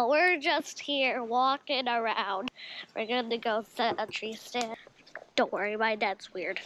We're 0.00 0.38
just 0.38 0.78
here 0.78 1.24
walking 1.24 1.88
around. 1.88 2.50
We're 2.94 3.06
gonna 3.06 3.36
go 3.36 3.64
set 3.74 3.96
a 3.98 4.06
tree 4.06 4.34
stand. 4.34 4.76
Don't 5.34 5.52
worry, 5.52 5.76
my 5.76 5.96
dad's 5.96 6.32
weird. 6.32 6.60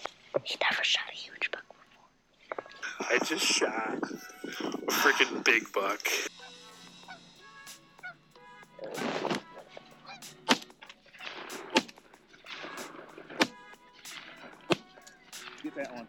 He 0.44 0.56
never 0.70 0.84
shot 0.84 1.04
a 1.10 1.14
huge 1.14 1.50
buck 1.50 1.64
before. 2.98 3.06
I 3.10 3.18
just 3.24 3.44
shot 3.44 3.96
a 3.96 4.92
freaking 4.92 5.42
big 5.44 5.72
buck. 5.72 6.06
Get 15.62 15.74
that 15.76 15.94
one. 15.94 16.08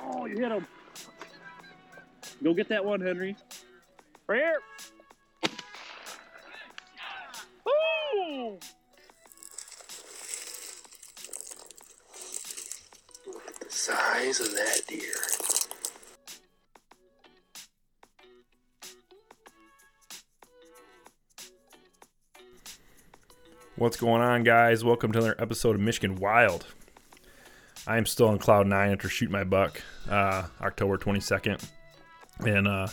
Oh, 0.00 0.24
you 0.24 0.38
hit 0.38 0.52
him. 0.52 0.66
Go 2.42 2.54
get 2.54 2.68
that 2.70 2.82
one, 2.82 3.00
Henry. 3.00 3.36
Right 4.26 4.40
here. 4.40 4.60
Look 8.14 8.62
at 13.48 13.60
the 13.60 13.70
size 13.70 14.38
of 14.38 14.52
that 14.52 14.82
deer. 14.86 15.14
What's 23.76 23.96
going 23.96 24.20
on, 24.20 24.44
guys? 24.44 24.84
Welcome 24.84 25.12
to 25.12 25.18
another 25.18 25.34
episode 25.38 25.74
of 25.74 25.80
Michigan 25.80 26.16
Wild. 26.16 26.66
I 27.86 27.96
am 27.96 28.04
still 28.04 28.28
on 28.28 28.38
cloud 28.38 28.66
nine 28.66 28.92
after 28.92 29.08
shooting 29.08 29.32
my 29.32 29.44
buck 29.44 29.80
uh, 30.10 30.48
October 30.60 30.98
22nd. 30.98 31.66
And 32.40 32.68
uh, 32.68 32.88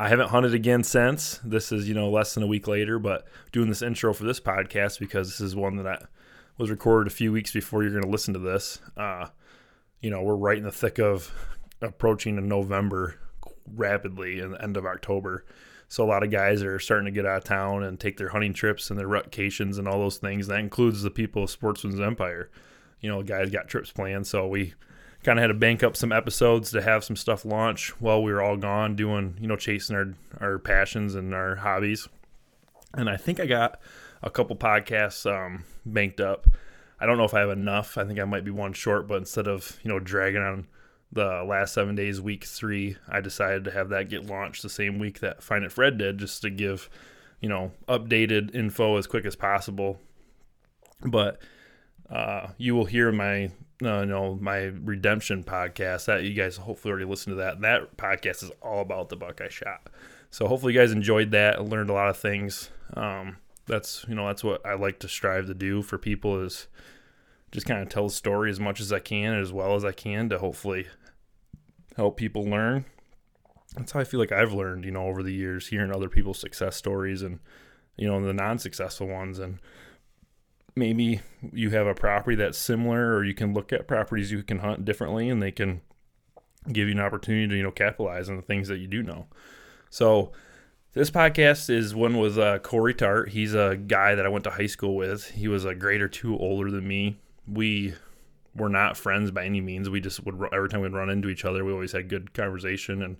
I 0.00 0.08
haven't 0.08 0.30
hunted 0.30 0.54
again 0.54 0.82
since. 0.82 1.38
This 1.44 1.72
is, 1.72 1.86
you 1.86 1.92
know, 1.92 2.08
less 2.08 2.32
than 2.32 2.42
a 2.42 2.46
week 2.46 2.66
later, 2.66 2.98
but 2.98 3.26
doing 3.52 3.68
this 3.68 3.82
intro 3.82 4.14
for 4.14 4.24
this 4.24 4.40
podcast 4.40 4.98
because 4.98 5.28
this 5.28 5.42
is 5.42 5.54
one 5.54 5.76
that 5.76 5.86
I 5.86 6.06
was 6.56 6.70
recorded 6.70 7.12
a 7.12 7.14
few 7.14 7.32
weeks 7.32 7.52
before 7.52 7.82
you're 7.82 7.92
going 7.92 8.04
to 8.04 8.08
listen 8.08 8.32
to 8.32 8.40
this. 8.40 8.80
Uh, 8.96 9.26
you 10.00 10.08
know, 10.08 10.22
we're 10.22 10.36
right 10.36 10.56
in 10.56 10.64
the 10.64 10.72
thick 10.72 10.98
of 10.98 11.30
approaching 11.82 12.38
in 12.38 12.48
November 12.48 13.16
rapidly 13.74 14.38
in 14.38 14.52
the 14.52 14.62
end 14.62 14.78
of 14.78 14.86
October. 14.86 15.44
So 15.88 16.02
a 16.02 16.08
lot 16.08 16.22
of 16.22 16.30
guys 16.30 16.62
are 16.62 16.78
starting 16.78 17.04
to 17.04 17.10
get 17.10 17.26
out 17.26 17.36
of 17.36 17.44
town 17.44 17.82
and 17.82 18.00
take 18.00 18.16
their 18.16 18.30
hunting 18.30 18.54
trips 18.54 18.88
and 18.88 18.98
their 18.98 19.06
rutcations 19.06 19.78
and 19.78 19.86
all 19.86 19.98
those 19.98 20.16
things. 20.16 20.46
That 20.46 20.60
includes 20.60 21.02
the 21.02 21.10
people 21.10 21.42
of 21.42 21.50
Sportsmen's 21.50 22.00
Empire. 22.00 22.48
You 23.02 23.10
know, 23.10 23.22
guys 23.22 23.50
got 23.50 23.68
trips 23.68 23.92
planned, 23.92 24.26
so 24.26 24.46
we 24.46 24.72
kind 25.22 25.38
of 25.38 25.42
had 25.42 25.48
to 25.48 25.54
bank 25.54 25.82
up 25.82 25.96
some 25.96 26.12
episodes 26.12 26.70
to 26.70 26.82
have 26.82 27.04
some 27.04 27.16
stuff 27.16 27.44
launch 27.44 27.90
while 28.00 28.22
we 28.22 28.32
were 28.32 28.42
all 28.42 28.56
gone 28.56 28.96
doing, 28.96 29.36
you 29.40 29.46
know, 29.46 29.56
chasing 29.56 29.96
our 29.96 30.14
our 30.40 30.58
passions 30.58 31.14
and 31.14 31.34
our 31.34 31.56
hobbies. 31.56 32.08
And 32.94 33.08
I 33.08 33.16
think 33.16 33.38
I 33.38 33.46
got 33.46 33.80
a 34.22 34.30
couple 34.30 34.56
podcasts 34.56 35.30
um, 35.30 35.64
banked 35.84 36.20
up. 36.20 36.46
I 36.98 37.06
don't 37.06 37.16
know 37.16 37.24
if 37.24 37.34
I 37.34 37.40
have 37.40 37.50
enough. 37.50 37.96
I 37.96 38.04
think 38.04 38.18
I 38.18 38.24
might 38.24 38.44
be 38.44 38.50
one 38.50 38.72
short, 38.72 39.06
but 39.06 39.18
instead 39.18 39.46
of 39.46 39.78
you 39.82 39.90
know 39.90 39.98
dragging 39.98 40.42
on 40.42 40.66
the 41.12 41.42
last 41.42 41.74
seven 41.74 41.94
days, 41.94 42.20
week 42.20 42.44
three, 42.44 42.96
I 43.08 43.20
decided 43.20 43.64
to 43.64 43.70
have 43.72 43.88
that 43.90 44.08
get 44.08 44.26
launched 44.26 44.62
the 44.62 44.68
same 44.68 44.98
week 44.98 45.20
that 45.20 45.42
Find 45.42 45.64
It 45.64 45.72
Fred 45.72 45.98
did, 45.98 46.18
just 46.18 46.42
to 46.42 46.50
give 46.50 46.88
you 47.40 47.48
know 47.48 47.72
updated 47.88 48.54
info 48.54 48.96
as 48.96 49.06
quick 49.06 49.24
as 49.24 49.36
possible. 49.36 50.00
But 51.02 51.40
uh, 52.10 52.48
you 52.58 52.74
will 52.74 52.84
hear 52.84 53.12
my 53.12 53.50
you 53.80 54.06
know 54.06 54.38
my 54.40 54.64
redemption 54.64 55.42
podcast 55.44 56.06
that 56.06 56.24
you 56.24 56.34
guys 56.34 56.56
hopefully 56.56 56.90
already 56.90 57.06
listened 57.06 57.32
to 57.32 57.42
that. 57.42 57.60
That 57.60 57.96
podcast 57.96 58.42
is 58.42 58.50
all 58.62 58.80
about 58.80 59.08
the 59.08 59.16
buck 59.16 59.40
I 59.40 59.48
shot. 59.48 59.88
So 60.30 60.46
hopefully 60.46 60.74
you 60.74 60.80
guys 60.80 60.92
enjoyed 60.92 61.30
that 61.32 61.58
and 61.58 61.68
learned 61.68 61.90
a 61.90 61.94
lot 61.94 62.08
of 62.08 62.16
things. 62.16 62.70
Um, 62.94 63.38
that's 63.66 64.04
you 64.08 64.14
know 64.14 64.26
that's 64.26 64.44
what 64.44 64.64
I 64.66 64.74
like 64.74 64.98
to 65.00 65.08
strive 65.08 65.46
to 65.46 65.54
do 65.54 65.82
for 65.82 65.98
people 65.98 66.42
is 66.42 66.66
just 67.52 67.66
kind 67.66 67.82
of 67.82 67.88
tell 67.88 68.04
the 68.04 68.14
story 68.14 68.50
as 68.50 68.60
much 68.60 68.80
as 68.80 68.92
I 68.92 69.00
can 69.00 69.34
as 69.34 69.52
well 69.52 69.74
as 69.74 69.84
I 69.84 69.92
can 69.92 70.28
to 70.28 70.38
hopefully 70.38 70.86
help 71.96 72.16
people 72.16 72.44
learn. 72.44 72.84
That's 73.76 73.92
how 73.92 74.00
I 74.00 74.04
feel 74.04 74.18
like 74.18 74.32
I've 74.32 74.52
learned, 74.52 74.84
you 74.84 74.90
know, 74.90 75.06
over 75.06 75.22
the 75.22 75.32
years, 75.32 75.68
hearing 75.68 75.94
other 75.94 76.08
people's 76.08 76.40
success 76.40 76.76
stories 76.76 77.22
and 77.22 77.38
you 77.96 78.08
know 78.08 78.20
the 78.24 78.32
non-successful 78.32 79.06
ones 79.06 79.38
and 79.38 79.58
maybe 80.76 81.20
you 81.52 81.70
have 81.70 81.86
a 81.86 81.94
property 81.94 82.36
that's 82.36 82.58
similar 82.58 83.14
or 83.14 83.24
you 83.24 83.34
can 83.34 83.52
look 83.52 83.72
at 83.72 83.88
properties 83.88 84.30
you 84.30 84.42
can 84.42 84.58
hunt 84.58 84.84
differently 84.84 85.28
and 85.28 85.42
they 85.42 85.50
can 85.50 85.80
give 86.72 86.88
you 86.88 86.94
an 86.94 87.00
opportunity 87.00 87.48
to 87.48 87.56
you 87.56 87.62
know 87.62 87.70
capitalize 87.70 88.28
on 88.28 88.36
the 88.36 88.42
things 88.42 88.68
that 88.68 88.78
you 88.78 88.86
do 88.86 89.02
know. 89.02 89.26
So 89.88 90.32
this 90.92 91.10
podcast 91.10 91.70
is 91.70 91.94
one 91.94 92.18
with 92.18 92.38
uh, 92.38 92.58
corey 92.58 92.94
tart. 92.94 93.30
He's 93.30 93.54
a 93.54 93.76
guy 93.76 94.14
that 94.14 94.26
i 94.26 94.28
went 94.28 94.44
to 94.44 94.50
high 94.50 94.66
school 94.66 94.96
with. 94.96 95.30
He 95.30 95.48
was 95.48 95.64
a 95.64 95.74
grade 95.74 96.00
or 96.00 96.08
two 96.08 96.36
older 96.38 96.70
than 96.70 96.86
me. 96.86 97.18
We 97.46 97.94
were 98.54 98.68
not 98.68 98.96
friends 98.96 99.30
by 99.30 99.44
any 99.44 99.60
means. 99.60 99.88
We 99.88 100.00
just 100.00 100.24
would 100.24 100.40
every 100.52 100.68
time 100.68 100.80
we'd 100.80 100.92
run 100.92 101.10
into 101.10 101.28
each 101.28 101.44
other 101.44 101.64
we 101.64 101.72
always 101.72 101.92
had 101.92 102.08
good 102.08 102.34
conversation 102.34 103.02
and 103.02 103.16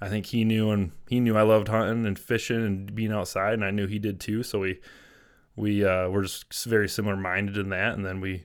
i 0.00 0.08
think 0.08 0.26
he 0.26 0.44
knew 0.44 0.70
and 0.70 0.92
he 1.08 1.20
knew 1.20 1.36
i 1.36 1.42
loved 1.42 1.68
hunting 1.68 2.04
and 2.04 2.18
fishing 2.18 2.62
and 2.64 2.94
being 2.94 3.12
outside 3.12 3.54
and 3.54 3.64
i 3.64 3.70
knew 3.70 3.86
he 3.86 3.98
did 3.98 4.20
too. 4.20 4.42
So 4.42 4.60
we 4.60 4.80
we 5.56 5.84
uh, 5.84 6.08
were 6.08 6.22
just 6.22 6.64
very 6.64 6.88
similar 6.88 7.16
minded 7.16 7.56
in 7.56 7.70
that. 7.70 7.94
And 7.94 8.04
then 8.04 8.20
we, 8.20 8.44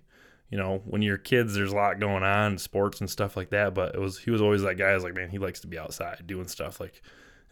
you 0.49 0.57
know, 0.57 0.81
when 0.85 1.01
you're 1.01 1.17
kids, 1.17 1.53
there's 1.53 1.73
a 1.73 1.75
lot 1.75 1.99
going 1.99 2.23
on, 2.23 2.57
sports 2.57 2.99
and 3.01 3.09
stuff 3.09 3.35
like 3.37 3.49
that. 3.49 3.73
But 3.73 3.95
it 3.95 3.99
was 3.99 4.17
he 4.19 4.31
was 4.31 4.41
always 4.41 4.61
that 4.61 4.75
guy. 4.77 4.89
I 4.89 4.95
was 4.95 5.03
like, 5.03 5.15
man, 5.15 5.29
he 5.29 5.37
likes 5.37 5.59
to 5.61 5.67
be 5.67 5.77
outside 5.77 6.23
doing 6.25 6.47
stuff. 6.47 6.79
Like 6.79 7.01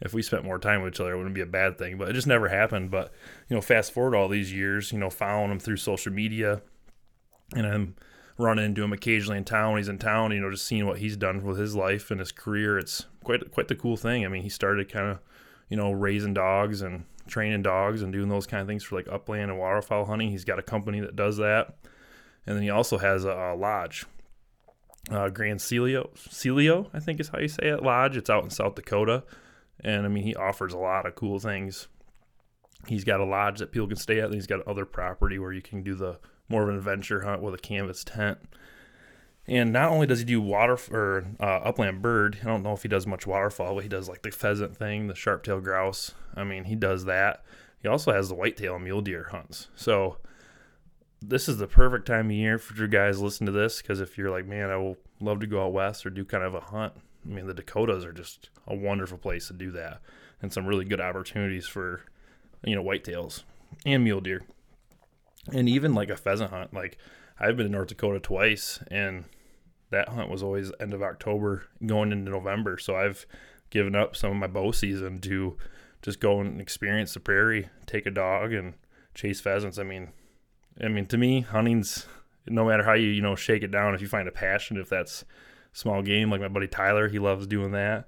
if 0.01 0.13
we 0.13 0.21
spent 0.21 0.45
more 0.45 0.59
time 0.59 0.81
with 0.81 0.93
each 0.93 0.99
other, 0.99 1.13
it 1.13 1.17
wouldn't 1.17 1.35
be 1.35 1.41
a 1.41 1.45
bad 1.45 1.77
thing. 1.77 1.97
But 1.97 2.09
it 2.09 2.13
just 2.13 2.27
never 2.27 2.47
happened. 2.47 2.89
But 2.89 3.11
you 3.49 3.55
know, 3.55 3.61
fast 3.61 3.91
forward 3.91 4.15
all 4.15 4.29
these 4.29 4.53
years, 4.53 4.91
you 4.91 4.99
know, 4.99 5.09
following 5.09 5.51
him 5.51 5.59
through 5.59 5.77
social 5.77 6.13
media, 6.13 6.61
and 7.53 7.67
I'm 7.67 7.95
running 8.37 8.63
into 8.63 8.83
him 8.83 8.93
occasionally 8.93 9.37
in 9.37 9.43
town. 9.43 9.77
He's 9.77 9.89
in 9.89 9.97
town, 9.97 10.31
you 10.31 10.39
know, 10.39 10.49
just 10.49 10.65
seeing 10.65 10.87
what 10.87 10.99
he's 10.99 11.17
done 11.17 11.43
with 11.43 11.57
his 11.59 11.75
life 11.75 12.09
and 12.09 12.19
his 12.19 12.31
career. 12.31 12.77
It's 12.77 13.05
quite 13.23 13.51
quite 13.51 13.67
the 13.67 13.75
cool 13.75 13.97
thing. 13.97 14.25
I 14.25 14.29
mean, 14.29 14.43
he 14.43 14.49
started 14.49 14.91
kind 14.91 15.11
of, 15.11 15.19
you 15.69 15.75
know, 15.75 15.91
raising 15.91 16.33
dogs 16.33 16.81
and 16.81 17.03
training 17.29 17.61
dogs 17.61 18.01
and 18.01 18.11
doing 18.11 18.29
those 18.29 18.47
kind 18.47 18.61
of 18.61 18.67
things 18.67 18.83
for 18.83 18.95
like 18.95 19.07
upland 19.09 19.49
and 19.49 19.59
waterfowl 19.59 20.05
hunting. 20.05 20.29
He's 20.29 20.45
got 20.45 20.59
a 20.59 20.63
company 20.63 20.99
that 20.99 21.15
does 21.15 21.37
that, 21.37 21.75
and 22.45 22.55
then 22.55 22.63
he 22.63 22.69
also 22.69 22.97
has 22.97 23.25
a, 23.25 23.31
a 23.31 23.55
lodge, 23.55 24.05
uh, 25.09 25.29
Grand 25.29 25.61
Ciel, 25.61 26.09
Ciel, 26.15 26.89
I 26.93 26.99
think 26.99 27.19
is 27.19 27.29
how 27.29 27.39
you 27.39 27.47
say 27.47 27.69
it. 27.69 27.83
Lodge. 27.83 28.17
It's 28.17 28.29
out 28.29 28.43
in 28.43 28.49
South 28.49 28.75
Dakota, 28.75 29.23
and 29.79 30.05
I 30.05 30.09
mean 30.09 30.23
he 30.23 30.35
offers 30.35 30.73
a 30.73 30.77
lot 30.77 31.05
of 31.05 31.15
cool 31.15 31.39
things. 31.39 31.87
He's 32.87 33.03
got 33.03 33.19
a 33.19 33.25
lodge 33.25 33.59
that 33.59 33.71
people 33.71 33.87
can 33.87 33.97
stay 33.97 34.19
at, 34.19 34.25
and 34.25 34.33
he's 34.33 34.47
got 34.47 34.65
other 34.67 34.85
property 34.85 35.37
where 35.37 35.53
you 35.53 35.61
can 35.61 35.83
do 35.83 35.95
the 35.95 36.19
more 36.47 36.63
of 36.63 36.69
an 36.69 36.75
adventure 36.75 37.21
hunt 37.21 37.41
with 37.41 37.53
a 37.53 37.57
canvas 37.57 38.03
tent. 38.03 38.39
And 39.49 39.73
not 39.73 39.91
only 39.91 40.05
does 40.05 40.19
he 40.19 40.25
do 40.25 40.39
water 40.39 40.77
or 40.91 41.25
uh, 41.39 41.61
upland 41.63 42.03
bird, 42.03 42.37
I 42.43 42.45
don't 42.45 42.61
know 42.61 42.73
if 42.73 42.83
he 42.83 42.87
does 42.87 43.07
much 43.07 43.25
waterfowl, 43.25 43.73
but 43.73 43.83
he 43.83 43.89
does 43.89 44.07
like 44.07 44.21
the 44.21 44.29
pheasant 44.29 44.77
thing, 44.77 45.07
the 45.07 45.15
sharp-tailed 45.15 45.63
grouse. 45.63 46.13
I 46.35 46.43
mean, 46.43 46.65
he 46.65 46.75
does 46.75 47.05
that. 47.05 47.43
He 47.81 47.87
also 47.87 48.11
has 48.11 48.29
the 48.29 48.35
whitetail 48.35 48.75
and 48.75 48.83
mule 48.83 49.01
deer 49.01 49.29
hunts. 49.31 49.67
So 49.75 50.17
this 51.19 51.49
is 51.49 51.57
the 51.57 51.65
perfect 51.65 52.05
time 52.05 52.27
of 52.27 52.31
year 52.31 52.59
for 52.59 52.79
you 52.79 52.87
guys 52.87 53.17
to 53.17 53.23
listen 53.23 53.47
to 53.47 53.51
this 53.51 53.81
because 53.81 53.99
if 53.99 54.19
you're 54.19 54.29
like, 54.29 54.45
man, 54.45 54.69
I 54.69 54.77
will 54.77 54.97
love 55.19 55.39
to 55.39 55.47
go 55.47 55.65
out 55.65 55.73
west 55.73 56.05
or 56.05 56.11
do 56.11 56.23
kind 56.23 56.43
of 56.43 56.53
a 56.53 56.59
hunt. 56.59 56.93
I 57.25 57.29
mean, 57.29 57.47
the 57.47 57.53
Dakotas 57.55 58.05
are 58.05 58.13
just 58.13 58.51
a 58.67 58.75
wonderful 58.75 59.17
place 59.17 59.47
to 59.47 59.53
do 59.53 59.71
that, 59.71 59.99
and 60.41 60.53
some 60.53 60.67
really 60.67 60.85
good 60.85 61.01
opportunities 61.01 61.67
for 61.67 62.01
you 62.63 62.75
know 62.75 62.83
whitetails 62.83 63.43
and 63.85 64.03
mule 64.03 64.21
deer, 64.21 64.43
and 65.51 65.67
even 65.67 65.93
like 65.93 66.09
a 66.09 66.15
pheasant 66.15 66.51
hunt. 66.51 66.73
Like 66.73 66.97
I've 67.39 67.57
been 67.57 67.65
to 67.65 67.71
North 67.71 67.89
Dakota 67.89 68.19
twice, 68.19 68.79
and 68.89 69.25
that 69.91 70.09
hunt 70.09 70.29
was 70.29 70.43
always 70.43 70.71
end 70.79 70.93
of 70.93 71.01
October 71.01 71.63
going 71.85 72.11
into 72.11 72.31
November. 72.31 72.77
So 72.77 72.95
I've 72.95 73.25
given 73.69 73.95
up 73.95 74.15
some 74.15 74.31
of 74.31 74.37
my 74.37 74.47
bow 74.47 74.71
season 74.71 75.19
to 75.21 75.57
just 76.01 76.19
go 76.19 76.39
and 76.39 76.61
experience 76.61 77.13
the 77.13 77.19
prairie, 77.19 77.69
take 77.85 78.05
a 78.05 78.11
dog 78.11 78.53
and 78.53 78.75
chase 79.13 79.41
pheasants. 79.41 79.77
I 79.77 79.83
mean, 79.83 80.09
I 80.81 80.87
mean 80.87 81.05
to 81.07 81.17
me, 81.17 81.41
hunting's 81.41 82.05
no 82.47 82.65
matter 82.65 82.83
how 82.83 82.93
you 82.93 83.07
you 83.07 83.21
know 83.21 83.35
shake 83.35 83.63
it 83.63 83.71
down. 83.71 83.93
If 83.93 84.01
you 84.01 84.07
find 84.07 84.27
a 84.27 84.31
passion, 84.31 84.77
if 84.77 84.89
that's 84.89 85.25
small 85.73 86.01
game, 86.01 86.31
like 86.31 86.41
my 86.41 86.47
buddy 86.47 86.67
Tyler, 86.67 87.07
he 87.07 87.19
loves 87.19 87.47
doing 87.47 87.71
that. 87.71 88.07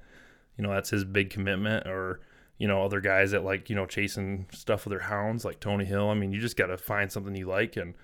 You 0.57 0.63
know, 0.63 0.73
that's 0.73 0.89
his 0.89 1.03
big 1.03 1.29
commitment. 1.29 1.87
Or 1.87 2.21
you 2.61 2.67
know, 2.67 2.83
other 2.83 3.01
guys 3.01 3.31
that 3.31 3.43
like, 3.43 3.71
you 3.71 3.75
know, 3.75 3.87
chasing 3.87 4.45
stuff 4.53 4.85
with 4.85 4.91
their 4.91 4.99
hounds 4.99 5.43
like 5.43 5.59
Tony 5.59 5.83
Hill. 5.83 6.09
I 6.09 6.13
mean, 6.13 6.31
you 6.31 6.39
just 6.39 6.57
got 6.57 6.67
to 6.67 6.77
find 6.77 7.11
something 7.11 7.35
you 7.35 7.47
like. 7.47 7.75
And 7.75 7.95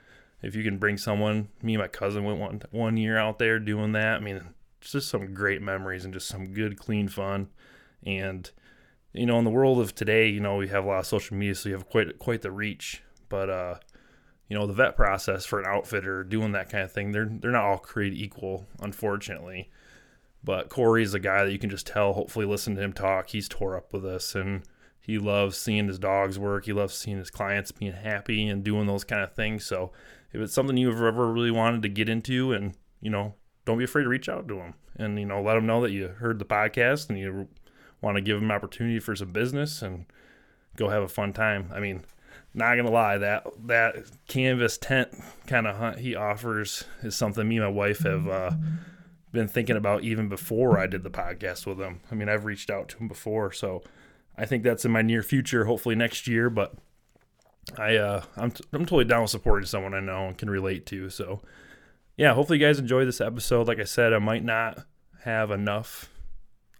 if 0.41 0.55
you 0.55 0.63
can 0.63 0.77
bring 0.77 0.97
someone, 0.97 1.49
me 1.61 1.73
and 1.73 1.81
my 1.81 1.87
cousin 1.87 2.23
went 2.23 2.39
one, 2.39 2.61
one 2.71 2.97
year 2.97 3.17
out 3.17 3.39
there 3.39 3.59
doing 3.59 3.93
that. 3.93 4.17
I 4.17 4.19
mean, 4.19 4.41
just 4.81 5.09
some 5.09 5.33
great 5.33 5.61
memories 5.61 6.05
and 6.05 6.13
just 6.13 6.27
some 6.27 6.53
good, 6.53 6.77
clean 6.77 7.07
fun. 7.07 7.49
And, 8.05 8.49
you 9.13 9.25
know, 9.25 9.39
in 9.39 9.45
the 9.45 9.51
world 9.51 9.79
of 9.79 9.95
today, 9.95 10.27
you 10.29 10.39
know, 10.39 10.57
we 10.57 10.67
have 10.67 10.85
a 10.85 10.87
lot 10.87 10.99
of 10.99 11.07
social 11.07 11.35
media, 11.35 11.55
so 11.55 11.69
you 11.69 11.75
have 11.75 11.89
quite, 11.89 12.19
quite 12.19 12.41
the 12.41 12.51
reach. 12.51 13.01
But, 13.29 13.49
uh, 13.49 13.75
you 14.47 14.57
know, 14.57 14.67
the 14.67 14.73
vet 14.73 14.95
process 14.95 15.45
for 15.45 15.59
an 15.59 15.65
outfitter 15.67 16.23
doing 16.23 16.51
that 16.51 16.69
kind 16.69 16.83
of 16.83 16.91
thing, 16.91 17.11
they're, 17.11 17.29
they're 17.29 17.51
not 17.51 17.65
all 17.65 17.79
created 17.79 18.17
equal, 18.17 18.67
unfortunately. 18.79 19.69
But 20.43 20.69
Corey 20.69 21.03
is 21.03 21.13
a 21.13 21.19
guy 21.19 21.43
that 21.43 21.51
you 21.51 21.59
can 21.59 21.69
just 21.69 21.87
tell, 21.87 22.13
hopefully, 22.13 22.45
listen 22.45 22.75
to 22.75 22.81
him 22.81 22.93
talk. 22.93 23.29
He's 23.29 23.49
tore 23.49 23.75
up 23.75 23.91
with 23.91 24.05
us 24.05 24.35
and 24.35 24.61
he 25.01 25.17
loves 25.17 25.57
seeing 25.57 25.87
his 25.87 25.99
dogs 25.99 26.37
work. 26.37 26.65
He 26.65 26.73
loves 26.73 26.93
seeing 26.93 27.17
his 27.17 27.29
clients 27.29 27.71
being 27.71 27.93
happy 27.93 28.47
and 28.47 28.63
doing 28.63 28.87
those 28.87 29.03
kind 29.03 29.23
of 29.23 29.33
things. 29.33 29.65
So 29.65 29.91
if 30.31 30.41
it's 30.41 30.53
something 30.53 30.77
you've 30.77 31.01
ever 31.01 31.31
really 31.31 31.51
wanted 31.51 31.81
to 31.83 31.89
get 31.89 32.09
into 32.09 32.51
and, 32.53 32.75
you 33.01 33.09
know, 33.09 33.35
don't 33.65 33.77
be 33.77 33.83
afraid 33.83 34.03
to 34.03 34.09
reach 34.09 34.29
out 34.29 34.47
to 34.47 34.59
him 34.59 34.73
and, 34.95 35.19
you 35.19 35.25
know, 35.25 35.41
let 35.41 35.57
him 35.57 35.65
know 35.65 35.81
that 35.81 35.91
you 35.91 36.07
heard 36.07 36.39
the 36.39 36.45
podcast 36.45 37.09
and 37.09 37.17
you 37.17 37.47
want 38.01 38.15
to 38.15 38.21
give 38.21 38.41
an 38.41 38.51
opportunity 38.51 38.99
for 38.99 39.15
some 39.15 39.31
business 39.31 39.81
and 39.81 40.05
go 40.75 40.89
have 40.89 41.03
a 41.03 41.07
fun 41.07 41.33
time. 41.33 41.69
I 41.73 41.79
mean, 41.79 42.03
not 42.53 42.75
gonna 42.75 42.91
lie, 42.91 43.17
that 43.19 43.45
that 43.67 43.95
canvas 44.27 44.77
tent 44.77 45.09
kind 45.45 45.67
of 45.67 45.77
hunt 45.77 45.99
he 45.99 46.15
offers 46.15 46.85
is 47.03 47.15
something 47.15 47.47
me 47.47 47.57
and 47.57 47.65
my 47.65 47.71
wife 47.71 47.99
have 47.99 48.27
uh, 48.27 48.51
been 49.31 49.47
thinking 49.47 49.75
about 49.75 50.03
even 50.03 50.27
before 50.27 50.79
I 50.79 50.87
did 50.87 51.03
the 51.03 51.09
podcast 51.09 51.65
with 51.65 51.79
him. 51.79 52.01
I 52.11 52.15
mean, 52.15 52.29
I've 52.29 52.45
reached 52.45 52.69
out 52.69 52.89
to 52.89 52.97
him 52.97 53.07
before, 53.07 53.51
so 53.51 53.83
I 54.37 54.45
think 54.45 54.63
that's 54.63 54.85
in 54.85 54.91
my 54.91 55.01
near 55.01 55.21
future, 55.21 55.65
hopefully 55.65 55.95
next 55.95 56.27
year. 56.27 56.49
But 56.49 56.73
I 57.77 57.95
uh, 57.97 58.23
I'm 58.35 58.51
t- 58.51 58.63
I'm 58.73 58.85
totally 58.85 59.05
down 59.05 59.23
with 59.23 59.31
supporting 59.31 59.65
someone 59.65 59.93
I 59.93 59.99
know 59.99 60.27
and 60.27 60.37
can 60.37 60.49
relate 60.49 60.85
to. 60.87 61.09
So 61.09 61.41
yeah, 62.15 62.33
hopefully 62.33 62.59
you 62.59 62.65
guys 62.65 62.79
enjoy 62.79 63.05
this 63.05 63.21
episode. 63.21 63.67
Like 63.67 63.79
I 63.79 63.85
said, 63.85 64.13
I 64.13 64.19
might 64.19 64.43
not 64.43 64.85
have 65.23 65.51
enough. 65.51 66.09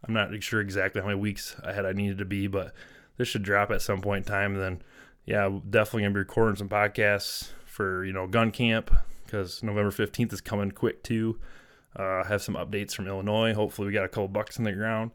I'm 0.08 0.14
not 0.14 0.32
sure 0.44 0.62
exactly 0.62 1.02
how 1.02 1.08
many 1.08 1.20
weeks 1.20 1.56
ahead 1.64 1.86
I 1.86 1.92
needed 1.92 2.20
to 2.20 2.26
be, 2.26 2.48
but 2.48 2.74
this 3.18 3.28
should 3.28 3.44
drop 3.44 3.72
at 3.72 3.82
some 3.82 4.02
point 4.02 4.26
in 4.26 4.32
time. 4.32 4.54
And 4.54 4.62
then 4.62 4.82
yeah, 5.26 5.50
definitely 5.70 6.04
gonna 6.04 6.14
be 6.14 6.20
recording 6.20 6.56
some 6.56 6.70
podcasts 6.70 7.50
for 7.66 8.04
you 8.06 8.14
know 8.14 8.28
gun 8.28 8.52
camp 8.52 8.92
because 9.26 9.62
November 9.62 9.92
15th 9.92 10.34
is 10.34 10.42
coming 10.42 10.72
quick 10.72 11.04
too. 11.04 11.40
Uh, 11.96 12.24
have 12.24 12.42
some 12.42 12.56
updates 12.56 12.94
from 12.94 13.08
Illinois. 13.08 13.54
Hopefully, 13.54 13.88
we 13.88 13.94
got 13.94 14.06
a 14.06 14.10
couple 14.10 14.28
bucks 14.28 14.58
in 14.58 14.64
the 14.64 14.72
ground 14.72 15.12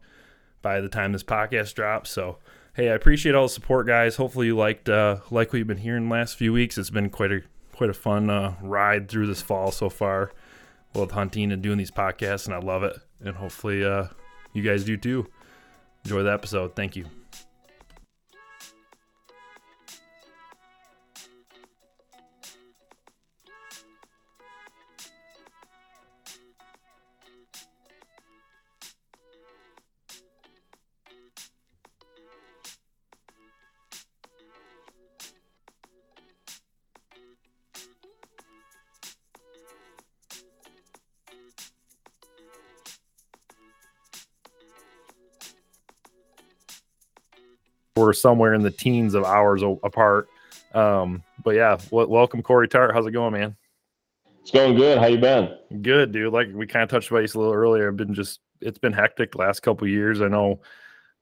by 0.61 0.81
the 0.81 0.89
time 0.89 1.11
this 1.11 1.23
podcast 1.23 1.73
drops. 1.73 2.09
So, 2.09 2.37
hey, 2.73 2.89
I 2.89 2.93
appreciate 2.93 3.35
all 3.35 3.45
the 3.45 3.49
support, 3.49 3.87
guys. 3.87 4.15
Hopefully, 4.17 4.47
you 4.47 4.57
liked 4.57 4.89
uh, 4.89 5.17
like 5.31 5.53
we've 5.53 5.67
been 5.67 5.77
hearing 5.77 6.09
last 6.09 6.35
few 6.35 6.53
weeks. 6.53 6.77
It's 6.77 6.89
been 6.89 7.09
quite 7.09 7.31
a 7.31 7.41
quite 7.71 7.89
a 7.89 7.93
fun 7.93 8.29
uh, 8.29 8.55
ride 8.61 9.09
through 9.09 9.27
this 9.27 9.41
fall 9.41 9.71
so 9.71 9.89
far 9.89 10.31
with 10.93 11.11
hunting 11.11 11.51
and 11.51 11.61
doing 11.61 11.77
these 11.77 11.91
podcasts, 11.91 12.45
and 12.45 12.53
I 12.53 12.59
love 12.59 12.83
it. 12.83 12.97
And 13.23 13.35
hopefully, 13.35 13.83
uh, 13.83 14.05
you 14.53 14.61
guys 14.63 14.83
do 14.83 14.97
too. 14.97 15.27
Enjoy 16.03 16.23
the 16.23 16.33
episode. 16.33 16.75
Thank 16.75 16.95
you. 16.95 17.05
We're 48.03 48.13
somewhere 48.13 48.53
in 48.53 48.61
the 48.61 48.71
teens 48.71 49.13
of 49.13 49.23
hours 49.23 49.63
a- 49.63 49.77
apart. 49.83 50.27
Um, 50.73 51.23
but 51.43 51.55
yeah, 51.55 51.77
w- 51.89 52.09
welcome 52.09 52.41
Corey 52.41 52.67
Tart. 52.67 52.93
How's 52.93 53.05
it 53.07 53.11
going, 53.11 53.33
man? 53.33 53.55
It's 54.41 54.51
going 54.51 54.75
good. 54.75 54.97
How 54.97 55.05
you 55.05 55.17
been? 55.19 55.55
Good, 55.81 56.11
dude. 56.11 56.33
Like 56.33 56.49
we 56.53 56.67
kind 56.67 56.83
of 56.83 56.89
touched 56.89 57.09
base 57.09 57.33
a 57.33 57.39
little 57.39 57.53
earlier. 57.53 57.87
I've 57.87 57.97
been 57.97 58.13
just 58.13 58.41
it's 58.59 58.77
been 58.77 58.93
hectic 58.93 59.31
the 59.31 59.37
last 59.37 59.61
couple 59.61 59.87
years. 59.87 60.21
I 60.21 60.27
know 60.27 60.59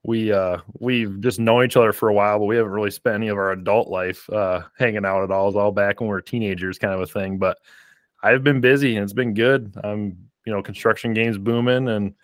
we 0.04 0.32
uh 0.32 0.58
we've 0.80 1.20
just 1.20 1.38
known 1.38 1.64
each 1.64 1.76
other 1.76 1.92
for 1.92 2.08
a 2.08 2.12
while, 2.14 2.40
but 2.40 2.46
we 2.46 2.56
haven't 2.56 2.72
really 2.72 2.90
spent 2.90 3.14
any 3.14 3.28
of 3.28 3.38
our 3.38 3.52
adult 3.52 3.88
life 3.88 4.28
uh 4.30 4.62
hanging 4.76 5.04
out 5.04 5.22
at 5.22 5.30
all. 5.30 5.48
It's 5.48 5.56
all 5.56 5.70
back 5.70 6.00
when 6.00 6.08
we 6.08 6.12
were 6.12 6.20
teenagers, 6.20 6.78
kind 6.78 6.94
of 6.94 7.00
a 7.00 7.06
thing. 7.06 7.38
But 7.38 7.58
I've 8.24 8.42
been 8.42 8.60
busy 8.60 8.96
and 8.96 9.04
it's 9.04 9.12
been 9.12 9.34
good. 9.34 9.72
I'm 9.84 10.16
you 10.44 10.52
know 10.52 10.62
construction 10.62 11.14
games 11.14 11.38
booming 11.38 11.88
and 11.88 12.14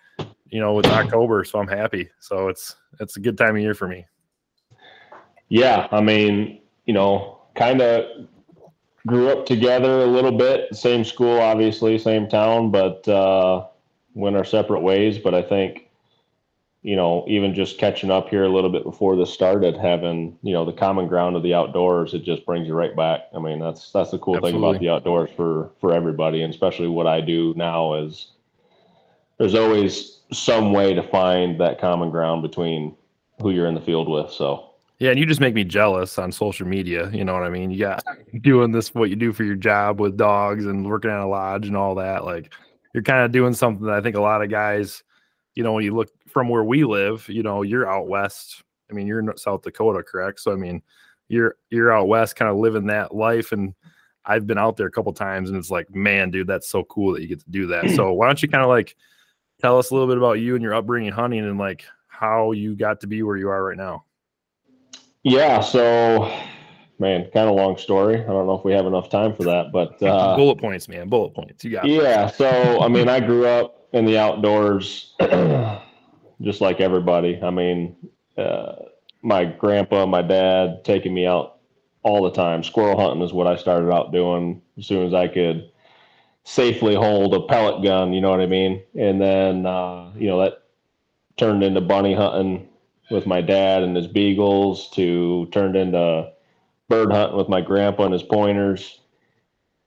you 0.49 0.61
know 0.61 0.77
it's 0.81 0.89
October, 0.89 1.45
so 1.45 1.61
I'm 1.61 1.69
happy. 1.69 2.09
So 2.19 2.49
it's 2.49 2.75
it's 2.99 3.17
a 3.17 3.21
good 3.21 3.39
time 3.39 3.55
of 3.55 3.63
year 3.63 3.75
for 3.75 3.87
me. 3.87 4.05
Yeah, 5.49 5.89
I 5.91 6.01
mean, 6.01 6.61
you 6.85 6.95
know, 6.95 7.39
kind 7.55 7.81
of 7.81 8.29
grew 9.07 9.31
up 9.31 9.47
together 9.47 10.03
a 10.03 10.07
little 10.07 10.37
bit, 10.37 10.75
same 10.75 11.05
school, 11.05 11.41
obviously, 11.41 11.99
same 11.99 12.29
town, 12.29 12.71
but 12.71 13.07
uh, 13.09 13.67
went 14.15 14.37
our 14.37 14.45
separate 14.45 14.81
ways. 14.81 15.19
But 15.19 15.35
I 15.35 15.43
think, 15.43 15.89
you 16.83 16.95
know, 16.95 17.25
even 17.27 17.55
just 17.55 17.79
catching 17.79 18.11
up 18.11 18.29
here 18.29 18.45
a 18.45 18.49
little 18.49 18.71
bit 18.71 18.85
before 18.85 19.17
this 19.17 19.33
started, 19.33 19.77
having 19.77 20.39
you 20.43 20.53
know 20.53 20.65
the 20.65 20.73
common 20.73 21.09
ground 21.09 21.37
of 21.37 21.43
the 21.43 21.55
outdoors, 21.55 22.15
it 22.15 22.25
just 22.25 22.45
brings 22.45 22.69
you 22.69 22.75
right 22.75 22.95
back. 22.95 23.23
I 23.35 23.39
mean, 23.39 23.59
that's 23.59 23.91
that's 23.91 24.11
the 24.11 24.19
cool 24.19 24.39
thing 24.41 24.57
about 24.57 24.79
the 24.79 24.91
outdoors 24.91 25.31
for 25.35 25.71
for 25.81 25.95
everybody, 25.95 26.43
and 26.43 26.53
especially 26.53 26.89
what 26.89 27.07
I 27.07 27.21
do 27.21 27.55
now 27.57 27.95
is 27.95 28.33
there's 29.39 29.55
always 29.55 30.21
some 30.31 30.73
way 30.73 30.93
to 30.93 31.03
find 31.03 31.59
that 31.61 31.81
common 31.81 32.11
ground 32.11 32.43
between 32.43 32.95
who 33.41 33.51
you're 33.51 33.67
in 33.67 33.75
the 33.75 33.81
field 33.81 34.09
with. 34.09 34.31
So. 34.31 34.68
Yeah, 34.99 35.11
and 35.11 35.19
you 35.19 35.27
just 35.27 35.41
make 35.41 35.55
me 35.55 35.63
jealous 35.63 36.19
on 36.19 36.33
social 36.33 36.67
media. 36.67 37.09
You 37.11 37.25
know 37.25 37.33
what 37.33 37.45
I 37.45 37.51
mean? 37.51 37.71
You 37.71 37.79
got 37.79 38.05
doing 38.41 38.73
this 38.73 38.95
what 38.95 39.11
you 39.11 39.17
do 39.17 39.33
for 39.33 39.45
your 39.45 39.55
job 39.55 40.01
with 40.01 40.17
dogs 40.17 40.67
and 40.67 40.89
working 40.89 41.11
at 41.11 41.21
a 41.21 41.27
lodge 41.27 41.69
and 41.69 41.77
all 41.77 41.95
that. 41.97 42.25
Like 42.25 42.53
you're 42.93 43.05
kind 43.05 43.25
of 43.25 43.31
doing 43.31 43.55
something 43.55 43.87
that 43.87 43.95
I 43.95 44.01
think 44.01 44.17
a 44.17 44.21
lot 44.21 44.43
of 44.43 44.51
guys, 44.51 45.05
you 45.55 45.63
know, 45.63 45.73
when 45.73 45.85
you 45.85 45.95
look 45.95 46.11
from 46.27 46.49
where 46.49 46.65
we 46.65 46.85
live, 46.85 47.29
you 47.29 47.45
know, 47.45 47.63
you're 47.63 47.89
out 47.89 48.09
west. 48.09 48.65
I 48.91 48.95
mean, 48.95 49.07
you're 49.07 49.21
in 49.21 49.37
South 49.37 49.63
Dakota, 49.63 50.03
correct? 50.03 50.41
So 50.41 50.53
I 50.53 50.57
mean, 50.57 50.83
you're 51.29 51.57
you're 51.71 51.93
out 51.93 52.09
west 52.09 52.35
kind 52.35 52.51
of 52.51 52.57
living 52.57 52.87
that 52.87 53.15
life 53.15 53.53
and 53.53 53.75
I've 54.25 54.47
been 54.47 54.59
out 54.59 54.77
there 54.77 54.89
a 54.89 54.91
couple 54.91 55.13
times 55.13 55.49
and 55.49 55.57
it's 55.57 55.71
like, 55.71 55.95
man, 55.95 56.31
dude, 56.31 56.49
that's 56.49 56.69
so 56.69 56.83
cool 56.85 57.15
that 57.15 57.23
you 57.23 57.29
get 57.29 57.41
to 57.41 57.51
do 57.51 57.69
that. 57.69 57.89
so 57.91 58.13
why 58.13 58.27
don't 58.27 58.43
you 58.43 58.49
kind 58.49 58.65
of 58.65 58.69
like 58.69 58.97
tell 59.61 59.79
us 59.79 59.91
a 59.91 59.95
little 59.95 60.09
bit 60.09 60.19
about 60.19 60.41
you 60.41 60.55
and 60.55 60.63
your 60.63 60.75
upbringing 60.75 61.13
hunting 61.13 61.45
and 61.45 61.59
like 61.59 61.85
how 62.09 62.51
you 62.51 62.75
got 62.75 63.01
to 63.03 63.07
be 63.07 63.23
where 63.23 63.37
you 63.37 63.49
are 63.49 63.63
right 63.63 63.77
now? 63.77 64.05
Yeah, 65.29 65.61
so 65.61 66.33
man, 66.99 67.25
kind 67.33 67.49
of 67.49 67.55
long 67.55 67.77
story. 67.77 68.21
I 68.21 68.27
don't 68.27 68.47
know 68.47 68.55
if 68.55 68.65
we 68.65 68.73
have 68.73 68.87
enough 68.87 69.09
time 69.09 69.35
for 69.35 69.45
that, 69.45 69.73
but 69.73 70.03
uh, 70.03 70.37
bullet 70.37 70.59
points, 70.59 70.89
man. 70.89 71.09
Bullet 71.09 71.35
points. 71.35 71.65
You 71.65 71.71
got 71.73 71.85
it. 71.85 71.91
yeah. 71.91 72.29
So 72.29 72.81
I 72.81 72.89
mean, 72.89 73.09
I 73.09 73.21
grew 73.21 73.47
up 73.47 73.89
in 73.93 74.05
the 74.05 74.19
outdoors, 74.19 75.15
just 76.41 76.61
like 76.61 76.81
everybody. 76.81 77.41
I 77.43 77.51
mean, 77.51 77.97
uh, 78.37 78.77
my 79.23 79.45
grandpa, 79.45 80.07
my 80.07 80.23
dad, 80.23 80.85
taking 80.85 81.15
me 81.15 81.27
out 81.27 81.59
all 82.03 82.23
the 82.23 82.33
time. 82.33 82.63
Squirrel 82.63 82.99
hunting 82.99 83.23
is 83.23 83.33
what 83.33 83.47
I 83.47 83.57
started 83.57 83.93
out 83.93 84.13
doing 84.13 84.63
as 84.79 84.87
soon 84.87 85.07
as 85.07 85.15
I 85.15 85.29
could 85.29 85.71
safely 86.45 86.95
hold 86.95 87.35
a 87.35 87.41
pellet 87.41 87.83
gun. 87.83 88.13
You 88.13 88.21
know 88.21 88.31
what 88.31 88.41
I 88.41 88.47
mean? 88.47 88.83
And 88.99 89.21
then 89.21 89.67
uh, 89.67 90.13
you 90.17 90.29
know 90.29 90.41
that 90.43 90.63
turned 91.37 91.63
into 91.63 91.81
bunny 91.81 92.15
hunting 92.15 92.69
with 93.11 93.27
my 93.27 93.41
dad 93.41 93.83
and 93.83 93.97
his 93.97 94.07
beagles 94.07 94.91
to 94.91 95.47
turned 95.53 95.77
into 95.77 96.31
bird 96.89 97.13
hunting 97.13 97.37
with 97.37 97.49
my 97.49 97.61
grandpa 97.61 98.05
and 98.05 98.13
his 98.13 98.23
pointers 98.23 99.01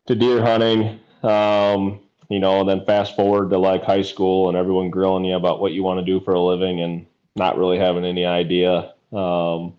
to 0.07 0.15
deer 0.15 0.41
hunting. 0.41 0.99
Um, 1.23 2.01
you 2.31 2.39
know 2.39 2.61
and 2.61 2.69
then 2.69 2.85
fast 2.85 3.15
forward 3.15 3.49
to 3.49 3.57
like 3.57 3.83
high 3.83 4.01
school 4.01 4.47
and 4.47 4.57
everyone 4.57 4.89
grilling 4.89 5.25
you 5.25 5.35
about 5.35 5.59
what 5.59 5.73
you 5.73 5.83
want 5.83 5.99
to 5.99 6.05
do 6.05 6.21
for 6.21 6.33
a 6.33 6.39
living 6.39 6.81
and 6.81 7.05
not 7.35 7.57
really 7.57 7.77
having 7.77 8.05
any 8.05 8.25
idea. 8.25 8.93
Um, 9.11 9.73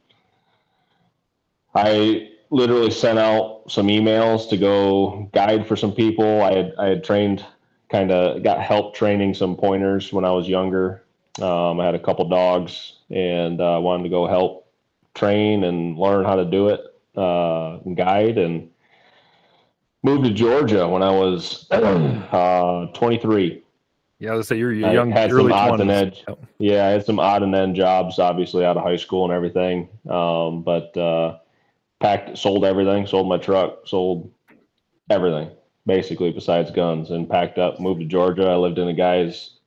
i 1.74 2.28
literally 2.50 2.90
sent 2.90 3.18
out 3.18 3.62
some 3.68 3.86
emails 3.86 4.50
to 4.50 4.58
go 4.58 5.30
guide 5.32 5.66
for 5.66 5.74
some 5.74 5.92
people. 5.92 6.42
I 6.42 6.54
had 6.54 6.74
i 6.78 6.86
had 6.88 7.02
trained 7.02 7.44
kind 7.90 8.12
of 8.12 8.42
got 8.42 8.60
help 8.60 8.94
training 8.94 9.34
some 9.34 9.56
pointers 9.56 10.12
when 10.12 10.24
i 10.24 10.30
was 10.30 10.48
younger 10.48 11.02
um, 11.40 11.80
I 11.80 11.86
had 11.86 11.94
a 11.94 11.98
couple 11.98 12.28
dogs 12.28 12.98
and 13.10 13.60
uh, 13.60 13.78
wanted 13.80 14.04
to 14.04 14.08
go 14.08 14.26
help 14.26 14.68
train 15.14 15.64
and 15.64 15.98
learn 15.98 16.24
how 16.24 16.36
to 16.36 16.44
do 16.44 16.68
it, 16.68 16.80
uh, 17.16 17.78
and 17.84 17.96
guide, 17.96 18.38
and 18.38 18.70
moved 20.02 20.24
to 20.24 20.30
Georgia 20.32 20.88
when 20.88 21.02
I 21.02 21.10
was 21.10 21.66
uh, 21.70 22.86
23. 22.94 23.62
Yeah, 24.18 24.34
let's 24.34 24.48
say 24.48 24.56
you're 24.56 24.72
I 24.72 24.92
young, 24.92 25.10
had 25.10 25.30
some 25.30 25.38
early 25.40 25.52
odds 25.52 25.80
and 25.80 25.90
20s. 25.90 25.94
edge. 25.94 26.24
Yeah, 26.58 26.86
I 26.86 26.90
had 26.90 27.04
some 27.04 27.18
odd 27.18 27.42
and 27.42 27.54
end 27.54 27.74
jobs, 27.74 28.18
obviously 28.18 28.64
out 28.64 28.76
of 28.76 28.84
high 28.84 28.96
school 28.96 29.24
and 29.24 29.32
everything. 29.32 29.88
Um, 30.08 30.62
but 30.62 30.96
uh, 30.96 31.38
packed, 31.98 32.38
sold 32.38 32.64
everything, 32.64 33.06
sold 33.06 33.28
my 33.28 33.38
truck, 33.38 33.86
sold 33.86 34.30
everything 35.10 35.50
basically 35.86 36.30
besides 36.30 36.70
guns, 36.70 37.10
and 37.10 37.28
packed 37.28 37.58
up, 37.58 37.80
moved 37.80 38.00
to 38.00 38.06
Georgia. 38.06 38.46
I 38.46 38.56
lived 38.56 38.78
in 38.78 38.88
a 38.88 38.92
guy's 38.92 39.58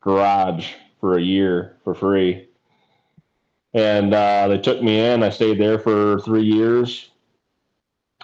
garage 0.00 0.72
for 1.04 1.18
a 1.18 1.22
year 1.22 1.76
for 1.84 1.94
free, 1.94 2.48
and 3.74 4.14
uh, 4.14 4.48
they 4.48 4.56
took 4.56 4.82
me 4.82 4.98
in. 4.98 5.22
I 5.22 5.28
stayed 5.28 5.60
there 5.60 5.78
for 5.78 6.18
three 6.20 6.44
years. 6.44 7.10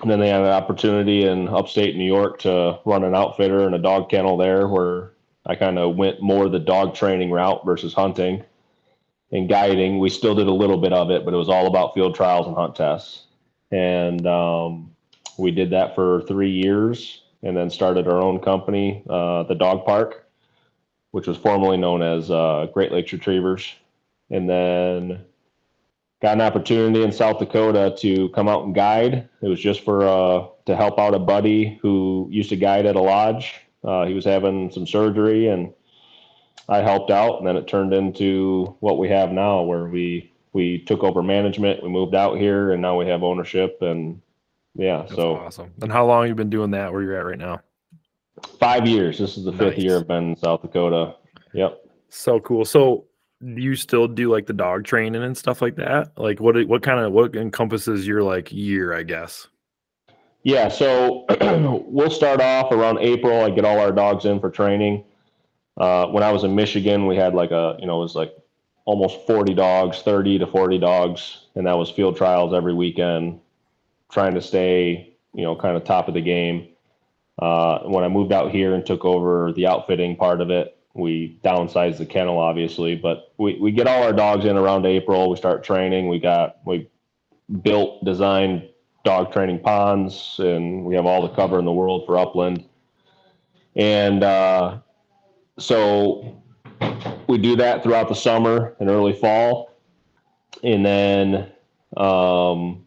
And 0.00 0.10
then 0.10 0.18
they 0.18 0.30
had 0.30 0.40
an 0.40 0.46
opportunity 0.46 1.26
in 1.26 1.46
upstate 1.48 1.94
New 1.94 2.06
York 2.06 2.38
to 2.38 2.78
run 2.86 3.04
an 3.04 3.14
outfitter 3.14 3.66
and 3.66 3.74
a 3.74 3.78
dog 3.78 4.08
kennel 4.08 4.38
there 4.38 4.66
where 4.66 5.12
I 5.44 5.56
kind 5.56 5.78
of 5.78 5.96
went 5.96 6.22
more 6.22 6.48
the 6.48 6.58
dog 6.58 6.94
training 6.94 7.30
route 7.30 7.66
versus 7.66 7.92
hunting 7.92 8.42
and 9.30 9.46
guiding. 9.46 9.98
We 9.98 10.08
still 10.08 10.34
did 10.34 10.46
a 10.46 10.52
little 10.52 10.78
bit 10.78 10.94
of 10.94 11.10
it, 11.10 11.26
but 11.26 11.34
it 11.34 11.36
was 11.36 11.50
all 11.50 11.66
about 11.66 11.92
field 11.92 12.14
trials 12.14 12.46
and 12.46 12.56
hunt 12.56 12.76
tests. 12.76 13.26
And 13.72 14.26
um, 14.26 14.90
we 15.36 15.50
did 15.50 15.68
that 15.72 15.94
for 15.94 16.22
three 16.22 16.52
years 16.52 17.20
and 17.42 17.54
then 17.54 17.68
started 17.68 18.08
our 18.08 18.22
own 18.22 18.40
company, 18.40 19.02
uh, 19.10 19.42
the 19.42 19.54
Dog 19.54 19.84
Park, 19.84 20.29
which 21.12 21.26
was 21.26 21.36
formerly 21.36 21.76
known 21.76 22.02
as 22.02 22.30
uh, 22.30 22.66
Great 22.72 22.92
Lakes 22.92 23.12
Retrievers. 23.12 23.74
And 24.30 24.48
then 24.48 25.24
got 26.22 26.34
an 26.34 26.40
opportunity 26.40 27.02
in 27.02 27.10
South 27.10 27.38
Dakota 27.38 27.94
to 27.98 28.28
come 28.30 28.48
out 28.48 28.64
and 28.64 28.74
guide. 28.74 29.28
It 29.42 29.48
was 29.48 29.60
just 29.60 29.84
for 29.84 30.06
uh, 30.06 30.46
to 30.66 30.76
help 30.76 30.98
out 30.98 31.14
a 31.14 31.18
buddy 31.18 31.78
who 31.82 32.28
used 32.30 32.50
to 32.50 32.56
guide 32.56 32.86
at 32.86 32.96
a 32.96 33.00
lodge. 33.00 33.54
Uh, 33.82 34.04
he 34.04 34.14
was 34.14 34.24
having 34.24 34.70
some 34.70 34.86
surgery, 34.86 35.48
and 35.48 35.72
I 36.68 36.78
helped 36.78 37.10
out. 37.10 37.38
And 37.38 37.46
then 37.46 37.56
it 37.56 37.66
turned 37.66 37.94
into 37.94 38.76
what 38.80 38.98
we 38.98 39.08
have 39.08 39.32
now, 39.32 39.62
where 39.62 39.86
we 39.86 40.32
we 40.52 40.78
took 40.78 41.02
over 41.02 41.22
management. 41.22 41.82
We 41.82 41.88
moved 41.88 42.14
out 42.14 42.38
here, 42.38 42.72
and 42.72 42.82
now 42.82 42.98
we 42.98 43.06
have 43.06 43.22
ownership. 43.22 43.78
And 43.80 44.20
yeah, 44.74 44.98
That's 44.98 45.14
so 45.14 45.36
awesome. 45.36 45.72
And 45.82 45.90
how 45.90 46.06
long 46.06 46.28
you 46.28 46.34
been 46.34 46.50
doing 46.50 46.70
that? 46.72 46.92
Where 46.92 47.02
you're 47.02 47.16
at 47.16 47.24
right 47.24 47.38
now? 47.38 47.62
Five 48.58 48.86
years. 48.86 49.18
This 49.18 49.36
is 49.36 49.44
the 49.44 49.52
fifth 49.52 49.76
Nice. 49.76 49.84
year 49.84 49.98
I've 49.98 50.08
been 50.08 50.30
in 50.30 50.36
South 50.36 50.62
Dakota. 50.62 51.14
Yep. 51.52 51.84
So 52.08 52.40
cool. 52.40 52.64
So 52.64 53.06
do 53.42 53.60
you 53.60 53.74
still 53.74 54.06
do 54.06 54.30
like 54.30 54.46
the 54.46 54.52
dog 54.52 54.84
training 54.84 55.22
and 55.22 55.36
stuff 55.36 55.62
like 55.62 55.76
that? 55.76 56.12
Like 56.16 56.40
what 56.40 56.62
what 56.66 56.82
kind 56.82 57.00
of 57.00 57.12
what 57.12 57.34
encompasses 57.34 58.06
your 58.06 58.22
like 58.22 58.52
year, 58.52 58.92
I 58.92 59.02
guess? 59.02 59.48
Yeah, 60.42 60.68
so 60.68 61.26
we'll 61.86 62.10
start 62.10 62.40
off 62.40 62.72
around 62.72 62.98
April. 63.00 63.42
I 63.44 63.50
get 63.50 63.64
all 63.64 63.78
our 63.78 63.92
dogs 63.92 64.24
in 64.24 64.40
for 64.40 64.50
training. 64.50 65.04
Uh, 65.76 66.06
when 66.06 66.22
I 66.22 66.32
was 66.32 66.44
in 66.44 66.54
Michigan, 66.54 67.06
we 67.06 67.16
had 67.16 67.34
like 67.34 67.50
a, 67.50 67.76
you 67.78 67.86
know, 67.86 67.98
it 67.98 68.02
was 68.04 68.14
like 68.14 68.34
almost 68.86 69.26
40 69.26 69.54
dogs, 69.54 70.00
30 70.00 70.38
to 70.38 70.46
40 70.46 70.78
dogs, 70.78 71.46
and 71.54 71.66
that 71.66 71.76
was 71.76 71.90
field 71.90 72.16
trials 72.16 72.54
every 72.54 72.72
weekend, 72.74 73.38
trying 74.10 74.34
to 74.34 74.40
stay, 74.40 75.14
you 75.34 75.42
know, 75.42 75.54
kind 75.54 75.76
of 75.76 75.84
top 75.84 76.08
of 76.08 76.14
the 76.14 76.20
game. 76.22 76.68
Uh, 77.40 77.80
when 77.84 78.04
I 78.04 78.08
moved 78.08 78.32
out 78.32 78.50
here 78.50 78.74
and 78.74 78.84
took 78.84 79.04
over 79.04 79.52
the 79.52 79.66
outfitting 79.66 80.16
part 80.16 80.40
of 80.40 80.50
it, 80.50 80.76
we 80.92 81.38
downsized 81.42 81.98
the 81.98 82.06
kennel, 82.06 82.38
obviously, 82.38 82.94
but 82.96 83.32
we, 83.38 83.58
we 83.58 83.70
get 83.70 83.86
all 83.86 84.02
our 84.02 84.12
dogs 84.12 84.44
in 84.44 84.56
around 84.56 84.84
April. 84.84 85.30
We 85.30 85.36
start 85.36 85.64
training. 85.64 86.08
We 86.08 86.18
got, 86.18 86.58
we 86.66 86.90
built, 87.62 88.04
designed 88.04 88.68
dog 89.04 89.32
training 89.32 89.60
ponds, 89.60 90.36
and 90.38 90.84
we 90.84 90.94
have 90.94 91.06
all 91.06 91.22
the 91.22 91.34
cover 91.34 91.58
in 91.58 91.64
the 91.64 91.72
world 91.72 92.04
for 92.06 92.18
upland. 92.18 92.68
And 93.76 94.22
uh, 94.22 94.78
so 95.58 96.42
we 97.28 97.38
do 97.38 97.56
that 97.56 97.82
throughout 97.82 98.08
the 98.08 98.14
summer 98.14 98.76
and 98.80 98.90
early 98.90 99.14
fall, 99.14 99.78
and 100.62 100.84
then 100.84 101.50
um, 101.96 102.84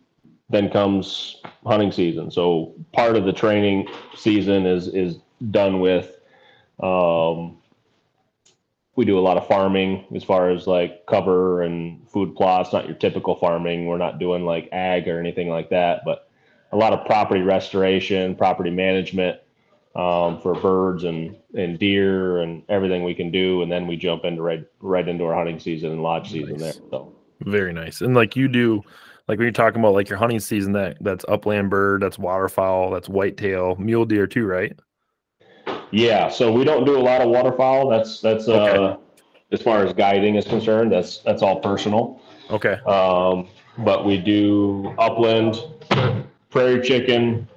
then 0.53 0.69
comes 0.69 1.41
hunting 1.65 1.91
season. 1.91 2.31
So 2.31 2.75
part 2.93 3.17
of 3.17 3.25
the 3.25 3.33
training 3.33 3.87
season 4.15 4.65
is 4.65 4.87
is 4.87 5.17
done 5.51 5.81
with. 5.81 6.19
Um, 6.81 7.57
we 8.95 9.05
do 9.05 9.17
a 9.17 9.21
lot 9.21 9.37
of 9.37 9.47
farming 9.47 10.05
as 10.15 10.23
far 10.23 10.51
as 10.51 10.67
like 10.67 11.07
cover 11.07 11.63
and 11.63 12.07
food 12.09 12.35
plots, 12.35 12.71
not 12.71 12.85
your 12.85 12.95
typical 12.95 13.35
farming. 13.35 13.87
We're 13.87 13.97
not 13.97 14.19
doing 14.19 14.45
like 14.45 14.69
ag 14.71 15.07
or 15.07 15.19
anything 15.19 15.49
like 15.49 15.71
that, 15.71 16.01
but 16.05 16.29
a 16.71 16.77
lot 16.77 16.93
of 16.93 17.05
property 17.07 17.41
restoration, 17.41 18.35
property 18.35 18.69
management 18.69 19.39
um, 19.95 20.39
for 20.41 20.53
birds 20.53 21.05
and, 21.05 21.35
and 21.55 21.79
deer 21.79 22.41
and 22.41 22.61
everything 22.69 23.03
we 23.03 23.15
can 23.15 23.31
do. 23.31 23.63
And 23.63 23.71
then 23.71 23.87
we 23.87 23.95
jump 23.95 24.25
into 24.25 24.43
right, 24.43 24.63
right 24.79 25.07
into 25.07 25.23
our 25.25 25.33
hunting 25.33 25.59
season 25.59 25.91
and 25.91 26.03
lodge 26.03 26.31
season 26.31 26.57
Nice. 26.57 26.75
there. 26.75 26.83
So 26.91 27.15
Very 27.41 27.73
nice. 27.73 28.01
And 28.01 28.13
like 28.13 28.35
you 28.35 28.47
do, 28.47 28.83
like 29.27 29.37
when 29.37 29.45
you're 29.45 29.51
talking 29.51 29.79
about 29.79 29.93
like 29.93 30.09
your 30.09 30.17
hunting 30.17 30.39
season, 30.39 30.73
that 30.73 30.97
that's 31.01 31.23
upland 31.27 31.69
bird, 31.69 32.01
that's 32.01 32.19
waterfowl, 32.19 32.91
that's 32.91 33.07
whitetail, 33.09 33.75
mule 33.77 34.05
deer 34.05 34.27
too, 34.27 34.45
right? 34.45 34.73
yeah, 35.91 36.27
so 36.27 36.51
we 36.51 36.63
don't 36.63 36.85
do 36.85 36.97
a 36.97 36.99
lot 36.99 37.21
of 37.21 37.29
waterfowl. 37.29 37.87
That's, 37.89 38.19
that's, 38.19 38.47
uh, 38.49 38.97
as 39.51 39.61
far 39.61 39.85
as 39.85 39.93
guiding 39.93 40.35
is 40.35 40.45
concerned, 40.45 40.91
that's, 40.91 41.19
that's 41.19 41.41
all 41.43 41.59
personal. 41.59 42.19
Okay. 42.49 42.73
Um, 42.87 43.47
but 43.77 44.03
we 44.03 44.17
do 44.17 44.93
upland, 44.97 45.55
prairie 46.49 46.81
chicken. 46.81 47.47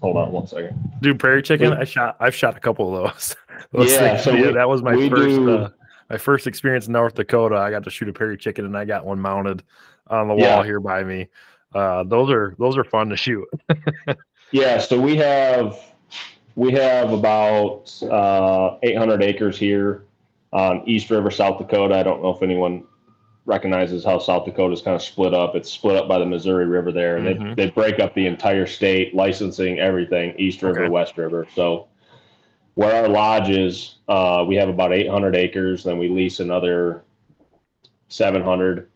Hold 0.00 0.16
on 0.16 0.32
one 0.32 0.46
second. 0.46 0.74
Dude, 1.02 1.18
prairie 1.20 1.42
chicken. 1.42 1.70
We- 1.72 1.76
I 1.76 1.84
shot. 1.84 2.16
I've 2.18 2.34
shot 2.34 2.56
a 2.56 2.60
couple 2.60 2.96
of 2.96 3.12
those. 3.12 3.36
Those 3.72 3.92
Yeah, 3.92 3.98
things- 4.16 4.24
so 4.24 4.34
we- 4.34 4.52
that 4.54 4.68
was 4.68 4.82
my 4.82 4.94
first. 5.08 5.10
do- 5.12 5.50
Uh, 5.50 5.68
my 6.08 6.16
first 6.16 6.46
experience 6.46 6.86
in 6.86 6.94
North 6.94 7.14
Dakota. 7.14 7.56
I 7.56 7.70
got 7.70 7.84
to 7.84 7.90
shoot 7.90 8.08
a 8.08 8.12
prairie 8.12 8.38
chicken, 8.38 8.64
and 8.64 8.76
I 8.76 8.84
got 8.86 9.04
one 9.06 9.20
mounted 9.20 9.62
on 10.10 10.28
the 10.28 10.34
Yeah. 10.34 10.56
wall 10.56 10.62
here 10.64 10.80
by 10.80 11.02
me. 11.02 11.28
Uh, 11.74 12.02
those 12.04 12.30
are 12.30 12.54
those 12.58 12.76
are 12.76 12.84
fun 12.84 13.08
to 13.10 13.16
shoot. 13.16 13.46
Yeah, 14.52 14.78
so 14.78 15.00
we 15.00 15.14
have 15.14 15.78
we 16.56 16.72
have 16.72 17.12
about 17.12 17.96
uh, 18.02 18.78
800 18.82 19.22
acres 19.22 19.56
here 19.56 20.02
on 20.52 20.82
East 20.88 21.08
River, 21.08 21.30
South 21.30 21.58
Dakota. 21.58 21.94
I 21.94 22.02
don't 22.02 22.20
know 22.20 22.30
if 22.34 22.42
anyone 22.42 22.82
recognizes 23.46 24.04
how 24.04 24.18
South 24.18 24.44
Dakota 24.46 24.74
is 24.74 24.82
kind 24.82 24.96
of 24.96 25.02
split 25.02 25.34
up. 25.34 25.54
It's 25.54 25.70
split 25.70 25.94
up 25.94 26.08
by 26.08 26.18
the 26.18 26.26
Missouri 26.26 26.66
River 26.66 26.90
there, 26.90 27.16
and 27.16 27.26
Mhm. 27.28 27.54
they, 27.54 27.66
they 27.66 27.70
break 27.70 28.00
up 28.00 28.12
the 28.14 28.26
entire 28.26 28.66
state, 28.66 29.14
licensing 29.14 29.78
everything 29.78 30.34
East 30.36 30.62
River, 30.64 30.80
Okay. 30.80 30.88
West 30.90 31.16
River. 31.16 31.46
So 31.54 31.86
where 32.74 33.02
our 33.04 33.08
lodge 33.08 33.50
is, 33.50 33.98
uh, 34.08 34.44
we 34.48 34.56
have 34.56 34.68
about 34.68 34.92
800 34.92 35.36
acres. 35.36 35.84
Then 35.84 35.96
we 35.96 36.08
lease 36.08 36.40
another 36.40 37.04
700 38.08 38.89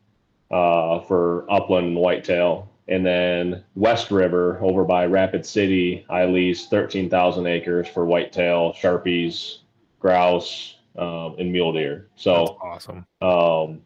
uh, 0.55 1.01
for 1.01 1.45
upland 1.51 1.89
and 1.89 1.97
whitetail. 1.97 2.71
And 2.87 3.05
then 3.05 3.65
West 3.75 4.11
River 4.11 4.59
over 4.63 4.85
by 4.85 5.07
Rapid 5.07 5.45
City, 5.45 6.07
I 6.09 6.27
lease 6.27 6.69
13,000 6.69 7.47
acres 7.47 7.89
for 7.89 8.05
whitetail, 8.05 8.73
sharpies, 8.75 9.59
grouse, 9.99 10.77
um, 10.97 11.35
and 11.39 11.51
mule 11.51 11.73
deer. 11.73 12.07
That's 12.11 12.23
So 12.23 12.59
awesome. 12.63 13.07
um, 13.21 13.81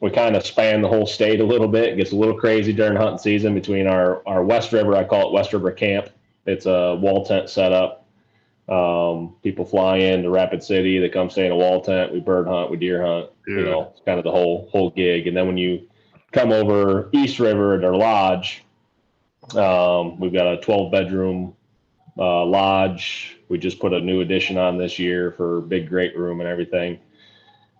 we 0.00 0.10
kind 0.10 0.34
of 0.34 0.44
span 0.44 0.82
the 0.82 0.88
whole 0.88 1.06
state 1.06 1.40
a 1.40 1.44
little 1.44 1.68
bit. 1.68 1.92
It 1.92 1.96
gets 1.96 2.12
a 2.12 2.16
little 2.16 2.36
crazy 2.36 2.72
during 2.72 2.96
hunting 2.96 3.18
season 3.18 3.54
between 3.54 3.86
our, 3.86 4.26
our 4.26 4.42
West 4.42 4.72
River, 4.72 4.96
I 4.96 5.04
call 5.04 5.28
it 5.28 5.32
West 5.32 5.52
River 5.52 5.70
Camp. 5.70 6.08
It's 6.46 6.66
a 6.66 6.96
wall 6.96 7.24
tent 7.24 7.48
setup. 7.50 8.06
Um, 8.68 9.36
people 9.42 9.64
fly 9.64 9.98
in 9.98 10.22
to 10.22 10.30
Rapid 10.30 10.62
City, 10.62 10.98
they 10.98 11.08
come 11.08 11.30
stay 11.30 11.46
in 11.46 11.52
a 11.52 11.56
wall 11.56 11.80
tent. 11.80 12.12
We 12.12 12.20
bird 12.20 12.46
hunt, 12.48 12.70
we 12.70 12.76
deer 12.76 13.04
hunt. 13.06 13.30
You 13.46 13.64
know, 13.64 13.88
it's 13.92 14.02
kind 14.04 14.18
of 14.18 14.24
the 14.24 14.30
whole 14.30 14.68
whole 14.72 14.90
gig. 14.90 15.26
And 15.26 15.36
then 15.36 15.46
when 15.46 15.56
you 15.56 15.87
come 16.32 16.52
over 16.52 17.08
East 17.12 17.38
River 17.38 17.74
at 17.74 17.84
our 17.84 17.96
lodge, 17.96 18.64
um, 19.56 20.18
we've 20.18 20.32
got 20.32 20.46
a 20.46 20.60
12 20.60 20.92
bedroom 20.92 21.54
uh, 22.18 22.44
lodge. 22.44 23.38
We 23.48 23.58
just 23.58 23.80
put 23.80 23.92
a 23.92 24.00
new 24.00 24.20
addition 24.20 24.58
on 24.58 24.76
this 24.76 24.98
year 24.98 25.32
for 25.32 25.60
big 25.62 25.88
great 25.88 26.16
room 26.16 26.40
and 26.40 26.48
everything, 26.48 26.98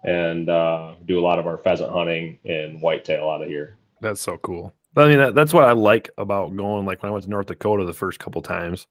and 0.05 0.49
uh, 0.49 0.95
do 1.07 1.19
a 1.19 1.23
lot 1.23 1.38
of 1.38 1.47
our 1.47 1.59
pheasant 1.59 1.90
hunting 1.90 2.38
and 2.45 2.81
whitetail 2.81 3.28
out 3.28 3.43
of 3.43 3.49
here. 3.49 3.76
That's 4.00 4.21
so 4.21 4.38
cool. 4.38 4.75
I 4.97 5.09
mean, 5.09 5.19
that, 5.19 5.35
that's 5.35 5.52
what 5.52 5.64
I 5.64 5.73
like 5.73 6.11
about 6.19 6.57
going. 6.57 6.87
Like 6.87 7.02
when 7.02 7.11
I 7.11 7.12
went 7.12 7.25
to 7.25 7.31
North 7.31 7.47
Dakota 7.47 7.85
the 7.85 7.93
first 7.93 8.19
couple 8.19 8.43
times, 8.43 8.87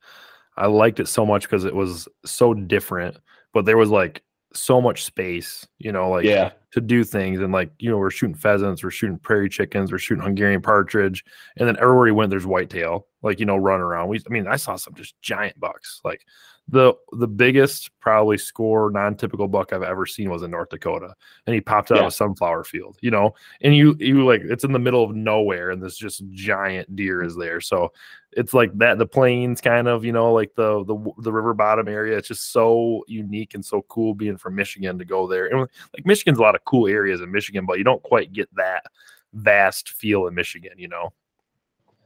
I 0.56 0.68
liked 0.68 1.00
it 1.00 1.08
so 1.08 1.26
much 1.26 1.44
because 1.44 1.66
it 1.66 1.76
was 1.76 2.08
so 2.26 2.54
different, 2.54 3.18
but 3.54 3.66
there 3.66 3.78
was 3.78 3.90
like 3.90 4.22
so 4.58 4.82
much 4.82 5.06
space, 5.06 5.68
you 5.78 5.92
know, 5.92 6.10
like 6.10 6.26
yeah, 6.26 6.52
to 6.72 6.82
do 6.82 7.04
things. 7.04 7.40
And 7.40 7.54
like, 7.54 7.72
you 7.80 7.90
know, 7.90 7.98
we're 7.98 8.12
shooting 8.12 8.36
pheasants, 8.36 8.84
we're 8.84 8.92
shooting 8.92 9.20
prairie 9.20 9.50
chickens, 9.50 9.92
we're 9.92 9.98
shooting 9.98 10.24
Hungarian 10.24 10.62
partridge. 10.62 11.24
And 11.58 11.68
then 11.68 11.78
everywhere 11.78 12.06
we 12.06 12.12
went, 12.12 12.30
there's 12.30 12.46
whitetail, 12.46 13.08
like, 13.22 13.40
you 13.40 13.46
know, 13.46 13.58
run 13.58 13.82
around. 13.82 14.10
We, 14.10 14.20
I 14.20 14.30
mean, 14.30 14.48
I 14.48 14.58
saw 14.58 14.76
some 14.76 14.94
just 14.96 15.20
giant 15.22 15.60
bucks. 15.60 16.02
Like 16.04 16.22
the 16.70 16.94
the 17.14 17.28
biggest 17.28 17.90
probably 18.02 18.38
score 18.38 18.92
non-typical 18.92 19.48
buck 19.48 19.72
I've 19.72 19.84
ever 19.84 20.06
seen 20.06 20.30
was 20.30 20.44
in 20.44 20.52
North 20.52 20.70
Dakota, 20.70 21.14
and 21.46 21.54
he 21.54 21.62
popped 21.62 21.92
out 21.92 21.96
Yeah. 21.96 22.02
of 22.02 22.08
a 22.08 22.12
sunflower 22.12 22.66
field, 22.66 22.98
you 23.02 23.10
know, 23.10 23.34
and 23.62 23.76
you 23.76 23.96
you 24.00 24.26
like 24.26 24.42
it's 24.44 24.64
in 24.66 24.74
the 24.74 24.80
middle 24.80 25.04
of 25.04 25.16
nowhere, 25.16 25.72
and 25.72 25.82
this 25.82 25.96
just 25.96 26.24
giant 26.32 26.94
deer 26.96 27.24
is 27.24 27.36
there, 27.36 27.62
so 27.62 27.94
it's 28.34 28.54
like 28.54 28.78
that 28.78 28.98
the 28.98 29.06
plains 29.06 29.62
kind 29.62 29.88
of 29.88 30.04
you 30.04 30.12
know 30.12 30.34
like 30.34 30.54
the 30.56 30.84
the 30.84 31.12
the 31.20 31.32
river 31.32 31.54
bottom 31.54 31.88
area. 31.88 32.18
It's 32.18 32.28
just 32.28 32.52
so 32.52 33.04
unique 33.08 33.54
and 33.54 33.66
so 33.66 33.84
cool 33.84 34.14
being 34.14 34.38
from 34.38 34.56
Michigan 34.56 35.00
to 35.00 35.06
go 35.06 35.26
there, 35.28 35.48
and 35.48 35.60
like 35.62 36.06
Michigan's 36.06 36.40
a 36.40 36.42
lot 36.42 36.56
of 36.56 36.66
cool 36.66 36.88
areas 36.88 37.22
in 37.22 37.32
Michigan, 37.32 37.66
but 37.66 37.78
you 37.78 37.86
don't 37.86 38.04
quite 38.04 38.34
get 38.34 38.54
that 38.56 38.84
vast 39.34 39.90
feel 39.90 40.28
in 40.28 40.36
Michigan, 40.36 40.74
you 40.78 40.90
know. 40.90 41.14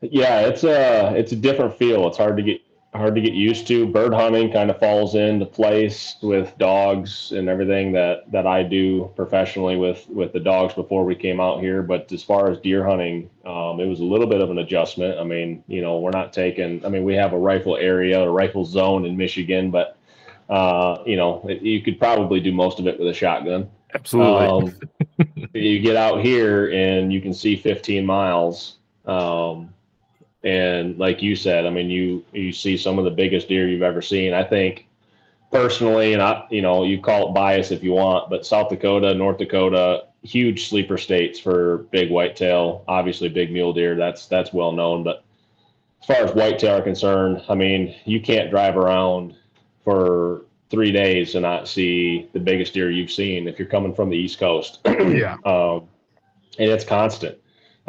Yeah, 0.01 0.41
it's 0.41 0.63
a 0.63 1.13
it's 1.15 1.31
a 1.31 1.35
different 1.35 1.75
feel. 1.77 2.07
It's 2.07 2.17
hard 2.17 2.37
to 2.37 2.43
get 2.43 2.61
hard 2.93 3.15
to 3.15 3.21
get 3.21 3.33
used 3.33 3.67
to. 3.67 3.87
Bird 3.87 4.13
hunting 4.13 4.51
kind 4.51 4.69
of 4.69 4.79
falls 4.79 5.15
into 5.15 5.45
place 5.45 6.15
with 6.21 6.57
dogs 6.57 7.31
and 7.31 7.47
everything 7.47 7.91
that 7.93 8.29
that 8.31 8.45
I 8.45 8.63
do 8.63 9.11
professionally 9.15 9.77
with 9.77 10.07
with 10.09 10.33
the 10.33 10.39
dogs 10.39 10.73
before 10.73 11.05
we 11.05 11.15
came 11.15 11.39
out 11.39 11.61
here. 11.61 11.81
But 11.81 12.11
as 12.11 12.23
far 12.23 12.51
as 12.51 12.59
deer 12.59 12.85
hunting, 12.85 13.29
um, 13.45 13.79
it 13.79 13.87
was 13.87 14.01
a 14.01 14.05
little 14.05 14.27
bit 14.27 14.41
of 14.41 14.49
an 14.49 14.57
adjustment. 14.57 15.19
I 15.19 15.23
mean, 15.23 15.63
you 15.67 15.81
know, 15.81 15.99
we're 15.99 16.11
not 16.11 16.33
taking. 16.33 16.85
I 16.85 16.89
mean, 16.89 17.03
we 17.03 17.15
have 17.15 17.33
a 17.33 17.37
rifle 17.37 17.77
area, 17.77 18.21
a 18.21 18.29
rifle 18.29 18.65
zone 18.65 19.05
in 19.05 19.15
Michigan, 19.15 19.71
but 19.71 19.97
uh, 20.49 21.01
you 21.05 21.15
know, 21.15 21.45
it, 21.47 21.61
you 21.61 21.81
could 21.81 21.97
probably 21.97 22.41
do 22.41 22.51
most 22.51 22.79
of 22.79 22.87
it 22.87 22.99
with 22.99 23.07
a 23.07 23.13
shotgun. 23.13 23.69
Absolutely. 23.93 24.45
Um, 24.45 25.49
you 25.53 25.79
get 25.79 25.95
out 25.95 26.21
here 26.21 26.71
and 26.71 27.11
you 27.11 27.21
can 27.21 27.33
see 27.33 27.55
15 27.55 28.05
miles. 28.05 28.77
Um, 29.05 29.73
and 30.43 30.97
like 30.97 31.21
you 31.21 31.35
said, 31.35 31.65
I 31.65 31.69
mean, 31.69 31.89
you 31.89 32.23
you 32.33 32.51
see 32.51 32.77
some 32.77 32.97
of 32.97 33.05
the 33.05 33.11
biggest 33.11 33.47
deer 33.47 33.67
you've 33.67 33.81
ever 33.81 34.01
seen. 34.01 34.33
I 34.33 34.43
think 34.43 34.87
personally, 35.51 36.13
and 36.13 36.21
I, 36.21 36.45
you 36.49 36.61
know, 36.61 36.83
you 36.83 36.99
call 36.99 37.29
it 37.29 37.33
bias 37.33 37.71
if 37.71 37.83
you 37.83 37.91
want, 37.91 38.29
but 38.29 38.45
South 38.45 38.69
Dakota, 38.69 39.13
North 39.13 39.37
Dakota, 39.37 40.05
huge 40.23 40.69
sleeper 40.69 40.97
states 40.97 41.39
for 41.39 41.79
big 41.91 42.09
whitetail. 42.09 42.83
Obviously, 42.87 43.29
big 43.29 43.51
mule 43.51 43.73
deer. 43.73 43.95
That's 43.95 44.27
that's 44.27 44.53
well 44.53 44.71
known. 44.71 45.03
But 45.03 45.23
as 46.01 46.07
far 46.07 46.25
as 46.25 46.33
whitetail 46.33 46.77
are 46.77 46.81
concerned, 46.81 47.43
I 47.47 47.55
mean, 47.55 47.95
you 48.05 48.21
can't 48.21 48.49
drive 48.49 48.77
around 48.77 49.35
for 49.83 50.45
three 50.69 50.91
days 50.91 51.35
and 51.35 51.43
not 51.43 51.67
see 51.67 52.29
the 52.33 52.39
biggest 52.39 52.73
deer 52.73 52.89
you've 52.89 53.11
seen 53.11 53.47
if 53.47 53.59
you're 53.59 53.67
coming 53.67 53.93
from 53.93 54.09
the 54.09 54.17
East 54.17 54.39
Coast. 54.39 54.79
yeah. 54.85 55.37
um, 55.45 55.87
and 56.57 56.69
it's 56.69 56.85
constant. 56.85 57.37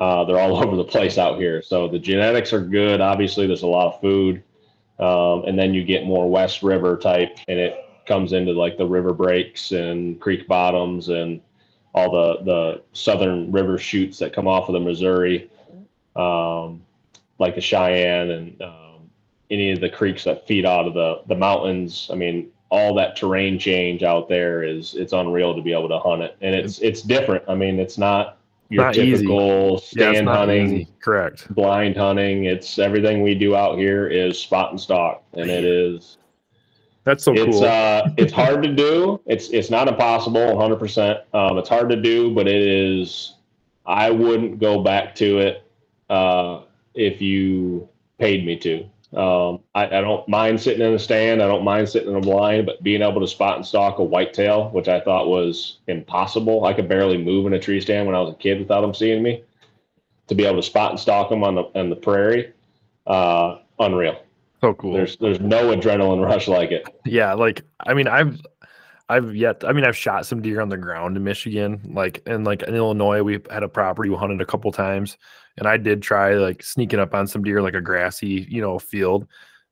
Uh, 0.03 0.25
they're 0.25 0.41
all 0.41 0.57
over 0.65 0.75
the 0.75 0.85
place 0.85 1.17
out 1.17 1.39
here. 1.39 1.63
So 1.63 1.87
the 1.87 1.99
genetics 1.99 2.53
are 2.53 2.61
good. 2.61 3.01
Obviously, 3.01 3.47
there's 3.47 3.63
a 3.63 3.69
lot 3.69 3.95
of 3.95 4.01
food, 4.01 4.43
um, 4.99 5.45
and 5.45 5.57
then 5.57 5.73
you 5.73 5.85
get 5.85 6.05
more 6.05 6.29
West 6.29 6.65
River 6.65 6.97
type, 6.97 7.39
and 7.47 7.59
it 7.59 7.77
comes 8.05 8.33
into 8.33 8.53
like 8.53 8.77
the 8.77 8.87
river 8.87 9.13
breaks 9.13 9.71
and 9.71 10.21
creek 10.21 10.49
bottoms 10.49 11.09
and 11.09 11.41
all 11.95 12.11
the 12.11 12.43
the 12.43 12.83
southern 12.93 13.53
river 13.53 13.79
chutes 13.79 14.19
that 14.19 14.33
come 14.33 14.49
off 14.49 14.69
of 14.69 14.73
the 14.73 14.81
Missouri, 14.81 15.49
um, 16.17 16.83
like 17.39 17.55
the 17.55 17.61
Cheyenne 17.61 18.33
and 18.33 18.61
um, 18.61 19.09
any 19.53 19.71
of 19.71 19.81
the 19.81 19.89
creeks 19.89 20.25
that 20.25 20.49
feed 20.49 20.67
out 20.67 20.89
of 20.89 20.95
the 20.95 21.23
the 21.29 21.37
mountains. 21.37 22.09
I 22.11 22.17
mean, 22.17 22.51
all 22.73 22.93
that 22.97 23.15
terrain 23.15 23.57
change 23.57 24.03
out 24.03 24.29
there 24.29 24.65
is 24.65 24.97
it's 24.97 25.13
unreal 25.13 25.55
to 25.55 25.63
be 25.63 25.73
able 25.73 25.91
to 25.91 26.01
hunt 26.01 26.23
it, 26.23 26.37
and 26.41 26.57
it's 26.57 26.81
it's 26.81 27.03
different. 27.03 27.45
I 27.47 27.55
mean, 27.55 27.79
it's 27.79 27.99
not 27.99 28.39
your 28.73 28.85
Not 28.85 28.97
easy. 28.97 29.25
typical 29.27 29.71
Yeah, 29.71 29.75
it's 29.77 29.87
stand 29.91 30.25
not 30.27 30.37
hunting, 30.39 30.75
easy. 30.75 30.89
Correct. 31.01 31.53
blind 31.55 31.97
hunting. 31.97 32.45
It's 32.45 32.79
everything 32.79 33.23
we 33.23 33.35
do 33.35 33.55
out 33.55 33.79
here 33.79 34.07
is 34.09 34.39
spot 34.39 34.71
and 34.71 34.81
stalk, 34.81 35.23
and 35.35 35.51
it 35.51 35.65
is 35.65 36.19
That's 37.05 37.23
so 37.25 37.33
it's 37.35 37.45
cool. 37.59 37.65
uh 37.65 38.09
it's 38.17 38.33
hard 38.33 38.63
to 38.63 38.73
do. 38.75 39.21
It's 39.27 39.51
it's 39.51 39.71
not 39.71 39.89
impossible, 39.89 40.55
100. 40.57 40.77
percent 40.79 41.19
Um, 41.35 41.59
it's 41.59 41.69
hard 41.69 41.89
to 41.91 41.97
do, 41.97 42.35
but 42.35 42.49
it 42.49 42.63
is. 42.63 43.35
I 43.85 44.11
wouldn't 44.11 44.59
go 44.61 44.81
back 44.83 45.15
to 45.17 45.39
it 45.41 45.65
uh, 46.09 46.63
if 46.95 47.21
you 47.21 47.89
paid 48.19 48.47
me 48.47 48.57
to. 48.59 48.85
Um, 49.15 49.61
I, 49.75 49.85
I 49.87 50.01
don't 50.01 50.27
mind 50.29 50.61
sitting 50.61 50.81
in 50.87 50.95
a 50.95 50.99
stand. 50.99 51.43
I 51.43 51.47
don't 51.47 51.65
mind 51.65 51.89
sitting 51.89 52.09
in 52.11 52.17
a 52.17 52.21
blind, 52.21 52.65
but 52.67 52.83
being 52.83 53.03
able 53.03 53.21
to 53.21 53.29
spot 53.29 53.57
and 53.57 53.67
stalk 53.67 53.99
a 53.99 54.05
whitetail, 54.05 54.71
which 54.71 54.89
I 54.89 55.01
thought 55.01 55.29
was 55.29 55.79
impossible. 55.87 56.65
I 56.65 56.73
could 56.73 56.89
barely 56.89 57.19
move 57.19 57.47
in 57.47 57.53
a 57.53 57.59
tree 57.59 57.81
stand 57.81 58.07
when 58.07 58.17
I 58.17 58.21
was 58.21 58.33
a 58.33 58.37
kid 58.37 58.59
without 58.59 58.81
them 58.81 58.95
seeing 58.95 59.23
me. 59.23 59.45
To 60.29 60.35
be 60.35 60.47
able 60.47 60.57
to 60.57 60.63
spot 60.63 60.93
and 60.93 61.01
stalk 61.01 61.29
them 61.29 61.45
on 61.45 61.57
the 61.57 61.65
on 61.75 61.91
the 61.91 61.97
prairie, 61.97 62.53
uh, 63.07 63.59
unreal. 63.79 64.23
so 64.61 64.73
cool. 64.75 64.95
There's 64.95 65.17
there's 65.19 65.41
no 65.41 65.77
adrenaline 65.77 66.25
rush 66.25 66.49
like 66.49 66.71
it. 66.71 66.87
yeah 67.05 67.35
like 67.35 67.63
i 67.81 67.93
mean 67.93 68.07
i've 68.07 68.41
i've 69.09 69.35
yet 69.35 69.65
i 69.67 69.73
mean 69.73 69.85
i've 69.85 69.97
shot 69.97 70.25
some 70.25 70.41
deer 70.41 70.61
on 70.61 70.69
the 70.69 70.77
ground 70.77 71.17
in 71.17 71.25
michigan 71.25 71.81
like 71.93 72.23
and 72.27 72.45
like 72.45 72.63
in 72.63 72.75
illinois 72.75 73.23
we 73.23 73.41
had 73.51 73.63
a 73.63 73.69
property 73.69 74.09
we 74.09 74.17
hunted 74.17 74.41
a 74.41 74.47
couple 74.47 74.71
times 74.71 75.19
and 75.59 75.67
i 75.67 75.77
did 75.77 76.03
try 76.03 76.35
like 76.35 76.63
sneaking 76.63 77.01
up 77.01 77.15
on 77.15 77.27
some 77.27 77.43
deer 77.43 77.63
like 77.63 77.75
a 77.75 77.81
grassy 77.81 78.47
you 78.49 78.61
know 78.61 78.79
field 78.79 79.27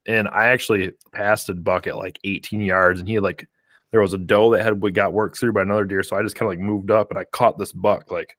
and 0.06 0.28
i 0.28 0.46
actually 0.46 0.92
passed 1.12 1.48
a 1.48 1.54
buck 1.54 1.86
at 1.86 1.96
like 1.96 2.18
18 2.24 2.60
yards 2.60 3.00
and 3.00 3.08
he 3.08 3.14
had 3.14 3.22
like 3.22 3.48
there 3.92 4.00
was 4.00 4.12
a 4.12 4.18
doe 4.18 4.52
that 4.52 4.62
had 4.62 4.80
we 4.80 4.90
got 4.90 5.12
worked 5.12 5.38
through 5.38 5.52
by 5.52 5.62
another 5.62 5.84
deer 5.84 6.02
so 6.02 6.16
i 6.16 6.22
just 6.22 6.36
kind 6.36 6.50
of 6.50 6.58
like 6.58 6.64
moved 6.64 6.90
up 6.90 7.10
and 7.10 7.18
i 7.18 7.24
caught 7.24 7.58
this 7.58 7.72
buck 7.72 8.10
like 8.10 8.36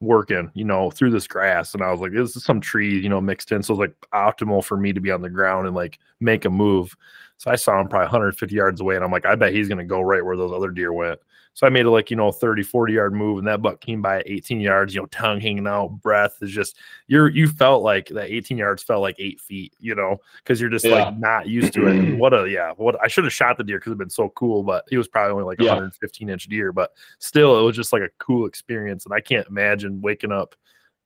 working, 0.00 0.50
you 0.54 0.64
know, 0.64 0.90
through 0.90 1.10
this 1.10 1.26
grass. 1.26 1.74
And 1.74 1.82
I 1.82 1.90
was 1.90 2.00
like, 2.00 2.12
this 2.12 2.36
is 2.36 2.44
some 2.44 2.60
tree, 2.60 3.00
you 3.00 3.08
know, 3.08 3.20
mixed 3.20 3.52
in. 3.52 3.62
So 3.62 3.74
it's 3.74 3.80
like 3.80 3.94
optimal 4.12 4.64
for 4.64 4.76
me 4.76 4.92
to 4.92 5.00
be 5.00 5.10
on 5.10 5.22
the 5.22 5.30
ground 5.30 5.66
and 5.66 5.76
like 5.76 5.98
make 6.20 6.44
a 6.44 6.50
move. 6.50 6.94
So 7.38 7.50
I 7.50 7.56
saw 7.56 7.80
him 7.80 7.88
probably 7.88 8.06
150 8.06 8.54
yards 8.54 8.80
away. 8.80 8.96
And 8.96 9.04
I'm 9.04 9.10
like, 9.10 9.26
I 9.26 9.34
bet 9.34 9.52
he's 9.52 9.68
going 9.68 9.78
to 9.78 9.84
go 9.84 10.00
right 10.00 10.24
where 10.24 10.36
those 10.36 10.52
other 10.52 10.70
deer 10.70 10.92
went. 10.92 11.18
So 11.56 11.66
I 11.66 11.70
made 11.70 11.86
a 11.86 11.90
like, 11.90 12.10
you 12.10 12.18
know, 12.18 12.30
30, 12.30 12.62
40 12.62 12.92
yard 12.92 13.14
move. 13.14 13.38
And 13.38 13.46
that 13.48 13.62
buck 13.62 13.80
came 13.80 14.02
by 14.02 14.22
18 14.26 14.60
yards, 14.60 14.94
you 14.94 15.00
know, 15.00 15.06
tongue 15.06 15.40
hanging 15.40 15.66
out, 15.66 15.88
breath 16.02 16.36
is 16.42 16.50
just, 16.50 16.76
you're, 17.06 17.30
you 17.30 17.48
felt 17.48 17.82
like 17.82 18.08
that 18.10 18.30
18 18.30 18.58
yards 18.58 18.82
felt 18.82 19.00
like 19.00 19.16
eight 19.18 19.40
feet, 19.40 19.72
you 19.80 19.94
know, 19.94 20.18
because 20.44 20.60
you're 20.60 20.68
just 20.68 20.84
Yeah. 20.84 20.96
like 20.96 21.18
not 21.18 21.48
used 21.48 21.72
to 21.72 21.86
it. 21.86 21.96
And 21.96 22.18
what 22.18 22.34
a, 22.34 22.46
yeah, 22.46 22.72
what 22.76 23.02
I 23.02 23.08
should 23.08 23.24
have 23.24 23.32
shot 23.32 23.56
the 23.56 23.64
deer 23.64 23.78
because 23.78 23.88
it'd 23.90 23.98
been 23.98 24.10
so 24.10 24.28
cool, 24.36 24.62
but 24.62 24.84
he 24.90 24.98
was 24.98 25.08
probably 25.08 25.32
only 25.32 25.44
like 25.44 25.58
Yeah. 25.58 25.70
115 25.70 26.28
inch 26.28 26.44
deer. 26.46 26.72
But 26.74 26.92
still, 27.20 27.58
it 27.58 27.62
was 27.62 27.74
just 27.74 27.90
like 27.90 28.02
a 28.02 28.10
cool 28.18 28.46
experience. 28.46 29.06
And 29.06 29.14
I 29.14 29.20
can't 29.20 29.48
imagine 29.48 30.02
waking 30.02 30.32
up 30.32 30.54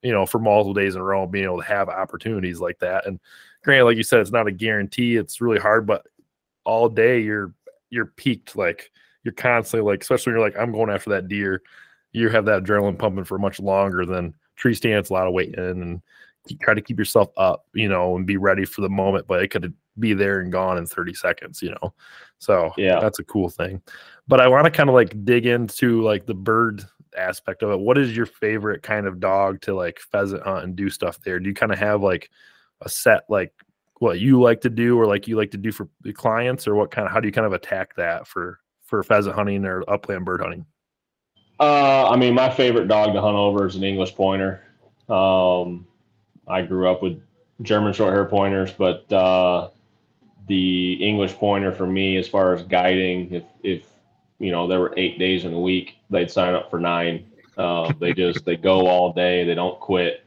you 0.02 0.12
know, 0.12 0.26
for 0.26 0.38
multiple 0.40 0.74
days 0.74 0.94
in 0.94 1.00
a 1.00 1.04
row, 1.04 1.26
being 1.26 1.44
able 1.44 1.58
to 1.60 1.64
have 1.64 1.88
opportunities 1.90 2.58
like 2.58 2.78
that. 2.78 3.06
And 3.06 3.20
granted, 3.62 3.84
like 3.84 3.96
you 3.98 4.02
said, 4.02 4.20
it's 4.20 4.32
not 4.32 4.46
a 4.46 4.52
guarantee. 4.52 5.16
It's 5.16 5.40
really 5.42 5.58
hard, 5.60 5.86
but 5.86 6.06
all 6.64 6.88
day 6.88 7.20
you're 7.20 7.52
you're 7.90 8.06
peaked. 8.06 8.56
Like 8.56 8.90
you're 9.24 9.34
constantly 9.34 9.90
like, 9.90 10.02
especially 10.02 10.32
when 10.32 10.40
you're 10.40 10.48
like, 10.48 10.58
I'm 10.58 10.72
going 10.72 10.90
after 10.90 11.10
that 11.10 11.28
deer. 11.28 11.62
You 12.12 12.28
have 12.30 12.44
that 12.46 12.64
adrenaline 12.64 12.98
pumping 12.98 13.24
for 13.24 13.38
much 13.38 13.60
longer 13.60 14.04
than 14.04 14.34
tree 14.56 14.74
stands. 14.74 15.10
A 15.10 15.12
lot 15.12 15.26
of 15.26 15.32
weight 15.32 15.54
in, 15.54 15.82
and 15.82 16.02
try 16.60 16.74
to 16.74 16.80
keep 16.80 16.98
yourself 16.98 17.30
up, 17.36 17.66
you 17.74 17.88
know, 17.88 18.16
and 18.16 18.26
be 18.26 18.36
ready 18.36 18.64
for 18.64 18.80
the 18.80 18.88
moment. 18.88 19.26
But 19.26 19.42
it 19.42 19.48
could 19.48 19.74
be 19.98 20.14
there 20.14 20.40
and 20.40 20.50
gone 20.50 20.78
in 20.78 20.86
30 20.86 21.14
seconds, 21.14 21.62
you 21.62 21.70
know. 21.70 21.94
So 22.38 22.72
Yeah. 22.76 23.00
that's 23.00 23.18
a 23.18 23.24
cool 23.24 23.48
thing. 23.50 23.82
But 24.26 24.40
I 24.40 24.48
want 24.48 24.64
to 24.64 24.70
kind 24.70 24.88
of 24.88 24.94
like 24.94 25.24
dig 25.24 25.46
into 25.46 26.02
like 26.02 26.26
the 26.26 26.34
bird 26.34 26.84
aspect 27.16 27.62
of 27.62 27.70
it. 27.70 27.78
What 27.78 27.98
is 27.98 28.16
your 28.16 28.26
favorite 28.26 28.82
kind 28.82 29.06
of 29.06 29.20
dog 29.20 29.60
to 29.62 29.74
like 29.74 29.98
pheasant 30.00 30.42
hunt 30.42 30.64
and 30.64 30.76
do 30.76 30.88
stuff 30.88 31.20
there? 31.22 31.38
Do 31.38 31.48
you 31.48 31.54
kind 31.54 31.72
of 31.72 31.78
have 31.78 32.02
like 32.02 32.30
a 32.80 32.88
set 32.88 33.24
like 33.28 33.52
what 33.98 34.18
you 34.20 34.40
like 34.40 34.62
to 34.62 34.70
do 34.70 34.98
or 34.98 35.06
like 35.06 35.28
you 35.28 35.36
like 35.36 35.50
to 35.50 35.58
do 35.58 35.70
for 35.70 35.88
the 36.00 36.12
clients 36.12 36.66
or 36.66 36.74
what 36.74 36.90
kind 36.90 37.06
of 37.06 37.12
how 37.12 37.20
do 37.20 37.28
you 37.28 37.32
kind 37.32 37.46
of 37.46 37.52
attack 37.52 37.94
that 37.96 38.26
for 38.26 38.58
for 38.90 39.02
pheasant 39.02 39.34
hunting 39.34 39.64
or 39.64 39.82
upland 39.88 40.26
bird 40.26 40.42
hunting? 40.42 40.66
Uh, 41.58 42.08
I 42.08 42.16
mean, 42.16 42.34
my 42.34 42.50
favorite 42.50 42.88
dog 42.88 43.14
to 43.14 43.20
hunt 43.20 43.36
over 43.36 43.66
is 43.66 43.76
an 43.76 43.84
English 43.84 44.14
pointer. 44.14 44.62
Um, 45.08 45.86
I 46.46 46.62
grew 46.62 46.90
up 46.90 47.02
with 47.02 47.22
German 47.62 47.92
short 47.92 48.12
hair 48.12 48.24
pointers, 48.24 48.72
but 48.72 49.10
uh, 49.12 49.68
the 50.48 50.94
English 50.94 51.34
pointer 51.34 51.72
for 51.72 51.86
me, 51.86 52.16
as 52.16 52.28
far 52.28 52.54
as 52.54 52.62
guiding, 52.64 53.32
if 53.32 53.44
if 53.62 53.86
you 54.38 54.50
know 54.50 54.66
there 54.66 54.80
were 54.80 54.94
eight 54.96 55.18
days 55.18 55.44
in 55.44 55.52
a 55.52 55.60
week, 55.60 55.96
they'd 56.10 56.30
sign 56.30 56.54
up 56.54 56.70
for 56.70 56.80
nine. 56.80 57.26
Uh, 57.56 57.92
they 58.00 58.12
just 58.12 58.44
they 58.44 58.56
go 58.56 58.86
all 58.86 59.12
day. 59.12 59.44
They 59.44 59.54
don't 59.54 59.78
quit. 59.80 60.19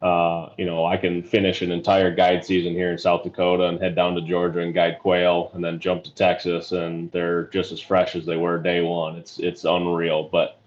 Uh, 0.00 0.50
you 0.56 0.64
know, 0.64 0.86
I 0.86 0.96
can 0.96 1.22
finish 1.24 1.60
an 1.60 1.72
entire 1.72 2.14
guide 2.14 2.44
season 2.44 2.72
here 2.72 2.92
in 2.92 2.98
South 2.98 3.24
Dakota 3.24 3.64
and 3.64 3.80
head 3.80 3.96
down 3.96 4.14
to 4.14 4.20
Georgia 4.20 4.60
and 4.60 4.72
guide 4.72 4.98
quail, 5.00 5.50
and 5.54 5.64
then 5.64 5.80
jump 5.80 6.04
to 6.04 6.14
Texas, 6.14 6.70
and 6.70 7.10
they're 7.10 7.44
just 7.44 7.72
as 7.72 7.80
fresh 7.80 8.14
as 8.14 8.24
they 8.24 8.36
were 8.36 8.58
day 8.58 8.80
one. 8.80 9.16
It's 9.16 9.38
it's 9.40 9.64
unreal. 9.64 10.28
But 10.30 10.60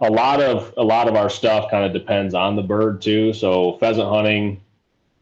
a 0.00 0.10
lot 0.10 0.40
of 0.40 0.72
a 0.78 0.82
lot 0.82 1.08
of 1.08 1.14
our 1.14 1.28
stuff 1.28 1.70
kind 1.70 1.84
of 1.84 1.92
depends 1.92 2.32
on 2.34 2.56
the 2.56 2.62
bird 2.62 3.02
too. 3.02 3.34
So 3.34 3.76
pheasant 3.78 4.08
hunting, 4.08 4.62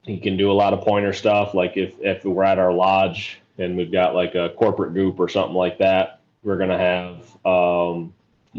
you 0.04 0.20
can 0.20 0.36
do 0.36 0.52
a 0.52 0.54
lot 0.54 0.72
of 0.72 0.82
pointer 0.82 1.12
stuff. 1.12 1.52
Like 1.52 1.76
if 1.76 1.94
if 2.00 2.24
we're 2.24 2.44
at 2.44 2.60
our 2.60 2.72
lodge 2.72 3.40
and 3.58 3.76
we've 3.76 3.90
got 3.90 4.14
like 4.14 4.36
a 4.36 4.50
corporate 4.50 4.92
group 4.92 5.18
or 5.18 5.28
something 5.28 5.56
like 5.56 5.78
that, 5.78 6.20
we're 6.44 6.58
gonna 6.58 6.78
have. 6.78 7.36
Um, 7.44 8.14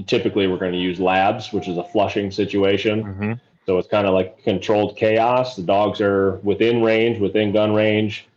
typically, 0.07 0.47
we're 0.47 0.57
going 0.57 0.71
to 0.71 0.77
use 0.77 0.99
labs, 0.99 1.51
which 1.51 1.67
is 1.67 1.77
a 1.77 1.83
flushing 1.83 2.31
situation. 2.31 3.03
Mm-hmm. 3.03 3.33
So 3.69 3.77
it's 3.77 3.87
kind 3.87 4.07
of 4.07 4.15
like 4.15 4.43
controlled 4.43 4.97
chaos. 4.97 5.55
The 5.55 5.61
dogs 5.61 6.01
are 6.01 6.37
within 6.37 6.81
range, 6.81 7.19
within 7.19 7.51
gun 7.51 7.75
range. 7.75 8.27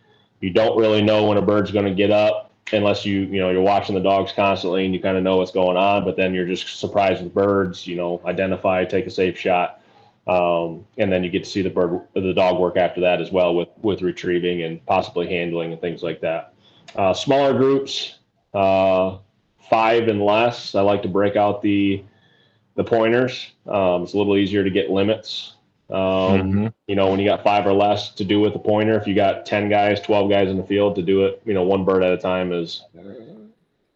you 0.42 0.50
don't 0.50 0.78
really 0.78 1.00
know 1.00 1.24
when 1.26 1.38
a 1.38 1.40
bird's 1.40 1.70
going 1.70 1.86
to 1.86 1.94
get 1.94 2.10
up 2.10 2.52
unless 2.70 3.06
you 3.06 3.20
you 3.20 3.40
know 3.40 3.48
you're 3.48 3.62
watching 3.62 3.94
the 3.94 4.00
dogs 4.02 4.30
constantly 4.30 4.84
and 4.84 4.92
you 4.92 5.00
kind 5.00 5.16
of 5.16 5.22
know 5.22 5.38
what's 5.38 5.50
going 5.50 5.78
on 5.78 6.04
but 6.04 6.18
then 6.18 6.34
you're 6.34 6.44
just 6.44 6.78
surprised 6.78 7.22
with 7.22 7.32
birds 7.32 7.86
you 7.86 7.96
know 7.96 8.20
identify 8.26 8.84
take 8.84 9.06
a 9.06 9.10
safe 9.10 9.38
shot 9.38 9.80
um, 10.26 10.84
and 10.98 11.10
then 11.10 11.24
you 11.24 11.30
get 11.30 11.44
to 11.44 11.48
see 11.50 11.62
the 11.62 11.70
bird 11.70 12.02
the 12.12 12.34
dog 12.34 12.60
work 12.60 12.76
after 12.76 13.00
that 13.00 13.18
as 13.18 13.32
well 13.32 13.54
with 13.54 13.70
with 13.80 14.02
retrieving 14.02 14.64
and 14.64 14.84
possibly 14.84 15.26
handling 15.26 15.72
and 15.72 15.80
things 15.80 16.02
like 16.02 16.20
that 16.20 16.52
uh, 16.96 17.14
smaller 17.14 17.56
groups 17.56 18.18
uh, 18.52 19.16
five 19.70 20.08
and 20.08 20.20
less 20.20 20.74
i 20.74 20.82
like 20.82 21.00
to 21.00 21.08
break 21.08 21.36
out 21.36 21.62
the 21.62 22.04
the 22.74 22.84
pointers 22.84 23.52
um, 23.66 24.02
it's 24.04 24.14
a 24.14 24.16
little 24.18 24.36
easier 24.36 24.64
to 24.64 24.70
get 24.70 24.90
limits 24.90 25.54
um, 25.90 25.98
Mhm. 25.98 26.72
you 26.86 26.96
know 26.96 27.10
when 27.10 27.18
you 27.20 27.26
got 27.28 27.42
five 27.44 27.66
or 27.66 27.72
less 27.72 28.10
to 28.14 28.24
do 28.24 28.40
with 28.40 28.54
a 28.54 28.58
pointer 28.58 28.94
if 28.98 29.06
you 29.06 29.14
got 29.14 29.44
10 29.44 29.68
guys 29.68 30.00
12 30.00 30.30
guys 30.30 30.48
in 30.48 30.56
the 30.56 30.62
field 30.64 30.94
to 30.96 31.02
do 31.02 31.24
it 31.24 31.42
you 31.44 31.52
know 31.54 31.62
one 31.64 31.84
bird 31.84 32.02
at 32.02 32.12
a 32.12 32.18
time 32.18 32.52
is 32.52 32.84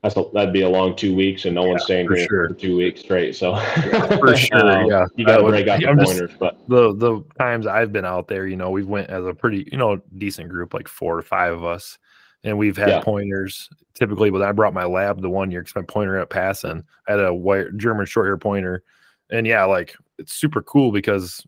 that's 0.03 0.15
a, 0.17 0.25
that'd 0.35 0.53
be 0.53 0.61
a 0.63 0.69
long 0.69 0.95
two 0.95 1.17
weeks 1.17 1.47
and 1.47 1.55
no 1.55 1.65
one's 1.65 1.83
staying 1.85 2.07
for 2.07 2.15
here 2.17 2.27
sure. 2.29 2.49
for 2.51 2.55
two 2.55 2.77
weeks 2.77 3.01
straight 3.01 3.35
so 3.35 3.57
For 4.21 4.37
sure, 4.37 4.71
um, 4.71 4.87
yeah. 4.91 5.07
you 5.17 5.25
got 5.25 5.39
to 5.39 5.45
break 5.45 5.67
out 5.69 5.81
the 5.81 5.89
I'm 5.89 5.99
just- 5.99 6.13
pointers 6.13 6.31
but 6.39 6.59
the 6.69 6.95
the 6.95 7.25
times 7.39 7.67
I've 7.67 7.93
been 7.93 8.05
out 8.05 8.29
there, 8.29 8.47
you 8.47 8.57
know, 8.57 8.71
we 8.71 8.85
went 8.85 9.09
as 9.11 9.25
a 9.25 9.33
pretty, 9.33 9.67
you 9.73 9.79
know, 9.79 10.01
decent 10.19 10.49
group, 10.49 10.75
like 10.75 10.87
four 10.87 11.17
or 11.19 11.23
five 11.23 11.55
of 11.55 11.65
us, 11.65 11.99
and 12.47 12.57
we've 12.57 12.77
had 12.77 12.89
Yeah. 12.89 13.01
pointers 13.03 13.69
typically. 13.95 14.31
But 14.31 14.43
I 14.43 14.53
brought 14.53 14.73
my 14.73 14.85
lab 14.85 15.21
the 15.21 15.29
one 15.29 15.51
year 15.51 15.61
because 15.63 15.75
my 15.77 15.83
pointer 15.83 16.17
at 16.19 16.31
passing. 16.31 16.83
I 17.07 17.13
had 17.13 17.21
a 17.21 17.35
white 17.35 17.77
German 17.77 18.07
short 18.07 18.27
hair 18.27 18.39
pointer, 18.39 18.83
and 19.31 19.47
yeah, 19.47 19.65
like 19.65 19.95
it's 20.19 20.33
super 20.33 20.63
cool 20.63 20.91
because 20.93 21.45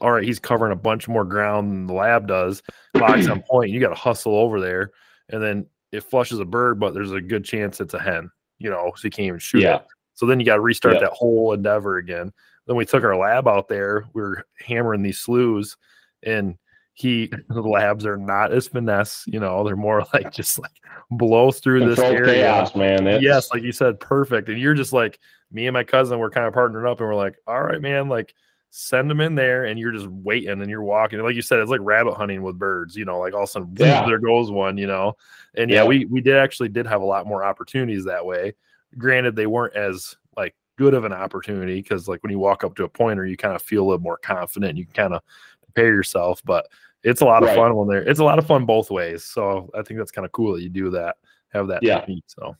all 0.00 0.10
right, 0.12 0.24
he's 0.24 0.38
covering 0.40 0.72
a 0.72 0.76
bunch 0.76 1.08
more 1.08 1.24
ground 1.24 1.70
than 1.70 1.86
the 1.86 1.94
lab 1.94 2.26
does. 2.26 2.62
Locks 2.94 3.28
on 3.28 3.42
point, 3.50 3.70
you 3.70 3.80
got 3.80 3.88
to 3.90 3.94
hustle 3.94 4.34
over 4.34 4.60
there, 4.60 4.90
and 5.30 5.42
then 5.42 5.66
it 5.92 6.02
flushes 6.02 6.40
a 6.40 6.44
bird, 6.44 6.78
but 6.78 6.92
there's 6.92 7.12
a 7.12 7.20
good 7.20 7.44
chance 7.44 7.80
it's 7.80 7.94
a 7.94 7.98
hen, 7.98 8.28
you 8.58 8.68
know, 8.68 8.92
so 8.96 9.06
you 9.06 9.10
can't 9.10 9.26
even 9.28 9.38
shoot 9.38 9.62
Yeah. 9.62 9.76
it. 9.76 9.86
So 10.14 10.26
then 10.26 10.40
you 10.40 10.44
got 10.44 10.56
to 10.56 10.60
restart 10.60 10.94
Yeah. 10.94 11.00
that 11.02 11.12
whole 11.12 11.52
endeavor 11.54 11.96
again. 11.96 12.32
Then 12.66 12.76
we 12.76 12.84
took 12.84 13.04
our 13.04 13.16
lab 13.16 13.46
out 13.48 13.68
there. 13.68 14.04
We 14.12 14.20
were 14.20 14.44
hammering 14.58 15.02
these 15.02 15.20
sloughs, 15.20 15.76
and 16.24 16.56
he 16.98 17.30
the 17.48 17.60
labs 17.62 18.04
are 18.06 18.16
not 18.16 18.52
as 18.52 18.68
finesse. 18.68 19.24
You 19.26 19.40
know, 19.40 19.64
they're 19.64 19.76
more 19.76 20.04
like 20.12 20.32
just 20.32 20.58
like 20.58 20.72
blow 21.10 21.50
through 21.50 21.88
this 21.88 21.98
area. 21.98 22.42
chaos 22.42 22.74
man 22.74 23.06
It's- 23.06 23.22
Yes, 23.22 23.50
like 23.52 23.62
you 23.62 23.72
said, 23.72 24.00
perfect. 24.00 24.48
And 24.48 24.58
you're 24.58 24.74
just 24.74 24.92
like 24.92 25.18
me 25.52 25.66
and 25.66 25.72
my 25.74 25.84
cousin 25.84 26.18
were 26.18 26.30
kind 26.30 26.46
of 26.46 26.52
partnering 26.54 26.90
up, 26.90 27.00
and 27.00 27.08
we're 27.08 27.14
like, 27.14 27.36
all 27.46 27.62
right, 27.62 27.80
man, 27.80 28.08
like 28.08 28.34
send 28.70 29.08
them 29.08 29.20
in 29.22 29.34
there, 29.34 29.64
and 29.64 29.78
you're 29.80 29.92
just 29.92 30.06
waiting 30.08 30.50
and 30.60 30.68
you're 30.68 30.82
walking. 30.82 31.18
And 31.18 31.26
like 31.26 31.34
you 31.36 31.40
said, 31.42 31.58
it's 31.60 31.70
like 31.70 31.80
rabbit 31.82 32.14
hunting 32.14 32.42
with 32.42 32.58
birds. 32.58 32.96
You 32.96 33.04
know, 33.06 33.18
like 33.18 33.32
all 33.32 33.44
of 33.44 33.48
a 33.48 33.52
sudden, 33.52 33.74
Yeah. 33.78 34.04
there 34.06 34.18
goes 34.18 34.50
one. 34.50 34.76
You 34.76 34.88
know, 34.88 35.14
and 35.54 35.70
yeah, 35.70 35.82
Yeah. 35.82 35.88
we 35.88 36.04
we 36.06 36.20
did 36.20 36.36
actually 36.36 36.68
did 36.68 36.86
have 36.86 37.00
a 37.00 37.06
lot 37.06 37.26
more 37.26 37.44
opportunities 37.44 38.04
that 38.04 38.26
way. 38.26 38.54
Granted, 38.98 39.36
they 39.36 39.46
weren't 39.46 39.74
as 39.76 40.16
like 40.36 40.54
good 40.76 40.94
of 40.94 41.04
an 41.04 41.12
opportunity 41.12 41.80
because 41.80 42.08
like 42.08 42.22
when 42.22 42.30
you 42.32 42.38
walk 42.38 42.62
up 42.64 42.74
to 42.76 42.84
a 42.84 42.88
pointer, 42.88 43.24
you 43.24 43.36
kind 43.36 43.54
of 43.54 43.62
feel 43.62 43.82
a 43.82 43.86
little 43.86 44.00
more 44.02 44.18
confident. 44.18 44.76
You 44.76 44.84
can 44.84 44.94
kind 44.94 45.14
of 45.14 45.22
prepare 45.64 45.92
yourself, 45.94 46.42
but 46.44 46.66
it's 47.08 47.22
a 47.22 47.24
lot 47.24 47.42
of 47.42 47.48
Right. 47.48 47.56
fun 47.56 47.74
when 47.74 47.88
they're 47.88 48.02
it's 48.02 48.20
a 48.20 48.24
lot 48.24 48.38
of 48.38 48.46
fun 48.46 48.66
both 48.66 48.90
ways. 48.90 49.24
So 49.24 49.70
I 49.74 49.82
think 49.82 49.98
that's 49.98 50.10
kind 50.10 50.26
of 50.26 50.32
cool 50.32 50.52
that 50.54 50.62
you 50.62 50.68
do 50.68 50.90
that, 50.90 51.16
have 51.50 51.68
that 51.68 51.82
Yeah. 51.82 52.00
technique. 52.00 52.24
So 52.26 52.54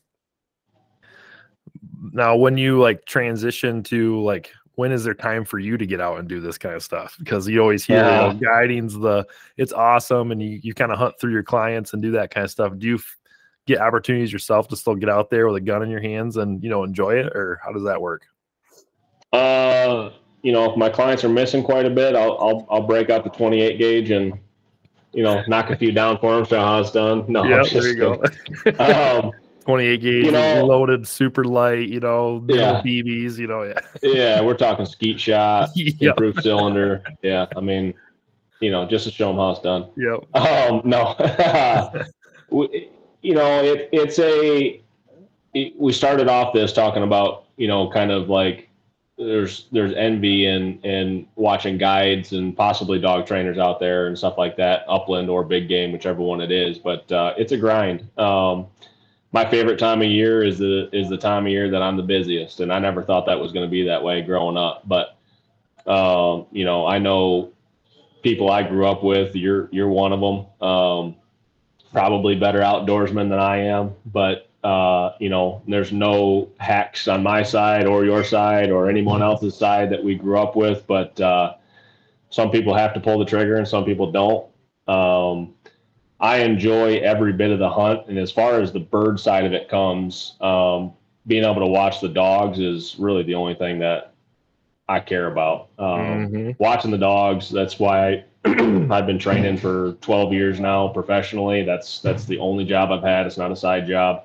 now 2.12 2.37
when 2.37 2.56
you 2.56 2.80
like 2.80 3.04
transition 3.04 3.82
to 3.84 4.20
like 4.22 4.50
when 4.76 4.92
is 4.92 5.02
there 5.02 5.14
time 5.14 5.44
for 5.44 5.58
you 5.58 5.76
to 5.76 5.84
get 5.87 6.00
out 6.00 6.20
and 6.20 6.28
do 6.28 6.40
this 6.40 6.56
kind 6.56 6.74
of 6.74 6.82
stuff? 6.82 7.16
Because 7.18 7.48
you 7.48 7.61
always 7.61 7.84
hear 7.84 8.06
you 8.06 8.16
know, 8.16 8.32
guiding's 8.32 8.94
the 8.94 9.26
it's 9.56 9.72
awesome 9.72 10.30
and 10.32 10.40
you, 10.40 10.61
you 10.62 10.72
kind 10.72 10.92
of 10.92 10.98
hunt 10.98 11.18
through 11.20 11.32
your 11.32 11.42
clients 11.42 11.92
and 11.92 12.02
do 12.02 12.12
that 12.12 12.30
kind 12.30 12.44
of 12.44 12.50
stuff. 12.50 12.72
Do 12.78 12.87
you 12.87 12.94
f- 12.94 13.16
get 13.66 13.80
opportunities 13.80 14.32
yourself 14.32 14.68
to 14.68 14.76
still 14.76 14.94
get 14.94 15.11
out 15.11 15.30
there 15.30 15.46
with 15.46 15.56
a 15.56 15.61
gun 15.61 15.82
in 15.82 15.90
your 15.90 16.00
hands 16.00 16.37
and 16.37 16.62
you 16.62 16.70
know 16.70 16.84
enjoy 16.84 17.16
it 17.16 17.26
or 17.37 17.61
how 17.62 17.72
does 17.72 17.84
that 17.84 18.00
work? 18.00 18.22
Uh, 19.32 20.11
you 20.42 20.53
know, 20.53 20.70
if 20.70 20.77
my 20.77 20.88
clients 20.88 21.24
are 21.24 21.29
missing 21.29 21.62
quite 21.62 21.87
a 21.87 21.90
bit, 21.90 22.14
I'll 22.14 22.38
I'll, 22.38 22.66
I'll 22.70 22.83
break 22.87 23.11
out 23.11 23.24
the 23.24 23.31
28 23.31 23.79
gauge 23.79 24.11
and 24.11 24.38
you 25.12 25.22
know 25.22 25.42
knock 25.48 25.70
a 25.70 25.77
few 25.77 25.92
down 25.92 26.18
for 26.18 26.37
them. 26.37 26.44
Show 26.44 26.61
how 26.61 26.81
it's 26.81 26.90
done. 26.92 27.24
No, 27.29 27.44
yeah, 27.44 27.62
just 27.62 27.72
there 27.74 27.88
you 27.88 27.96
go. 27.96 29.24
Um, 29.24 29.33
28 29.64 30.01
gauge, 30.01 30.24
You 30.27 30.33
know- 30.33 30.64
loaded, 30.64 31.07
super 31.07 31.44
light, 31.44 31.88
you 31.88 32.01
know, 32.01 32.42
Yeah. 32.48 32.81
BBs, 32.83 33.37
you 33.37 33.46
know, 33.46 33.64
yeah. 33.64 33.79
yeah, 34.03 34.40
we're 34.40 34.55
talking 34.57 34.87
skeet 34.87 35.20
shot, 35.20 35.68
yeah. 35.74 36.11
improved 36.11 36.42
cylinder. 36.42 37.03
Yeah, 37.22 37.46
I 37.55 37.61
mean, 37.61 37.92
you 38.61 38.70
know, 38.70 38.87
just 38.87 39.05
to 39.05 39.11
show 39.11 39.29
them 39.29 39.37
how 39.37 39.51
it's 39.51 39.61
done. 39.61 39.90
Yep. 39.96 40.35
Um, 40.35 40.81
no, 40.85 41.14
We- 42.51 42.88
you 43.20 43.35
know, 43.35 43.62
it, 43.64 43.88
it's 43.92 44.18
a. 44.20 44.81
It, 45.55 45.74
we 45.77 45.92
started 45.92 46.29
off 46.29 46.55
this 46.55 46.72
talking 46.72 47.03
about 47.03 47.44
you 47.57 47.66
know 47.68 47.90
kind 47.90 48.11
of 48.12 48.29
like 48.29 48.67
there's 49.18 49.66
there's 49.72 49.92
envy 49.94 50.46
and 50.46 50.85
and 50.85 51.26
watching 51.35 51.76
guides 51.76 52.33
and 52.33 52.57
possibly 52.57 53.00
dog 53.00 53.26
trainers 53.26 53.59
out 53.59 53.81
there 53.81 54.07
and 54.07 54.16
stuff 54.16 54.38
like 54.38 54.57
that, 54.57 54.85
upland 54.88 55.28
or 55.28 55.42
big 55.44 55.68
game, 55.68 55.92
whichever 55.92 56.22
one 56.22 56.40
it 56.40 56.52
is. 56.52 56.78
But 56.78 57.11
uh, 57.11 57.35
it's 57.37 57.52
a 57.52 57.57
grind. 57.57 58.09
Um, 58.16 58.66
my 59.33 59.48
favorite 59.50 59.78
time 59.78 60.00
of 60.00 60.09
year 60.09 60.44
is 60.44 60.59
the 60.59 60.88
is 60.92 61.09
the 61.09 61.18
time 61.18 61.46
of 61.46 61.52
year 61.52 61.68
that 61.70 61.83
I'm 61.83 61.96
the 61.96 62.02
busiest, 62.02 62.61
and 62.61 62.72
I 62.72 62.78
never 62.78 63.02
thought 63.02 63.26
that 63.26 63.38
was 63.38 63.52
going 63.52 63.66
to 63.66 63.70
be 63.70 63.85
that 63.85 64.02
way 64.02 64.22
growing 64.22 64.57
up. 64.57 64.87
But 64.87 65.16
um, 65.87 66.46
you 66.52 66.64
know, 66.64 66.87
I 66.87 66.98
know 66.98 67.52
people 68.22 68.50
I 68.50 68.62
grew 68.62 68.87
up 68.87 69.02
with. 69.02 69.35
You're 69.35 69.68
you're 69.72 69.88
one 69.88 70.12
of 70.12 70.20
them. 70.20 70.68
Um, 70.68 71.16
probably 71.92 72.37
better 72.37 72.61
outdoorsman 72.61 73.31
than 73.31 73.38
I 73.38 73.57
am, 73.62 73.94
but 74.07 74.47
uh, 74.64 75.10
you 75.18 75.28
know, 75.28 75.62
there's 75.68 75.92
no 75.92 76.48
hacks 76.58 77.08
on 77.08 77.22
my 77.22 77.42
side 77.42 77.86
or 77.86 78.04
your 78.04 78.24
side 78.24 78.70
or 78.70 78.88
anyone 78.88 79.22
else's 79.22 79.56
side 79.56 79.90
that 79.90 80.02
we 80.02 80.14
grew 80.14 80.38
up 80.38 80.56
with. 80.56 80.86
But 80.86 81.20
uh, 81.20 81.54
some 82.30 82.50
people 82.50 82.74
have 82.74 82.92
to 82.94 83.00
pull 83.00 83.18
the 83.18 83.24
trigger 83.24 83.56
and 83.56 83.66
some 83.66 83.84
people 83.84 84.10
don't. 84.10 84.46
Um, 84.88 85.54
I 86.20 86.38
enjoy 86.38 86.96
every 86.98 87.32
bit 87.32 87.50
of 87.52 87.60
the 87.60 87.68
hunt, 87.70 88.08
and 88.08 88.18
as 88.18 88.32
far 88.32 88.60
as 88.60 88.72
the 88.72 88.80
bird 88.80 89.20
side 89.20 89.44
of 89.44 89.52
it 89.52 89.68
comes, 89.68 90.36
um, 90.40 90.92
being 91.28 91.44
able 91.44 91.60
to 91.60 91.66
watch 91.66 92.00
the 92.00 92.08
dogs 92.08 92.58
is 92.58 92.96
really 92.98 93.22
the 93.22 93.34
only 93.34 93.54
thing 93.54 93.78
that 93.78 94.14
I 94.88 94.98
care 95.00 95.30
about. 95.30 95.68
Um, 95.78 96.28
Mhm. 96.28 96.56
watching 96.58 96.90
the 96.90 96.98
dogs. 96.98 97.50
That's 97.50 97.78
why 97.78 98.24
I've 98.44 99.06
been 99.06 99.18
training 99.18 99.58
for 99.58 99.92
12 100.00 100.32
years 100.32 100.58
now 100.58 100.88
professionally. 100.88 101.62
That's 101.62 102.00
that's 102.00 102.24
the 102.24 102.38
only 102.38 102.64
job 102.64 102.90
I've 102.90 103.02
had. 103.02 103.26
It's 103.26 103.36
not 103.38 103.52
a 103.52 103.56
side 103.56 103.86
job. 103.86 104.24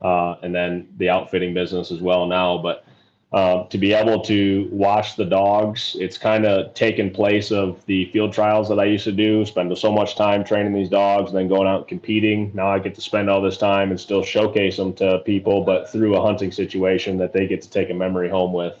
Uh, 0.00 0.36
and 0.42 0.54
then 0.54 0.88
the 0.96 1.08
outfitting 1.08 1.54
business 1.54 1.90
as 1.90 2.00
well 2.00 2.26
now. 2.26 2.58
But 2.58 2.84
uh, 3.30 3.64
to 3.64 3.76
be 3.76 3.92
able 3.92 4.22
to 4.22 4.68
watch 4.72 5.16
the 5.16 5.24
dogs, 5.24 5.96
it's 6.00 6.16
kind 6.16 6.46
of 6.46 6.72
taken 6.72 7.10
place 7.10 7.50
of 7.50 7.84
the 7.84 8.06
field 8.06 8.32
trials 8.32 8.68
that 8.70 8.78
I 8.78 8.84
used 8.84 9.04
to 9.04 9.12
do. 9.12 9.44
Spend 9.44 9.76
so 9.76 9.92
much 9.92 10.16
time 10.16 10.44
training 10.44 10.72
these 10.72 10.88
dogs, 10.88 11.30
and 11.30 11.38
then 11.38 11.48
going 11.48 11.68
out 11.68 11.80
and 11.80 11.88
competing. 11.88 12.50
Now 12.54 12.68
I 12.68 12.78
get 12.78 12.94
to 12.94 13.02
spend 13.02 13.28
all 13.28 13.42
this 13.42 13.58
time 13.58 13.90
and 13.90 14.00
still 14.00 14.22
showcase 14.22 14.78
them 14.78 14.94
to 14.94 15.18
people, 15.26 15.62
but 15.62 15.90
through 15.90 16.16
a 16.16 16.22
hunting 16.22 16.52
situation 16.52 17.18
that 17.18 17.34
they 17.34 17.46
get 17.46 17.60
to 17.62 17.70
take 17.70 17.90
a 17.90 17.94
memory 17.94 18.30
home 18.30 18.52
with. 18.54 18.74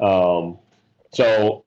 Um, 0.00 0.58
so 1.12 1.64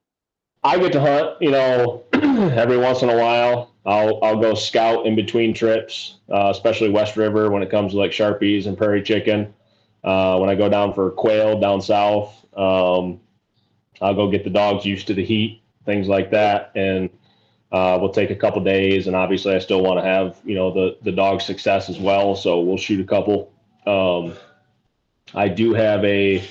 I 0.62 0.78
get 0.78 0.92
to 0.92 1.00
hunt, 1.00 1.40
you 1.40 1.50
know, 1.50 2.04
every 2.12 2.76
once 2.76 3.00
in 3.00 3.08
a 3.08 3.16
while. 3.16 3.69
I'll 3.86 4.22
I'll 4.22 4.40
go 4.40 4.54
scout 4.54 5.06
in 5.06 5.16
between 5.16 5.54
trips, 5.54 6.16
uh, 6.30 6.48
especially 6.50 6.90
West 6.90 7.16
River 7.16 7.50
when 7.50 7.62
it 7.62 7.70
comes 7.70 7.92
to 7.92 7.98
like 7.98 8.10
sharpies 8.10 8.66
and 8.66 8.76
prairie 8.76 9.02
chicken. 9.02 9.54
Uh, 10.04 10.38
when 10.38 10.50
I 10.50 10.54
go 10.54 10.68
down 10.68 10.92
for 10.94 11.10
quail 11.10 11.60
down 11.60 11.80
south, 11.80 12.34
um, 12.56 13.20
I'll 14.00 14.14
go 14.14 14.30
get 14.30 14.44
the 14.44 14.50
dogs 14.50 14.84
used 14.84 15.06
to 15.08 15.14
the 15.14 15.24
heat, 15.24 15.62
things 15.84 16.08
like 16.08 16.30
that, 16.30 16.72
and 16.74 17.10
uh, 17.72 17.98
we'll 18.00 18.12
take 18.12 18.30
a 18.30 18.36
couple 18.36 18.62
days. 18.62 19.06
And 19.06 19.16
obviously, 19.16 19.54
I 19.54 19.58
still 19.58 19.82
want 19.82 19.98
to 19.98 20.04
have 20.04 20.38
you 20.44 20.54
know 20.54 20.72
the 20.72 20.98
the 21.02 21.12
dog 21.12 21.40
success 21.40 21.88
as 21.88 21.98
well, 21.98 22.36
so 22.36 22.60
we'll 22.60 22.76
shoot 22.76 23.00
a 23.00 23.04
couple. 23.04 23.52
Um, 23.86 24.34
I 25.34 25.48
do 25.48 25.72
have 25.74 26.04
a 26.04 26.44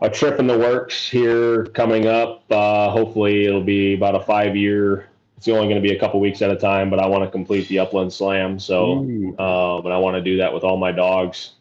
a 0.00 0.10
trip 0.10 0.38
in 0.38 0.46
the 0.46 0.58
works 0.58 1.08
here 1.08 1.66
coming 1.66 2.06
up. 2.06 2.44
Uh, 2.50 2.90
hopefully, 2.90 3.46
it'll 3.46 3.62
be 3.64 3.94
about 3.94 4.14
a 4.14 4.20
five 4.20 4.56
year. 4.56 5.08
It's 5.36 5.48
only 5.48 5.66
going 5.68 5.82
to 5.82 5.86
be 5.86 5.94
a 5.94 6.00
couple 6.00 6.18
weeks 6.18 6.40
at 6.42 6.50
a 6.50 6.56
time, 6.56 6.88
but 6.88 6.98
I 6.98 7.06
want 7.06 7.24
to 7.24 7.30
complete 7.30 7.68
the 7.68 7.78
Upland 7.80 8.12
Slam. 8.12 8.58
So, 8.58 8.98
um, 9.00 9.84
and 9.84 9.92
I 9.92 9.98
want 9.98 10.16
to 10.16 10.22
do 10.22 10.38
that 10.38 10.52
with 10.52 10.64
all 10.64 10.78
my 10.78 10.92
dogs. 10.92 11.52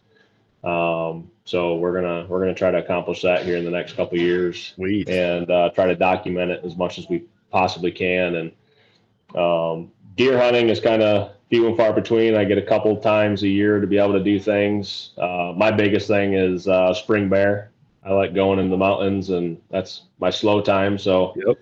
Um, 0.63 1.29
so 1.45 1.75
we're 1.75 1.93
gonna 1.93 2.25
we're 2.27 2.39
gonna 2.39 2.55
try 2.55 2.71
to 2.71 2.79
accomplish 2.79 3.21
that 3.21 3.45
here 3.45 3.55
in 3.55 3.65
the 3.65 3.71
next 3.71 3.93
couple 3.93 4.17
years 4.17 4.73
Sweet. 4.75 5.07
and 5.07 5.49
uh, 5.51 5.69
try 5.69 5.85
to 5.85 5.95
document 5.95 6.49
it 6.49 6.65
as 6.65 6.75
much 6.75 6.97
as 6.97 7.07
we 7.07 7.23
possibly 7.51 7.91
can. 7.91 8.35
And 8.35 9.37
um, 9.39 9.91
deer 10.15 10.39
hunting 10.41 10.69
is 10.69 10.79
kind 10.79 11.03
of 11.03 11.33
few 11.49 11.67
and 11.67 11.77
far 11.77 11.93
between. 11.93 12.35
I 12.35 12.45
get 12.45 12.57
a 12.57 12.63
couple 12.63 12.97
times 12.97 13.43
a 13.43 13.47
year 13.47 13.79
to 13.79 13.85
be 13.85 13.99
able 13.99 14.13
to 14.13 14.23
do 14.23 14.39
things. 14.39 15.11
Uh, 15.17 15.53
my 15.55 15.69
biggest 15.69 16.07
thing 16.07 16.33
is 16.33 16.67
uh, 16.67 16.93
spring 16.95 17.29
bear. 17.29 17.71
I 18.03 18.13
like 18.13 18.33
going 18.33 18.59
in 18.59 18.69
the 18.69 18.77
mountains, 18.77 19.29
and 19.29 19.61
that's 19.69 20.03
my 20.19 20.31
slow 20.31 20.61
time. 20.61 20.97
So 20.97 21.33
Yep. 21.35 21.57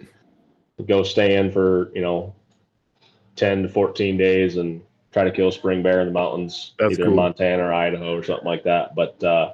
Go 0.87 1.03
stay 1.03 1.35
in 1.35 1.51
for 1.51 1.91
you 1.93 2.01
know 2.01 2.33
ten 3.35 3.63
to 3.63 3.69
fourteen 3.69 4.17
days 4.17 4.57
and 4.57 4.81
try 5.11 5.23
to 5.23 5.31
kill 5.31 5.49
a 5.49 5.51
spring 5.51 5.83
bear 5.83 6.01
in 6.01 6.07
the 6.07 6.13
mountains, 6.13 6.73
That's 6.79 6.93
either 6.93 7.03
cool. 7.03 7.11
in 7.11 7.15
Montana 7.17 7.63
or 7.63 7.73
Idaho 7.73 8.17
or 8.17 8.23
something 8.23 8.47
like 8.47 8.63
that. 8.63 8.95
But 8.95 9.23
uh, 9.23 9.53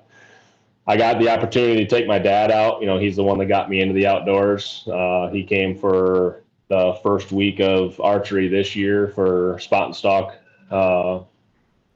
I 0.88 0.98
got 0.98 1.20
the 1.20 1.30
opportunity 1.30 1.84
to 1.84 1.88
take 1.88 2.08
my 2.08 2.18
dad 2.18 2.50
out. 2.50 2.82
You 2.82 2.88
know, 2.88 2.98
he's 2.98 3.16
the 3.18 3.24
one 3.24 3.38
that 3.40 3.46
got 3.46 3.70
me 3.70 3.82
into 3.82 3.94
the 3.94 4.08
outdoors. 4.08 4.88
Uh, 4.92 5.28
he 5.30 5.44
came 5.44 5.78
for 5.78 6.44
the 6.70 6.98
first 7.04 7.32
week 7.32 7.60
of 7.60 8.00
archery 8.00 8.48
this 8.48 8.76
year 8.76 9.10
for 9.10 9.60
spot 9.60 9.88
and 9.88 9.96
stalk. 9.96 10.36
Uh, 10.72 11.18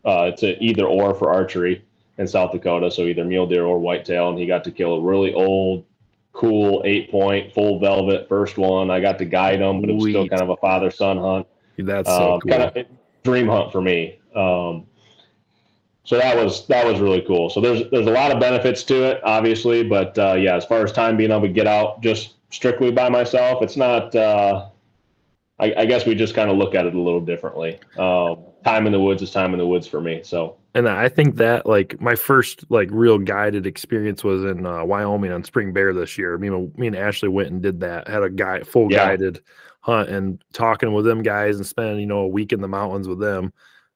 uh, 0.06 0.30
it's 0.32 0.44
a 0.44 0.62
either 0.62 0.86
or 0.86 1.14
for 1.14 1.32
archery 1.32 1.84
in 2.18 2.28
South 2.28 2.52
Dakota, 2.52 2.92
so 2.92 3.04
either 3.04 3.24
mule 3.24 3.48
deer 3.48 3.64
or 3.64 3.80
whitetail, 3.80 4.30
and 4.30 4.38
he 4.38 4.46
got 4.46 4.64
to 4.66 4.72
kill 4.72 4.96
a 4.96 5.02
really 5.02 5.34
old, 5.34 5.86
cool 6.34 6.82
eight 6.86 7.10
point 7.10 7.54
full 7.54 7.80
velvet 7.80 8.28
first 8.28 8.58
one. 8.58 8.92
I 8.92 9.00
got 9.00 9.18
to 9.20 9.26
guide 9.26 9.62
him, 9.62 9.80
but 9.82 9.90
it 9.90 9.94
was 9.94 10.04
still 10.04 10.28
kind 10.28 10.42
of 10.42 10.50
a 10.50 10.58
father 10.58 10.92
son 10.92 11.18
hunt 11.18 11.48
That's 11.78 12.10
so 12.10 12.34
um, 12.34 12.42
cool. 12.42 12.52
kind 12.52 12.64
of 12.64 12.86
dream 13.24 13.48
hunt 13.48 13.72
for 13.72 13.82
me. 13.82 14.20
Um, 14.36 14.88
so 16.04 16.18
that 16.18 16.36
was 16.36 16.68
that 16.68 16.86
was 16.86 17.00
really 17.00 17.22
cool. 17.22 17.50
So 17.50 17.62
there's 17.62 17.90
there's 17.92 18.08
a 18.08 18.12
lot 18.12 18.32
of 18.32 18.40
benefits 18.40 18.84
to 18.84 19.04
it, 19.04 19.22
obviously, 19.24 19.84
but 19.84 20.18
uh, 20.18 20.34
yeah, 20.34 20.56
as 20.56 20.66
far 20.66 20.84
as 20.84 20.92
time 20.92 21.16
being 21.16 21.32
able 21.32 21.42
to 21.42 21.48
get 21.48 21.68
out 21.68 22.02
just 22.02 22.34
strictly 22.50 22.92
by 22.92 23.10
myself, 23.10 23.62
it's 23.62 23.78
not. 23.78 24.14
Uh, 24.14 24.70
I, 25.60 25.74
I 25.78 25.86
guess 25.86 26.06
we 26.06 26.16
just 26.16 26.34
kind 26.34 26.50
of 26.50 26.58
look 26.58 26.74
at 26.76 26.86
it 26.86 26.96
a 26.96 27.00
little 27.00 27.22
differently. 27.22 27.80
Um, 27.98 28.40
time 28.66 28.86
in 28.86 28.92
the 28.92 29.00
woods 29.00 29.22
is 29.22 29.32
time 29.32 29.54
in 29.54 29.60
the 29.60 29.68
woods 29.68 29.88
for 29.88 30.02
me. 30.02 30.22
So 30.24 30.58
And 30.76 30.90
I 30.90 31.08
think 31.08 31.36
that 31.36 31.66
like 31.68 32.00
my 32.02 32.16
first 32.16 32.66
like 32.70 32.90
real 32.92 33.20
guided 33.20 33.68
experience 33.68 34.24
was 34.24 34.44
in 34.44 34.66
uh, 34.66 34.84
Wyoming 34.84 35.32
on 35.32 35.44
Spring 35.44 35.72
Bear 35.72 35.94
this 35.94 36.18
year. 36.18 36.38
Me, 36.38 36.48
and- 36.48 36.76
me 36.78 36.88
and 36.88 36.96
Ashley 36.96 37.30
went 37.30 37.52
and 37.52 37.62
did 37.62 37.80
that. 37.82 38.08
Had 38.08 38.24
a 38.24 38.30
guy 38.30 38.62
full 38.62 38.92
Yeah. 38.92 39.06
guided 39.06 39.42
hunt 39.82 40.10
and 40.10 40.42
talking 40.54 40.94
with 40.94 41.06
them 41.06 41.22
guys 41.22 41.58
and 41.58 41.66
spending 41.68 42.00
you 42.00 42.06
know 42.06 42.20
a 42.20 42.28
week 42.28 42.54
in 42.54 42.62
the 42.62 42.68
mountains 42.68 43.08
with 43.08 43.20
them. 43.20 43.54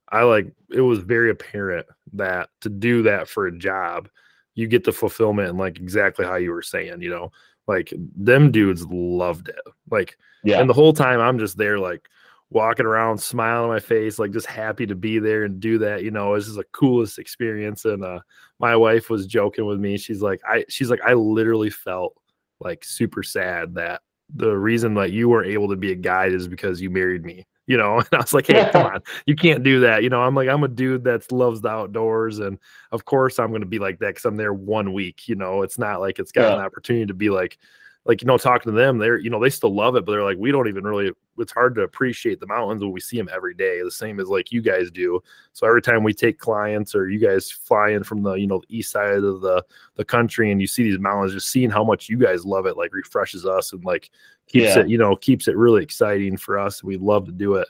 I 0.09 0.23
like 0.23 0.51
it 0.69 0.81
was 0.81 0.99
very 0.99 1.31
apparent 1.31 1.87
that 2.13 2.49
to 2.61 2.69
do 2.69 3.01
that 3.03 3.27
for 3.27 3.47
a 3.47 3.57
job, 3.57 4.07
you 4.55 4.67
get 4.67 4.83
the 4.83 4.91
fulfillment 4.91 5.49
and 5.49 5.57
like 5.57 5.77
exactly 5.79 6.25
how 6.25 6.35
you 6.35 6.51
were 6.51 6.61
saying. 6.61 7.01
You 7.01 7.09
know, 7.09 7.31
like 7.67 7.91
them 8.15 8.51
dudes 8.51 8.85
loved 8.85 9.49
it. 9.49 9.59
Like 9.89 10.17
yeah, 10.43 10.59
and 10.61 10.69
the 10.69 10.73
whole 10.73 10.93
time 10.93 11.19
I'm 11.19 11.39
just 11.39 11.57
there, 11.57 11.79
like 11.79 12.07
walking 12.49 12.85
around, 12.85 13.17
smiling 13.17 13.63
on 13.63 13.69
my 13.69 13.79
face, 13.79 14.19
like 14.19 14.31
just 14.31 14.47
happy 14.47 14.85
to 14.85 14.95
be 14.95 15.19
there 15.19 15.43
and 15.43 15.59
do 15.59 15.77
that. 15.79 16.03
You 16.03 16.11
know, 16.11 16.33
it's 16.35 16.45
just 16.45 16.57
the 16.57 16.63
coolest 16.71 17.19
experience. 17.19 17.83
And 17.85 18.03
uh, 18.03 18.19
my 18.59 18.75
wife 18.75 19.09
was 19.09 19.27
joking 19.27 19.65
with 19.65 19.79
me. 19.79 19.97
She's 19.97 20.21
like, 20.21 20.39
I, 20.47 20.63
she's 20.69 20.89
like, 20.89 21.01
I 21.05 21.13
literally 21.13 21.69
felt 21.69 22.15
like 22.59 22.83
super 22.85 23.21
sad 23.23 23.75
that 23.75 24.01
the 24.33 24.55
reason 24.57 24.93
that 24.95 25.11
you 25.11 25.29
weren't 25.29 25.49
able 25.49 25.69
to 25.69 25.75
be 25.75 25.91
a 25.91 25.95
guide 25.95 26.31
is 26.33 26.47
because 26.47 26.81
you 26.81 26.89
married 26.89 27.23
me. 27.25 27.45
You 27.69 27.75
know, 27.75 27.97
and 27.97 28.07
I 28.13 28.19
was 28.19 28.33
like, 28.33 28.47
hey, 28.47 28.69
come 28.71 28.85
on, 28.93 29.01
you 29.25 29.35
can't 29.35 29.61
do 29.61 29.81
that. 29.81 30.01
You 30.01 30.09
know, 30.09 30.21
I'm 30.21 30.33
like, 30.33 30.47
I'm 30.47 30.63
a 30.63 30.69
dude 30.69 31.03
that 31.03 31.29
loves 31.33 31.59
the 31.59 31.67
outdoors. 31.67 32.39
And 32.39 32.57
of 32.93 33.03
course, 33.03 33.39
I'm 33.39 33.49
going 33.49 33.59
to 33.59 33.67
be 33.67 33.77
like 33.77 33.99
that 33.99 34.07
because 34.07 34.23
I'm 34.23 34.37
there 34.37 34.53
one 34.53 34.93
week. 34.93 35.27
You 35.27 35.35
know, 35.35 35.63
it's 35.63 35.77
not 35.77 35.99
like 35.99 36.17
it's 36.17 36.31
got 36.31 36.43
Yeah. 36.43 36.53
an 36.53 36.61
opportunity 36.61 37.05
to 37.07 37.13
be 37.13 37.29
like, 37.29 37.57
like 38.07 38.21
you 38.21 38.27
know 38.27 38.37
talking 38.37 38.71
to 38.71 38.77
them 38.77 38.97
they're 38.97 39.19
you 39.19 39.29
know 39.29 39.39
they 39.39 39.49
still 39.49 39.73
love 39.75 39.95
it 39.95 40.05
but 40.05 40.13
they're 40.13 40.23
like 40.23 40.37
we 40.39 40.51
don't 40.51 40.67
even 40.67 40.85
really 40.85 41.11
it's 41.37 41.51
hard 41.51 41.75
to 41.75 41.81
appreciate 41.81 42.39
the 42.39 42.47
mountains 42.47 42.81
when 42.81 42.91
we 42.91 42.99
see 43.01 43.17
them 43.17 43.29
every 43.31 43.53
day 43.53 43.81
the 43.83 43.91
same 43.91 44.19
as 44.19 44.29
like 44.29 44.51
you 44.51 44.61
guys 44.61 44.89
do 44.89 45.21
so 45.53 45.67
every 45.67 45.81
time 45.81 46.03
we 46.03 46.13
take 46.13 46.39
clients 46.39 46.95
or 46.95 47.09
you 47.09 47.19
guys 47.19 47.51
fly 47.51 47.89
in 47.89 48.03
from 48.03 48.23
the 48.23 48.33
you 48.33 48.47
know 48.47 48.59
the 48.67 48.77
east 48.77 48.91
side 48.91 49.11
of 49.23 49.41
the 49.41 49.63
the 49.95 50.05
country 50.05 50.51
and 50.51 50.61
you 50.61 50.67
see 50.67 50.83
these 50.83 50.97
mountains 50.99 51.33
just 51.33 51.51
seeing 51.51 51.69
how 51.69 51.83
much 51.83 52.09
you 52.09 52.17
guys 52.17 52.45
love 52.45 52.65
it 52.65 52.77
like 52.77 52.93
refreshes 52.93 53.45
us 53.45 53.73
and 53.73 53.83
like 53.83 54.09
keeps 54.47 54.75
Yeah. 54.75 54.79
it 54.79 54.89
you 54.89 54.97
know 54.97 55.15
keeps 55.15 55.47
it 55.47 55.57
really 55.57 55.83
exciting 55.83 56.37
for 56.37 56.57
us 56.57 56.83
we 56.83 56.97
love 56.97 57.25
to 57.25 57.31
do 57.33 57.55
it 57.55 57.67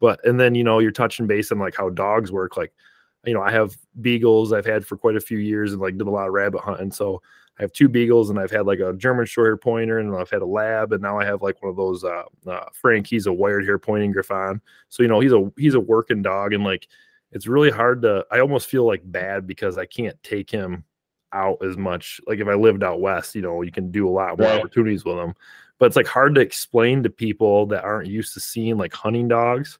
but 0.00 0.18
and 0.26 0.40
then 0.40 0.54
you 0.54 0.64
know 0.64 0.78
you're 0.78 0.90
touching 0.90 1.26
base 1.26 1.52
on 1.52 1.58
like 1.58 1.76
how 1.76 1.90
dogs 1.90 2.32
work 2.32 2.56
like 2.56 2.72
you 3.26 3.34
know 3.34 3.42
i 3.42 3.50
have 3.50 3.76
beagles 4.00 4.52
i've 4.52 4.66
had 4.66 4.84
for 4.86 4.96
quite 4.96 5.16
a 5.16 5.20
few 5.20 5.38
years 5.38 5.72
and 5.72 5.82
like 5.82 5.98
did 5.98 6.06
a 6.06 6.10
lot 6.10 6.26
of 6.26 6.32
rabbit 6.32 6.60
hunting 6.60 6.90
so 6.90 7.20
I 7.58 7.62
have 7.62 7.72
two 7.72 7.88
beagles 7.88 8.30
and 8.30 8.38
I've 8.38 8.50
had 8.50 8.66
like 8.66 8.80
a 8.80 8.92
German 8.94 9.26
short 9.26 9.46
hair 9.46 9.56
pointer 9.56 9.98
and 9.98 10.14
I've 10.16 10.30
had 10.30 10.42
a 10.42 10.46
lab 10.46 10.92
and 10.92 11.02
now 11.02 11.18
I 11.18 11.24
have 11.24 11.40
like 11.40 11.62
one 11.62 11.70
of 11.70 11.76
those 11.76 12.02
uh, 12.02 12.24
uh 12.46 12.64
Frank 12.72 13.06
he's 13.06 13.26
a 13.26 13.32
wired 13.32 13.64
hair 13.64 13.78
pointing 13.78 14.12
griffon. 14.12 14.60
So 14.88 15.02
you 15.02 15.08
know 15.08 15.20
he's 15.20 15.32
a 15.32 15.52
he's 15.56 15.74
a 15.74 15.80
working 15.80 16.22
dog 16.22 16.52
and 16.52 16.64
like 16.64 16.88
it's 17.30 17.46
really 17.46 17.70
hard 17.70 18.02
to 18.02 18.24
I 18.30 18.40
almost 18.40 18.68
feel 18.68 18.86
like 18.86 19.02
bad 19.04 19.46
because 19.46 19.78
I 19.78 19.86
can't 19.86 20.20
take 20.22 20.50
him 20.50 20.84
out 21.32 21.58
as 21.64 21.76
much. 21.76 22.20
Like 22.26 22.38
if 22.38 22.48
I 22.48 22.54
lived 22.54 22.82
out 22.82 23.00
west, 23.00 23.34
you 23.34 23.42
know, 23.42 23.62
you 23.62 23.72
can 23.72 23.90
do 23.90 24.08
a 24.08 24.10
lot 24.10 24.38
more 24.38 24.48
Right. 24.48 24.58
opportunities 24.58 25.04
with 25.04 25.16
them. 25.16 25.34
But 25.78 25.86
it's 25.86 25.96
like 25.96 26.06
hard 26.06 26.34
to 26.36 26.40
explain 26.40 27.02
to 27.02 27.10
people 27.10 27.66
that 27.66 27.84
aren't 27.84 28.08
used 28.08 28.34
to 28.34 28.40
seeing 28.40 28.76
like 28.78 28.94
hunting 28.94 29.28
dogs 29.28 29.78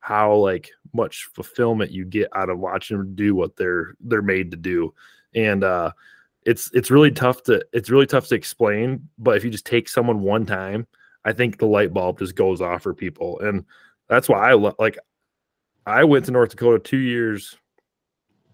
how 0.00 0.34
like 0.34 0.70
much 0.92 1.28
fulfillment 1.34 1.90
you 1.90 2.04
get 2.04 2.28
out 2.36 2.50
of 2.50 2.58
watching 2.60 2.96
them 2.98 3.14
do 3.16 3.34
what 3.34 3.56
they're 3.56 3.94
they're 4.00 4.22
made 4.22 4.50
to 4.52 4.56
do. 4.56 4.94
And 5.34 5.64
uh 5.64 5.90
it's 6.46 6.70
it's 6.72 6.90
really 6.90 7.10
tough 7.10 7.42
to 7.42 7.62
it's 7.72 7.90
really 7.90 8.06
tough 8.06 8.28
to 8.28 8.34
explain 8.34 9.06
but 9.18 9.36
if 9.36 9.44
you 9.44 9.50
just 9.50 9.66
take 9.66 9.88
someone 9.88 10.20
one 10.20 10.46
time 10.46 10.86
i 11.24 11.32
think 11.32 11.58
the 11.58 11.66
light 11.66 11.92
bulb 11.92 12.20
just 12.20 12.36
goes 12.36 12.62
off 12.62 12.82
for 12.82 12.94
people. 12.94 13.38
And 13.40 13.64
that's 14.08 14.28
why 14.28 14.50
i 14.50 14.54
lo- 14.54 14.76
like 14.78 14.96
i 15.84 16.04
went 16.04 16.24
to 16.24 16.30
north 16.30 16.50
dakota 16.50 16.78
two 16.78 16.98
years 16.98 17.58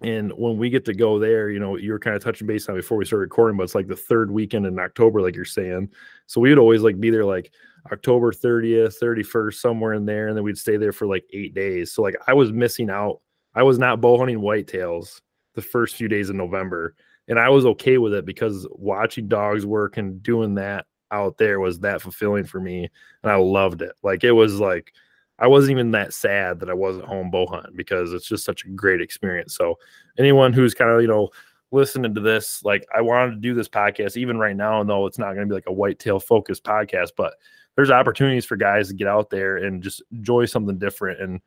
and 0.00 0.32
when 0.32 0.56
we 0.56 0.70
get 0.70 0.84
to 0.86 0.94
go 0.94 1.18
there 1.18 1.50
you 1.50 1.60
know 1.60 1.76
you 1.76 1.92
were 1.92 1.98
kind 1.98 2.16
of 2.16 2.24
touching 2.24 2.46
base 2.46 2.68
on 2.68 2.74
before 2.74 2.96
we 2.96 3.04
started 3.04 3.24
recording 3.24 3.56
but 3.56 3.64
it's 3.64 3.74
like 3.74 3.86
the 3.86 3.94
third 3.94 4.30
weekend 4.30 4.66
in 4.66 4.78
october 4.78 5.20
like 5.20 5.36
you're 5.36 5.44
saying. 5.44 5.88
So 6.26 6.40
we 6.40 6.48
would 6.48 6.58
always 6.58 6.80
like 6.80 6.98
be 6.98 7.10
there 7.10 7.26
like 7.26 7.52
october 7.92 8.32
30th 8.32 8.98
31st 9.00 9.54
somewhere 9.54 9.92
in 9.92 10.06
there 10.06 10.28
and 10.28 10.36
then 10.36 10.44
we'd 10.44 10.56
stay 10.56 10.78
there 10.78 10.92
for 10.92 11.06
like 11.06 11.24
eight 11.34 11.54
days. 11.54 11.92
So 11.92 12.00
like 12.00 12.16
i 12.26 12.32
was 12.32 12.52
missing 12.52 12.88
out. 12.88 13.20
I 13.54 13.62
was 13.64 13.78
not 13.78 14.00
bow 14.00 14.16
hunting 14.16 14.38
whitetails 14.38 15.20
the 15.54 15.60
first 15.60 15.96
few 15.96 16.08
days 16.08 16.30
of 16.30 16.36
november 16.36 16.94
and 17.28 17.38
I 17.38 17.48
was 17.48 17.66
okay 17.66 17.98
with 17.98 18.14
it 18.14 18.24
because 18.24 18.66
watching 18.70 19.28
dogs 19.28 19.64
work 19.64 19.96
and 19.96 20.22
doing 20.22 20.54
that 20.56 20.86
out 21.10 21.36
there 21.36 21.60
was 21.60 21.80
that 21.80 22.02
fulfilling 22.02 22.44
for 22.44 22.60
me, 22.60 22.88
and 23.22 23.32
I 23.32 23.36
loved 23.36 23.82
it. 23.82 23.92
Like 24.02 24.24
it 24.24 24.32
was 24.32 24.58
like 24.58 24.92
I 25.38 25.46
wasn't 25.46 25.72
even 25.72 25.90
that 25.92 26.14
sad 26.14 26.60
that 26.60 26.70
I 26.70 26.74
wasn't 26.74 27.06
home 27.06 27.30
bow 27.30 27.46
hunting 27.46 27.74
because 27.74 28.12
it's 28.12 28.26
just 28.26 28.44
such 28.44 28.64
a 28.64 28.68
great 28.68 29.00
experience. 29.00 29.54
So 29.56 29.78
anyone 30.18 30.52
who's 30.52 30.74
kind 30.74 30.90
of 30.90 31.02
you 31.02 31.08
know 31.08 31.30
listening 31.70 32.14
to 32.14 32.20
this, 32.20 32.62
like 32.64 32.86
I 32.94 33.00
wanted 33.00 33.32
to 33.32 33.40
do 33.40 33.54
this 33.54 33.68
podcast 33.68 34.16
even 34.16 34.38
right 34.38 34.56
now, 34.56 34.80
and 34.80 34.88
though 34.88 35.06
it's 35.06 35.18
not 35.18 35.34
going 35.34 35.46
to 35.46 35.50
be 35.50 35.54
like 35.54 35.66
a 35.66 35.72
whitetail 35.72 36.20
focused 36.20 36.64
podcast, 36.64 37.10
but 37.16 37.34
there's 37.76 37.90
opportunities 37.90 38.44
for 38.44 38.56
guys 38.56 38.88
to 38.88 38.94
get 38.94 39.08
out 39.08 39.30
there 39.30 39.56
and 39.56 39.82
just 39.82 40.02
enjoy 40.12 40.44
something 40.44 40.78
different 40.78 41.20
and 41.20 41.40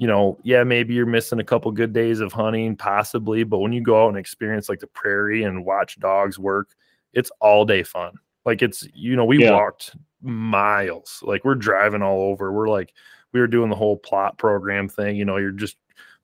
you 0.00 0.06
know, 0.06 0.38
yeah, 0.42 0.64
maybe 0.64 0.94
you're 0.94 1.04
missing 1.04 1.40
a 1.40 1.44
couple 1.44 1.70
good 1.72 1.92
days 1.92 2.20
of 2.20 2.32
hunting, 2.32 2.74
possibly, 2.74 3.44
but 3.44 3.58
when 3.58 3.70
you 3.70 3.82
go 3.82 4.02
out 4.02 4.08
and 4.08 4.16
experience 4.16 4.66
like 4.70 4.78
the 4.80 4.86
prairie 4.86 5.42
and 5.42 5.62
watch 5.62 6.00
dogs 6.00 6.38
work, 6.38 6.70
it's 7.12 7.30
all 7.38 7.66
day 7.66 7.82
fun. 7.82 8.14
Like 8.46 8.62
it's, 8.62 8.88
you 8.94 9.14
know, 9.14 9.26
we 9.26 9.38
Yeah. 9.38 9.52
walked 9.52 9.94
miles, 10.22 11.20
like 11.22 11.44
we're 11.44 11.54
driving 11.54 12.00
all 12.00 12.22
over. 12.22 12.50
We're 12.50 12.70
like, 12.70 12.94
we 13.32 13.40
were 13.40 13.46
doing 13.46 13.68
the 13.68 13.76
whole 13.76 13.98
plot 13.98 14.38
program 14.38 14.88
thing. 14.88 15.16
You 15.16 15.26
know, 15.26 15.36
you're 15.36 15.50
just 15.50 15.76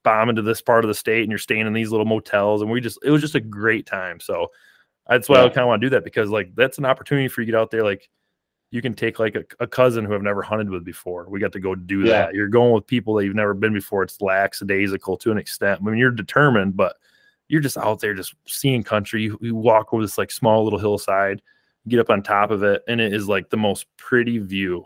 bombing 0.05 0.37
to 0.37 0.43
this 0.43 0.63
part 0.63 0.83
of 0.83 0.89
the 0.89 0.95
state 0.95 1.25
and 1.25 1.31
you're 1.31 1.39
staying 1.39 1.67
in 1.67 1.75
these 1.75 1.91
little 1.91 2.07
motels, 2.07 2.63
and 2.63 2.71
we 2.71 2.81
just, 2.81 2.99
it 3.05 3.11
was 3.11 3.21
just 3.21 3.35
a 3.35 3.41
great 3.41 3.85
time. 3.85 4.21
So 4.21 4.53
that's 5.07 5.29
why 5.29 5.43
I 5.43 5.49
kind 5.49 5.59
of 5.59 5.67
want 5.67 5.83
to 5.83 5.87
do 5.87 5.91
that 5.91 6.03
because 6.05 6.31
like 6.31 6.55
that's 6.55 6.79
an 6.79 6.87
opportunity 6.87 7.29
for 7.29 7.43
you 7.43 7.47
to 7.47 7.53
get 7.53 7.61
out 7.61 7.71
there, 7.71 7.85
like 7.85 8.09
you 8.71 8.83
can 8.83 8.95
take 8.95 9.19
like 9.19 9.37
a, 9.37 9.45
a 9.61 9.67
cousin 9.67 10.05
who 10.05 10.15
I've 10.15 10.23
never 10.23 10.43
hunted 10.43 10.69
with 10.71 10.85
before. 10.85 11.27
We 11.29 11.39
got 11.41 11.53
to 11.53 11.61
go 11.61 11.75
do 11.75 12.01
Yeah. 12.01 12.13
that. 12.27 12.35
You're 12.35 12.49
going 12.49 12.73
with 12.73 12.87
people 12.87 13.15
that 13.15 13.25
you've 13.25 13.37
never 13.37 13.55
been 13.55 13.73
before. 13.73 14.03
It's 14.03 14.21
lackadaisical 14.21 15.17
to 15.19 15.31
an 15.31 15.39
extent. 15.39 15.81
I 15.81 15.85
mean, 15.85 15.99
you're 15.99 16.11
determined, 16.11 16.77
but 16.77 16.97
you're 17.49 17.61
just 17.61 17.79
out 17.79 18.01
there 18.01 18.13
just 18.13 18.35
seeing 18.47 18.83
country. 18.83 19.23
You, 19.23 19.39
you 19.41 19.55
walk 19.55 19.93
over 19.95 20.03
this 20.03 20.19
like 20.19 20.33
small 20.33 20.65
little 20.65 20.81
hillside, 20.81 21.41
get 21.87 22.01
up 22.01 22.11
on 22.11 22.23
top 22.23 22.51
of 22.51 22.65
it, 22.65 22.83
and 22.89 23.01
it 23.01 23.13
is 23.15 23.29
like 23.29 23.51
the 23.51 23.57
most 23.57 23.87
pretty 23.97 24.39
view. 24.39 24.85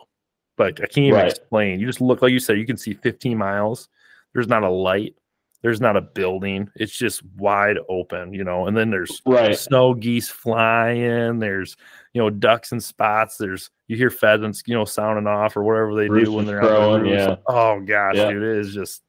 Like 0.59 0.79
I 0.81 0.85
can't 0.87 0.99
even 1.07 1.15
Right. 1.21 1.29
explain. 1.31 1.81
You 1.81 1.87
just 1.87 2.03
look 2.03 2.21
like 2.21 2.33
you 2.33 2.39
said, 2.41 2.59
you 2.59 2.67
can 2.67 2.77
see 2.77 2.93
15 2.93 3.39
miles. 3.39 3.89
There's 4.35 4.47
not 4.49 4.63
a 4.63 4.69
light. 4.69 5.17
There's 5.63 5.81
not 5.81 5.97
a 5.97 6.01
building. 6.01 6.71
It's 6.77 6.97
just 6.97 7.23
wide 7.37 7.77
open, 7.89 8.33
you 8.33 8.45
know. 8.45 8.67
And 8.67 8.77
then 8.77 8.91
there's 8.91 9.21
right. 9.27 9.57
snow 9.59 9.93
geese 9.95 10.29
flying. 10.29 11.39
There's 11.39 11.77
you 12.15 12.21
know 12.23 12.31
ducks 12.31 12.73
and 12.73 12.83
spots. 12.83 13.37
There's 13.37 13.71
you 13.87 13.97
hear 13.97 14.11
pheasants, 14.11 14.63
you 14.67 14.75
know, 14.75 14.85
sounding 14.85 15.27
off 15.27 15.57
or 15.57 15.63
whatever 15.63 15.95
they 15.95 16.09
do 16.09 16.33
when 16.33 16.47
they're 16.47 16.63
out 16.63 17.03
there. 17.03 17.07
yeah. 17.07 17.37
Oh 17.47 17.81
gosh, 17.81 18.15
Yeah. 18.17 18.31
dude, 18.31 18.43
it 18.43 18.57
is 18.59 18.73
just 18.73 19.03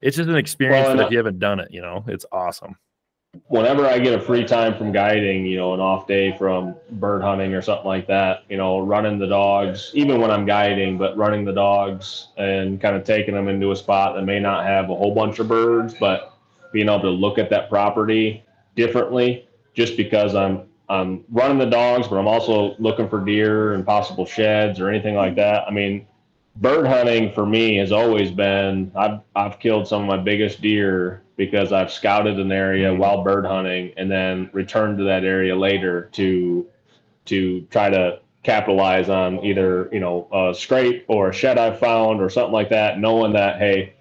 it's 0.00 0.16
just 0.16 0.28
an 0.28 0.36
experience 0.36 0.88
Well, 0.88 0.96
that 0.96 1.06
if 1.06 1.10
you 1.12 1.16
haven't 1.18 1.38
done 1.38 1.60
it, 1.60 1.68
you 1.70 1.80
know, 1.80 2.04
it's 2.08 2.26
awesome. 2.32 2.76
Whenever 3.48 3.86
I 3.86 3.98
get 3.98 4.14
a 4.14 4.20
free 4.20 4.44
time 4.44 4.76
from 4.76 4.92
guiding, 4.92 5.46
you 5.46 5.56
know, 5.56 5.74
an 5.74 5.80
off 5.80 6.06
day 6.06 6.36
from 6.36 6.74
bird 6.92 7.22
hunting 7.22 7.54
or 7.54 7.62
something 7.62 7.86
like 7.86 8.06
that, 8.06 8.44
you 8.48 8.56
know, 8.56 8.80
running 8.80 9.18
the 9.18 9.26
dogs, 9.26 9.90
even 9.94 10.20
when 10.20 10.30
I'm 10.30 10.46
guiding, 10.46 10.98
but 10.98 11.16
running 11.16 11.44
the 11.44 11.52
dogs 11.52 12.28
and 12.36 12.80
kind 12.80 12.96
of 12.96 13.04
taking 13.04 13.34
them 13.34 13.48
into 13.48 13.72
a 13.72 13.76
spot 13.76 14.14
that 14.14 14.22
may 14.22 14.40
not 14.40 14.64
have 14.64 14.90
a 14.90 14.94
whole 14.94 15.14
bunch 15.14 15.38
of 15.38 15.48
birds, 15.48 15.94
but 15.94 16.36
being 16.72 16.88
able 16.88 17.02
to 17.02 17.10
look 17.10 17.38
at 17.38 17.50
that 17.50 17.68
property 17.68 18.42
differently 18.76 19.48
just 19.74 19.96
because 19.96 20.34
I'm 20.34 20.68
I'm 20.88 21.24
running 21.30 21.58
the 21.58 21.66
dogs, 21.66 22.08
but 22.08 22.16
I'm 22.16 22.26
also 22.26 22.76
looking 22.78 23.08
for 23.08 23.24
deer 23.24 23.72
and 23.72 23.86
possible 23.86 24.26
sheds 24.26 24.80
or 24.80 24.90
anything 24.90 25.14
like 25.14 25.34
that. 25.36 25.66
I 25.66 25.70
mean, 25.70 26.06
bird 26.56 26.86
hunting 26.86 27.32
for 27.32 27.44
me 27.44 27.76
has 27.76 27.92
always 27.92 28.30
been 28.30 28.92
I've 28.94 29.20
I've 29.34 29.58
killed 29.58 29.88
some 29.88 30.02
of 30.02 30.08
my 30.08 30.16
biggest 30.16 30.60
deer 30.60 31.22
because 31.36 31.72
I've 31.72 31.92
scouted 31.92 32.38
an 32.38 32.52
area 32.52 32.94
while 32.94 33.24
bird 33.24 33.44
hunting 33.44 33.92
and 33.96 34.10
then 34.10 34.50
returned 34.52 34.98
to 34.98 35.04
that 35.04 35.24
area 35.24 35.56
later 35.56 36.08
to 36.12 36.66
to 37.26 37.62
try 37.70 37.90
to 37.90 38.20
capitalize 38.44 39.08
on 39.08 39.44
either 39.44 39.88
you 39.92 40.00
know 40.00 40.28
a 40.32 40.54
scrape 40.54 41.04
or 41.08 41.30
a 41.30 41.32
shed 41.32 41.58
I've 41.58 41.78
found 41.78 42.20
or 42.20 42.30
something 42.30 42.52
like 42.52 42.68
that, 42.68 43.00
knowing 43.00 43.32
that 43.32 43.58
hey, 43.58 43.94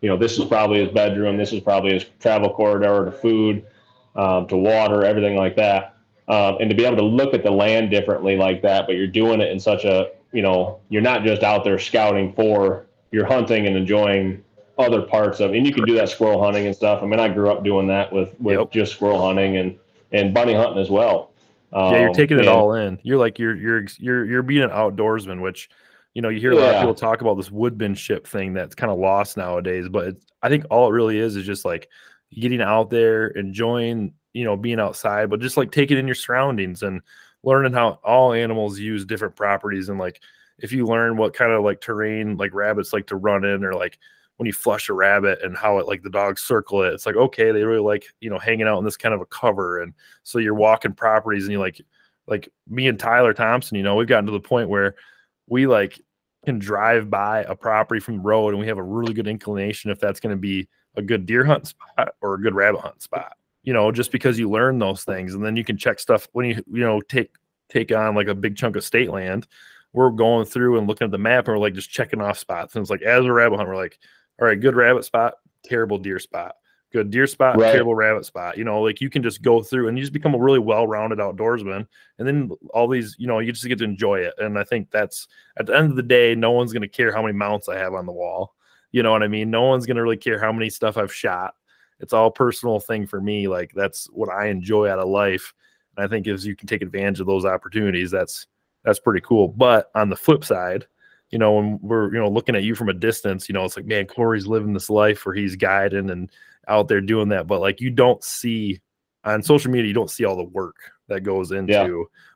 you 0.00 0.08
know 0.08 0.16
this 0.16 0.38
is 0.38 0.44
probably 0.44 0.84
his 0.84 0.92
bedroom, 0.92 1.36
this 1.36 1.52
is 1.52 1.60
probably 1.60 1.94
his 1.94 2.04
travel 2.20 2.50
corridor 2.50 3.06
to 3.06 3.10
food, 3.10 3.66
um, 4.14 4.46
to 4.48 4.56
water, 4.56 5.04
everything 5.04 5.36
like 5.36 5.56
that, 5.56 5.96
um, 6.28 6.58
and 6.60 6.70
to 6.70 6.76
be 6.76 6.84
able 6.84 6.98
to 6.98 7.04
look 7.04 7.34
at 7.34 7.42
the 7.42 7.50
land 7.50 7.90
differently 7.90 8.36
like 8.36 8.62
that, 8.62 8.86
but 8.86 8.94
you're 8.94 9.08
doing 9.08 9.40
it 9.40 9.50
in 9.50 9.58
such 9.58 9.84
a 9.84 10.10
you 10.32 10.42
know 10.42 10.80
you're 10.88 11.02
not 11.02 11.22
just 11.24 11.42
out 11.42 11.64
there 11.64 11.78
scouting 11.78 12.32
for 12.32 12.86
you're 13.12 13.26
hunting 13.26 13.66
and 13.66 13.76
enjoying 13.76 14.42
other 14.78 15.02
parts 15.02 15.40
of 15.40 15.54
and 15.54 15.66
you 15.66 15.72
can 15.72 15.84
do 15.84 15.94
that 15.94 16.08
squirrel 16.08 16.42
hunting 16.42 16.66
and 16.66 16.74
stuff. 16.76 17.02
I 17.02 17.06
mean 17.06 17.20
I 17.20 17.28
grew 17.28 17.50
up 17.50 17.64
doing 17.64 17.86
that 17.88 18.12
with 18.12 18.38
with 18.40 18.58
Yep. 18.58 18.70
just 18.72 18.92
squirrel 18.92 19.24
hunting 19.24 19.56
and 19.56 19.76
and 20.12 20.32
bunny 20.34 20.54
hunting 20.54 20.78
as 20.82 20.90
well. 20.90 21.30
yeah, 21.72 22.00
you're 22.00 22.08
Um, 22.08 22.14
taking 22.14 22.36
it 22.38 22.40
and- 22.40 22.48
all 22.48 22.74
in. 22.74 22.98
You're 23.02 23.16
like 23.18 23.38
you're 23.38 23.56
you're 23.56 23.84
you're 23.98 24.24
you're 24.24 24.42
being 24.42 24.62
an 24.62 24.70
outdoorsman, 24.70 25.40
which 25.40 25.68
you 26.14 26.22
know 26.22 26.28
you 26.28 26.40
hear 26.40 26.52
a 26.52 26.56
lot 26.56 26.74
of 26.74 26.80
people 26.80 26.94
talk 26.94 27.20
about 27.20 27.36
this 27.36 27.50
woodmanship 27.50 28.26
thing 28.26 28.52
that's 28.54 28.74
kind 28.74 28.90
of 28.92 28.98
lost 28.98 29.36
nowadays. 29.36 29.88
But 29.88 30.08
it's, 30.08 30.26
I 30.42 30.48
think 30.48 30.64
all 30.70 30.88
it 30.88 30.92
really 30.92 31.18
is 31.18 31.36
is 31.36 31.44
just 31.46 31.64
like 31.64 31.88
getting 32.32 32.60
out 32.62 32.90
there, 32.90 33.28
enjoying 33.28 34.12
you 34.32 34.44
know 34.44 34.56
being 34.56 34.80
outside, 34.80 35.28
but 35.30 35.40
just 35.40 35.56
like 35.56 35.72
taking 35.72 35.96
in 35.98 36.06
your 36.06 36.14
surroundings 36.14 36.82
and 36.82 37.00
learning 37.46 37.72
how 37.72 37.98
all 38.04 38.34
animals 38.34 38.78
use 38.78 39.06
different 39.06 39.34
properties 39.34 39.88
and 39.88 39.98
like 39.98 40.20
if 40.58 40.72
you 40.72 40.84
learn 40.84 41.16
what 41.16 41.32
kind 41.32 41.52
of 41.52 41.64
like 41.64 41.80
terrain 41.80 42.36
like 42.36 42.52
rabbits 42.52 42.92
like 42.92 43.06
to 43.06 43.16
run 43.16 43.44
in 43.44 43.64
or 43.64 43.72
like 43.72 43.98
when 44.36 44.46
you 44.46 44.52
flush 44.52 44.90
a 44.90 44.92
rabbit 44.92 45.38
and 45.42 45.56
how 45.56 45.78
it 45.78 45.86
like 45.86 46.02
the 46.02 46.10
dogs 46.10 46.42
circle 46.42 46.82
it 46.82 46.92
it's 46.92 47.06
like 47.06 47.16
okay 47.16 47.52
they 47.52 47.64
really 47.64 47.80
like 47.80 48.04
you 48.20 48.28
know 48.28 48.38
hanging 48.38 48.66
out 48.66 48.78
in 48.78 48.84
this 48.84 48.98
kind 48.98 49.14
of 49.14 49.22
a 49.22 49.26
cover 49.26 49.80
and 49.80 49.94
so 50.22 50.38
you're 50.38 50.52
walking 50.52 50.92
properties 50.92 51.44
and 51.44 51.52
you 51.52 51.58
like 51.58 51.80
like 52.26 52.48
me 52.68 52.88
and 52.88 52.98
Tyler 52.98 53.32
Thompson, 53.32 53.76
you 53.76 53.82
know, 53.82 53.94
we've 53.94 54.06
gotten 54.06 54.26
to 54.26 54.32
the 54.32 54.40
point 54.40 54.68
where 54.68 54.96
we 55.46 55.66
like 55.66 56.00
can 56.44 56.58
drive 56.58 57.10
by 57.10 57.42
a 57.44 57.54
property 57.54 58.00
from 58.00 58.16
the 58.16 58.22
road 58.22 58.50
and 58.50 58.58
we 58.58 58.66
have 58.66 58.78
a 58.78 58.82
really 58.82 59.14
good 59.14 59.28
inclination 59.28 59.90
if 59.90 60.00
that's 60.00 60.20
going 60.20 60.34
to 60.34 60.40
be 60.40 60.68
a 60.96 61.02
good 61.02 61.26
deer 61.26 61.44
hunt 61.44 61.66
spot 61.68 62.14
or 62.20 62.34
a 62.34 62.40
good 62.40 62.54
rabbit 62.54 62.80
hunt 62.80 63.02
spot. 63.02 63.36
You 63.66 63.74
know, 63.74 63.92
just 63.92 64.12
because 64.12 64.38
you 64.38 64.48
learn 64.48 64.78
those 64.78 65.04
things 65.04 65.34
and 65.34 65.44
then 65.44 65.56
you 65.56 65.64
can 65.64 65.76
check 65.76 65.98
stuff 66.00 66.26
when 66.32 66.46
you 66.46 66.64
you 66.72 66.80
know 66.80 67.02
take 67.02 67.34
take 67.68 67.92
on 67.92 68.14
like 68.14 68.28
a 68.28 68.34
big 68.34 68.56
chunk 68.56 68.76
of 68.76 68.84
state 68.84 69.10
land. 69.10 69.46
We're 69.92 70.10
going 70.10 70.46
through 70.46 70.78
and 70.78 70.86
looking 70.86 71.04
at 71.04 71.10
the 71.10 71.18
map 71.18 71.48
and 71.48 71.56
we're 71.56 71.60
like 71.62 71.74
just 71.74 71.90
checking 71.90 72.22
off 72.22 72.38
spots. 72.38 72.74
And 72.74 72.82
it's 72.82 72.90
like 72.90 73.02
as 73.02 73.24
a 73.24 73.32
rabbit 73.32 73.56
hunt, 73.56 73.68
we're 73.68 73.76
like, 73.76 73.98
all 74.40 74.46
right, 74.48 74.58
good 74.58 74.74
rabbit 74.76 75.04
spot, 75.04 75.34
terrible 75.64 75.98
deer 75.98 76.18
spot. 76.18 76.54
Good 76.92 77.10
deer 77.10 77.26
spot, 77.26 77.58
Right. 77.58 77.72
terrible 77.72 77.94
rabbit 77.94 78.24
spot. 78.24 78.56
You 78.56 78.64
know, 78.64 78.80
like 78.80 79.00
you 79.00 79.10
can 79.10 79.22
just 79.22 79.42
go 79.42 79.62
through 79.62 79.88
and 79.88 79.98
you 79.98 80.02
just 80.04 80.12
become 80.12 80.34
a 80.34 80.38
really 80.38 80.60
well-rounded 80.60 81.18
outdoorsman 81.18 81.86
and 82.18 82.28
then 82.28 82.50
all 82.72 82.88
these 82.88 83.16
you 83.18 83.26
know 83.26 83.40
you 83.40 83.52
just 83.52 83.66
get 83.66 83.78
to 83.78 83.84
enjoy 83.84 84.20
it 84.20 84.34
and 84.38 84.58
i 84.58 84.64
think 84.64 84.90
that's 84.90 85.28
at 85.58 85.66
the 85.66 85.76
end 85.76 85.90
of 85.90 85.96
the 85.96 86.02
day 86.02 86.34
no 86.34 86.52
one's 86.52 86.72
going 86.72 86.82
to 86.82 86.88
care 86.88 87.12
how 87.12 87.20
many 87.20 87.34
mounts 87.34 87.68
i 87.68 87.76
have 87.76 87.92
on 87.94 88.06
the 88.06 88.12
wall 88.12 88.54
you 88.92 89.02
know 89.02 89.10
what 89.12 89.22
i 89.22 89.28
mean 89.28 89.50
no 89.50 89.62
one's 89.64 89.84
going 89.84 89.96
to 89.96 90.02
really 90.02 90.16
care 90.16 90.38
how 90.40 90.52
many 90.52 90.70
stuff 90.70 90.96
i've 90.96 91.12
shot 91.12 91.54
it's 92.00 92.12
all 92.12 92.30
personal 92.30 92.78
thing 92.80 93.06
for 93.06 93.20
me 93.20 93.48
like 93.48 93.72
that's 93.74 94.06
what 94.12 94.28
i 94.30 94.46
enjoy 94.46 94.88
out 94.88 94.98
of 94.98 95.08
life 95.08 95.52
and 95.96 96.04
i 96.04 96.08
think 96.08 96.26
as 96.26 96.46
you 96.46 96.54
can 96.56 96.66
take 96.68 96.82
advantage 96.82 97.20
of 97.20 97.26
those 97.26 97.44
opportunities 97.44 98.10
that's 98.10 98.46
that's 98.84 98.98
pretty 99.00 99.20
cool 99.24 99.48
but 99.48 99.90
on 99.94 100.08
the 100.10 100.16
flip 100.16 100.44
side 100.44 100.86
you 101.30 101.38
know 101.38 101.52
when 101.52 101.78
we're 101.82 102.12
you 102.12 102.20
know 102.20 102.28
looking 102.28 102.54
at 102.54 102.62
you 102.64 102.74
from 102.74 102.88
a 102.88 102.94
distance 102.94 103.48
you 103.48 103.52
know 103.52 103.64
it's 103.64 103.76
like 103.76 103.86
man 103.86 104.06
corey's 104.06 104.46
living 104.46 104.72
this 104.72 104.90
life 104.90 105.24
where 105.26 105.34
he's 105.34 105.56
guiding 105.56 106.10
and 106.10 106.30
out 106.68 106.88
there 106.88 107.00
doing 107.00 107.28
that 107.28 107.46
but 107.46 107.60
like 107.60 107.80
you 107.80 107.90
don't 107.90 108.22
see 108.22 108.80
on 109.24 109.42
social 109.42 109.70
media 109.70 109.88
you 109.88 109.94
don't 109.94 110.10
see 110.10 110.24
all 110.24 110.36
the 110.36 110.44
work 110.44 110.76
that 111.08 111.22
goes 111.22 111.50
into 111.52 111.72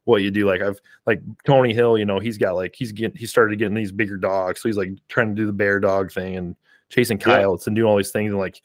what 0.04 0.22
you 0.22 0.30
do 0.30 0.46
like 0.46 0.60
i've 0.60 0.80
like 1.06 1.20
tony 1.44 1.72
hill 1.74 1.96
you 1.98 2.04
know 2.04 2.18
he's 2.18 2.38
got 2.38 2.54
like 2.56 2.74
he's 2.76 2.90
getting 2.92 3.16
he 3.16 3.26
started 3.26 3.58
getting 3.58 3.74
these 3.74 3.92
bigger 3.92 4.16
dogs 4.16 4.60
so 4.60 4.68
he's 4.68 4.76
like 4.76 4.90
trying 5.08 5.28
to 5.28 5.34
do 5.40 5.46
the 5.46 5.52
bear 5.52 5.78
dog 5.78 6.10
thing 6.10 6.36
and 6.36 6.56
chasing 6.88 7.18
Yeah. 7.18 7.24
coyotes 7.26 7.66
and 7.68 7.76
doing 7.76 7.88
all 7.88 7.96
these 7.96 8.10
things 8.10 8.30
and 8.30 8.38
like 8.40 8.60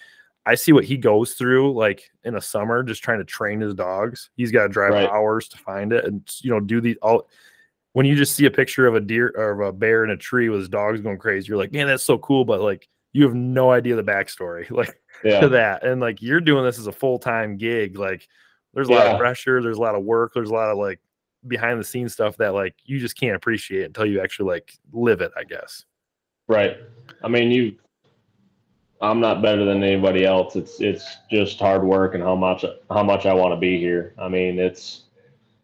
i 0.45 0.55
see 0.55 0.71
what 0.71 0.83
he 0.83 0.97
goes 0.97 1.33
through 1.33 1.73
like 1.73 2.09
in 2.23 2.35
a 2.35 2.41
summer 2.41 2.83
just 2.83 3.03
trying 3.03 3.19
to 3.19 3.25
train 3.25 3.59
his 3.59 3.73
dogs 3.73 4.29
he's 4.35 4.51
got 4.51 4.63
to 4.63 4.69
drive 4.69 4.91
Right. 4.93 5.09
hours 5.09 5.47
to 5.49 5.57
find 5.57 5.91
it 5.93 6.05
and 6.05 6.21
you 6.41 6.49
know 6.51 6.59
do 6.59 6.81
the 6.81 6.97
all 7.01 7.27
when 7.93 8.05
you 8.05 8.15
just 8.15 8.35
see 8.35 8.45
a 8.45 8.51
picture 8.51 8.87
of 8.87 8.95
a 8.95 8.99
deer 8.99 9.33
or 9.35 9.51
of 9.51 9.59
a 9.61 9.71
bear 9.71 10.03
in 10.03 10.09
a 10.11 10.17
tree 10.17 10.49
with 10.49 10.59
his 10.59 10.69
dogs 10.69 11.01
going 11.01 11.17
crazy 11.17 11.47
you're 11.47 11.57
like 11.57 11.71
man 11.71 11.87
that's 11.87 12.03
so 12.03 12.17
cool 12.17 12.45
but 12.45 12.61
like 12.61 12.87
you 13.13 13.23
have 13.23 13.33
no 13.35 13.71
idea 13.71 13.95
the 13.95 14.03
backstory 14.03 14.69
like 14.71 14.99
to 15.39 15.49
that 15.49 15.83
and 15.83 16.01
like 16.01 16.21
you're 16.21 16.41
doing 16.41 16.63
this 16.63 16.77
as 16.79 16.87
a 16.87 16.91
full-time 16.91 17.57
gig 17.57 17.97
like 17.97 18.27
there's 18.73 18.89
a 18.89 18.91
lot 18.91 19.05
of 19.13 19.17
pressure 19.17 19.61
there's 19.61 19.77
a 19.77 19.81
lot 19.81 19.95
of 19.95 20.03
work 20.03 20.31
there's 20.33 20.49
a 20.49 20.53
lot 20.53 20.69
of 20.69 20.77
like 20.77 20.99
behind 21.47 21.79
the 21.79 21.83
scenes 21.83 22.11
stuff 22.11 22.35
that 22.37 22.53
like 22.53 22.75
you 22.83 22.99
just 22.99 23.17
can't 23.17 23.35
appreciate 23.35 23.85
until 23.85 24.05
you 24.05 24.19
actually 24.19 24.49
like 24.51 24.73
live 24.91 25.21
it 25.21 25.31
i 25.37 25.43
guess 25.43 25.85
Right. 26.47 26.77
I 27.23 27.27
mean, 27.27 27.49
you. 27.49 27.75
I'm 29.05 29.19
not 29.19 29.41
better 29.41 29.65
than 29.65 29.83
anybody 29.83 30.25
else. 30.25 30.55
It's 30.55 30.81
it's 30.81 31.17
just 31.29 31.59
hard 31.59 31.83
work 31.83 32.15
and 32.15 32.23
how 32.23 32.35
much 32.35 32.65
how 32.89 33.03
much 33.03 33.25
I 33.25 33.33
want 33.33 33.53
to 33.53 33.59
be 33.59 33.79
here. 33.79 34.13
I 34.17 34.27
mean, 34.27 34.59
it's 34.59 35.03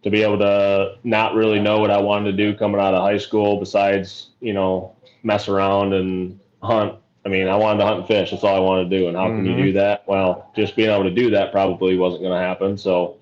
to 0.04 0.10
be 0.10 0.24
able 0.24 0.40
to 0.40 0.98
not 1.04 1.36
really 1.36 1.60
know 1.60 1.80
what 1.80 1.92
I 1.92 2.00
wanted 2.00 2.32
to 2.32 2.38
do 2.38 2.58
coming 2.58 2.82
out 2.82 2.94
of 2.94 3.02
high 3.02 3.18
school. 3.18 3.60
Besides, 3.60 4.30
you 4.40 4.54
know, 4.54 4.96
mess 5.24 5.48
around 5.48 5.94
and 5.94 6.40
hunt. 6.64 6.96
I 7.24 7.30
mean, 7.30 7.48
I 7.48 7.56
wanted 7.56 7.80
to 7.80 7.86
hunt 7.86 8.00
and 8.00 8.08
fish. 8.08 8.32
That's 8.32 8.44
all 8.44 8.56
I 8.56 8.60
wanted 8.60 8.90
to 8.90 8.98
do. 8.98 9.08
And 9.08 9.16
how 9.16 9.28
can 9.28 9.46
you 9.46 9.56
do 9.56 9.74
that? 9.74 10.08
Well, 10.08 10.52
just 10.56 10.76
being 10.76 10.90
able 10.90 11.04
to 11.04 11.14
do 11.14 11.30
that 11.30 11.52
probably 11.52 11.96
wasn't 11.96 12.24
going 12.24 12.34
to 12.34 12.40
happen. 12.40 12.78
So 12.78 13.20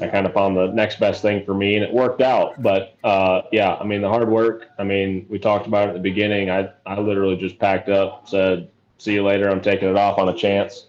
I 0.00 0.08
kind 0.08 0.26
of 0.26 0.32
found 0.32 0.56
the 0.56 0.66
next 0.68 0.98
best 0.98 1.22
thing 1.22 1.44
for 1.44 1.54
me, 1.54 1.76
and 1.76 1.84
it 1.84 1.92
worked 1.92 2.22
out. 2.22 2.60
But 2.60 2.96
uh, 3.04 3.42
yeah, 3.52 3.74
I 3.74 3.84
mean, 3.84 4.00
the 4.00 4.08
hard 4.08 4.28
work. 4.28 4.66
I 4.78 4.84
mean, 4.84 5.26
we 5.28 5.38
talked 5.38 5.66
about 5.68 5.86
it 5.86 5.88
at 5.90 5.94
the 5.94 6.00
beginning. 6.00 6.50
I 6.50 6.70
I 6.86 6.98
literally 6.98 7.36
just 7.36 7.58
packed 7.58 7.88
up, 7.88 8.28
said, 8.28 8.68
"See 9.00 9.14
you 9.14 9.24
later." 9.24 9.48
I'm 9.48 9.60
taking 9.60 9.88
it 9.88 9.96
off 9.96 10.18
on 10.18 10.28
a 10.28 10.34
chance, 10.36 10.86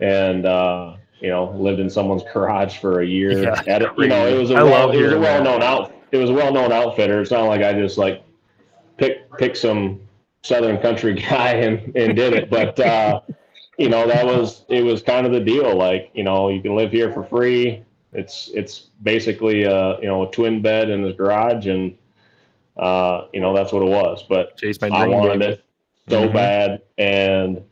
and 0.00 0.46
uh, 0.46 0.96
you 1.20 1.28
know, 1.28 1.50
lived 1.52 1.80
in 1.80 1.90
someone's 1.90 2.22
garage 2.32 2.78
for 2.78 3.00
a 3.00 3.06
year. 3.06 3.42
Yeah, 3.42 3.62
At 3.66 3.82
you 3.98 4.08
know, 4.08 4.26
it 4.26 4.38
was 4.38 4.50
a 4.50 4.56
I 4.56 4.62
well, 4.62 4.90
it 4.90 5.02
was 5.02 5.12
a 5.12 5.20
well-known 5.20 5.62
out. 5.62 5.94
It 6.10 6.18
was 6.18 6.30
a 6.30 6.34
well-known 6.34 6.72
outfitter. 6.72 7.20
It's 7.20 7.30
not 7.30 7.44
like 7.44 7.62
I 7.62 7.72
just 7.72 7.98
like 7.98 8.22
pick 8.96 9.30
pick 9.38 9.56
some 9.56 10.00
southern 10.42 10.78
country 10.78 11.14
guy 11.30 11.54
and 11.54 11.94
and 11.96 12.16
did 12.16 12.32
it, 12.32 12.50
but. 12.50 12.78
uh 12.80 13.20
you 13.78 13.88
know 13.88 14.06
that 14.06 14.24
was 14.24 14.64
it 14.68 14.82
was 14.82 15.02
kind 15.02 15.26
of 15.26 15.32
the 15.32 15.40
deal 15.40 15.74
like 15.74 16.10
you 16.14 16.22
know 16.22 16.48
you 16.50 16.60
can 16.60 16.76
live 16.76 16.90
here 16.92 17.12
for 17.12 17.24
free 17.24 17.82
it's 18.12 18.50
it's 18.54 18.90
basically 19.02 19.64
a 19.64 19.98
you 20.00 20.06
know 20.06 20.26
a 20.26 20.30
twin 20.30 20.60
bed 20.60 20.90
in 20.90 21.02
the 21.02 21.12
garage 21.12 21.66
and 21.66 21.96
uh 22.76 23.26
you 23.32 23.40
know 23.40 23.54
that's 23.54 23.72
what 23.72 23.82
it 23.82 23.88
was 23.88 24.24
but 24.28 24.56
chase 24.56 24.80
my 24.80 24.88
i 24.88 25.06
wanted 25.06 25.38
baby. 25.38 25.52
it 25.54 25.64
so 26.08 26.28
Mhm. 26.28 26.32
bad 26.32 26.82
and 26.98 27.62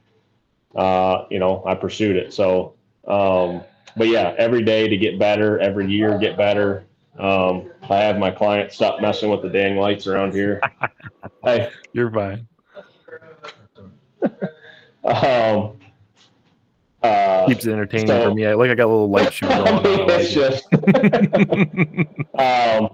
uh 0.76 1.24
you 1.30 1.38
know 1.38 1.62
i 1.66 1.74
pursued 1.74 2.16
it 2.16 2.32
so 2.32 2.74
um 3.08 3.62
but 3.96 4.06
yeah 4.08 4.34
every 4.38 4.62
day 4.62 4.88
to 4.88 4.96
get 4.96 5.18
better 5.18 5.58
every 5.58 5.90
year 5.90 6.16
get 6.18 6.36
better 6.36 6.84
um 7.18 7.70
i 7.88 7.96
have 7.96 8.18
my 8.18 8.30
clients 8.30 8.74
stop 8.74 9.00
messing 9.00 9.30
with 9.30 9.42
the 9.42 9.48
dang 9.48 9.76
lights 9.76 10.06
around 10.06 10.32
here 10.32 10.60
hey 11.44 11.70
you're 11.92 12.10
fine 12.10 12.46
um 15.04 15.76
uh 17.02 17.46
keeps 17.46 17.64
it 17.64 17.72
entertaining 17.72 18.06
so- 18.06 18.22
for 18.22 18.30
me 18.34 18.46
I, 18.46 18.54
like 18.54 18.70
i 18.70 18.74
got 18.74 18.84
a 18.86 18.92
little 18.92 19.10
light 19.10 19.32
show 19.32 19.48
on. 19.48 19.86
I 19.86 19.90
it's 20.20 20.32
just 20.32 20.64
um, 22.34 22.90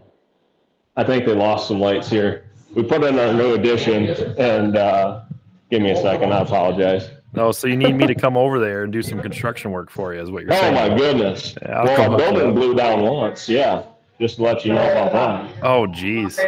I 0.96 1.04
think 1.04 1.26
they 1.26 1.34
lost 1.34 1.68
some 1.68 1.80
lights 1.80 2.08
here. 2.08 2.44
We 2.76 2.82
put 2.82 3.02
in 3.04 3.18
our 3.18 3.32
new 3.32 3.54
addition, 3.54 4.10
and 4.38 4.76
uh, 4.76 5.22
give 5.70 5.80
me 5.80 5.92
a 5.92 5.96
second. 5.96 6.30
I 6.30 6.40
apologize. 6.42 7.08
no 7.32 7.50
so 7.50 7.66
you 7.66 7.76
need 7.76 7.94
me 7.94 8.06
to 8.06 8.14
come 8.14 8.36
over 8.36 8.60
there 8.60 8.84
and 8.84 8.92
do 8.92 9.00
some 9.02 9.20
construction 9.22 9.70
work 9.70 9.90
for 9.90 10.12
you 10.14 10.20
is 10.20 10.30
what 10.30 10.42
you're 10.42 10.52
Oh 10.52 10.60
saying 10.60 10.76
Oh 10.76 10.90
my 10.90 10.96
goodness! 10.96 11.54
Yeah, 11.62 11.84
well, 11.84 12.12
our 12.12 12.18
building 12.18 12.54
blew 12.54 12.74
down 12.74 13.00
once. 13.00 13.48
Yeah, 13.48 13.82
just 14.20 14.36
to 14.36 14.42
let 14.42 14.62
you 14.66 14.74
know 14.74 14.90
about 14.92 15.12
that. 15.12 15.64
oh 15.64 15.86
geez 15.86 16.38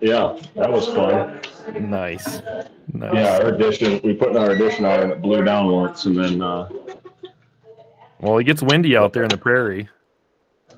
Yeah, 0.00 0.36
that 0.56 0.70
was 0.70 0.88
fun. 0.88 1.40
nice 1.80 2.42
nice 2.92 3.14
Yeah, 3.14 3.38
our 3.38 3.54
addition. 3.54 4.00
We 4.02 4.14
put 4.14 4.30
in 4.30 4.36
our 4.38 4.50
addition 4.50 4.84
out, 4.84 4.98
and 5.00 5.12
it 5.12 5.22
blew 5.22 5.44
down 5.44 5.70
once, 5.70 6.06
and 6.06 6.16
then 6.18 6.42
uh, 6.42 6.68
well 8.18 8.36
it 8.38 8.44
gets 8.44 8.62
windy 8.64 8.96
out 8.96 9.12
there 9.12 9.22
in 9.22 9.28
the 9.28 9.38
prairie 9.38 9.88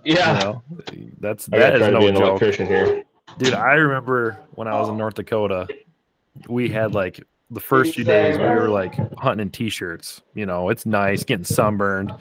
you 0.05 0.15
yeah. 0.17 0.39
know 0.41 0.63
that's 1.21 1.47
that 1.47 1.75
is 1.77 1.81
to 1.87 1.91
no 1.91 2.01
be 2.01 2.09
an 2.09 2.15
joke 2.17 2.25
electrician 2.43 2.67
here. 2.67 3.03
Dude, 3.39 3.55
I 3.55 3.75
remember 3.75 4.39
when 4.53 4.68
I 4.68 4.79
was 4.79 4.89
in 4.89 4.97
North 4.97 5.14
Dakota, 5.14 5.66
we 6.49 6.68
had 6.68 6.95
like 6.95 7.20
the 7.51 7.61
first 7.61 7.95
few 7.95 8.05
days 8.05 8.39
we 8.39 8.45
were 8.45 8.68
like 8.68 8.95
hunting 9.18 9.43
in 9.47 9.51
t-shirts. 9.51 10.22
You 10.35 10.47
know, 10.47 10.68
it's 10.68 10.87
nice, 10.87 11.25
getting 11.25 11.45
sunburned, 11.45 12.12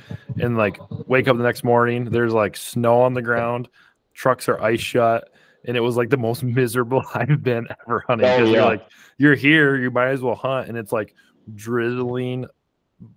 and 0.41 0.57
like 0.57 0.79
wake 1.07 1.27
up 1.27 1.37
the 1.37 1.43
next 1.43 1.63
morning, 1.63 2.05
there's 2.05 2.33
like 2.33 2.55
snow 2.57 3.01
on 3.01 3.13
the 3.13 3.21
ground, 3.21 3.69
trucks 4.13 4.49
are 4.49 4.61
ice 4.61 4.79
shut, 4.79 5.29
and 5.65 5.77
it 5.77 5.81
was 5.81 5.95
like 5.97 6.09
the 6.09 6.17
most 6.17 6.43
miserable 6.43 7.03
I've 7.13 7.43
been 7.43 7.67
ever 7.85 8.03
hunting. 8.07 8.27
Oh, 8.27 8.37
Because 8.37 8.49
yeah. 8.49 8.55
you're 8.55 8.65
like, 8.65 8.87
you're 9.17 9.35
here, 9.35 9.75
you 9.77 9.91
might 9.91 10.09
as 10.09 10.21
well 10.21 10.35
hunt, 10.35 10.67
and 10.67 10.77
it's 10.77 10.91
like 10.91 11.13
drizzling, 11.55 12.45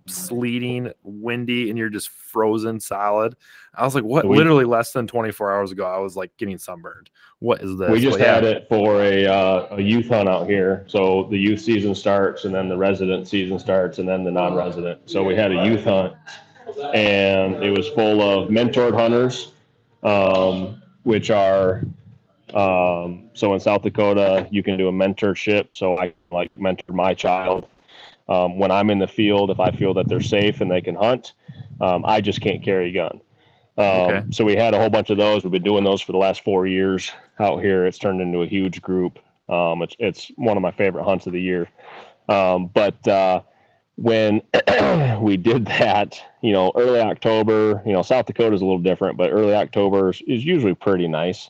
sleeting, 0.07 0.91
windy, 1.03 1.69
and 1.69 1.77
you're 1.77 1.89
just 1.89 2.09
frozen 2.09 2.79
solid. 2.79 3.35
I 3.73 3.83
was 3.85 3.95
like, 3.95 4.03
what? 4.03 4.27
We- 4.27 4.37
Literally 4.37 4.65
less 4.65 4.91
than 4.91 5.07
24 5.07 5.53
hours 5.53 5.71
ago, 5.71 5.85
I 5.85 5.99
was 5.99 6.15
like 6.15 6.35
getting 6.37 6.57
sunburned. 6.57 7.09
What 7.39 7.61
is 7.61 7.77
this? 7.77 7.89
We 7.89 7.99
just 7.99 8.17
But 8.17 8.25
yeah, 8.25 8.33
had 8.35 8.43
it 8.43 8.67
for 8.69 9.01
a, 9.03 9.25
uh, 9.25 9.67
a 9.71 9.81
youth 9.81 10.07
hunt 10.09 10.27
out 10.27 10.47
here. 10.47 10.83
So 10.87 11.27
the 11.29 11.37
youth 11.37 11.61
season 11.61 11.93
starts 11.93 12.45
and 12.45 12.53
then 12.53 12.67
the 12.69 12.77
resident 12.77 13.27
season 13.27 13.59
starts 13.59 13.99
and 13.99 14.07
then 14.09 14.23
the 14.23 14.31
non-resident. 14.31 15.01
So 15.09 15.23
we 15.23 15.35
had 15.35 15.51
a 15.51 15.65
youth 15.65 15.83
hunt 15.83 16.15
and 16.93 17.63
it 17.63 17.75
was 17.75 17.87
full 17.89 18.21
of 18.21 18.49
mentored 18.49 18.93
hunters, 18.93 19.51
um, 20.03 20.81
which 21.03 21.29
are, 21.29 21.83
um, 22.53 23.29
so 23.33 23.53
in 23.53 23.59
South 23.59 23.83
Dakota, 23.83 24.47
you 24.51 24.63
can 24.63 24.77
do 24.77 24.87
a 24.87 24.91
mentorship. 24.91 25.67
So 25.73 25.97
I 25.97 26.13
like 26.31 26.49
mentor 26.57 26.93
my 26.93 27.13
child. 27.13 27.67
Um, 28.29 28.57
when 28.57 28.71
I'm 28.71 28.89
in 28.89 28.99
the 28.99 29.07
field, 29.07 29.51
if 29.51 29.59
I 29.59 29.71
feel 29.71 29.93
that 29.95 30.07
they're 30.07 30.21
safe 30.21 30.61
and 30.61 30.69
they 30.69 30.81
can 30.81 30.95
hunt, 30.95 31.33
um, 31.79 32.03
I 32.05 32.21
just 32.21 32.41
can't 32.41 32.63
carry 32.63 32.89
a 32.89 32.93
gun. 32.93 33.21
Um, 33.77 33.85
Okay. 33.85 34.23
So 34.31 34.43
we 34.43 34.55
had 34.55 34.73
a 34.73 34.79
whole 34.79 34.89
bunch 34.89 35.09
of 35.09 35.17
those. 35.17 35.43
We've 35.43 35.51
been 35.51 35.63
doing 35.63 35.83
those 35.83 36.01
for 36.01 36.11
the 36.11 36.17
last 36.17 36.43
four 36.43 36.65
years 36.67 37.11
out 37.39 37.61
here. 37.61 37.85
It's 37.85 37.97
turned 37.97 38.21
into 38.21 38.41
a 38.41 38.47
huge 38.47 38.81
group. 38.81 39.19
Um, 39.49 39.81
it's 39.81 39.95
it's 39.99 40.31
one 40.35 40.57
of 40.57 40.63
my 40.63 40.71
favorite 40.71 41.03
hunts 41.03 41.27
of 41.27 41.33
the 41.33 41.41
year. 41.41 41.69
Um, 42.27 42.67
but 42.73 43.07
uh, 43.07 43.41
when 43.95 44.41
we 45.21 45.37
did 45.37 45.65
that, 45.65 46.21
you 46.41 46.51
know, 46.51 46.71
early 46.75 46.99
October, 46.99 47.81
you 47.85 47.93
know, 47.93 48.01
South 48.01 48.25
Dakota 48.25 48.55
is 48.55 48.61
a 48.61 48.65
little 48.65 48.79
different, 48.79 49.17
but 49.17 49.31
early 49.31 49.53
October 49.53 50.09
is, 50.09 50.21
is 50.27 50.45
usually 50.45 50.75
pretty 50.75 51.07
nice. 51.07 51.49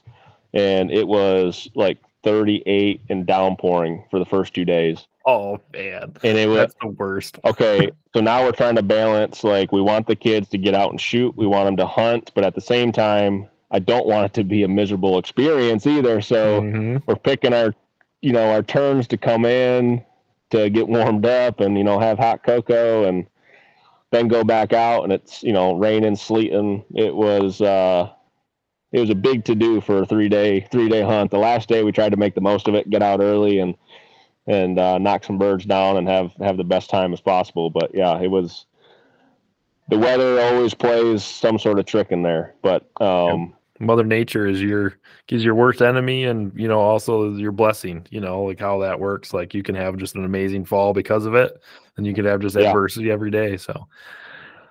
And 0.53 0.91
it 0.91 1.07
was 1.07 1.67
like 1.75 1.97
38 2.23 3.01
and 3.09 3.25
downpouring 3.25 4.05
for 4.09 4.19
the 4.19 4.25
first 4.25 4.53
two 4.53 4.65
days. 4.65 5.07
Oh 5.29 5.59
man, 5.73 6.13
And 6.23 6.37
it 6.37 6.47
was 6.47 6.57
that's 6.57 6.75
the 6.81 6.87
worst. 6.87 7.37
okay 7.43 7.91
so 8.15 8.21
now 8.21 8.43
we're 8.45 8.53
trying 8.53 8.75
to 8.75 8.81
balance 8.81 9.43
like 9.43 9.71
we 9.73 9.81
want 9.81 10.07
the 10.07 10.15
kids 10.15 10.47
to 10.49 10.57
get 10.57 10.73
out 10.73 10.89
and 10.91 10.99
shoot 11.01 11.35
we 11.35 11.45
want 11.45 11.65
them 11.67 11.75
to 11.77 11.85
hunt 11.85 12.31
but 12.33 12.43
at 12.45 12.55
the 12.55 12.61
same 12.61 12.91
time 12.93 13.47
i 13.71 13.77
don't 13.77 14.07
want 14.07 14.25
it 14.25 14.33
to 14.33 14.43
be 14.45 14.63
a 14.63 14.67
miserable 14.69 15.17
experience 15.19 15.85
either 15.85 16.21
so 16.21 16.61
Mhm. 16.61 17.03
we're 17.05 17.17
picking 17.17 17.53
our 17.53 17.75
you 18.21 18.31
know 18.31 18.49
our 18.51 18.63
turns 18.63 19.05
to 19.07 19.17
come 19.17 19.43
in 19.45 20.01
to 20.51 20.69
get 20.69 20.87
warmed 20.87 21.25
up 21.25 21.59
and 21.59 21.77
you 21.77 21.83
know 21.83 21.99
have 21.99 22.17
hot 22.17 22.41
cocoa 22.43 23.03
and 23.03 23.27
then 24.11 24.29
go 24.29 24.45
back 24.45 24.71
out 24.71 25.03
and 25.03 25.11
it's 25.11 25.43
you 25.43 25.51
know 25.51 25.73
raining 25.75 26.15
sleeting 26.15 26.85
it 26.95 27.13
was 27.13 27.59
uh 27.59 28.09
it 28.93 29.01
was 29.01 29.09
a 29.09 29.15
big 29.15 29.43
to 29.43 29.53
do 29.53 29.81
for 29.81 30.03
a 30.03 30.05
three 30.05 30.29
day 30.29 30.61
three 30.71 30.87
day 30.87 31.01
hunt 31.01 31.29
the 31.31 31.37
last 31.37 31.67
day 31.67 31.83
we 31.83 31.91
tried 31.91 32.11
to 32.11 32.17
make 32.17 32.33
the 32.33 32.39
most 32.41 32.69
of 32.69 32.75
it 32.75 32.89
get 32.89 33.03
out 33.03 33.19
early 33.19 33.59
and 33.59 33.75
and 34.47 34.79
uh, 34.79 34.97
knock 34.97 35.23
some 35.23 35.37
birds 35.37 35.65
down 35.65 35.97
and 35.97 36.07
have 36.07 36.33
have 36.39 36.57
the 36.57 36.63
best 36.63 36.89
time 36.89 37.13
as 37.13 37.21
possible 37.21 37.69
but 37.69 37.91
yeah 37.93 38.19
it 38.19 38.29
was 38.29 38.65
the 39.89 39.97
weather 39.97 40.39
always 40.41 40.73
plays 40.73 41.23
some 41.23 41.59
sort 41.59 41.79
of 41.79 41.85
trick 41.85 42.11
in 42.11 42.21
there 42.23 42.55
but 42.61 42.89
um 43.01 43.53
Mother 43.79 44.03
Nature 44.03 44.47
is 44.47 44.61
your 44.61 44.97
is 45.29 45.43
your 45.43 45.53
worst 45.53 45.81
enemy, 45.81 46.23
and 46.23 46.51
you 46.55 46.67
know 46.67 46.79
also 46.79 47.33
your 47.35 47.51
blessing. 47.51 48.07
You 48.09 48.21
know, 48.21 48.43
like 48.43 48.59
how 48.59 48.79
that 48.79 48.99
works. 48.99 49.33
Like 49.33 49.53
you 49.53 49.63
can 49.63 49.75
have 49.75 49.97
just 49.97 50.15
an 50.15 50.25
amazing 50.25 50.65
fall 50.65 50.93
because 50.93 51.25
of 51.25 51.35
it, 51.35 51.61
and 51.95 52.05
you 52.05 52.13
can 52.13 52.25
have 52.25 52.39
just 52.39 52.55
Yeah. 52.55 52.69
adversity 52.69 53.11
every 53.11 53.29
day. 53.29 53.57
So, 53.57 53.87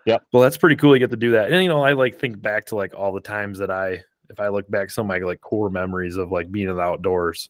Yeah. 0.06 0.18
Well, 0.32 0.42
that's 0.42 0.56
pretty 0.56 0.76
cool. 0.76 0.94
You 0.94 1.00
get 1.00 1.10
to 1.10 1.16
do 1.16 1.32
that, 1.32 1.52
and 1.52 1.62
you 1.62 1.68
know, 1.68 1.82
I 1.82 1.92
like 1.92 2.18
think 2.18 2.40
back 2.40 2.66
to 2.66 2.76
like 2.76 2.94
all 2.94 3.12
the 3.12 3.20
times 3.20 3.58
that 3.58 3.70
I, 3.70 4.02
if 4.28 4.40
I 4.40 4.48
look 4.48 4.68
back, 4.68 4.90
some 4.90 5.06
of 5.06 5.08
my 5.08 5.24
like 5.24 5.40
core 5.40 5.70
memories 5.70 6.16
of 6.16 6.32
like 6.32 6.50
being 6.50 6.68
in 6.68 6.76
the 6.76 6.82
outdoors. 6.82 7.48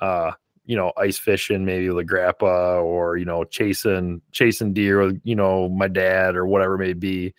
Uh, 0.00 0.32
you 0.66 0.76
know, 0.76 0.92
ice 0.96 1.18
fishing, 1.18 1.64
maybe 1.64 1.88
with 1.88 1.98
a 1.98 2.04
grandpa, 2.04 2.80
or 2.80 3.16
you 3.16 3.24
know, 3.24 3.44
chasing 3.44 4.22
chasing 4.32 4.72
deer 4.72 5.00
with 5.06 5.20
you 5.24 5.34
know 5.36 5.68
my 5.68 5.88
dad 5.88 6.36
or 6.36 6.46
whatever 6.46 6.74
it 6.76 6.78
may 6.86 6.92
be. 6.94 7.34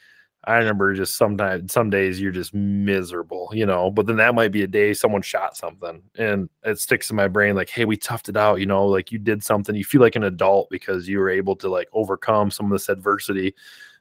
I 0.47 0.57
remember 0.57 0.93
just 0.93 1.17
sometimes 1.17 1.73
some 1.73 1.89
days 1.89 2.21
you're 2.21 2.31
just 2.31 2.53
miserable, 2.53 3.49
you 3.51 3.65
know, 3.65 3.89
but 3.89 4.05
then 4.05 4.17
that 4.17 4.35
might 4.35 4.51
be 4.51 4.61
a 4.61 4.67
day 4.67 4.93
someone 4.93 5.23
shot 5.23 5.57
something 5.57 6.03
and 6.19 6.49
it 6.63 6.79
sticks 6.79 7.09
in 7.09 7.15
my 7.15 7.27
brain 7.27 7.55
like, 7.55 7.69
hey, 7.69 7.85
we 7.85 7.97
toughed 7.97 8.29
it 8.29 8.37
out, 8.37 8.59
you 8.59 8.67
know, 8.67 8.85
like 8.85 9.11
you 9.11 9.17
did 9.17 9.43
something. 9.43 9.75
You 9.75 9.83
feel 9.83 10.01
like 10.01 10.15
an 10.15 10.23
adult 10.23 10.69
because 10.69 11.07
you 11.09 11.17
were 11.19 11.31
able 11.31 11.55
to 11.57 11.67
like 11.69 11.87
overcome 11.93 12.51
some 12.51 12.67
of 12.67 12.71
this 12.73 12.89
adversity. 12.89 13.55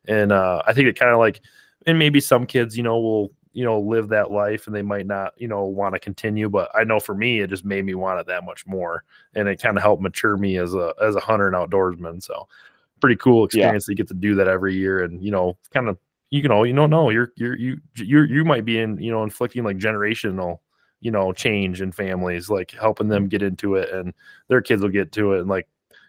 And 0.06 0.32
uh 0.32 0.62
I 0.66 0.74
think 0.74 0.86
it 0.88 0.98
kind 0.98 1.12
of 1.12 1.18
like 1.18 1.40
and 1.86 1.98
maybe 1.98 2.20
some 2.20 2.46
kids, 2.46 2.76
you 2.76 2.82
know, 2.82 2.98
will, 3.00 3.32
you 3.54 3.64
know, 3.64 3.80
live 3.80 4.08
that 4.08 4.30
life 4.30 4.66
and 4.66 4.74
they 4.76 4.82
might 4.82 5.06
not, 5.06 5.32
you 5.38 5.48
know, 5.48 5.64
want 5.64 5.94
to 5.94 6.00
continue. 6.00 6.50
But 6.50 6.70
I 6.74 6.84
know 6.84 7.00
for 7.00 7.14
me, 7.14 7.40
it 7.40 7.50
just 7.50 7.64
made 7.64 7.84
me 7.84 7.94
want 7.94 8.20
it 8.20 8.26
that 8.26 8.44
much 8.44 8.66
more. 8.66 9.04
And 9.34 9.48
it 9.48 9.62
kind 9.62 9.76
of 9.76 9.82
helped 9.82 10.02
mature 10.02 10.36
me 10.36 10.58
as 10.58 10.74
a 10.74 10.92
as 11.00 11.16
a 11.16 11.20
hunter 11.20 11.46
and 11.46 11.56
outdoorsman. 11.56 12.22
So 12.22 12.48
pretty 13.00 13.16
cool 13.16 13.44
Yeah. 13.52 13.76
experience 13.76 13.86
to 13.86 13.94
get 13.94 14.08
to 14.08 14.14
do 14.14 14.34
that 14.34 14.48
every 14.48 14.74
year 14.74 15.04
and 15.04 15.22
you 15.22 15.30
know, 15.30 15.56
kind 15.72 15.88
of 15.88 15.98
you 16.30 16.42
know, 16.48 16.64
you 16.64 16.74
don't 16.74 16.90
know. 16.90 17.10
You're 17.10 17.32
you're 17.36 17.56
you 17.56 17.78
you 17.96 18.22
you 18.24 18.44
might 18.44 18.64
be 18.64 18.78
in, 18.80 18.98
you 19.00 19.12
know, 19.12 19.22
inflicting 19.22 19.62
like 19.64 19.78
generational, 19.78 20.58
you 21.00 21.10
know, 21.12 21.32
change 21.32 21.80
in 21.80 21.92
families, 21.92 22.48
like 22.50 22.72
helping 22.72 23.08
them 23.08 23.28
get 23.28 23.42
into 23.42 23.76
it 23.76 23.90
and 23.92 24.12
their 24.48 24.60
kids 24.62 24.82
will 24.82 24.88
get 24.88 25.12
to 25.12 25.34
it. 25.34 25.40
And 25.40 25.48
like 25.48 25.68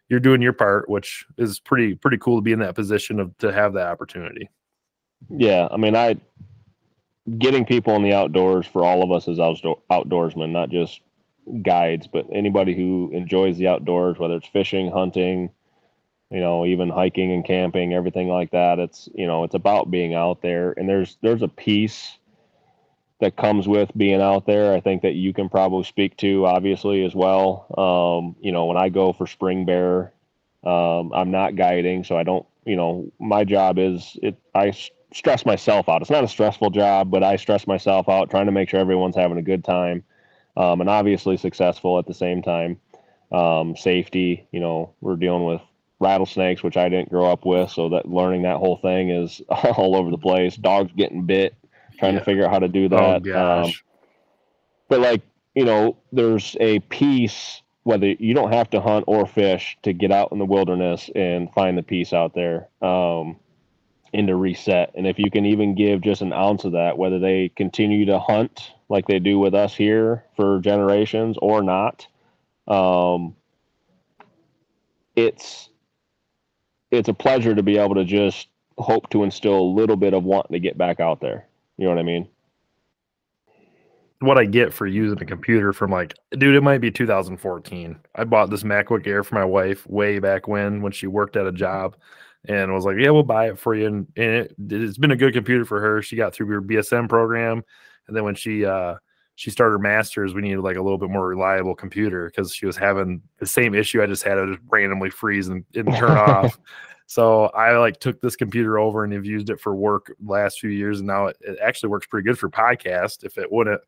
you're 0.10 0.20
doing 0.20 0.42
your 0.42 0.54
part, 0.54 0.90
which 0.90 1.26
is 1.38 1.60
pretty 1.60 1.96
pretty 1.96 2.18
cool 2.18 2.38
to 2.38 2.42
be 2.42 2.54
in 2.54 2.60
that 2.60 2.76
position 2.76 3.20
of 3.20 3.38
to 3.40 3.52
have 3.54 3.74
that 3.74 3.88
opportunity. 3.88 4.50
Yeah, 5.30 5.68
I 5.72 5.78
mean, 5.78 5.96
I 5.96 6.18
getting 7.38 7.66
people 7.66 7.96
in 7.96 8.04
the 8.04 8.14
outdoors 8.14 8.66
for 8.68 8.84
all 8.84 9.04
of 9.04 9.12
us 9.12 9.28
as 9.28 9.40
outdoor 9.40 9.80
outdoorsmen, 9.92 10.52
not 10.52 10.70
just 10.70 11.02
guides, 11.62 12.08
but 12.08 12.26
anybody 12.32 12.76
who 12.76 13.10
enjoys 13.14 13.58
the 13.58 13.68
outdoors, 13.68 14.18
whether 14.18 14.36
it's 14.36 14.48
fishing, 14.48 14.92
hunting, 14.92 15.50
you 16.32 16.40
know, 16.40 16.66
even 16.66 16.90
hiking 16.90 17.32
and 17.32 17.46
camping, 17.46 17.94
everything 17.94 18.28
like 18.28 18.52
that. 18.52 18.80
It's 18.80 19.10
you 19.14 19.28
know, 19.28 19.44
it's 19.44 19.56
about 19.56 19.92
being 19.92 20.14
out 20.14 20.42
there, 20.42 20.74
and 20.78 20.88
there's 20.88 21.18
there's 21.22 21.42
a 21.42 21.48
piece 21.48 22.18
that 23.20 23.36
comes 23.38 23.68
with 23.68 23.90
being 23.96 24.22
out 24.22 24.46
there. 24.46 24.74
I 24.74 24.82
think 24.82 25.02
that 25.04 25.14
you 25.14 25.34
can 25.34 25.50
probably 25.50 25.84
speak 25.84 26.18
to, 26.18 26.46
obviously, 26.46 27.06
as 27.06 27.16
well. 27.16 27.66
Um, 27.78 28.36
you 28.42 28.52
know, 28.52 28.66
when 28.66 28.78
I 28.78 28.90
go 28.90 29.14
for 29.14 29.26
spring 29.26 29.66
bear, 29.66 30.12
um, 30.64 31.14
I'm 31.14 31.32
not 31.32 31.56
guiding, 31.56 32.04
so 32.04 32.18
I 32.18 32.24
don't. 32.24 32.46
You 32.66 32.76
know, 32.76 33.12
my 33.20 33.44
job 33.44 33.78
is 33.78 34.18
it. 34.22 34.36
I 34.54 34.76
stress 35.14 35.46
myself 35.46 35.88
out. 35.90 36.02
It's 36.02 36.12
not 36.12 36.24
a 36.24 36.28
stressful 36.28 36.72
job, 36.72 37.10
but 37.12 37.24
I 37.24 37.36
stress 37.38 37.68
myself 37.68 38.10
out 38.10 38.30
trying 38.30 38.46
to 38.48 38.52
make 38.52 38.70
sure 38.70 38.80
everyone's 38.80 39.16
having 39.16 39.38
a 39.38 39.42
good 39.42 39.64
time, 39.64 40.04
um, 40.58 40.82
and 40.82 40.90
obviously 40.90 41.38
successful 41.38 41.98
at 42.00 42.06
the 42.06 42.14
same 42.14 42.42
time. 42.42 42.80
Um, 43.32 43.76
safety. 43.76 44.48
You 44.52 44.60
know, 44.60 44.94
we're 45.02 45.16
dealing 45.16 45.46
with 45.46 45.62
rattlesnakes, 46.00 46.64
which 46.64 46.78
I 46.78 46.90
didn't 46.90 47.10
grow 47.10 47.32
up 47.32 47.46
with, 47.46 47.70
so 47.72 47.90
that 47.90 48.08
learning 48.08 48.44
that 48.44 48.58
whole 48.58 48.78
thing 48.78 49.10
is 49.10 49.42
all 49.50 49.96
over 49.96 50.12
the 50.12 50.18
place. 50.18 50.56
Dogs 50.56 50.92
getting 50.96 51.26
bit, 51.26 51.56
trying 51.98 52.14
Yeah. 52.14 52.20
to 52.20 52.26
figure 52.26 52.46
out 52.46 52.52
how 52.52 52.60
to 52.60 52.68
do 52.68 52.88
Oh 52.92 53.20
that. 53.20 53.24
Um, 53.66 53.74
but 54.88 55.00
like 55.00 55.22
you 55.56 55.66
know 55.66 55.98
there's 56.12 56.56
a 56.60 56.80
piece 56.80 57.62
whether 57.84 58.08
you 58.08 58.34
don't 58.34 58.52
have 58.52 58.70
to 58.72 58.82
hunt 58.82 59.06
or 59.08 59.26
fish 59.28 59.78
to 59.84 59.94
get 59.94 60.12
out 60.12 60.32
in 60.32 60.40
the 60.40 60.46
wilderness 60.46 61.10
and 61.16 61.52
find 61.54 61.78
the 61.78 61.84
peace 61.84 62.14
out 62.14 62.34
there 62.34 62.68
um, 62.82 63.38
and 64.18 64.28
to 64.28 64.36
reset. 64.36 64.92
And 64.96 65.06
if 65.06 65.20
you 65.20 65.30
can 65.30 65.46
even 65.46 65.76
give 65.76 66.02
just 66.02 66.22
an 66.22 66.34
ounce 66.34 66.64
of 66.64 66.72
that 66.74 66.98
whether 66.98 67.20
they 67.20 67.50
continue 67.56 68.06
to 68.06 68.20
hunt 68.20 68.72
like 68.90 69.08
they 69.08 69.20
do 69.20 69.40
with 69.40 69.54
us 69.54 69.76
here 69.76 70.24
for 70.36 70.60
generations 70.60 71.38
or 71.42 71.62
not 71.62 72.08
um, 72.68 73.36
it's 75.16 75.70
it's 76.92 77.10
a 77.10 77.14
pleasure 77.14 77.56
to 77.56 77.64
be 77.64 77.78
able 77.78 77.96
to 77.96 78.06
just 78.06 78.48
hope 78.78 79.10
to 79.10 79.24
instill 79.24 79.60
a 79.60 79.74
little 79.74 79.96
bit 79.96 80.14
of 80.14 80.24
wanting 80.24 80.54
to 80.54 80.60
get 80.60 80.78
back 80.78 81.00
out 81.00 81.20
there. 81.22 81.48
You 81.78 81.86
know 81.86 81.92
what 81.92 82.00
i 82.00 82.04
mean? 82.04 82.28
What 84.20 84.38
I 84.38 84.46
get 84.46 84.74
for 84.74 84.88
using 84.88 85.22
a 85.22 85.26
computer 85.26 85.74
from 85.74 85.92
like, 85.92 86.14
dude, 86.32 86.56
it 86.56 86.64
might 86.64 86.80
be 86.80 86.92
2014. 86.92 88.00
I 88.16 88.24
bought 88.24 88.50
this 88.50 88.64
MacBook 88.64 89.06
Air 89.06 89.24
for 89.24 89.36
my 89.36 89.46
wife 89.46 89.86
way 89.88 90.20
back 90.20 90.48
when, 90.48 90.82
when 90.82 90.94
she 90.94 91.08
worked 91.08 91.36
at 91.36 91.46
a 91.46 91.52
job, 91.52 91.96
and 92.50 92.74
was 92.74 92.86
like, 92.86 92.98
yeah, 93.00 93.10
we'll 93.10 93.24
buy 93.24 93.50
it 93.50 93.60
for 93.60 93.76
you. 93.76 93.88
And, 93.88 94.08
and 94.16 94.34
it, 94.34 94.56
it's 94.70 94.98
been 94.98 95.12
a 95.12 95.16
good 95.16 95.34
computer 95.34 95.66
for 95.66 95.80
her. 95.80 96.02
She 96.02 96.16
got 96.16 96.34
through 96.34 96.48
her 96.48 96.62
BSM 96.62 97.10
program, 97.10 97.64
and 98.08 98.16
then 98.16 98.24
when 98.24 98.36
she 98.36 98.66
uh 98.66 98.96
she 99.36 99.50
started 99.50 99.74
her 99.74 99.80
masters, 99.80 100.34
we 100.34 100.42
needed 100.42 100.62
like 100.62 100.78
a 100.78 100.82
little 100.82 100.98
bit 100.98 101.10
more 101.10 101.28
reliable 101.28 101.76
computer 101.76 102.28
because 102.28 102.54
she 102.54 102.66
was 102.66 102.78
having 102.78 103.22
the 103.40 103.46
same 103.46 103.76
issue 103.76 104.02
I 104.02 104.06
just 104.06 104.24
had. 104.24 104.38
It 104.38 104.48
just 104.48 104.62
randomly 104.70 105.10
freeze 105.10 105.50
and, 105.50 105.66
and 105.76 105.94
turn 105.94 106.12
off. 106.18 106.58
So 107.08 107.46
I 107.48 107.78
like 107.78 108.00
took 108.00 108.20
this 108.22 108.36
computer 108.36 108.80
over 108.80 109.04
and 109.04 109.14
have 109.14 109.26
used 109.26 109.50
it 109.50 109.60
for 109.60 109.76
work 109.76 110.14
last 110.24 110.60
few 110.60 110.70
years, 110.70 111.00
and 111.00 111.08
now 111.08 111.28
it, 111.28 111.38
it 111.42 111.58
actually 111.62 111.90
works 111.90 112.08
pretty 112.08 112.26
good 112.26 112.40
for 112.40 112.50
podcast. 112.50 113.24
If 113.24 113.38
it 113.38 113.52
wouldn't, 113.52 113.82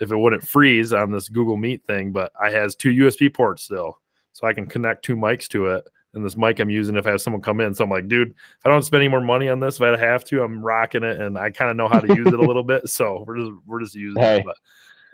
if 0.00 0.10
it 0.12 0.16
wouldn't 0.16 0.46
freeze 0.46 0.92
on 0.92 1.10
this 1.10 1.28
Google 1.28 1.56
Meet 1.56 1.84
thing, 1.86 2.12
but 2.12 2.32
I 2.40 2.50
has 2.50 2.74
two 2.74 2.90
USB 2.90 3.32
ports 3.32 3.62
still, 3.62 3.98
so 4.32 4.46
I 4.46 4.52
can 4.52 4.66
connect 4.66 5.04
two 5.04 5.16
mics 5.16 5.48
to 5.48 5.66
it. 5.66 5.88
And 6.18 6.26
this 6.26 6.36
mic 6.36 6.58
I'm 6.60 6.68
using 6.70 6.96
if 6.96 7.06
I 7.06 7.10
have 7.10 7.22
someone 7.22 7.40
come 7.42 7.60
in, 7.60 7.74
so 7.74 7.84
I'm 7.84 7.90
like, 7.90 8.08
dude, 8.08 8.30
if 8.30 8.66
I 8.66 8.68
don't 8.68 8.82
spend 8.82 9.00
any 9.02 9.08
more 9.08 9.20
money 9.20 9.48
on 9.48 9.60
this, 9.60 9.76
if 9.76 9.82
I 9.82 9.96
have 9.96 10.24
to, 10.26 10.42
I'm 10.42 10.62
rocking 10.62 11.02
it, 11.04 11.20
and 11.20 11.38
I 11.38 11.50
kind 11.50 11.70
of 11.70 11.76
know 11.76 11.88
how 11.88 12.00
to 12.00 12.14
use 12.14 12.26
it 12.26 12.38
a 12.38 12.42
little 12.42 12.62
bit. 12.64 12.88
So 12.90 13.24
we're 13.26 13.38
just 13.38 13.52
we're 13.66 13.80
just 13.80 13.94
using 13.94 14.22
Hey. 14.22 14.38
it. 14.40 14.44
But 14.44 14.56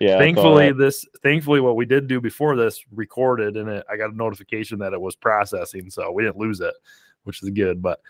Yeah. 0.00 0.18
thankfully 0.18 0.72
but- 0.72 0.78
this 0.78 1.07
thankfully 1.22 1.61
what 1.61 1.76
we 1.76 1.84
did 1.86 2.09
do 2.09 2.20
before 2.20 2.57
this 2.57 2.84
recorded 2.92 3.57
and 3.57 3.68
it, 3.68 3.86
i 3.88 3.96
got 3.96 4.11
a 4.12 4.16
notification 4.16 4.78
that 4.80 4.92
it 4.92 5.00
was 5.00 5.14
processing 5.14 5.88
so 5.88 6.11
we 6.11 6.24
didn't 6.24 6.36
lose 6.36 6.61
it 6.61 6.74
which 7.22 7.40
is 7.44 7.50
good 7.50 7.80
but 7.80 8.00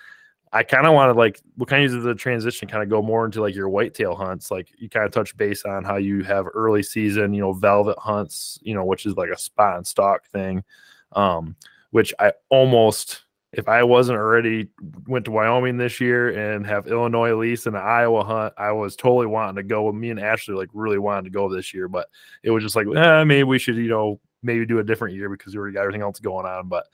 i 0.51 0.63
kind 0.63 0.87
of 0.87 0.95
want 0.95 1.11
to 1.13 1.19
like 1.19 1.43
we 1.59 1.67
kind 1.67 1.85
of 1.85 1.93
use 1.93 2.03
the 2.03 2.15
transition 2.15 2.67
kind 2.67 2.83
of 2.83 2.89
go 2.89 3.03
more 3.03 3.27
into 3.27 3.43
like 3.43 3.55
your 3.55 3.69
whitetail 3.69 4.15
hunts 4.15 4.51
like 4.51 4.69
you 4.79 4.89
kind 4.89 5.05
of 5.05 5.13
touch 5.13 5.37
base 5.37 5.65
on 5.67 5.85
how 5.85 5.97
you 5.97 6.23
have 6.23 6.47
early 6.55 6.83
season 6.83 7.35
you 7.35 7.43
know 7.43 7.53
velvet 7.53 7.99
hunts 7.99 8.59
you 8.63 8.73
know 8.75 8.85
which 8.87 9.05
is 9.05 9.15
like 9.17 9.29
a 9.31 9.39
spot 9.39 9.77
and 9.77 9.87
stalk 9.87 10.25
thing 10.29 10.65
um 11.13 11.55
which 11.95 12.13
i 12.19 12.33
almost 12.51 13.25
if 13.57 13.69
I 13.69 13.85
wasn't 13.85 14.19
already 14.19 14.69
went 15.07 15.27
to 15.27 15.31
Wyoming 15.31 15.77
this 15.77 16.01
year 16.01 16.55
and 16.55 16.67
have 16.67 16.89
Illinois 16.89 17.35
lease 17.35 17.67
and 17.67 17.77
an 17.77 17.83
Iowa 17.83 18.25
hunt, 18.25 18.55
I 18.59 18.73
was 18.73 18.97
totally 18.97 19.27
wanting 19.27 19.55
to 19.57 19.63
go. 19.63 19.93
Me 19.93 20.11
and 20.11 20.19
Ashley 20.19 20.57
like 20.57 20.71
really 20.73 20.99
wanted 20.99 21.25
to 21.25 21.31
go 21.31 21.49
this 21.49 21.73
year, 21.73 21.87
but 21.87 22.09
it 22.43 22.51
was 22.51 22.65
just 22.65 22.75
like, 22.75 22.89
eh, 22.89 23.23
maybe 23.23 23.45
we 23.45 23.61
should, 23.61 23.77
you 23.77 23.89
know, 23.89 24.21
maybe 24.43 24.67
do 24.67 24.81
a 24.81 24.85
different 24.85 25.15
year 25.15 25.29
because 25.29 25.55
we 25.55 25.61
already 25.61 25.75
got 25.75 25.83
everything 25.83 26.03
else 26.03 26.19
going 26.19 26.47
on. 26.47 26.69
But 26.69 26.89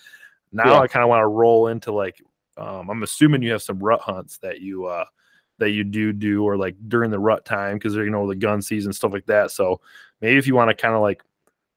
now 0.52 0.74
Yeah. 0.74 0.80
I 0.80 0.86
kind 0.86 1.02
of 1.02 1.08
want 1.08 1.22
to 1.22 1.28
roll 1.28 1.68
into 1.68 1.92
like, 1.92 2.20
um, 2.58 2.90
I'm 2.90 3.02
assuming 3.02 3.42
you 3.42 3.52
have 3.52 3.62
some 3.62 3.78
rut 3.78 4.02
hunts 4.02 4.36
that 4.38 4.60
you 4.60 4.84
uh 4.84 5.06
that 5.58 5.70
you 5.70 5.84
do 5.84 6.12
do 6.12 6.44
or 6.44 6.56
like 6.56 6.76
during 6.88 7.10
the 7.10 7.18
rut 7.18 7.44
time 7.44 7.76
because 7.76 7.94
you 7.94 8.10
know 8.10 8.26
the 8.28 8.34
gun 8.34 8.60
season 8.60 8.92
stuff 8.92 9.12
like 9.12 9.26
that. 9.26 9.50
So 9.50 9.80
maybe 10.20 10.36
if 10.36 10.46
you 10.46 10.54
want 10.54 10.68
to 10.68 10.74
kind 10.74 10.94
of 10.94 11.00
like 11.00 11.22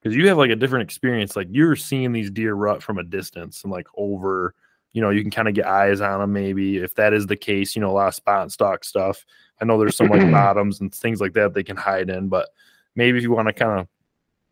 because 0.03 0.17
you 0.17 0.27
have 0.27 0.37
like 0.37 0.51
a 0.51 0.55
different 0.55 0.83
experience, 0.83 1.37
like 1.37 1.47
you're 1.49 1.77
seeing 1.77 2.11
these 2.11 2.29
deer 2.29 2.55
rut 2.55 2.83
from 2.83 2.97
a 2.97 3.03
distance 3.03 3.63
and 3.63 3.71
like 3.71 3.87
over 3.95 4.53
you 4.91 5.01
know, 5.01 5.09
you 5.09 5.21
can 5.21 5.31
kind 5.31 5.47
of 5.47 5.55
get 5.55 5.65
eyes 5.65 6.01
on 6.01 6.19
them 6.19 6.33
maybe 6.33 6.77
if 6.77 6.93
that 6.95 7.13
is 7.13 7.25
the 7.25 7.35
case, 7.35 7.75
you 7.75 7.81
know, 7.81 7.89
a 7.89 7.93
lot 7.93 8.09
of 8.09 8.15
spot 8.15 8.43
and 8.43 8.51
stock 8.51 8.83
stuff. 8.83 9.25
I 9.59 9.65
know 9.65 9.79
there's 9.79 9.95
some 9.95 10.07
like 10.07 10.21
bottoms 10.31 10.81
and 10.81 10.93
things 10.93 11.19
like 11.19 11.33
that 11.33 11.53
they 11.53 11.63
can 11.63 11.77
hide 11.77 12.09
in, 12.09 12.29
but 12.29 12.49
maybe 12.95 13.17
if 13.17 13.23
you 13.23 13.31
want 13.31 13.47
to 13.47 13.53
kind 13.53 13.79
of 13.79 13.87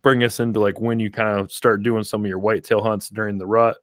bring 0.02 0.24
us 0.24 0.40
into 0.40 0.60
like 0.60 0.82
when 0.82 1.00
you 1.00 1.12
kind 1.12 1.40
of 1.40 1.52
start 1.52 1.84
doing 1.84 2.04
some 2.04 2.26
of 2.26 2.28
your 2.30 2.40
whitetail 2.40 2.82
hunts 2.82 3.10
during 3.10 3.38
the 3.38 3.46
rut, 3.46 3.78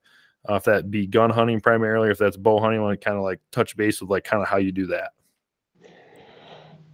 uh, 0.48 0.54
if 0.54 0.64
that 0.64 0.90
be 0.90 1.06
gun 1.06 1.30
hunting 1.30 1.60
primarily, 1.60 2.10
if 2.10 2.18
that's 2.18 2.36
bow 2.36 2.58
hunting, 2.58 2.82
want 2.82 3.00
to 3.00 3.04
kind 3.04 3.16
of 3.16 3.22
like 3.22 3.40
touch 3.52 3.76
base 3.76 4.00
with 4.00 4.10
like 4.10 4.24
kind 4.24 4.42
of 4.42 4.48
how 4.48 4.56
you 4.56 4.72
do 4.72 4.86
that. 4.86 5.12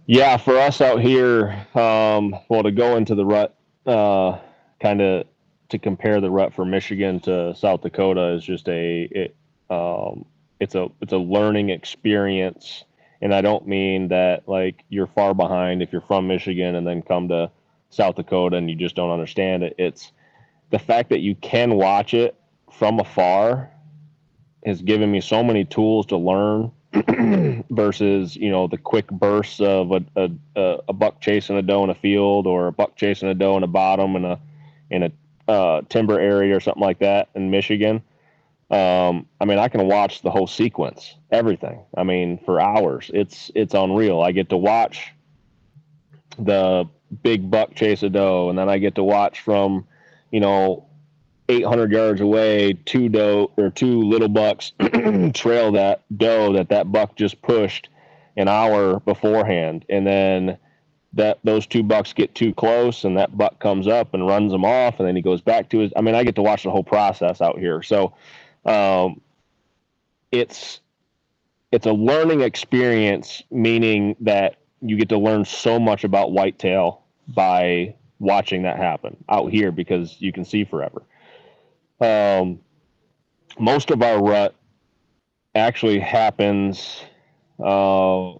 Yeah, 0.05 0.37
for 0.37 0.59
us 0.59 0.81
out 0.81 1.01
here, 1.01 1.65
um, 1.73 2.35
well, 2.49 2.61
to 2.61 2.71
go 2.71 2.97
into 2.97 3.15
the 3.15 3.25
rut, 3.25 3.57
uh, 3.87 4.37
kind 4.79 5.01
of 5.01 5.25
to 5.69 5.79
compare 5.79 6.21
the 6.21 6.29
rut 6.29 6.53
for 6.53 6.65
Michigan 6.65 7.19
to 7.21 7.55
South 7.55 7.81
Dakota 7.81 8.29
is 8.29 8.43
just 8.43 8.67
a 8.67 9.03
it, 9.11 9.35
um, 9.69 10.25
it's 10.59 10.75
a 10.75 10.89
it's 11.01 11.13
a 11.13 11.17
learning 11.17 11.69
experience, 11.69 12.83
and 13.21 13.33
I 13.33 13.41
don't 13.41 13.67
mean 13.67 14.09
that 14.09 14.47
like 14.47 14.83
you're 14.89 15.07
far 15.07 15.33
behind 15.33 15.81
if 15.81 15.91
you're 15.91 16.01
from 16.01 16.27
Michigan 16.27 16.75
and 16.75 16.85
then 16.85 17.01
come 17.01 17.27
to 17.29 17.49
South 17.89 18.15
Dakota 18.15 18.57
and 18.57 18.69
you 18.69 18.75
just 18.75 18.95
don't 18.95 19.11
understand 19.11 19.63
it. 19.63 19.75
It's 19.77 20.11
the 20.69 20.79
fact 20.79 21.09
that 21.09 21.19
you 21.19 21.35
can 21.35 21.75
watch 21.75 22.13
it 22.13 22.35
from 22.71 22.99
afar 22.99 23.69
has 24.65 24.81
given 24.81 25.11
me 25.11 25.21
so 25.21 25.43
many 25.43 25.63
tools 25.63 26.05
to 26.07 26.17
learn 26.17 26.71
versus 27.69 28.35
you 28.35 28.49
know 28.49 28.67
the 28.67 28.77
quick 28.77 29.07
bursts 29.07 29.59
of 29.59 29.91
a, 29.91 30.03
a, 30.15 30.31
a, 30.55 30.79
a 30.89 30.93
buck 30.93 31.21
chasing 31.21 31.57
a 31.57 31.61
doe 31.61 31.83
in 31.83 31.89
a 31.89 31.95
field 31.95 32.47
or 32.47 32.67
a 32.67 32.71
buck 32.71 32.95
chasing 32.95 33.29
a 33.29 33.33
doe 33.33 33.57
in 33.57 33.63
a 33.63 33.67
bottom 33.67 34.15
and 34.15 34.25
a 34.25 34.39
in 34.89 35.03
a 35.03 35.11
uh, 35.47 35.81
timber 35.89 36.19
area 36.19 36.55
or 36.55 36.59
something 36.59 36.81
like 36.81 36.99
that 36.99 37.29
in 37.35 37.51
Michigan. 37.51 38.01
Um, 38.71 39.27
I 39.39 39.45
mean, 39.45 39.59
I 39.59 39.67
can 39.67 39.87
watch 39.87 40.21
the 40.21 40.31
whole 40.31 40.47
sequence, 40.47 41.15
everything. 41.31 41.83
I 41.95 42.03
mean, 42.03 42.39
for 42.45 42.59
hours. 42.59 43.11
It's 43.13 43.51
it's 43.53 43.73
unreal. 43.73 44.21
I 44.21 44.31
get 44.31 44.49
to 44.49 44.57
watch 44.57 45.11
the 46.39 46.85
big 47.21 47.49
buck 47.51 47.75
chase 47.75 48.01
a 48.03 48.09
doe, 48.09 48.49
and 48.49 48.57
then 48.57 48.67
I 48.67 48.79
get 48.79 48.95
to 48.95 49.03
watch 49.03 49.41
from, 49.41 49.85
you 50.31 50.39
know, 50.39 50.87
800 51.47 51.91
yards 51.91 52.21
away, 52.21 52.73
two 52.73 53.07
doe 53.07 53.51
or 53.55 53.69
two 53.69 54.01
little 54.01 54.27
bucks 54.27 54.73
trail 55.33 55.71
that 55.73 56.03
doe 56.17 56.53
that 56.53 56.69
that 56.69 56.91
buck 56.91 57.15
just 57.15 57.41
pushed 57.43 57.89
an 58.35 58.47
hour 58.47 58.99
beforehand, 58.99 59.85
and 59.89 60.07
then 60.07 60.57
that 61.15 61.39
those 61.43 61.65
two 61.65 61.81
bucks 61.81 62.13
get 62.13 62.35
too 62.35 62.53
close, 62.53 63.03
and 63.05 63.17
that 63.17 63.37
buck 63.37 63.59
comes 63.59 63.87
up 63.87 64.13
and 64.13 64.27
runs 64.27 64.51
them 64.51 64.65
off, 64.65 64.99
and 64.99 65.07
then 65.07 65.15
he 65.15 65.21
goes 65.21 65.41
back 65.41 65.69
to 65.69 65.79
his. 65.79 65.91
I 65.95 66.01
mean, 66.01 66.15
I 66.15 66.23
get 66.23 66.35
to 66.35 66.41
watch 66.41 66.63
the 66.63 66.71
whole 66.71 66.83
process 66.83 67.41
out 67.41 67.57
here, 67.57 67.81
so 67.81 68.13
um, 68.65 69.21
it's 70.31 70.81
it's 71.71 71.85
a 71.85 71.91
learning 71.91 72.41
experience, 72.41 73.43
meaning 73.49 74.15
that 74.21 74.57
you 74.81 74.97
get 74.97 75.09
to 75.09 75.17
learn 75.17 75.45
so 75.45 75.79
much 75.79 76.03
about 76.03 76.31
whitetail 76.31 77.03
by 77.27 77.95
watching 78.19 78.63
that 78.63 78.77
happen 78.77 79.17
out 79.29 79.51
here 79.51 79.71
because 79.71 80.15
you 80.19 80.31
can 80.31 80.45
see 80.45 80.63
forever. 80.63 81.03
Um, 81.99 82.59
most 83.57 83.89
of 83.89 84.01
our 84.01 84.21
rut 84.21 84.55
actually 85.53 85.99
happens. 85.99 87.01
Uh, 87.57 88.33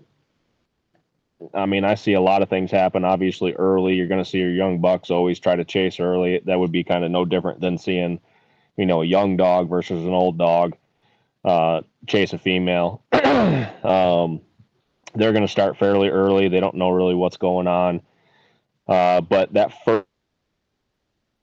I 1.54 1.66
mean, 1.66 1.84
I 1.84 1.96
see 1.96 2.14
a 2.14 2.22
lot 2.22 2.42
of 2.42 2.50
things 2.50 2.72
happen. 2.72 3.04
Obviously, 3.04 3.54
early, 3.54 3.96
you're 3.96 4.08
going 4.08 4.24
to 4.24 4.30
see 4.30 4.40
your 4.40 4.52
young 4.52 4.80
bucks 4.80 5.12
always 5.12 5.40
try 5.40 5.56
to 5.56 5.66
chase 5.66 6.00
early. 6.00 6.42
That 6.46 6.60
would 6.60 6.72
be 6.72 6.84
kind 6.84 7.04
of 7.04 7.12
no 7.12 7.26
different 7.26 7.60
than 7.60 7.78
seeing, 7.78 8.20
you 8.78 8.86
know, 8.86 9.02
a 9.02 9.06
young 9.06 9.36
dog 9.36 9.70
versus 9.70 10.04
an 10.04 10.14
old 10.14 10.38
dog 10.38 10.76
uh, 11.44 11.82
chase 12.08 12.34
a 12.34 12.38
female. 12.38 13.04
um, 13.14 14.42
they're 15.14 15.32
going 15.32 15.46
to 15.46 15.52
start 15.52 15.78
fairly 15.78 16.10
early. 16.10 16.48
They 16.48 16.60
don't 16.60 16.76
know 16.76 16.90
really 16.90 17.16
what's 17.16 17.38
going 17.38 17.68
on. 17.68 18.02
Uh, 18.88 19.22
but 19.22 19.54
that 19.54 19.74
first 19.84 20.08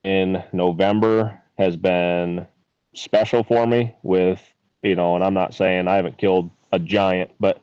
in 0.04 0.42
November 0.52 1.40
has 1.58 1.76
been 1.76 2.46
special 2.94 3.44
for 3.44 3.66
me 3.66 3.94
with, 4.02 4.42
you 4.82 4.94
know, 4.96 5.14
and 5.14 5.24
I'm 5.24 5.34
not 5.34 5.54
saying 5.54 5.86
I 5.86 5.96
haven't 5.96 6.18
killed 6.18 6.50
a 6.72 6.78
giant, 6.78 7.30
but, 7.38 7.61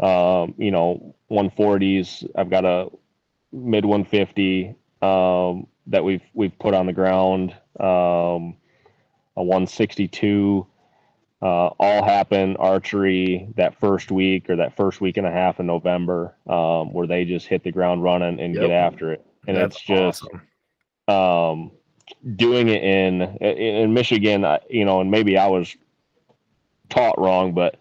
um, 0.00 0.54
you 0.58 0.70
know, 0.70 1.14
140s, 1.30 2.28
I've 2.36 2.50
got 2.50 2.64
a 2.64 2.88
mid 3.52 3.84
150 3.84 4.74
um, 5.02 5.66
that 5.86 6.02
we've, 6.04 6.22
we've 6.34 6.56
put 6.58 6.74
on 6.74 6.86
the 6.86 6.92
ground, 6.92 7.52
um, 7.78 8.56
a 9.36 9.42
162, 9.42 10.66
uh, 11.42 11.46
all 11.46 12.04
happen 12.04 12.56
archery 12.56 13.48
that 13.56 13.78
first 13.78 14.10
week 14.10 14.50
or 14.50 14.56
that 14.56 14.76
first 14.76 15.00
week 15.00 15.16
and 15.16 15.26
a 15.26 15.30
half 15.30 15.58
in 15.60 15.66
November, 15.66 16.34
um, 16.46 16.92
where 16.92 17.06
they 17.06 17.24
just 17.24 17.46
hit 17.46 17.62
the 17.62 17.72
ground 17.72 18.02
running 18.02 18.38
and 18.40 18.54
Yep. 18.54 18.62
get 18.62 18.70
after 18.70 19.12
it. 19.12 19.24
And 19.46 19.56
That's 19.56 19.76
it's 19.76 19.84
just, 19.84 20.22
awesome. 20.22 20.42
um, 21.08 21.70
doing 22.36 22.68
it 22.68 22.82
in 22.82 23.22
in 23.40 23.56
in 23.56 23.94
Michigan, 23.94 24.44
you 24.68 24.84
know, 24.84 25.00
and 25.00 25.10
maybe 25.10 25.38
I 25.38 25.46
was 25.46 25.74
taught 26.88 27.18
wrong, 27.18 27.52
but 27.52 27.76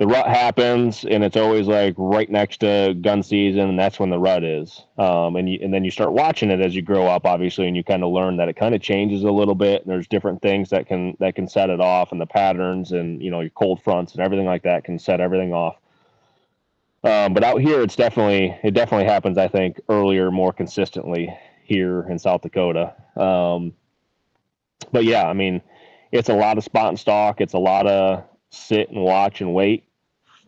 the 0.00 0.06
rut 0.06 0.26
happens, 0.26 1.04
and 1.04 1.22
it's 1.22 1.36
always 1.36 1.66
like 1.66 1.94
right 1.98 2.30
next 2.30 2.60
to 2.60 2.94
gun 3.02 3.22
season, 3.22 3.68
and 3.68 3.78
that's 3.78 4.00
when 4.00 4.08
the 4.08 4.18
rut 4.18 4.42
is. 4.42 4.82
Um, 4.96 5.36
and 5.36 5.46
you, 5.46 5.58
and 5.60 5.74
then 5.74 5.84
you 5.84 5.90
start 5.90 6.14
watching 6.14 6.50
it 6.50 6.58
as 6.58 6.74
you 6.74 6.80
grow 6.80 7.06
up, 7.06 7.26
obviously, 7.26 7.68
and 7.68 7.76
you 7.76 7.84
kind 7.84 8.02
of 8.02 8.10
learn 8.10 8.38
that 8.38 8.48
it 8.48 8.56
kind 8.56 8.74
of 8.74 8.80
changes 8.80 9.24
a 9.24 9.30
little 9.30 9.54
bit, 9.54 9.82
and 9.82 9.90
there's 9.90 10.08
different 10.08 10.40
things 10.40 10.70
that 10.70 10.86
can 10.86 11.18
that 11.20 11.34
can 11.34 11.46
set 11.46 11.68
it 11.68 11.82
off, 11.82 12.12
and 12.12 12.20
the 12.20 12.24
patterns, 12.24 12.92
and 12.92 13.22
you 13.22 13.30
know, 13.30 13.40
your 13.40 13.50
cold 13.50 13.82
fronts 13.82 14.14
and 14.14 14.22
everything 14.22 14.46
like 14.46 14.62
that 14.62 14.84
can 14.84 14.98
set 14.98 15.20
everything 15.20 15.52
off. 15.52 15.76
Um, 17.04 17.34
but 17.34 17.44
out 17.44 17.60
here, 17.60 17.82
it's 17.82 17.94
definitely 17.94 18.58
it 18.62 18.70
definitely 18.70 19.06
happens. 19.06 19.36
I 19.36 19.48
think 19.48 19.82
earlier, 19.90 20.30
more 20.30 20.54
consistently 20.54 21.28
here 21.62 22.06
in 22.08 22.18
South 22.18 22.40
Dakota. 22.40 22.94
Um, 23.16 23.74
but 24.92 25.04
yeah, 25.04 25.28
I 25.28 25.34
mean, 25.34 25.60
it's 26.10 26.30
a 26.30 26.34
lot 26.34 26.56
of 26.56 26.64
spot 26.64 26.88
and 26.88 26.98
stalk. 26.98 27.42
It's 27.42 27.52
a 27.52 27.58
lot 27.58 27.86
of 27.86 28.24
sit 28.48 28.88
and 28.88 29.02
watch 29.02 29.42
and 29.42 29.52
wait. 29.52 29.84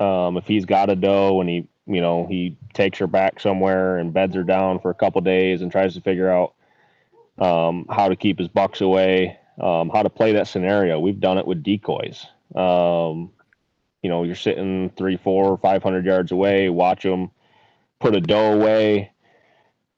Um, 0.02 0.36
if 0.36 0.46
he's 0.46 0.64
got 0.64 0.90
a 0.90 0.96
doe 0.96 1.40
and 1.40 1.48
he, 1.48 1.68
you 1.86 2.00
know, 2.00 2.26
he 2.26 2.56
takes 2.74 2.98
her 2.98 3.06
back 3.06 3.40
somewhere 3.40 3.98
and 3.98 4.12
beds 4.12 4.34
her 4.34 4.42
down 4.42 4.78
for 4.80 4.90
a 4.90 4.94
couple 4.94 5.20
days 5.20 5.62
and 5.62 5.70
tries 5.70 5.94
to 5.94 6.00
figure 6.00 6.30
out 6.30 6.54
um, 7.38 7.86
how 7.90 8.08
to 8.08 8.16
keep 8.16 8.38
his 8.38 8.48
bucks 8.48 8.80
away, 8.80 9.38
um, 9.60 9.90
how 9.90 10.02
to 10.02 10.10
play 10.10 10.32
that 10.32 10.48
scenario. 10.48 10.98
We've 11.00 11.20
done 11.20 11.38
it 11.38 11.46
with 11.46 11.62
decoys. 11.62 12.26
Um, 12.54 13.30
you 14.02 14.10
know, 14.10 14.24
you're 14.24 14.34
sitting 14.34 14.90
three, 14.96 15.16
four, 15.16 15.56
five 15.58 15.82
hundred 15.82 16.04
yards 16.04 16.32
away, 16.32 16.68
watch 16.68 17.02
them 17.02 17.30
put 18.00 18.14
a 18.16 18.20
doe 18.20 18.52
away, 18.54 19.12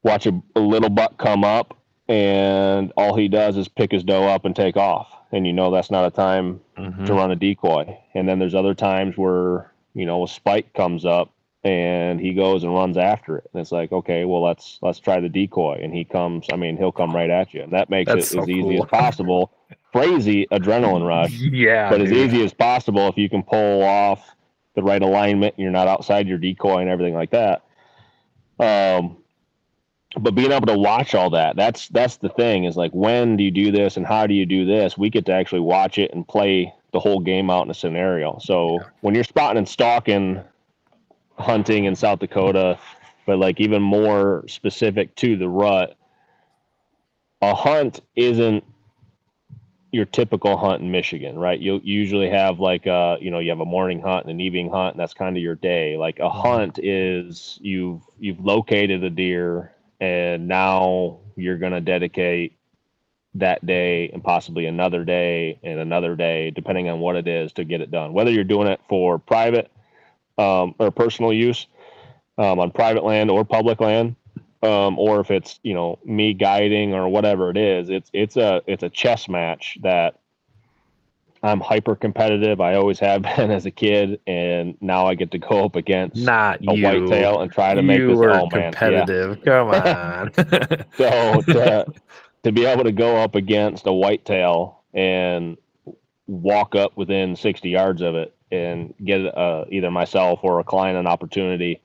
watch 0.02 0.26
a, 0.26 0.42
a 0.54 0.60
little 0.60 0.90
buck 0.90 1.16
come 1.18 1.42
up, 1.44 1.76
and 2.08 2.92
all 2.96 3.16
he 3.16 3.28
does 3.28 3.56
is 3.56 3.66
pick 3.68 3.92
his 3.92 4.04
doe 4.04 4.28
up 4.28 4.44
and 4.44 4.54
take 4.54 4.76
off. 4.76 5.08
And 5.32 5.46
you 5.46 5.52
know 5.52 5.70
that's 5.70 5.90
not 5.90 6.04
a 6.06 6.10
time 6.10 6.60
Mhm. 6.76 7.06
to 7.06 7.14
run 7.14 7.30
a 7.30 7.36
decoy. 7.36 7.96
And 8.14 8.28
then 8.28 8.38
there's 8.38 8.54
other 8.54 8.74
times 8.74 9.16
where, 9.16 9.72
you 9.94 10.06
know, 10.06 10.24
a 10.24 10.28
spike 10.28 10.72
comes 10.74 11.04
up 11.04 11.30
and 11.62 12.20
he 12.20 12.34
goes 12.34 12.62
and 12.62 12.74
runs 12.74 12.98
after 12.98 13.38
it. 13.38 13.48
And 13.52 13.60
it's 13.60 13.72
like, 13.72 13.90
okay, 13.92 14.24
well 14.24 14.42
let's 14.42 14.78
let's 14.82 14.98
try 14.98 15.20
the 15.20 15.28
decoy. 15.28 15.80
And 15.82 15.94
he 15.94 16.04
comes, 16.04 16.46
I 16.52 16.56
mean, 16.56 16.76
he'll 16.76 16.92
come 16.92 17.14
right 17.14 17.30
at 17.30 17.54
you. 17.54 17.62
And 17.62 17.72
that 17.72 17.88
makes 17.88 18.12
That's 18.12 18.26
it 18.26 18.34
so 18.34 18.42
as 18.42 18.48
easy 18.48 18.76
as 18.76 18.84
possible. 18.86 19.52
Crazy 19.92 20.46
adrenaline 20.50 21.06
rush 21.06 21.32
Yeah, 21.38 21.88
but 21.88 22.00
as 22.00 22.12
easy 22.12 22.44
as 22.44 22.52
possible 22.52 23.08
if 23.08 23.16
you 23.16 23.30
can 23.30 23.42
pull 23.42 23.82
off 23.82 24.34
the 24.74 24.82
right 24.82 25.02
alignment 25.02 25.54
and 25.56 25.62
you're 25.62 25.72
not 25.72 25.88
outside 25.88 26.28
your 26.28 26.38
decoy 26.38 26.78
and 26.78 26.90
everything 26.90 27.14
like 27.14 27.30
that 27.30 27.62
um 28.60 29.16
but 30.18 30.34
being 30.34 30.52
able 30.52 30.66
to 30.66 30.78
watch 30.78 31.14
all 31.14 31.30
that 31.30 31.56
that's 31.56 31.88
that's 31.88 32.16
the 32.18 32.28
thing 32.28 32.64
is 32.64 32.76
like 32.76 32.92
when 32.92 33.36
do 33.36 33.44
you 33.44 33.50
do 33.50 33.72
this 33.72 33.96
and 33.96 34.06
how 34.06 34.26
do 34.26 34.34
you 34.34 34.46
do 34.46 34.64
this 34.64 34.96
we 34.96 35.10
get 35.10 35.26
to 35.26 35.32
actually 35.32 35.60
watch 35.60 35.98
it 35.98 36.12
and 36.12 36.26
play 36.26 36.72
the 36.94 37.00
whole 37.00 37.20
game 37.20 37.50
out 37.50 37.64
in 37.66 37.70
a 37.70 37.74
scenario 37.74 38.38
so 38.38 38.78
when 39.02 39.14
you're 39.14 39.24
spotting 39.24 39.58
and 39.58 39.68
stalking 39.68 40.40
hunting 41.38 41.84
in 41.84 41.94
south 41.94 42.20
dakota 42.20 42.78
but 43.26 43.38
like 43.38 43.60
even 43.60 43.82
more 43.82 44.44
specific 44.46 45.14
to 45.16 45.36
the 45.36 45.48
rut 45.48 45.96
a 47.42 47.54
hunt 47.54 48.00
isn't 48.16 48.64
your 49.94 50.04
typical 50.04 50.56
hunt 50.56 50.82
in 50.82 50.90
Michigan, 50.90 51.38
right? 51.38 51.60
You 51.60 51.80
usually 51.84 52.28
have 52.28 52.58
like 52.58 52.86
a, 52.86 53.16
you 53.20 53.30
know, 53.30 53.38
you 53.38 53.50
have 53.50 53.60
a 53.60 53.64
morning 53.64 54.00
hunt 54.00 54.24
and 54.24 54.32
an 54.32 54.40
evening 54.40 54.68
hunt, 54.68 54.94
and 54.94 55.00
that's 55.00 55.14
kind 55.14 55.36
of 55.36 55.42
your 55.42 55.54
day. 55.54 55.96
Like 55.96 56.18
a 56.18 56.28
hunt 56.28 56.80
is 56.82 57.60
you've 57.62 58.02
you've 58.18 58.44
located 58.44 59.04
a 59.04 59.10
deer, 59.10 59.72
and 60.00 60.48
now 60.48 61.20
you're 61.36 61.58
gonna 61.58 61.80
dedicate 61.80 62.58
that 63.34 63.64
day 63.66 64.08
and 64.10 64.22
possibly 64.22 64.66
another 64.66 65.04
day 65.04 65.58
and 65.62 65.80
another 65.80 66.16
day, 66.16 66.50
depending 66.50 66.88
on 66.88 67.00
what 67.00 67.16
it 67.16 67.28
is, 67.28 67.52
to 67.54 67.64
get 67.64 67.80
it 67.80 67.90
done. 67.90 68.12
Whether 68.12 68.30
you're 68.30 68.44
doing 68.44 68.68
it 68.68 68.80
for 68.88 69.18
private 69.18 69.70
um, 70.38 70.74
or 70.78 70.90
personal 70.90 71.32
use 71.32 71.66
um, 72.38 72.58
on 72.60 72.70
private 72.70 73.04
land 73.04 73.30
or 73.30 73.44
public 73.44 73.80
land, 73.80 74.16
um, 74.62 74.98
or 74.98 75.20
if 75.20 75.30
it's 75.30 75.60
you 75.62 75.74
know 75.74 75.98
me 76.04 76.34
guiding 76.34 76.94
or 76.94 77.08
whatever 77.08 77.50
it 77.50 77.56
is, 77.56 77.90
it's 77.90 78.10
it's 78.12 78.36
a 78.36 78.62
it's 78.66 78.82
a 78.82 78.90
chess 78.90 79.28
match 79.28 79.78
that 79.82 80.20
I'm 81.42 81.60
hyper 81.60 81.94
competitive. 81.96 82.60
I 82.60 82.74
always 82.76 82.98
have 83.00 83.22
been 83.36 83.50
as 83.50 83.66
a 83.66 83.70
kid, 83.70 84.20
and 84.26 84.76
now 84.80 85.06
I 85.06 85.14
get 85.14 85.30
to 85.32 85.38
go 85.38 85.64
up 85.64 85.76
against 85.76 86.32
Not 86.32 86.62
a 86.66 86.74
you. 86.74 86.74
whitetail 86.74 87.40
and 87.40 87.52
try 87.52 87.74
to 87.74 87.82
make 87.82 88.06
you 88.06 88.06
this. 88.06 88.20
were 88.20 88.28
Oh 88.28 88.46
man, 88.46 88.78
yeah. 88.82 89.06
competitive. 89.08 89.42
Come 89.44 89.68
on. 89.68 90.32
So 90.96 91.42
to, 91.52 91.86
to 92.44 92.52
be 92.52 92.64
able 92.66 92.84
to 92.84 92.92
go 92.92 93.16
up 93.16 93.34
against 93.34 93.86
a 93.86 93.92
whitetail 93.92 94.82
and 94.92 95.56
walk 96.26 96.74
up 96.74 96.96
within 96.96 97.36
60 97.36 97.68
yards 97.68 98.00
of 98.02 98.14
it 98.14 98.34
and 98.52 98.94
get 99.04 99.20
uh, 99.36 99.64
either 99.70 99.90
myself 99.90 100.40
or 100.42 100.60
a 100.60 100.64
client 100.64 100.96
an 100.96 101.06
opportunity 101.06 101.80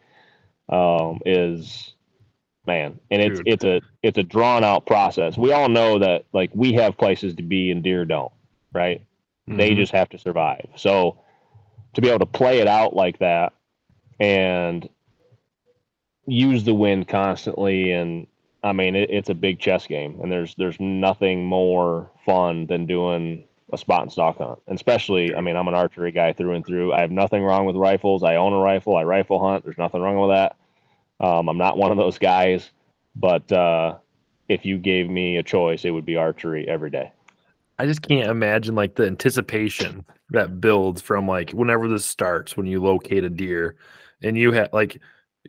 um, 0.70 1.20
is 1.26 1.94
man 2.68 3.00
and 3.10 3.22
it's 3.22 3.40
Dude. 3.40 3.48
it's 3.48 3.64
a 3.64 3.82
it's 4.04 4.18
a 4.20 4.24
drawn 4.24 4.64
out 4.64 4.86
process 4.86 5.38
we 5.38 5.52
all 5.52 5.70
know 5.70 5.98
that 5.98 6.26
like 6.34 6.52
we 6.54 6.74
have 6.74 6.98
places 6.98 7.34
to 7.36 7.42
be 7.42 7.72
and 7.72 7.82
deer 7.84 8.06
don't 8.06 8.32
right 8.74 9.02
they 9.48 9.72
Mhm. 9.72 9.78
just 9.78 9.92
have 9.92 10.10
to 10.10 10.20
survive 10.20 10.68
so 10.76 11.18
to 11.96 12.02
be 12.02 12.10
able 12.10 12.20
to 12.20 12.26
play 12.28 12.60
it 12.60 12.68
out 12.68 12.96
like 12.96 13.18
that 13.20 13.54
and 14.20 14.88
use 16.28 16.64
the 16.64 16.74
wind 16.76 17.08
constantly 17.08 17.92
and 17.92 18.28
i 18.64 18.72
mean 18.72 18.96
it, 18.96 19.10
it's 19.10 19.30
a 19.30 19.34
big 19.34 19.60
chess 19.60 19.88
game 19.88 20.20
and 20.22 20.32
there's 20.32 20.56
there's 20.56 20.80
nothing 20.80 21.46
more 21.46 22.10
fun 22.26 22.66
than 22.68 22.86
doing 22.86 23.44
a 23.72 23.78
spot 23.78 24.02
and 24.02 24.12
stalk 24.12 24.40
hunt. 24.40 24.60
And 24.68 24.76
especially 24.76 25.36
i 25.36 25.42
mean 25.42 25.56
i'm 25.56 25.68
an 25.68 25.76
archery 25.76 26.12
guy 26.12 26.34
through 26.34 26.56
and 26.56 26.66
through. 26.66 26.94
I 26.94 27.02
have 27.02 27.12
nothing 27.12 27.44
wrong 27.44 27.66
with 27.66 27.76
rifles. 27.76 28.24
I 28.24 28.36
own 28.36 28.54
a 28.54 28.60
rifle. 28.60 28.96
I 28.96 29.04
rifle 29.04 29.40
hunt. 29.40 29.64
There's 29.64 29.78
nothing 29.78 30.02
wrong 30.02 30.20
with 30.20 30.36
that. 30.36 30.56
Um, 31.26 31.50
i'm 31.50 31.58
not 31.58 31.78
one 31.78 31.92
of 31.92 31.98
those 31.98 32.18
guys 32.18 32.72
but 33.16 33.52
uh, 33.52 33.98
if 34.48 34.66
you 34.66 34.78
gave 34.78 35.10
me 35.10 35.38
a 35.38 35.44
choice 35.44 35.86
it 35.86 35.92
would 35.92 36.06
be 36.06 36.16
archery 36.16 36.68
every 36.68 36.90
day. 36.90 37.12
I 37.78 37.86
just 37.86 38.02
can't 38.02 38.30
imagine 38.30 38.76
like 38.76 38.96
the 38.96 39.08
anticipation 39.08 40.06
that 40.32 40.60
builds 40.60 41.02
from 41.02 41.28
like 41.28 41.52
whenever 41.52 41.88
this 41.88 42.06
starts 42.06 42.58
when 42.58 42.66
you 42.66 42.82
locate 42.82 43.24
a 43.24 43.30
deer 43.30 43.76
and 44.22 44.38
you 44.38 44.52
have 44.52 44.70
like 44.74 45.00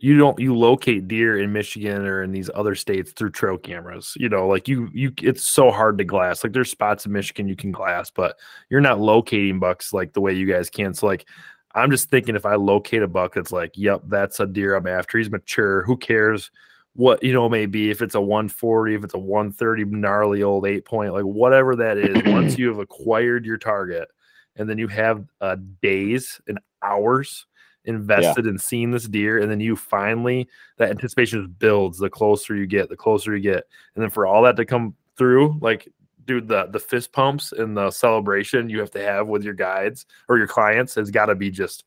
you 0.01 0.17
don't 0.17 0.39
you 0.39 0.57
locate 0.57 1.07
deer 1.07 1.39
in 1.39 1.53
Michigan 1.53 2.05
or 2.07 2.23
in 2.23 2.31
these 2.31 2.49
other 2.55 2.73
states 2.73 3.11
through 3.11 3.29
trail 3.29 3.55
cameras. 3.55 4.13
You 4.17 4.29
know, 4.29 4.47
like 4.47 4.67
you 4.67 4.89
you 4.93 5.13
it's 5.21 5.47
so 5.47 5.69
hard 5.69 5.99
to 5.99 6.03
glass. 6.03 6.43
Like 6.43 6.53
there's 6.53 6.71
spots 6.71 7.05
in 7.05 7.11
Michigan 7.11 7.47
you 7.47 7.55
can 7.55 7.71
glass, 7.71 8.09
but 8.09 8.37
you're 8.69 8.81
not 8.81 8.99
locating 8.99 9.59
bucks 9.59 9.93
like 9.93 10.13
the 10.13 10.21
way 10.21 10.33
you 10.33 10.47
guys 10.47 10.71
can. 10.71 10.95
So 10.95 11.05
like 11.05 11.27
I'm 11.75 11.91
just 11.91 12.09
thinking 12.09 12.35
if 12.35 12.47
I 12.47 12.55
locate 12.55 13.03
a 13.03 13.07
buck 13.07 13.35
that's 13.35 13.51
like, 13.51 13.73
yep, 13.75 14.01
that's 14.07 14.39
a 14.39 14.47
deer 14.47 14.75
I'm 14.75 14.87
after. 14.87 15.19
He's 15.19 15.29
mature. 15.29 15.83
Who 15.83 15.95
cares 15.97 16.49
what 16.93 17.23
you 17.23 17.31
know 17.31 17.47
maybe 17.47 17.89
if 17.89 18.01
it's 18.01 18.15
a 18.15 18.21
140 18.21 18.95
if 18.95 19.03
it's 19.05 19.13
a 19.13 19.17
130 19.17 19.85
gnarly 19.85 20.43
old 20.43 20.65
eight 20.65 20.83
point 20.83 21.13
like 21.13 21.23
whatever 21.23 21.73
that 21.73 21.97
is 21.97 22.21
once 22.25 22.57
you 22.57 22.67
have 22.67 22.79
acquired 22.79 23.45
your 23.45 23.57
target 23.57 24.09
and 24.57 24.69
then 24.69 24.77
you 24.77 24.89
have 24.89 25.25
uh, 25.39 25.55
days 25.81 26.41
and 26.47 26.59
hours 26.83 27.45
invested 27.85 28.45
in 28.45 28.57
seeing 28.57 28.91
this 28.91 29.07
deer 29.07 29.39
and 29.39 29.49
then 29.49 29.59
you 29.59 29.75
finally 29.75 30.47
that 30.77 30.91
anticipation 30.91 31.41
just 31.41 31.59
builds 31.59 31.97
the 31.97 32.09
closer 32.09 32.55
you 32.55 32.67
get 32.67 32.89
the 32.89 32.95
closer 32.95 33.35
you 33.35 33.41
get 33.41 33.63
and 33.95 34.03
then 34.03 34.09
for 34.09 34.27
all 34.27 34.43
that 34.43 34.55
to 34.55 34.65
come 34.65 34.95
through 35.17 35.57
like 35.61 35.87
dude 36.25 36.47
the 36.47 36.67
the 36.67 36.79
fist 36.79 37.11
pumps 37.11 37.51
and 37.53 37.75
the 37.75 37.89
celebration 37.89 38.69
you 38.69 38.79
have 38.79 38.91
to 38.91 39.01
have 39.01 39.27
with 39.27 39.43
your 39.43 39.55
guides 39.55 40.05
or 40.29 40.37
your 40.37 40.45
clients 40.47 40.93
has 40.93 41.09
got 41.09 41.25
to 41.25 41.35
be 41.35 41.49
just 41.49 41.83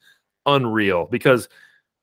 unreal 0.46 1.06
because 1.06 1.48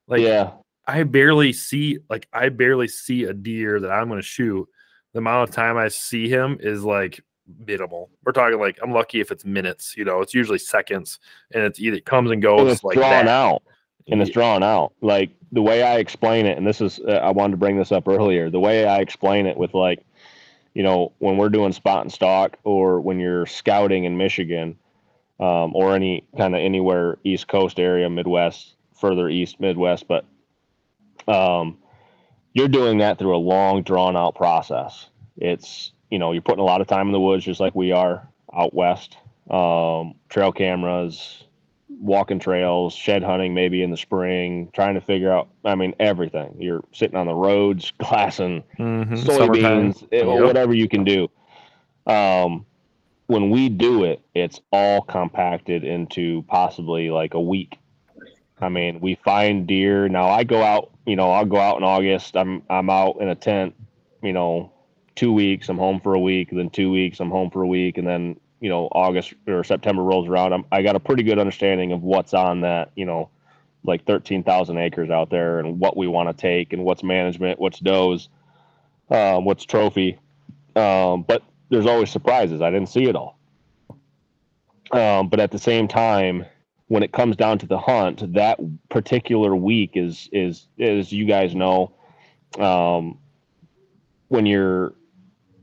like 0.08 0.22
yeah 0.22 0.52
I 0.88 1.04
barely 1.04 1.54
see 1.54 2.00
like 2.10 2.28
I 2.34 2.50
barely 2.50 2.88
see 2.88 3.24
a 3.26 3.34
deer 3.34 3.80
that 3.80 3.92
I'm 3.92 4.08
going 4.08 4.20
to 4.20 4.26
shoot. 4.26 4.68
The 5.14 5.20
amount 5.20 5.50
of 5.50 5.56
time 5.56 5.78
I 5.78 5.90
see 5.90 6.28
him 6.28 6.58
is 6.60 6.84
like 6.84 7.22
minimal. 7.66 8.10
We're 8.26 8.32
talking 8.32 8.60
like 8.60 8.80
I'm 8.82 8.92
lucky 8.92 9.20
if 9.20 9.32
it's 9.32 9.46
minutes. 9.46 9.96
You 9.96 10.06
know, 10.06 10.22
it's 10.22 10.34
usually 10.34 10.58
seconds, 10.58 11.20
and 11.54 11.64
it's 11.64 11.80
either 11.80 11.98
it 11.98 12.06
comes 12.06 12.32
and 12.32 12.42
goes 12.42 12.72
and 12.72 12.84
like 12.84 12.96
drawn 12.96 13.26
that. 13.26 13.28
out 13.28 13.64
and 14.08 14.22
it's 14.22 14.32
drawn 14.32 14.64
out. 14.64 14.94
Like 15.02 15.32
the 15.54 15.62
way 15.62 15.84
i 15.84 15.98
explain 15.98 16.46
it 16.46 16.58
and 16.58 16.66
this 16.66 16.80
is 16.80 17.02
uh, 17.02 17.12
i 17.12 17.30
wanted 17.30 17.52
to 17.52 17.58
bring 17.58 17.78
this 17.78 17.92
up 17.92 18.08
earlier 18.08 18.50
the 18.50 18.58
way 18.58 18.88
i 18.88 19.00
explain 19.00 19.46
it 19.46 19.58
with 19.58 19.74
like 19.74 20.02
you 20.74 20.82
know 20.82 21.12
when 21.20 21.36
we're 21.36 21.50
doing 21.50 21.74
spot 21.74 22.04
and 22.04 22.12
stalk 22.14 22.58
or 22.64 23.02
when 23.02 23.20
you're 23.20 23.46
scouting 23.46 24.06
in 24.06 24.16
michigan 24.16 24.78
um, 25.42 25.76
or 25.76 25.94
any 25.94 26.24
kind 26.38 26.56
of 26.56 26.62
anywhere 26.62 27.18
east 27.26 27.50
coast 27.50 27.82
area 27.82 28.10
midwest 28.10 28.76
further 28.98 29.28
east 29.28 29.60
midwest 29.60 30.08
but 30.08 30.24
um, 31.28 31.78
you're 32.54 32.68
doing 32.68 33.00
that 33.00 33.18
through 33.20 33.36
a 33.36 33.38
long 33.38 33.84
drawn 33.84 34.16
out 34.16 34.36
process. 34.36 35.08
It's 35.38 35.92
you 36.10 36.20
know 36.20 36.32
you're 36.32 36.42
putting 36.42 36.60
a 36.60 36.66
lot 36.66 36.82
of 36.82 36.88
time 36.88 37.08
in 37.08 37.14
the 37.14 37.20
woods 37.20 37.46
just 37.46 37.60
like 37.60 37.76
we 37.76 37.92
are 37.92 38.28
out 38.54 38.74
west. 38.74 39.18
Um, 39.50 40.16
trail 40.30 40.52
cameras 40.52 41.44
walking 42.02 42.40
trails, 42.40 42.94
shed 42.94 43.24
hunting 43.24 43.54
maybe 43.54 43.84
in 43.84 43.92
the 43.92 43.98
spring, 43.98 44.70
trying 44.74 44.96
to 44.96 45.02
figure 45.02 45.32
out, 45.32 45.50
I 45.64 45.76
mean, 45.76 45.94
everything. 46.00 46.56
You're 46.60 46.84
sitting 46.94 47.16
on 47.16 47.28
the 47.28 47.34
roads, 47.34 47.92
glassing 47.98 48.64
Mhm, 48.80 49.24
soybeans, 49.24 50.04
eh, 50.12 50.26
Yep. 50.26 50.44
whatever 50.44 50.74
you 50.74 50.90
can 50.90 51.04
do. 51.04 51.30
Um, 52.08 52.66
when 53.28 53.50
we 53.50 53.70
do 53.70 54.04
it, 54.04 54.22
it's 54.34 54.60
all 54.72 55.02
compacted 55.02 55.84
into 55.84 56.44
possibly 56.44 57.12
like 57.12 57.34
a 57.36 57.42
week. 57.42 57.78
I 58.60 58.70
mean, 58.70 59.00
we 59.00 59.16
find 59.16 59.66
deer. 59.68 60.10
Now 60.10 60.28
I 60.28 60.44
go 60.44 60.62
out, 60.62 60.92
you 61.06 61.16
know, 61.16 61.32
I'll 61.32 61.46
go 61.46 61.58
out 61.58 61.78
in 61.78 61.84
August. 61.84 62.36
I'm 62.36 62.64
I'm 62.70 62.90
out 62.90 63.18
in 63.22 63.30
a 63.30 63.36
tent, 63.36 63.76
you 64.22 64.34
know, 64.34 64.72
two 65.16 65.32
weeks. 65.32 65.70
I'm 65.70 65.78
home 65.78 66.00
for 66.02 66.14
a 66.14 66.20
week. 66.20 66.50
Then 66.52 66.70
two 66.70 66.92
weeks. 66.92 67.20
I'm 67.20 67.32
home 67.32 67.50
for 67.52 67.62
a 67.62 67.68
week, 67.68 67.98
and 67.98 68.08
then 68.08 68.40
you 68.62 68.70
know 68.70 68.88
August 68.92 69.34
or 69.48 69.64
September 69.66 70.04
rolls 70.04 70.30
around. 70.30 70.54
I'm, 70.54 70.66
I 70.72 70.84
got 70.84 70.96
a 70.96 71.00
pretty 71.00 71.24
good 71.24 71.40
understanding 71.40 71.92
of 71.92 72.04
what's 72.04 72.34
on 72.34 72.62
that, 72.62 72.92
you 72.96 73.06
know, 73.06 73.30
like 73.84 74.06
thirteen 74.06 74.44
thousand 74.44 74.78
acres 74.78 75.10
out 75.10 75.30
there, 75.30 75.60
and 75.60 75.80
what 75.80 75.98
we 75.98 76.08
want 76.08 76.30
to 76.30 76.40
take, 76.40 76.72
and 76.72 76.86
what's 76.86 77.04
management, 77.04 77.60
what's 77.60 77.80
does, 77.80 78.30
um, 79.10 79.44
what's 79.44 79.66
trophy. 79.66 80.18
Um, 80.76 81.24
but 81.24 81.44
there's 81.70 81.88
always 81.88 82.10
surprises. 82.10 82.62
I 82.62 82.70
didn't 82.70 82.90
see 82.90 83.06
it 83.06 83.16
all. 83.16 83.38
Um, 84.92 85.28
but 85.28 85.40
at 85.40 85.52
the 85.52 85.60
same 85.60 85.88
time, 85.88 86.46
when 86.88 87.02
it 87.02 87.12
comes 87.12 87.36
down 87.36 87.58
to 87.60 87.66
the 87.66 87.80
hunt, 87.80 88.34
that 88.34 88.60
particular 88.90 89.56
week 89.56 89.92
is 89.96 90.30
is 90.32 90.68
as 90.80 91.12
you 91.12 91.26
guys 91.26 91.56
know, 91.56 91.92
um, 92.60 93.18
when 94.28 94.46
you're 94.46 94.94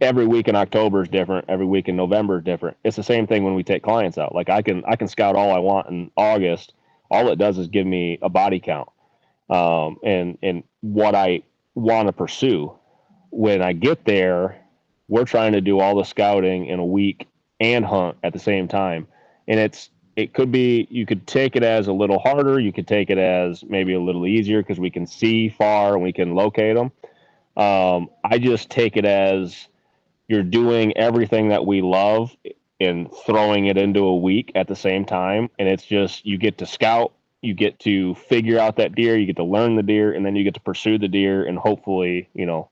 every 0.00 0.26
week 0.26 0.48
in 0.48 0.56
October 0.56 1.02
is 1.02 1.08
different, 1.08 1.46
every 1.48 1.66
week 1.66 1.88
in 1.88 1.96
November 1.96 2.38
is 2.38 2.44
different. 2.44 2.76
It's 2.84 2.96
the 2.96 3.02
same 3.02 3.26
thing 3.26 3.44
when 3.44 3.54
we 3.54 3.62
take 3.62 3.82
clients 3.82 4.18
out. 4.18 4.34
Like 4.34 4.48
I 4.48 4.62
can 4.62 4.84
I 4.86 4.96
can 4.96 5.08
scout 5.08 5.36
all 5.36 5.50
I 5.50 5.58
want 5.58 5.88
in 5.88 6.10
August. 6.16 6.74
All 7.10 7.28
it 7.28 7.36
does 7.36 7.58
is 7.58 7.68
give 7.68 7.86
me 7.86 8.18
a 8.22 8.28
body 8.28 8.60
count 8.60 8.88
um, 9.50 9.98
and 10.04 10.38
and 10.42 10.62
what 10.80 11.14
I 11.14 11.42
want 11.74 12.08
to 12.08 12.12
pursue. 12.12 12.72
When 13.30 13.62
I 13.62 13.72
get 13.72 14.04
there, 14.04 14.58
we're 15.08 15.24
trying 15.24 15.52
to 15.52 15.60
do 15.60 15.80
all 15.80 15.96
the 15.96 16.04
scouting 16.04 16.66
in 16.66 16.78
a 16.78 16.84
week 16.86 17.26
and 17.60 17.84
hunt 17.84 18.16
at 18.22 18.32
the 18.32 18.38
same 18.38 18.68
time, 18.68 19.06
and 19.46 19.58
it's 19.60 19.90
it 20.16 20.34
could 20.34 20.50
be 20.50 20.86
you 20.90 21.06
could 21.06 21.26
take 21.26 21.56
it 21.56 21.62
as 21.62 21.88
a 21.88 21.92
little 21.92 22.18
harder. 22.18 22.58
You 22.58 22.72
could 22.72 22.88
take 22.88 23.10
it 23.10 23.18
as 23.18 23.64
maybe 23.64 23.94
a 23.94 24.00
little 24.00 24.26
easier 24.26 24.62
because 24.62 24.80
we 24.80 24.90
can 24.90 25.06
see 25.06 25.48
far 25.48 25.94
and 25.94 26.02
we 26.02 26.12
can 26.12 26.34
locate 26.34 26.76
them. 26.76 26.92
Um, 27.56 28.10
I 28.24 28.38
just 28.38 28.70
take 28.70 28.96
it 28.96 29.04
as 29.04 29.68
you're 30.28 30.42
doing 30.42 30.96
everything 30.96 31.48
that 31.48 31.66
we 31.66 31.82
love 31.82 32.34
and 32.80 33.10
throwing 33.26 33.66
it 33.66 33.76
into 33.76 34.00
a 34.00 34.16
week 34.16 34.52
at 34.54 34.68
the 34.68 34.76
same 34.76 35.04
time. 35.04 35.50
And 35.58 35.68
it's 35.68 35.84
just 35.84 36.24
you 36.24 36.38
get 36.38 36.58
to 36.58 36.66
scout, 36.66 37.12
you 37.42 37.54
get 37.54 37.78
to 37.80 38.14
figure 38.14 38.58
out 38.58 38.76
that 38.76 38.94
deer, 38.94 39.16
you 39.16 39.26
get 39.26 39.36
to 39.36 39.44
learn 39.44 39.74
the 39.74 39.82
deer, 39.82 40.12
and 40.12 40.24
then 40.24 40.36
you 40.36 40.44
get 40.44 40.54
to 40.54 40.60
pursue 40.60 40.98
the 40.98 41.08
deer 41.08 41.44
and 41.44 41.58
hopefully, 41.58 42.28
you 42.34 42.46
know, 42.46 42.70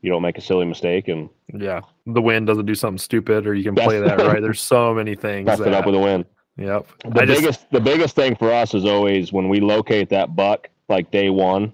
you 0.00 0.10
don't 0.10 0.22
make 0.22 0.38
a 0.38 0.40
silly 0.40 0.66
mistake 0.66 1.08
and 1.08 1.28
Yeah, 1.52 1.80
the 2.06 2.22
wind 2.22 2.46
doesn't 2.46 2.66
do 2.66 2.74
something 2.74 2.98
stupid, 2.98 3.46
or 3.46 3.54
you 3.54 3.64
can 3.64 3.74
play 3.74 4.00
that 4.00 4.18
right. 4.18 4.40
There's 4.40 4.60
so 4.74 4.94
many 4.94 5.14
things. 5.14 5.46
mess 5.46 5.60
it 5.60 5.72
up 5.72 5.86
with 5.86 5.94
a 5.94 5.98
win. 5.98 6.24
Yep. 6.56 6.86
The 7.04 7.22
I 7.22 7.24
just, 7.24 7.40
biggest 7.40 7.70
the 7.70 7.80
biggest 7.80 8.14
thing 8.14 8.36
for 8.36 8.52
us 8.52 8.74
is 8.74 8.84
always 8.84 9.32
when 9.32 9.48
we 9.48 9.60
locate 9.60 10.10
that 10.10 10.36
buck, 10.36 10.68
like 10.88 11.10
day 11.10 11.30
one, 11.30 11.72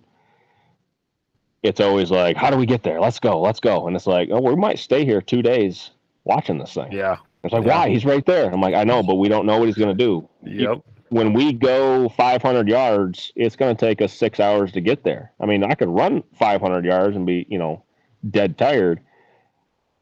it's 1.62 1.80
always 1.80 2.10
like, 2.10 2.36
how 2.36 2.50
do 2.50 2.56
we 2.56 2.66
get 2.66 2.82
there? 2.82 3.00
Let's 3.00 3.18
go, 3.18 3.40
let's 3.40 3.60
go. 3.60 3.86
And 3.86 3.94
it's 3.96 4.06
like, 4.06 4.28
oh, 4.32 4.40
we 4.40 4.56
might 4.56 4.78
stay 4.78 5.04
here 5.04 5.20
two 5.20 5.42
days 5.42 5.90
watching 6.24 6.58
this 6.58 6.74
thing. 6.74 6.90
yeah. 6.92 7.16
It's 7.42 7.52
like, 7.54 7.64
Yeah. 7.64 7.78
why? 7.78 7.88
He's 7.88 8.04
right 8.04 8.24
there. 8.26 8.50
I'm 8.52 8.60
like, 8.60 8.74
I 8.74 8.84
know, 8.84 9.02
but 9.02 9.14
we 9.14 9.28
don't 9.28 9.46
know 9.46 9.58
what 9.58 9.66
he's 9.66 9.76
gonna 9.78 9.94
do. 9.94 10.28
Yep. 10.44 10.80
When 11.08 11.32
we 11.32 11.52
go 11.52 12.08
500 12.10 12.68
yards, 12.68 13.32
it's 13.34 13.56
gonna 13.56 13.74
take 13.74 14.00
us 14.02 14.12
six 14.12 14.38
hours 14.40 14.72
to 14.72 14.80
get 14.80 15.02
there. 15.04 15.32
I 15.40 15.46
mean, 15.46 15.64
I 15.64 15.74
could 15.74 15.88
run 15.88 16.22
500 16.38 16.84
yards 16.84 17.16
and 17.16 17.24
be, 17.26 17.46
you 17.48 17.58
know, 17.58 17.82
dead 18.30 18.58
tired, 18.58 19.00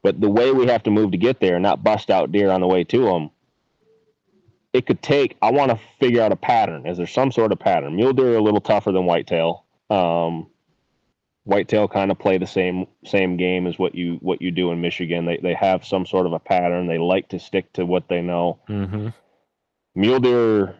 but 0.02 0.20
the 0.20 0.28
way 0.28 0.50
we 0.52 0.66
have 0.66 0.82
to 0.84 0.90
move 0.90 1.12
to 1.12 1.16
get 1.16 1.38
there 1.40 1.54
and 1.54 1.62
not 1.62 1.84
bust 1.84 2.10
out 2.10 2.32
deer 2.32 2.50
on 2.50 2.60
the 2.60 2.66
way 2.66 2.82
to 2.84 3.04
them, 3.04 3.30
it 4.72 4.86
could 4.86 5.00
take. 5.02 5.36
I 5.40 5.50
want 5.50 5.70
to 5.70 5.78
figure 5.98 6.20
out 6.22 6.32
a 6.32 6.36
pattern. 6.36 6.86
Is 6.86 6.98
there 6.98 7.06
some 7.06 7.30
sort 7.32 7.52
of 7.52 7.58
pattern? 7.58 7.96
Mule 7.96 8.12
deer 8.12 8.34
are 8.34 8.36
a 8.38 8.42
little 8.42 8.60
tougher 8.60 8.92
than 8.92 9.06
whitetail. 9.06 9.64
Um, 9.90 10.48
whitetail 11.48 11.88
kind 11.88 12.10
of 12.10 12.18
play 12.18 12.36
the 12.36 12.46
same 12.46 12.86
same 13.06 13.38
game 13.38 13.66
as 13.66 13.78
what 13.78 13.94
you 13.94 14.18
what 14.20 14.42
you 14.42 14.50
do 14.50 14.70
in 14.70 14.80
Michigan. 14.80 15.24
They 15.24 15.38
they 15.38 15.54
have 15.54 15.84
some 15.84 16.04
sort 16.04 16.26
of 16.26 16.34
a 16.34 16.38
pattern. 16.38 16.86
They 16.86 16.98
like 16.98 17.28
to 17.30 17.38
stick 17.38 17.72
to 17.72 17.86
what 17.86 18.06
they 18.08 18.20
know. 18.20 18.60
Mm-hmm. 18.68 19.08
Mule 19.94 20.20
deer, 20.20 20.76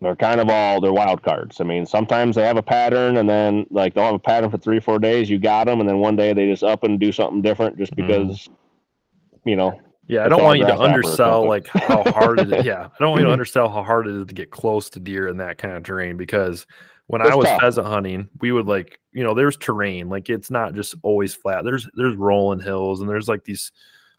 they're 0.00 0.16
kind 0.16 0.40
of 0.40 0.48
all 0.50 0.80
they're 0.80 0.92
wild 0.92 1.22
cards. 1.22 1.60
I 1.60 1.64
mean, 1.64 1.86
sometimes 1.86 2.34
they 2.34 2.42
have 2.42 2.56
a 2.56 2.62
pattern, 2.62 3.18
and 3.18 3.28
then 3.28 3.66
like 3.70 3.94
they'll 3.94 4.04
have 4.06 4.14
a 4.14 4.18
pattern 4.18 4.50
for 4.50 4.58
three 4.58 4.80
four 4.80 4.98
days. 4.98 5.30
You 5.30 5.38
got 5.38 5.66
them, 5.66 5.78
and 5.78 5.88
then 5.88 5.98
one 5.98 6.16
day 6.16 6.32
they 6.32 6.50
just 6.50 6.64
up 6.64 6.82
and 6.82 6.98
do 6.98 7.12
something 7.12 7.40
different 7.40 7.78
just 7.78 7.92
Mhm. 7.92 8.06
because, 8.06 8.48
you 9.44 9.54
know. 9.54 9.80
Yeah, 10.08 10.24
I 10.24 10.28
don't 10.28 10.42
want 10.42 10.58
you 10.58 10.66
to 10.66 10.76
undersell 10.76 11.46
like 11.46 11.68
how 11.68 12.02
hard 12.02 12.40
it 12.40 12.52
is. 12.52 12.64
Yeah, 12.66 12.86
I 12.86 12.98
don't 12.98 13.10
want 13.10 13.20
you 13.20 13.26
to 13.26 13.32
undersell 13.32 13.68
how 13.68 13.84
hard 13.84 14.08
it 14.08 14.16
is 14.16 14.26
to 14.26 14.34
get 14.34 14.50
close 14.50 14.90
to 14.90 14.98
deer 14.98 15.28
in 15.28 15.36
that 15.36 15.58
kind 15.58 15.76
of 15.76 15.84
terrain 15.84 16.16
because 16.16 16.66
when 17.10 17.22
I 17.22 17.34
was 17.34 17.46
tough. 17.46 17.60
pheasant 17.60 17.86
hunting, 17.86 18.28
we 18.40 18.52
would 18.52 18.66
like, 18.66 19.00
you 19.12 19.22
know, 19.24 19.34
there's 19.34 19.56
terrain. 19.56 20.08
Like 20.08 20.30
it's 20.30 20.50
not 20.50 20.74
just 20.74 20.94
always 21.02 21.34
flat. 21.34 21.64
There's 21.64 21.88
there's 21.94 22.16
rolling 22.16 22.60
hills 22.60 23.00
and 23.00 23.08
there's 23.08 23.28
like 23.28 23.44
these 23.44 23.72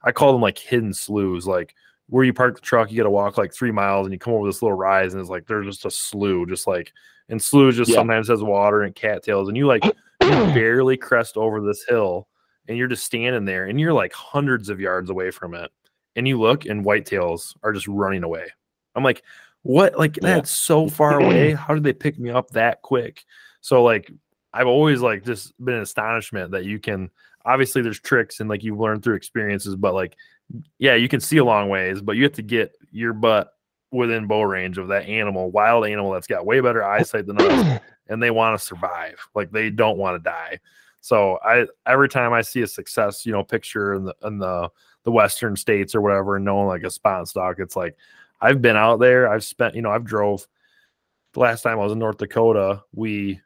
I 0.04 0.12
call 0.12 0.32
them 0.34 0.42
like 0.42 0.58
hidden 0.58 0.94
sloughs, 0.94 1.48
like 1.48 1.76
where 2.10 2.24
you 2.26 2.34
park 2.34 2.56
the 2.56 2.62
truck, 2.62 2.92
you 2.92 2.98
gotta 2.98 3.10
walk 3.10 3.38
like 3.38 3.54
three 3.54 3.72
miles 3.72 4.06
and 4.06 4.14
you 4.14 4.20
come 4.20 4.34
over 4.34 4.46
this 4.48 4.62
little 4.62 4.78
rise 4.78 5.14
and 5.14 5.22
it's 5.22 5.30
like 5.30 5.48
there's 5.48 5.66
just 5.68 5.86
a 5.86 5.92
slough, 5.92 6.48
just 6.48 6.68
like 6.68 6.92
and 7.30 7.42
slough 7.42 7.74
just 7.76 7.90
Yeah. 7.92 7.96
sometimes 7.98 8.28
has 8.28 8.44
water 8.44 8.82
and 8.84 8.94
cattails, 8.96 9.48
and 9.48 9.56
you 9.56 9.66
like 9.68 9.86
you 9.86 9.92
barely 10.20 10.98
crest 10.98 11.38
over 11.38 11.62
this 11.62 11.84
hill 11.88 12.28
and 12.68 12.78
you're 12.78 12.88
just 12.88 13.06
standing 13.06 13.46
there 13.46 13.66
and 13.66 13.80
you're 13.80 13.94
like 13.94 14.14
hundreds 14.14 14.70
of 14.70 14.80
yards 14.80 15.10
away 15.10 15.32
from 15.32 15.54
it 15.56 15.72
and 16.16 16.28
you 16.28 16.40
look 16.40 16.66
and 16.66 16.86
whitetails 16.86 17.56
are 17.64 17.74
just 17.74 17.88
running 17.88 18.24
away. 18.24 18.46
I'm 18.96 19.04
like, 19.04 19.24
what? 19.64 19.98
Like 19.98 20.18
Yeah. 20.18 20.36
that's 20.36 20.52
so 20.52 20.88
far 20.90 21.22
away. 21.22 21.54
How 21.54 21.74
did 21.74 21.84
they 21.84 21.94
pick 21.94 22.20
me 22.20 22.30
up 22.30 22.50
that 22.52 22.82
quick? 22.82 23.24
So 23.62 23.84
like 23.84 24.12
I've 24.54 24.68
always 24.68 25.02
like 25.02 25.24
just 25.24 25.54
been 25.64 25.76
in 25.76 25.82
astonishment 25.82 26.52
that 26.52 26.66
you 26.66 26.80
can 26.80 27.10
obviously 27.46 27.82
there's 27.82 28.00
tricks 28.00 28.40
and 28.40 28.50
like 28.50 28.64
you've 28.64 28.80
learned 28.80 29.04
through 29.04 29.16
experiences, 29.16 29.76
but 29.76 29.94
like 29.94 30.16
yeah, 30.80 30.96
you 30.96 31.08
can 31.08 31.22
see 31.22 31.38
a 31.38 31.46
long 31.46 31.70
ways, 31.70 32.02
but 32.02 32.18
you 32.18 32.24
have 32.24 32.34
to 32.34 32.42
get 32.42 32.74
your 32.92 33.14
butt 33.14 33.54
within 33.92 34.28
bow 34.28 34.42
range 34.42 34.78
of 34.78 34.88
that 34.90 35.06
animal, 35.06 35.52
wild 35.52 35.86
animal 35.86 36.12
that's 36.12 36.28
got 36.28 36.46
way 36.46 36.60
better 36.60 36.84
eyesight 36.84 37.26
than 37.26 37.40
us, 37.42 37.82
and 38.10 38.22
they 38.22 38.32
want 38.32 38.60
to 38.60 38.66
survive. 38.66 39.16
Like 39.34 39.52
they 39.52 39.70
don't 39.70 39.98
want 39.98 40.16
to 40.22 40.30
die. 40.30 40.60
So 41.00 41.40
I 41.44 41.68
every 41.88 42.10
time 42.10 42.34
I 42.34 42.42
see 42.42 42.62
a 42.62 42.68
success, 42.68 43.26
you 43.26 43.32
know, 43.32 43.44
picture 43.44 43.94
in 43.94 44.06
the 44.06 44.16
in 44.24 44.40
the 44.40 44.70
the 45.04 45.12
western 45.12 45.56
states 45.56 45.96
or 45.96 46.02
whatever, 46.02 46.36
and 46.36 46.46
knowing 46.46 46.68
like 46.68 46.84
a 46.84 46.92
spot 46.92 47.20
and 47.20 47.28
stalk, 47.28 47.58
it's 47.60 47.76
like 47.76 47.96
I've 48.42 48.62
been 48.62 48.76
out 48.76 49.00
there. 49.00 49.32
I've 49.32 49.44
spent, 49.44 49.76
you 49.76 49.82
know, 49.82 49.92
I've 49.92 50.06
drove. 50.06 50.46
The 51.34 51.40
last 51.40 51.62
time 51.62 51.80
I 51.80 51.84
was 51.84 51.94
in 51.94 52.00
North 52.00 52.18
Dakota, 52.18 52.82
we 52.94 53.40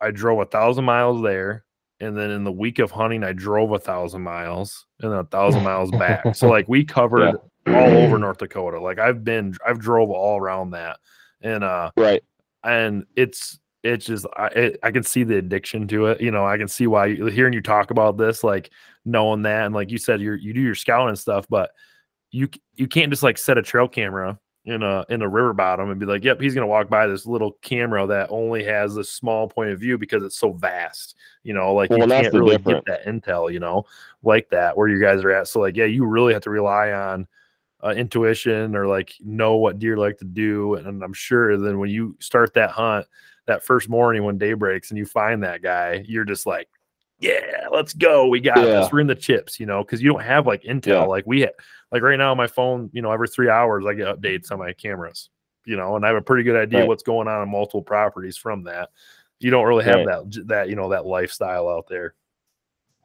I 0.00 0.10
drove 0.12 0.40
a 0.40 0.44
thousand 0.44 0.84
miles 0.84 1.22
there, 1.22 1.64
and 1.98 2.16
then 2.16 2.30
in 2.30 2.44
the 2.44 2.52
week 2.52 2.78
of 2.78 2.92
hunting, 2.92 3.24
I 3.24 3.32
drove 3.32 3.72
a 3.72 3.78
thousand 3.80 4.22
miles 4.22 4.86
and 5.00 5.10
then 5.10 5.18
a 5.18 5.24
thousand 5.24 5.64
miles 5.64 5.90
back. 5.90 6.36
So 6.36 6.48
like 6.48 6.68
we 6.68 6.84
covered 6.84 7.34
all 7.66 8.04
over 8.04 8.18
North 8.20 8.38
Dakota. 8.38 8.80
Like 8.80 9.00
I've 9.00 9.24
been, 9.24 9.56
I've 9.66 9.80
drove 9.80 10.10
all 10.10 10.38
around 10.38 10.70
that, 10.70 11.00
and 11.40 11.64
uh, 11.64 11.90
Right. 11.96 12.22
and 12.62 13.06
it's 13.16 13.58
it's 13.82 14.06
just 14.06 14.24
I 14.36 14.46
it, 14.48 14.78
I 14.84 14.92
can 14.92 15.02
see 15.02 15.24
the 15.24 15.36
addiction 15.38 15.88
to 15.88 16.06
it. 16.06 16.20
You 16.20 16.30
know, 16.30 16.46
I 16.46 16.58
can 16.58 16.68
see 16.68 16.86
why 16.86 17.14
hearing 17.14 17.54
you 17.54 17.62
talk 17.62 17.90
about 17.90 18.18
this, 18.18 18.44
like 18.44 18.70
knowing 19.04 19.42
that, 19.42 19.66
and 19.66 19.74
like 19.74 19.90
you 19.90 19.98
said, 19.98 20.20
you 20.20 20.34
you 20.34 20.52
do 20.52 20.60
your 20.60 20.76
scouting 20.76 21.08
and 21.08 21.18
stuff, 21.18 21.46
but 21.48 21.72
you 22.30 22.48
you 22.76 22.86
can't 22.86 23.10
just 23.10 23.24
like 23.24 23.36
set 23.36 23.58
a 23.58 23.62
trail 23.62 23.88
camera 23.88 24.38
in 24.64 24.82
a 24.82 25.04
in 25.08 25.22
a 25.22 25.28
river 25.28 25.52
bottom 25.52 25.90
and 25.90 25.98
be 25.98 26.06
like, 26.06 26.22
yep, 26.22 26.40
he's 26.40 26.54
gonna 26.54 26.66
walk 26.66 26.88
by 26.88 27.06
this 27.06 27.26
little 27.26 27.52
camera 27.62 28.06
that 28.06 28.28
only 28.30 28.62
has 28.64 28.94
this 28.94 29.10
small 29.10 29.48
point 29.48 29.70
of 29.70 29.80
view 29.80 29.98
because 29.98 30.22
it's 30.22 30.38
so 30.38 30.52
vast. 30.52 31.16
You 31.42 31.54
know, 31.54 31.74
like 31.74 31.90
Well, 31.90 32.00
you 32.00 32.06
can't 32.06 32.32
really 32.32 32.56
difference. 32.56 32.84
get 32.86 33.04
that 33.04 33.06
intel. 33.06 33.52
You 33.52 33.60
know, 33.60 33.86
like 34.22 34.48
that 34.50 34.76
where 34.76 34.88
you 34.88 35.00
guys 35.00 35.24
are 35.24 35.32
at. 35.32 35.48
So 35.48 35.60
like, 35.60 35.76
yeah, 35.76 35.86
you 35.86 36.04
really 36.06 36.32
have 36.32 36.42
to 36.42 36.50
rely 36.50 36.92
on 36.92 37.26
uh, 37.82 37.90
intuition 37.90 38.76
or 38.76 38.86
like 38.86 39.14
know 39.20 39.56
what 39.56 39.78
deer 39.78 39.96
like 39.96 40.18
to 40.18 40.24
do. 40.24 40.74
And 40.74 41.02
I'm 41.02 41.12
sure 41.12 41.56
then 41.56 41.78
when 41.78 41.90
you 41.90 42.16
start 42.20 42.54
that 42.54 42.70
hunt 42.70 43.06
that 43.46 43.64
first 43.64 43.88
morning 43.88 44.22
when 44.22 44.38
day 44.38 44.52
breaks 44.52 44.90
and 44.90 44.98
you 44.98 45.04
find 45.04 45.42
that 45.42 45.62
guy, 45.62 46.04
you're 46.06 46.24
just 46.24 46.46
like, 46.46 46.68
yeah, 47.22 47.68
let's 47.70 47.94
go. 47.94 48.26
We 48.26 48.40
got 48.40 48.58
Yeah. 48.58 48.80
this. 48.80 48.92
We're 48.92 49.00
in 49.00 49.06
the 49.06 49.14
chips, 49.14 49.58
you 49.60 49.66
know, 49.66 49.82
because 49.84 50.02
you 50.02 50.12
don't 50.12 50.22
have 50.22 50.46
like 50.46 50.62
intel 50.64 50.86
Yeah. 50.86 51.02
like 51.04 51.24
we 51.26 51.40
had. 51.40 51.52
Like 51.90 52.02
right 52.02 52.16
now, 52.18 52.30
on 52.32 52.36
my 52.36 52.46
phone, 52.46 52.90
you 52.92 53.00
know, 53.02 53.12
every 53.12 53.28
three 53.28 53.48
hours 53.48 53.84
I 53.86 53.94
get 53.94 54.06
updates 54.08 54.50
on 54.50 54.58
my 54.58 54.72
cameras, 54.72 55.30
you 55.64 55.76
know, 55.76 55.94
and 55.96 56.04
I 56.04 56.08
have 56.08 56.16
a 56.16 56.22
pretty 56.22 56.42
good 56.42 56.56
idea 56.56 56.80
Right. 56.80 56.88
what's 56.88 57.02
going 57.02 57.28
on 57.28 57.40
on 57.40 57.48
multiple 57.50 57.82
properties 57.82 58.36
from 58.36 58.64
that. 58.64 58.90
You 59.38 59.50
don't 59.50 59.66
really 59.66 59.84
have 59.84 60.04
Right. 60.06 60.06
that 60.30 60.46
that 60.48 60.68
you 60.68 60.76
know 60.76 60.88
that 60.90 61.06
lifestyle 61.06 61.68
out 61.68 61.86
there. 61.88 62.14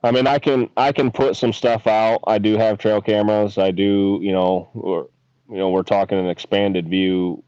I 0.04 0.12
mean, 0.12 0.26
I 0.28 0.40
can 0.40 0.70
I 0.78 0.92
can 0.92 1.12
put 1.12 1.36
some 1.36 1.52
stuff 1.54 1.86
out. 1.88 2.22
I 2.28 2.38
do 2.38 2.58
have 2.58 2.78
trail 2.78 3.02
cameras. 3.02 3.58
I 3.58 3.72
do, 3.72 4.20
you 4.22 4.32
know, 4.32 4.70
or 4.74 5.10
you 5.50 5.58
know, 5.58 5.70
we're 5.70 5.84
talking 5.84 6.18
an 6.20 6.28
expanded 6.28 6.88
view, 6.90 7.44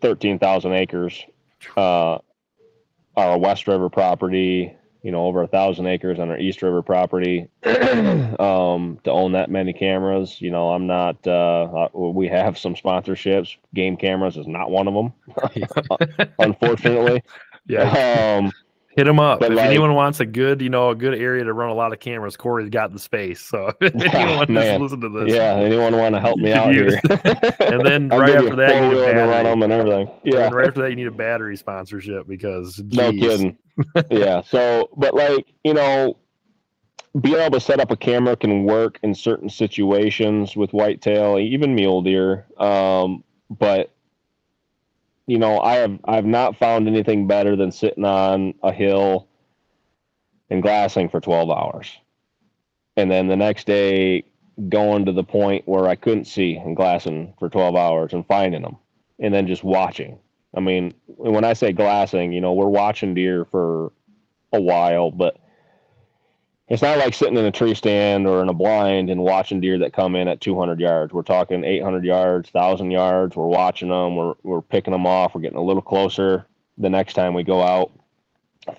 thirteen 0.00 0.38
thousand 0.38 0.72
acres. 0.72 1.24
Uh, 1.76 2.18
our 3.16 3.38
West 3.38 3.68
River 3.68 3.88
property, 3.88 4.74
you 5.02 5.10
know, 5.10 5.26
over 5.26 5.42
a 5.42 5.46
thousand 5.48 5.86
acres 5.86 6.18
on 6.18 6.30
our 6.30 6.38
East 6.38 6.62
River 6.62 6.82
property. 6.82 7.48
um, 7.64 8.98
to 9.04 9.10
own 9.10 9.32
that 9.32 9.50
many 9.50 9.72
cameras, 9.72 10.40
you 10.40 10.50
know, 10.50 10.70
I'm 10.70 10.86
not. 10.86 11.16
Uh, 11.26 11.88
uh, 11.94 11.98
we 11.98 12.28
have 12.28 12.56
some 12.58 12.74
sponsorships. 12.74 13.56
Game 13.74 13.96
cameras 13.96 14.36
is 14.36 14.46
not 14.46 14.70
one 14.70 14.88
of 14.88 14.94
them, 14.94 15.12
unfortunately. 16.38 17.22
yeah, 17.66 18.38
Um, 18.38 18.52
hit 18.94 19.04
them 19.04 19.18
up 19.18 19.40
but 19.40 19.52
if 19.52 19.56
like- 19.56 19.66
anyone 19.66 19.94
wants 19.94 20.20
a 20.20 20.26
good, 20.26 20.60
you 20.60 20.68
know, 20.68 20.90
a 20.90 20.94
good 20.94 21.14
area 21.14 21.42
to 21.44 21.52
run 21.52 21.70
a 21.70 21.74
lot 21.74 21.92
of 21.92 22.00
cameras. 22.00 22.36
Corey's 22.36 22.68
got 22.68 22.92
the 22.92 22.98
space, 22.98 23.40
so 23.40 23.72
if 23.80 23.94
Yeah, 23.94 24.18
anyone 24.18 24.54
wants 24.54 24.70
to 24.70 24.78
listen 24.78 25.00
to 25.00 25.08
this, 25.08 25.34
yeah. 25.34 25.54
Anyone 25.54 25.96
want 25.96 26.14
to 26.14 26.20
help 26.20 26.38
me 26.38 26.52
out 26.54 26.72
here? 26.74 27.00
and 27.60 27.84
then 27.86 28.08
right 28.08 28.34
after 28.36 28.56
that, 28.56 28.74
you 28.82 28.90
need 28.90 28.98
a 28.98 29.14
run 29.14 29.26
battery. 29.28 29.44
them 29.50 29.62
and 29.62 29.72
everything. 29.72 30.10
Yeah, 30.24 30.36
then 30.40 30.52
right 30.54 30.68
after 30.68 30.82
that, 30.82 30.90
you 30.90 30.96
need 30.96 31.06
a 31.06 31.10
battery 31.10 31.56
sponsorship 31.56 32.26
because 32.28 32.80
no 32.90 33.10
kidding. 33.12 33.56
yeah. 34.10 34.42
So, 34.42 34.90
but 34.96 35.14
like 35.14 35.46
you 35.64 35.74
know, 35.74 36.16
being 37.20 37.36
able 37.36 37.58
to 37.58 37.60
set 37.60 37.80
up 37.80 37.90
a 37.90 37.96
camera 37.96 38.36
can 38.36 38.64
work 38.64 38.98
in 39.02 39.14
certain 39.14 39.48
situations 39.48 40.56
with 40.56 40.70
whitetail, 40.72 41.38
even 41.38 41.74
mule 41.74 42.02
deer. 42.02 42.46
Um, 42.58 43.24
but 43.50 43.90
you 45.32 45.38
know, 45.38 45.60
I 45.60 45.76
have 45.76 45.98
I've 46.04 46.26
not 46.26 46.58
found 46.58 46.86
anything 46.86 47.26
better 47.26 47.56
than 47.56 47.72
sitting 47.72 48.04
on 48.04 48.52
a 48.62 48.70
hill 48.70 49.28
and 50.50 50.60
glassing 50.60 51.08
for 51.08 51.22
twelve 51.22 51.48
hours, 51.48 51.90
and 52.98 53.10
then 53.10 53.28
the 53.28 53.36
next 53.36 53.66
day 53.66 54.24
going 54.68 55.06
to 55.06 55.12
the 55.12 55.24
point 55.24 55.66
where 55.66 55.88
I 55.88 55.94
couldn't 55.94 56.26
see 56.26 56.56
and 56.56 56.76
glassing 56.76 57.32
for 57.38 57.48
twelve 57.48 57.76
hours 57.76 58.12
and 58.12 58.26
finding 58.26 58.60
them, 58.60 58.76
and 59.20 59.32
then 59.32 59.46
just 59.46 59.64
watching. 59.64 60.18
I 60.54 60.60
mean, 60.60 60.92
when 61.06 61.44
I 61.44 61.54
say 61.54 61.72
glassing, 61.72 62.34
you 62.34 62.42
know, 62.42 62.52
we're 62.52 62.66
watching 62.66 63.14
deer 63.14 63.46
for 63.46 63.90
a 64.52 64.60
while, 64.60 65.10
but 65.10 65.38
it's 66.72 66.80
not 66.80 66.96
like 66.96 67.12
sitting 67.12 67.36
in 67.36 67.44
a 67.44 67.52
tree 67.52 67.74
stand 67.74 68.26
or 68.26 68.40
in 68.40 68.48
a 68.48 68.54
blind 68.54 69.10
and 69.10 69.20
watching 69.20 69.60
deer 69.60 69.76
that 69.76 69.92
come 69.92 70.16
in 70.16 70.26
at 70.26 70.40
200 70.40 70.80
yards. 70.80 71.12
We're 71.12 71.20
talking 71.20 71.64
800 71.64 72.02
yards, 72.02 72.48
1,000 72.50 72.90
yards. 72.90 73.36
We're 73.36 73.46
watching 73.46 73.90
them. 73.90 74.16
We're, 74.16 74.32
we're 74.42 74.62
picking 74.62 74.92
them 74.92 75.06
off. 75.06 75.34
We're 75.34 75.42
getting 75.42 75.58
a 75.58 75.62
little 75.62 75.82
closer 75.82 76.46
the 76.78 76.88
next 76.88 77.12
time 77.12 77.34
we 77.34 77.42
go 77.42 77.60
out, 77.60 77.92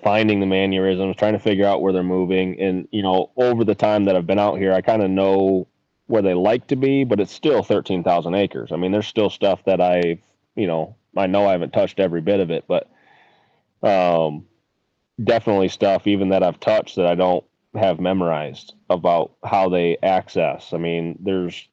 finding 0.02 0.40
the 0.40 0.46
mannerisms, 0.46 1.14
trying 1.14 1.34
to 1.34 1.38
figure 1.38 1.66
out 1.66 1.82
where 1.82 1.92
they're 1.92 2.02
moving. 2.02 2.60
And, 2.60 2.88
you 2.90 3.00
know, 3.00 3.30
over 3.36 3.62
the 3.62 3.76
time 3.76 4.06
that 4.06 4.16
I've 4.16 4.26
been 4.26 4.40
out 4.40 4.58
here, 4.58 4.72
I 4.72 4.80
kind 4.80 5.00
of 5.00 5.08
know 5.08 5.68
where 6.08 6.20
they 6.20 6.34
like 6.34 6.66
to 6.66 6.76
be, 6.76 7.04
but 7.04 7.20
it's 7.20 7.32
still 7.32 7.62
13,000 7.62 8.34
acres. 8.34 8.72
I 8.72 8.76
mean, 8.76 8.90
there's 8.90 9.06
still 9.06 9.30
stuff 9.30 9.64
that 9.66 9.80
I've, 9.80 10.18
you 10.56 10.66
know, 10.66 10.96
I 11.16 11.28
know 11.28 11.46
I 11.46 11.52
haven't 11.52 11.72
touched 11.72 12.00
every 12.00 12.22
bit 12.22 12.40
of 12.40 12.50
it, 12.50 12.64
but 12.66 12.90
um, 13.84 14.46
definitely 15.22 15.68
stuff 15.68 16.08
even 16.08 16.30
that 16.30 16.42
I've 16.42 16.58
touched 16.58 16.96
that 16.96 17.06
I 17.06 17.14
don't 17.14 17.44
have 17.76 18.00
memorized 18.00 18.74
about 18.90 19.32
how 19.44 19.68
they 19.68 19.96
access. 20.02 20.72
I 20.72 20.78
mean, 20.78 21.18
there's 21.20 21.68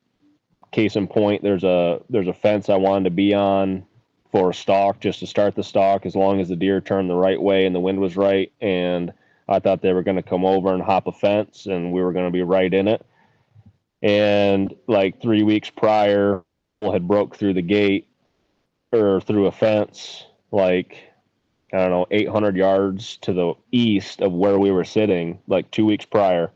case 0.71 0.95
in 0.95 1.07
point, 1.07 1.43
there's 1.43 1.63
a 1.63 2.01
there's 2.09 2.27
a 2.27 2.33
fence 2.33 2.69
I 2.69 2.77
wanted 2.77 3.05
to 3.05 3.11
be 3.11 3.33
on 3.33 3.85
for 4.31 4.49
a 4.49 4.53
stalk 4.53 4.99
just 4.99 5.19
to 5.19 5.27
start 5.27 5.55
the 5.55 5.63
stalk 5.63 6.05
as 6.05 6.15
long 6.15 6.39
as 6.39 6.47
the 6.47 6.55
deer 6.55 6.79
turned 6.79 7.09
the 7.09 7.15
right 7.15 7.41
way 7.41 7.65
and 7.65 7.75
the 7.75 7.81
wind 7.81 7.99
was 7.99 8.15
right 8.15 8.51
and 8.61 9.11
I 9.49 9.59
thought 9.59 9.81
they 9.81 9.91
were 9.91 10.03
going 10.03 10.15
to 10.15 10.23
come 10.23 10.45
over 10.45 10.73
and 10.73 10.81
hop 10.81 11.07
a 11.07 11.11
fence 11.11 11.65
and 11.65 11.91
we 11.91 12.01
were 12.01 12.13
going 12.13 12.25
to 12.25 12.31
be 12.31 12.41
right 12.41 12.73
in 12.73 12.87
it. 12.87 13.05
And 14.01 14.73
like 14.87 15.21
3 15.21 15.43
weeks 15.43 15.69
prior 15.69 16.43
had 16.81 17.07
broke 17.07 17.35
through 17.35 17.55
the 17.55 17.61
gate 17.61 18.07
or 18.93 19.19
through 19.19 19.47
a 19.47 19.51
fence 19.51 20.25
like 20.51 21.10
I 21.73 21.77
don't 21.77 21.89
know, 21.91 22.07
800 22.11 22.55
yards 22.55 23.17
to 23.17 23.33
the 23.33 23.53
east 23.71 24.21
of 24.21 24.33
where 24.33 24.59
we 24.59 24.71
were 24.71 24.83
sitting, 24.83 25.39
like 25.47 25.71
two 25.71 25.85
weeks 25.85 26.05
prior. 26.05 26.51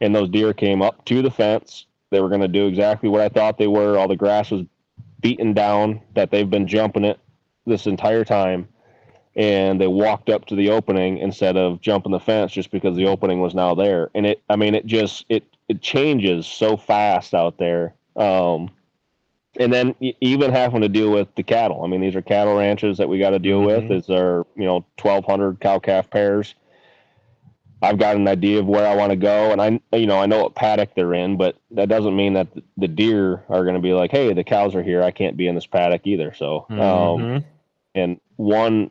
And 0.00 0.14
those 0.14 0.28
deer 0.28 0.52
came 0.52 0.82
up 0.82 1.04
to 1.06 1.22
the 1.22 1.30
fence. 1.30 1.86
They 2.10 2.20
were 2.20 2.28
going 2.28 2.40
to 2.40 2.48
do 2.48 2.66
exactly 2.66 3.08
what 3.08 3.20
I 3.20 3.28
thought 3.28 3.58
they 3.58 3.68
were. 3.68 3.96
All 3.96 4.08
the 4.08 4.16
grass 4.16 4.50
was 4.50 4.64
beaten 5.20 5.52
down, 5.52 6.00
that 6.14 6.30
they've 6.30 6.48
been 6.48 6.66
jumping 6.66 7.04
it 7.04 7.20
this 7.66 7.86
entire 7.86 8.24
time. 8.24 8.68
And 9.36 9.80
they 9.80 9.86
walked 9.86 10.28
up 10.28 10.46
to 10.46 10.56
the 10.56 10.70
opening 10.70 11.18
instead 11.18 11.56
of 11.56 11.80
jumping 11.80 12.12
the 12.12 12.18
fence 12.18 12.50
just 12.50 12.72
because 12.72 12.96
the 12.96 13.06
opening 13.06 13.40
was 13.40 13.54
now 13.54 13.74
there. 13.74 14.10
And 14.14 14.26
it, 14.26 14.42
I 14.50 14.56
mean, 14.56 14.74
it 14.74 14.86
just, 14.86 15.24
it, 15.28 15.44
it 15.68 15.80
changes 15.80 16.46
so 16.46 16.76
fast 16.76 17.34
out 17.34 17.58
there. 17.58 17.94
Um, 18.16 18.70
and 19.58 19.72
then 19.72 19.94
even 20.20 20.52
having 20.52 20.80
to 20.82 20.88
deal 20.88 21.10
with 21.10 21.34
the 21.34 21.42
cattle. 21.42 21.82
I 21.82 21.88
mean, 21.88 22.00
these 22.00 22.14
are 22.14 22.22
cattle 22.22 22.56
ranches 22.56 22.98
that 22.98 23.08
we 23.08 23.18
got 23.18 23.30
to 23.30 23.38
deal 23.38 23.60
mm-hmm. 23.60 23.88
with. 23.88 23.98
Is 23.98 24.06
there 24.06 24.44
you 24.56 24.64
know 24.64 24.84
twelve 24.96 25.24
hundred 25.24 25.60
cow 25.60 25.78
calf 25.78 26.10
pairs? 26.10 26.54
I've 27.82 27.98
got 27.98 28.16
an 28.16 28.28
idea 28.28 28.60
of 28.60 28.66
where 28.66 28.86
I 28.86 28.94
want 28.94 29.10
to 29.10 29.16
go, 29.16 29.52
and 29.52 29.60
I 29.60 29.96
you 29.96 30.06
know 30.06 30.20
I 30.20 30.26
know 30.26 30.42
what 30.42 30.54
paddock 30.54 30.94
they're 30.94 31.14
in, 31.14 31.36
but 31.36 31.56
that 31.72 31.88
doesn't 31.88 32.14
mean 32.14 32.34
that 32.34 32.48
the 32.76 32.88
deer 32.88 33.44
are 33.48 33.64
going 33.64 33.74
to 33.74 33.80
be 33.80 33.92
like, 33.92 34.10
hey, 34.10 34.32
the 34.32 34.44
cows 34.44 34.74
are 34.74 34.82
here. 34.82 35.02
I 35.02 35.10
can't 35.10 35.36
be 35.36 35.48
in 35.48 35.54
this 35.54 35.66
paddock 35.66 36.06
either. 36.06 36.32
So, 36.34 36.66
um, 36.68 36.76
mm-hmm. 36.78 37.36
um, 37.36 37.44
and 37.94 38.20
one 38.36 38.90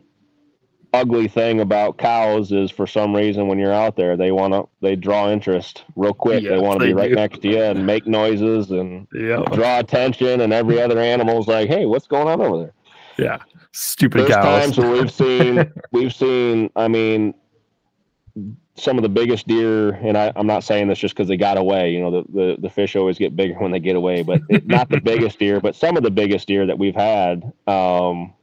ugly 0.93 1.27
thing 1.27 1.59
about 1.59 1.97
cows 1.97 2.51
is 2.51 2.71
for 2.71 2.87
some 2.87 3.15
reason 3.15 3.47
when 3.47 3.59
you're 3.59 3.73
out 3.73 3.95
there 3.95 4.17
they 4.17 4.31
want 4.31 4.53
to 4.53 4.67
they 4.81 4.95
draw 4.95 5.29
interest 5.29 5.85
real 5.95 6.13
quick 6.13 6.43
they 6.43 6.57
want 6.57 6.79
to 6.79 6.87
be 6.87 6.93
right 6.93 7.09
do. 7.09 7.15
next 7.15 7.41
to 7.41 7.47
you 7.47 7.61
and 7.61 7.85
make 7.85 8.07
noises 8.07 8.71
and 8.71 9.07
yep. 9.13 9.45
draw 9.51 9.79
attention 9.79 10.41
and 10.41 10.51
every 10.51 10.81
other 10.81 10.99
animal's 10.99 11.47
like 11.47 11.69
hey 11.69 11.85
what's 11.85 12.07
going 12.07 12.27
on 12.27 12.41
over 12.41 12.57
there 12.63 12.73
yeah 13.17 13.37
stupid 13.71 14.21
There's 14.21 14.31
cows. 14.31 14.63
times 14.63 14.77
where 14.77 14.91
we've 14.91 15.11
seen 15.11 15.71
we've 15.91 16.13
seen 16.13 16.71
i 16.75 16.87
mean 16.87 17.35
some 18.73 18.97
of 18.97 19.03
the 19.03 19.09
biggest 19.09 19.45
deer 19.47 19.91
and 19.95 20.17
I, 20.17 20.33
i'm 20.35 20.47
not 20.47 20.63
saying 20.63 20.87
this 20.87 20.97
just 20.97 21.13
because 21.13 21.27
they 21.27 21.37
got 21.37 21.57
away 21.57 21.91
you 21.91 22.01
know 22.01 22.09
the, 22.09 22.23
the, 22.33 22.57
the 22.61 22.69
fish 22.69 22.95
always 22.95 23.19
get 23.19 23.35
bigger 23.35 23.53
when 23.59 23.71
they 23.71 23.79
get 23.79 23.95
away 23.95 24.23
but 24.23 24.41
it, 24.49 24.65
not 24.65 24.89
the 24.89 25.01
biggest 25.03 25.37
deer 25.37 25.59
but 25.59 25.75
some 25.75 25.97
of 25.97 26.03
the 26.03 26.09
biggest 26.09 26.47
deer 26.47 26.65
that 26.65 26.79
we've 26.79 26.95
had 26.95 27.43
um, 27.67 28.33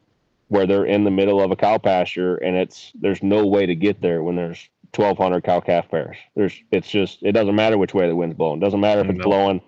where 0.49 0.67
they're 0.67 0.87
in 0.87 1.05
the 1.05 1.11
middle 1.11 1.41
of 1.41 1.51
a 1.51 1.57
cow 1.57 1.79
pasture 1.79 2.37
and 2.37 2.57
it's 2.57 2.93
there's 2.95 3.23
no 3.23 3.47
way 3.47 3.67
to 3.67 3.75
get 3.75 4.01
there 4.01 4.23
when 4.23 4.37
there's 4.37 4.69
1200 4.95 5.43
cow 5.43 5.61
calf 5.61 5.91
pairs. 5.91 6.17
There's 6.35 6.63
it's 6.71 6.89
just 6.89 7.23
it 7.23 7.33
doesn't 7.33 7.55
matter 7.55 7.79
which 7.79 7.95
way 7.95 8.07
the 8.09 8.17
wind's 8.17 8.37
blowing. 8.37 8.59
It 8.59 8.65
doesn't 8.65 8.81
matter 8.81 9.01
if 9.01 9.09
it's 9.11 9.23
blowing 9.23 9.61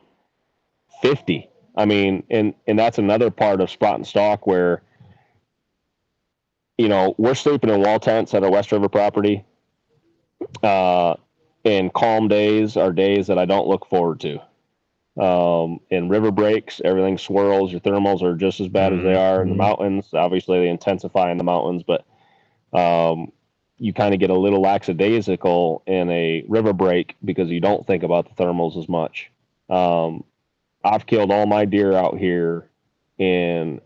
50 1.02 1.48
i 1.76 1.84
mean 1.84 2.22
and 2.30 2.54
and 2.66 2.78
that's 2.78 2.98
another 2.98 3.30
part 3.30 3.60
of 3.60 3.70
spot 3.70 3.96
and 3.96 4.06
stalk 4.06 4.46
where 4.46 4.82
you 6.76 6.88
know 6.88 7.14
we're 7.18 7.34
sleeping 7.34 7.70
in 7.70 7.80
wall 7.80 8.00
tents 8.00 8.34
at 8.34 8.42
our 8.42 8.50
west 8.50 8.72
river 8.72 8.88
property 8.88 9.44
uh 10.62 11.14
and 11.64 11.92
calm 11.92 12.28
days 12.28 12.76
are 12.76 12.92
days 12.92 13.26
that 13.26 13.38
i 13.38 13.44
don't 13.44 13.68
look 13.68 13.86
forward 13.86 14.20
to 14.20 14.40
um, 15.18 15.80
in 15.90 16.08
river 16.08 16.30
breaks, 16.30 16.80
everything 16.84 17.18
swirls. 17.18 17.72
Your 17.72 17.80
thermals 17.80 18.22
are 18.22 18.36
just 18.36 18.60
as 18.60 18.68
bad 18.68 18.92
mm-hmm. 18.92 19.00
as 19.00 19.04
they 19.04 19.12
mm-hmm. 19.12 19.34
are 19.34 19.42
in 19.42 19.48
the 19.48 19.54
mm-hmm. 19.54 19.62
mountains. 19.62 20.14
Obviously, 20.14 20.60
they 20.60 20.68
intensify 20.68 21.30
in 21.30 21.38
the 21.38 21.44
mountains, 21.44 21.82
but 21.86 22.04
um, 22.78 23.32
you 23.78 23.92
kind 23.92 24.14
of 24.14 24.20
get 24.20 24.30
a 24.30 24.38
little 24.38 24.60
lackadaisical 24.60 25.82
in 25.86 26.10
a 26.10 26.44
river 26.48 26.72
break 26.72 27.16
because 27.24 27.48
you 27.48 27.60
don't 27.60 27.86
think 27.86 28.02
about 28.02 28.28
the 28.28 28.42
thermals 28.42 28.76
as 28.76 28.88
much. 28.88 29.30
Um, 29.68 30.24
I've 30.84 31.06
killed 31.06 31.30
all 31.30 31.46
my 31.46 31.64
deer 31.64 31.92
out 31.92 32.18
here 32.18 32.70
in 33.18 33.80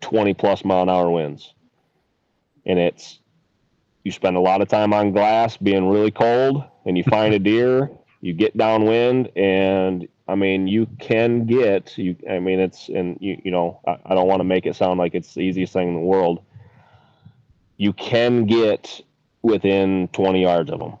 20 0.00 0.34
plus 0.34 0.64
mile 0.64 0.82
an 0.82 0.88
hour 0.88 1.10
winds. 1.10 1.54
And 2.66 2.78
it's, 2.78 3.20
you 4.04 4.12
spend 4.12 4.36
a 4.36 4.40
lot 4.40 4.60
of 4.60 4.68
time 4.68 4.92
on 4.92 5.12
glass 5.12 5.56
being 5.56 5.88
really 5.88 6.10
cold 6.10 6.62
and 6.84 6.96
you 6.96 7.04
find 7.04 7.34
a 7.34 7.38
deer, 7.38 7.90
you 8.20 8.32
get 8.32 8.56
downwind 8.56 9.30
and 9.36 10.08
I 10.28 10.34
mean, 10.34 10.68
you 10.68 10.86
can 10.98 11.46
get 11.46 11.96
you. 11.96 12.14
I 12.28 12.38
mean, 12.38 12.60
it's 12.60 12.90
and 12.90 13.16
you 13.20 13.40
you 13.44 13.50
know 13.50 13.80
I, 13.86 13.96
I 14.06 14.14
don't 14.14 14.28
want 14.28 14.40
to 14.40 14.44
make 14.44 14.66
it 14.66 14.76
sound 14.76 14.98
like 14.98 15.14
it's 15.14 15.34
the 15.34 15.40
easiest 15.40 15.72
thing 15.72 15.88
in 15.88 15.94
the 15.94 16.00
world. 16.00 16.42
You 17.78 17.92
can 17.94 18.44
get 18.44 19.00
within 19.42 20.08
20 20.08 20.42
yards 20.42 20.70
of 20.70 20.80
them. 20.80 20.98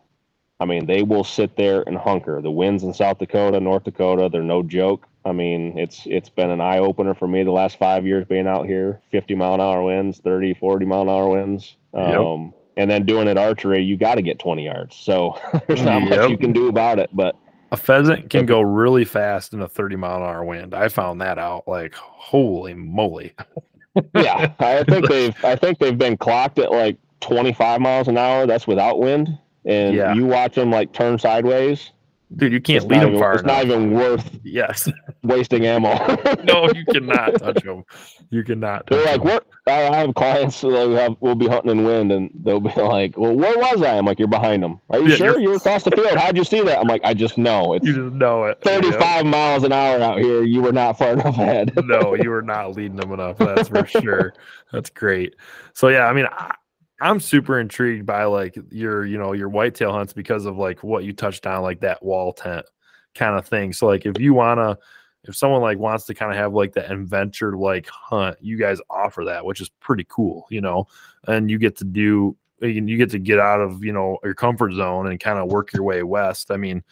I 0.60 0.64
mean, 0.64 0.86
they 0.86 1.02
will 1.02 1.24
sit 1.24 1.56
there 1.56 1.82
and 1.82 1.96
hunker. 1.96 2.40
The 2.40 2.50
winds 2.50 2.82
in 2.84 2.94
South 2.94 3.18
Dakota, 3.18 3.60
North 3.60 3.84
Dakota, 3.84 4.28
they're 4.30 4.42
no 4.42 4.62
joke. 4.62 5.06
I 5.24 5.32
mean, 5.32 5.78
it's 5.78 6.06
it's 6.06 6.30
been 6.30 6.50
an 6.50 6.60
eye 6.60 6.78
opener 6.78 7.14
for 7.14 7.28
me 7.28 7.42
the 7.42 7.50
last 7.50 7.78
five 7.78 8.06
years 8.06 8.24
being 8.26 8.46
out 8.46 8.66
here. 8.66 9.00
50 9.10 9.34
mile 9.34 9.54
an 9.54 9.60
hour 9.60 9.82
winds, 9.82 10.18
30, 10.18 10.54
40 10.54 10.86
mile 10.86 11.02
an 11.02 11.08
hour 11.10 11.28
winds. 11.28 11.76
Um, 11.92 12.44
yep. 12.44 12.57
And 12.78 12.90
then 12.90 13.04
doing 13.04 13.28
it 13.28 13.36
archery, 13.36 13.82
you 13.82 13.96
got 13.96 14.14
to 14.14 14.22
get 14.22 14.38
20 14.38 14.64
yards. 14.64 14.96
So 14.96 15.38
there's 15.66 15.82
not 15.82 16.02
yep. 16.02 16.10
much 16.10 16.30
you 16.30 16.38
can 16.38 16.52
do 16.52 16.68
about 16.68 16.98
it. 16.98 17.10
But 17.12 17.36
a 17.72 17.76
pheasant 17.76 18.30
can 18.30 18.46
go 18.46 18.62
really 18.62 19.04
fast 19.04 19.52
in 19.52 19.60
a 19.60 19.68
30 19.68 19.96
mile 19.96 20.18
an 20.18 20.22
hour 20.22 20.44
wind. 20.44 20.74
I 20.74 20.88
found 20.88 21.20
that 21.20 21.38
out. 21.38 21.68
Like, 21.68 21.94
holy 21.94 22.74
moly. 22.74 23.34
yeah. 24.14 24.52
I 24.60 24.84
think 24.84 25.08
they've 25.08 25.44
I 25.44 25.56
think 25.56 25.78
they've 25.78 25.98
been 25.98 26.16
clocked 26.16 26.58
at 26.58 26.70
like 26.70 26.96
25 27.20 27.80
miles 27.80 28.08
an 28.08 28.16
hour. 28.16 28.46
That's 28.46 28.66
without 28.66 29.00
wind. 29.00 29.36
And 29.64 29.94
yeah. 29.94 30.14
you 30.14 30.24
watch 30.24 30.54
them 30.54 30.70
like 30.70 30.92
turn 30.92 31.18
sideways 31.18 31.90
Dude, 32.36 32.52
you 32.52 32.60
can't 32.60 32.86
lead 32.88 33.00
them 33.00 33.08
even, 33.08 33.20
far 33.20 33.34
It's 33.34 33.42
enough. 33.42 33.56
not 33.56 33.64
even 33.66 33.92
worth 33.92 34.38
yes 34.42 34.88
wasting 35.22 35.66
ammo. 35.66 35.96
no, 36.44 36.70
you 36.72 36.84
cannot 36.92 37.38
touch 37.38 37.62
them. 37.62 37.84
You 38.30 38.44
cannot. 38.44 38.86
They're 38.86 39.04
like, 39.04 39.24
what? 39.24 39.46
I 39.66 39.96
have 39.96 40.14
clients 40.14 40.60
that 40.62 40.90
have, 40.98 41.16
will 41.20 41.34
be 41.34 41.46
hunting 41.46 41.70
in 41.70 41.84
wind, 41.84 42.12
and 42.12 42.30
they'll 42.42 42.60
be 42.60 42.70
like, 42.76 43.16
"Well, 43.16 43.34
where 43.34 43.56
was 43.56 43.82
I?" 43.82 43.98
I'm 43.98 44.06
like, 44.06 44.18
"You're 44.18 44.28
behind 44.28 44.62
them. 44.62 44.80
Are 44.90 44.98
you 44.98 45.08
yeah, 45.08 45.16
sure? 45.16 45.26
You're... 45.32 45.40
you're 45.40 45.56
across 45.56 45.84
the 45.84 45.90
field. 45.90 46.16
How'd 46.16 46.36
you 46.36 46.44
see 46.44 46.62
that?" 46.62 46.78
I'm 46.78 46.86
like, 46.86 47.02
"I 47.04 47.14
just 47.14 47.38
know. 47.38 47.74
It's 47.74 47.86
you 47.86 47.94
just 47.94 48.14
know 48.14 48.44
it. 48.44 48.58
35 48.62 49.26
miles 49.26 49.64
an 49.64 49.72
hour 49.72 50.00
out 50.00 50.18
here. 50.18 50.42
You 50.42 50.62
were 50.62 50.72
not 50.72 50.98
far 50.98 51.12
enough 51.12 51.26
ahead. 51.26 51.72
no, 51.84 52.14
you 52.14 52.30
were 52.30 52.42
not 52.42 52.76
leading 52.76 52.96
them 52.96 53.12
enough. 53.12 53.38
That's 53.38 53.68
for 53.68 53.86
sure. 53.86 54.34
That's 54.72 54.90
great. 54.90 55.34
So 55.74 55.88
yeah, 55.88 56.06
I 56.06 56.12
mean, 56.12 56.26
I, 56.30 56.54
I'm 57.00 57.20
super 57.20 57.60
intrigued 57.60 58.06
by 58.06 58.24
like 58.24 58.58
your, 58.70 59.04
you 59.04 59.18
know, 59.18 59.32
your 59.32 59.48
whitetail 59.48 59.92
hunts 59.92 60.12
because 60.12 60.46
of 60.46 60.56
like 60.56 60.82
what 60.82 61.04
you 61.04 61.12
touched 61.12 61.46
on, 61.46 61.62
like 61.62 61.80
that 61.80 62.02
wall 62.02 62.32
tent 62.32 62.66
kind 63.14 63.38
of 63.38 63.46
thing. 63.46 63.72
So 63.72 63.86
like 63.86 64.06
if 64.06 64.18
you 64.18 64.34
wanna 64.34 64.78
if 65.24 65.36
someone 65.36 65.60
like 65.60 65.78
wants 65.78 66.06
to 66.06 66.14
kind 66.14 66.30
of 66.30 66.38
have 66.38 66.54
like 66.54 66.72
the 66.72 66.90
adventure 66.90 67.56
like 67.56 67.86
hunt, 67.88 68.36
you 68.40 68.56
guys 68.56 68.80
offer 68.88 69.24
that, 69.26 69.44
which 69.44 69.60
is 69.60 69.68
pretty 69.68 70.06
cool, 70.08 70.46
you 70.50 70.60
know, 70.60 70.86
and 71.26 71.50
you 71.50 71.58
get 71.58 71.76
to 71.76 71.84
do 71.84 72.36
you 72.60 72.96
get 72.96 73.10
to 73.10 73.18
get 73.18 73.38
out 73.38 73.60
of 73.60 73.84
you 73.84 73.92
know 73.92 74.18
your 74.24 74.34
comfort 74.34 74.72
zone 74.72 75.06
and 75.06 75.20
kind 75.20 75.38
of 75.38 75.50
work 75.50 75.72
your 75.72 75.82
way 75.84 76.02
west. 76.02 76.50
I 76.50 76.56
mean, 76.56 76.82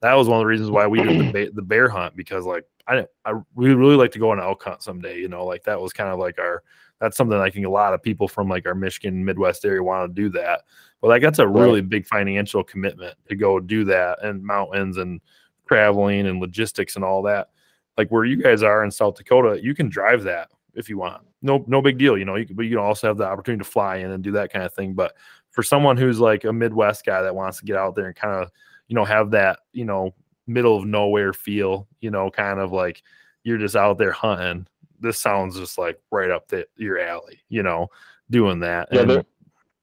that 0.00 0.14
was 0.14 0.28
one 0.28 0.38
of 0.38 0.42
the 0.42 0.46
reasons 0.46 0.70
why 0.70 0.86
we 0.86 1.02
did 1.02 1.32
the, 1.32 1.50
the 1.54 1.62
bear 1.62 1.88
hunt 1.88 2.16
because 2.16 2.44
like 2.44 2.64
I 2.86 3.06
I 3.24 3.32
we 3.54 3.72
really 3.74 3.96
like 3.96 4.12
to 4.12 4.18
go 4.18 4.30
on 4.30 4.40
elk 4.40 4.62
hunt 4.62 4.82
someday. 4.82 5.18
You 5.18 5.28
know, 5.28 5.44
like 5.44 5.64
that 5.64 5.80
was 5.80 5.92
kind 5.92 6.10
of 6.10 6.18
like 6.18 6.38
our 6.38 6.62
that's 7.04 7.18
something 7.18 7.38
I 7.38 7.50
think 7.50 7.66
a 7.66 7.70
lot 7.70 7.92
of 7.92 8.02
people 8.02 8.28
from 8.28 8.48
like 8.48 8.66
our 8.66 8.74
Michigan 8.74 9.24
Midwest 9.24 9.64
area 9.64 9.82
want 9.82 10.08
to 10.08 10.22
do 10.22 10.30
that. 10.30 10.62
But 11.02 11.08
like 11.08 11.22
that's 11.22 11.38
a 11.38 11.46
really 11.46 11.82
big 11.82 12.06
financial 12.06 12.64
commitment 12.64 13.14
to 13.28 13.36
go 13.36 13.60
do 13.60 13.84
that 13.84 14.24
and 14.24 14.42
mountains 14.42 14.96
and 14.96 15.20
traveling 15.68 16.26
and 16.26 16.40
logistics 16.40 16.96
and 16.96 17.04
all 17.04 17.22
that. 17.22 17.50
Like 17.98 18.08
where 18.08 18.24
you 18.24 18.42
guys 18.42 18.62
are 18.62 18.84
in 18.84 18.90
South 18.90 19.16
Dakota, 19.16 19.62
you 19.62 19.74
can 19.74 19.90
drive 19.90 20.22
that 20.22 20.48
if 20.74 20.88
you 20.88 20.96
want. 20.96 21.22
No, 21.42 21.62
no 21.68 21.82
big 21.82 21.98
deal. 21.98 22.16
You 22.16 22.24
know, 22.24 22.36
you 22.36 22.46
can, 22.46 22.56
but 22.56 22.64
you 22.64 22.70
can 22.70 22.78
also 22.78 23.06
have 23.06 23.18
the 23.18 23.26
opportunity 23.26 23.62
to 23.62 23.70
fly 23.70 23.96
in 23.96 24.10
and 24.10 24.24
do 24.24 24.32
that 24.32 24.50
kind 24.50 24.64
of 24.64 24.72
thing. 24.72 24.94
But 24.94 25.14
for 25.50 25.62
someone 25.62 25.98
who's 25.98 26.20
like 26.20 26.44
a 26.44 26.52
Midwest 26.52 27.04
guy 27.04 27.20
that 27.20 27.36
wants 27.36 27.58
to 27.58 27.66
get 27.66 27.76
out 27.76 27.94
there 27.94 28.06
and 28.06 28.16
kind 28.16 28.42
of, 28.42 28.50
you 28.88 28.94
know, 28.94 29.04
have 29.04 29.30
that, 29.32 29.60
you 29.72 29.84
know, 29.84 30.14
middle 30.46 30.78
of 30.78 30.86
nowhere 30.86 31.34
feel, 31.34 31.86
you 32.00 32.10
know, 32.10 32.30
kind 32.30 32.60
of 32.60 32.72
like 32.72 33.02
you're 33.42 33.58
just 33.58 33.76
out 33.76 33.98
there 33.98 34.12
hunting. 34.12 34.66
This 35.04 35.20
sounds 35.20 35.56
just 35.56 35.78
like 35.78 36.00
right 36.10 36.30
up 36.30 36.48
the, 36.48 36.66
your 36.76 36.98
alley, 36.98 37.38
you 37.48 37.62
know, 37.62 37.88
doing 38.30 38.58
that. 38.60 38.88
Yeah, 38.90 39.02
and, 39.02 39.10
there, 39.10 39.24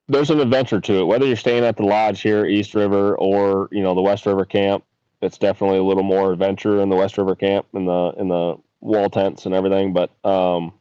there's 0.10 0.30
an 0.30 0.42
adventure 0.42 0.82
to 0.82 0.94
it. 0.96 1.06
Whether 1.06 1.26
you're 1.26 1.38
staying 1.38 1.64
at 1.64 1.78
the 1.78 1.86
lodge 1.86 2.22
here, 2.22 2.46
East 2.46 2.76
River, 2.76 3.16
or 3.16 3.70
you 3.72 3.82
know 3.82 3.96
the 3.96 4.02
West 4.02 4.26
River 4.26 4.44
camp, 4.44 4.84
it's 5.22 5.38
definitely 5.38 5.78
a 5.78 5.84
little 5.84 6.04
more 6.04 6.34
adventure 6.34 6.82
in 6.82 6.90
the 6.90 6.98
West 6.98 7.18
River 7.18 7.36
camp 7.36 7.68
in 7.74 7.86
the 7.86 8.12
in 8.18 8.28
the 8.28 8.58
wall 8.82 9.10
tents 9.10 9.46
and 9.46 9.56
everything. 9.56 9.94
But 9.94 10.10
um, 10.26 10.74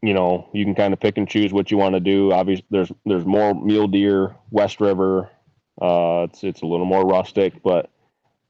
you 0.00 0.14
know, 0.14 0.48
you 0.54 0.64
can 0.64 0.74
kind 0.74 0.94
of 0.94 1.00
pick 1.00 1.18
and 1.18 1.28
choose 1.28 1.52
what 1.52 1.70
you 1.70 1.76
want 1.76 1.94
to 1.94 2.00
do. 2.00 2.32
Obviously, 2.32 2.66
there's 2.70 2.92
there's 3.04 3.26
more 3.26 3.52
mule 3.54 3.88
deer 3.88 4.36
West 4.50 4.80
River 4.80 5.28
Uh, 5.80 6.26
it's 6.28 6.42
it's 6.42 6.62
a 6.62 6.66
little 6.66 6.86
more 6.86 7.06
rustic, 7.06 7.62
but 7.62 7.90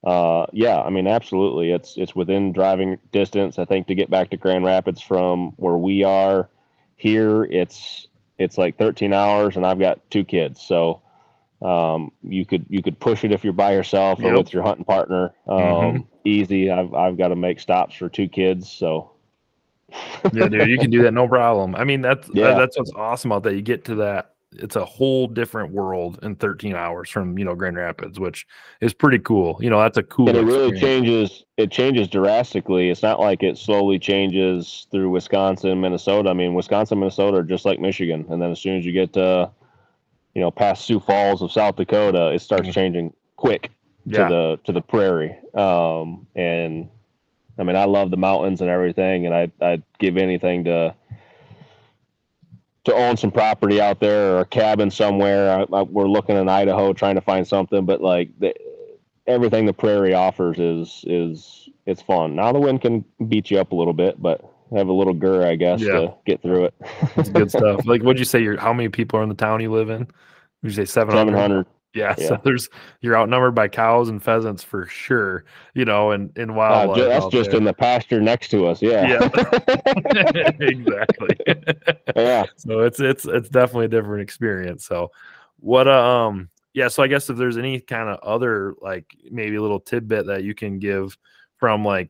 uh, 0.03 0.45
yeah, 0.53 0.81
I 0.81 0.89
mean, 0.89 1.07
absolutely, 1.07 1.71
it's 1.71 1.97
it's 1.97 2.15
within 2.15 2.53
driving 2.53 2.97
distance. 3.11 3.59
I 3.59 3.65
think 3.65 3.87
to 3.87 3.95
get 3.95 4.09
back 4.09 4.29
to 4.29 4.37
Grand 4.37 4.65
Rapids 4.65 5.01
from 5.01 5.53
where 5.57 5.77
we 5.77 6.03
are 6.03 6.49
here, 6.95 7.43
it's 7.45 8.07
it's 8.37 8.57
like 8.57 8.77
13 8.77 9.13
hours, 9.13 9.57
and 9.57 9.65
I've 9.65 9.79
got 9.79 10.09
two 10.09 10.23
kids, 10.23 10.61
so 10.61 11.01
um, 11.61 12.11
you 12.23 12.45
could 12.45 12.65
you 12.69 12.81
could 12.81 12.97
push 12.99 13.25
it 13.25 13.33
if 13.33 13.43
you're 13.43 13.51
by 13.51 13.73
yourself 13.73 14.19
or 14.19 14.27
Yep. 14.29 14.37
with 14.37 14.53
your 14.53 14.63
hunting 14.63 14.85
partner. 14.85 15.33
Um, 15.47 15.57
Mhm. 15.57 16.05
Easy. 16.23 16.69
I've 16.71 16.93
I've 16.93 17.17
got 17.17 17.29
to 17.29 17.35
make 17.35 17.59
stops 17.59 17.95
for 17.95 18.07
two 18.07 18.27
kids, 18.29 18.71
so 18.71 19.11
yeah, 20.33 20.47
dude, 20.47 20.69
you 20.69 20.77
can 20.77 20.89
do 20.91 21.01
that 21.03 21.13
no 21.13 21.27
problem. 21.27 21.75
I 21.75 21.83
mean, 21.83 22.01
that's 22.01 22.29
Yeah. 22.33 22.53
that's 22.53 22.77
what's 22.77 22.91
awesome 22.93 23.31
about 23.31 23.43
that. 23.43 23.55
You 23.55 23.61
get 23.61 23.85
to 23.85 23.95
that. 23.95 24.35
It's 24.53 24.75
a 24.75 24.83
whole 24.83 25.27
different 25.27 25.71
world 25.73 26.17
in 26.23 26.35
13 26.35 26.75
hours 26.75 27.09
from 27.09 27.37
you 27.37 27.45
know 27.45 27.53
Grand 27.53 27.77
Rapids, 27.77 28.19
which 28.19 28.47
is 28.81 28.93
pretty 28.93 29.19
cool. 29.19 29.57
You 29.61 29.69
know, 29.69 29.79
that's 29.79 29.97
a 29.97 30.03
cool. 30.03 30.27
and 30.27 30.37
it 30.37 30.41
really 30.43 30.69
experience. 30.69 30.79
changes 31.07 31.43
it 31.57 31.71
changes 31.71 32.07
drastically 32.07 32.89
it's 32.89 33.03
not 33.03 33.19
like 33.19 33.43
it 33.43 33.57
slowly 33.57 33.99
changes 33.99 34.87
through 34.91 35.09
wisconsin 35.09 35.81
minnesota 35.81 36.29
i 36.29 36.33
mean 36.33 36.53
wisconsin 36.53 36.97
minnesota 36.99 37.35
are 37.37 37.43
just 37.43 37.65
like 37.65 37.81
michigan 37.81 38.25
and 38.29 38.41
then 38.41 38.49
as 38.49 38.61
soon 38.61 38.77
as 38.77 38.85
you 38.85 38.93
get 38.93 39.11
to 39.11 39.49
you 40.35 40.39
know 40.41 40.49
past 40.49 40.85
sioux 40.85 41.01
falls 41.01 41.41
of 41.41 41.51
south 41.51 41.75
dakota 41.75 42.29
it 42.31 42.39
starts 42.39 42.69
Mhm. 42.69 42.73
changing 42.73 43.13
quick 43.35 43.63
to 44.05 44.11
Yeah. 44.19 44.29
the 44.29 44.59
to 44.63 44.71
the 44.71 44.79
prairie 44.81 45.35
um 45.53 46.25
and 46.33 46.87
i 47.57 47.63
mean 47.63 47.75
i 47.75 47.83
love 47.83 48.09
the 48.09 48.15
mountains 48.17 48.61
and 48.61 48.69
everything 48.69 49.25
and 49.25 49.35
i 49.35 49.51
i'd 49.61 49.83
give 49.99 50.15
anything 50.15 50.63
to 50.63 50.95
to 52.89 52.95
own 52.95 53.17
some 53.17 53.31
property 53.31 53.79
out 53.81 53.99
there 53.99 54.35
or 54.35 54.39
a 54.41 54.45
cabin 54.45 54.91
somewhere 54.91 55.49
I, 55.51 55.61
I, 55.75 55.81
we're 55.83 56.07
looking 56.07 56.35
in 56.37 56.49
idaho 56.49 56.93
trying 56.93 57.15
to 57.15 57.21
find 57.21 57.47
something 57.47 57.85
but 57.85 58.01
like 58.01 58.29
the, 58.39 58.53
everything 59.27 59.65
the 59.65 59.73
prairie 59.73 60.13
offers 60.13 60.59
is 60.59 61.03
is 61.07 61.69
it's 61.85 62.01
fun. 62.03 62.35
Now 62.35 62.51
the 62.51 62.59
wind 62.59 62.81
can 62.81 63.03
beat 63.27 63.49
you 63.49 63.59
up 63.59 63.71
a 63.71 63.75
little 63.75 63.93
bit, 63.93 64.21
but 64.21 64.41
have 64.75 64.87
a 64.89 64.93
little 64.93 65.13
gur, 65.13 65.47
I 65.47 65.55
guess, 65.55 65.81
Yeah. 65.81 65.93
to 65.93 66.13
get 66.25 66.41
through 66.41 66.65
it. 66.65 66.73
It's 67.15 67.29
good 67.29 67.49
stuff. 67.57 67.85
Like, 67.85 68.03
what'd 68.03 68.19
you 68.19 68.25
say? 68.25 68.41
Your 68.43 68.57
how 68.59 68.73
many 68.73 68.89
people 68.89 69.19
are 69.19 69.23
in 69.23 69.29
the 69.29 69.33
town 69.35 69.59
you 69.61 69.71
live 69.71 69.89
in? 69.89 70.01
Would 70.01 70.11
you 70.63 70.71
say 70.71 70.85
700? 70.85 71.19
Seven 71.19 71.33
hundred. 71.33 71.65
Yeah, 71.95 72.13
Yeah. 72.17 72.27
So 72.27 72.41
there's 72.43 72.69
you're 73.01 73.17
outnumbered 73.17 73.55
by 73.55 73.67
cows 73.67 74.09
and 74.09 74.21
pheasants 74.21 74.63
for 74.63 74.85
sure. 74.85 75.43
You 75.73 75.85
know, 75.85 76.11
and 76.11 76.31
and 76.37 76.51
Uh, 76.51 76.93
ju- 76.95 77.05
that's 77.05 77.25
just 77.27 77.49
there. 77.51 77.57
in 77.57 77.63
the 77.63 77.73
pasture 77.73 78.21
next 78.21 78.49
to 78.49 78.67
us. 78.67 78.81
Yeah. 78.81 79.07
Yeah. 79.07 79.29
exactly. 80.59 81.35
Yeah. 82.15 82.45
so 82.57 82.81
it's 82.81 82.99
it's 82.99 83.25
it's 83.25 83.49
definitely 83.49 83.85
a 83.85 83.89
different 83.89 84.21
experience. 84.21 84.85
So 84.85 85.11
what 85.59 85.87
uh, 85.87 86.27
um 86.27 86.49
yeah, 86.73 86.87
so 86.87 87.01
I 87.01 87.07
guess 87.07 87.29
if 87.29 87.37
there's 87.37 87.57
any 87.57 87.79
kind 87.79 88.09
of 88.09 88.19
other 88.19 88.75
like 88.81 89.05
maybe 89.31 89.55
a 89.55 89.61
little 89.61 89.79
tidbit 89.79 90.27
that 90.27 90.43
you 90.43 90.53
can 90.53 90.79
give 90.79 91.17
from 91.57 91.83
like 91.83 92.09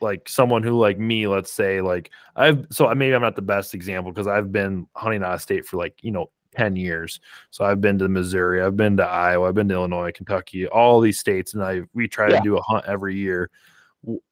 like 0.00 0.28
someone 0.28 0.62
who 0.62 0.78
like 0.78 0.98
me, 0.98 1.26
let's 1.26 1.52
say 1.52 1.80
like 1.80 2.10
I've 2.34 2.66
so 2.70 2.92
maybe 2.94 3.14
I'm 3.14 3.22
not 3.22 3.36
the 3.36 3.42
best 3.42 3.74
example 3.74 4.10
because 4.12 4.26
I've 4.26 4.50
been 4.50 4.86
hunting 4.96 5.22
out 5.22 5.34
of 5.34 5.42
state 5.42 5.66
for 5.66 5.76
like 5.76 5.94
you 6.02 6.10
know 6.10 6.30
10 6.52 6.76
years. 6.76 7.20
So 7.50 7.64
I've 7.64 7.80
been 7.80 7.98
to 7.98 8.08
Missouri, 8.08 8.62
I've 8.62 8.76
been 8.76 8.96
to 8.98 9.04
Iowa, 9.06 9.48
I've 9.48 9.54
been 9.54 9.68
to 9.68 9.74
Illinois, 9.74 10.12
Kentucky, 10.12 10.66
all 10.66 11.00
these 11.00 11.18
states, 11.18 11.54
and 11.54 11.62
I 11.62 11.82
we 11.94 12.08
try 12.08 12.28
Yeah. 12.30 12.38
to 12.38 12.42
do 12.42 12.56
a 12.56 12.62
hunt 12.62 12.84
every 12.86 13.16
year. 13.16 13.50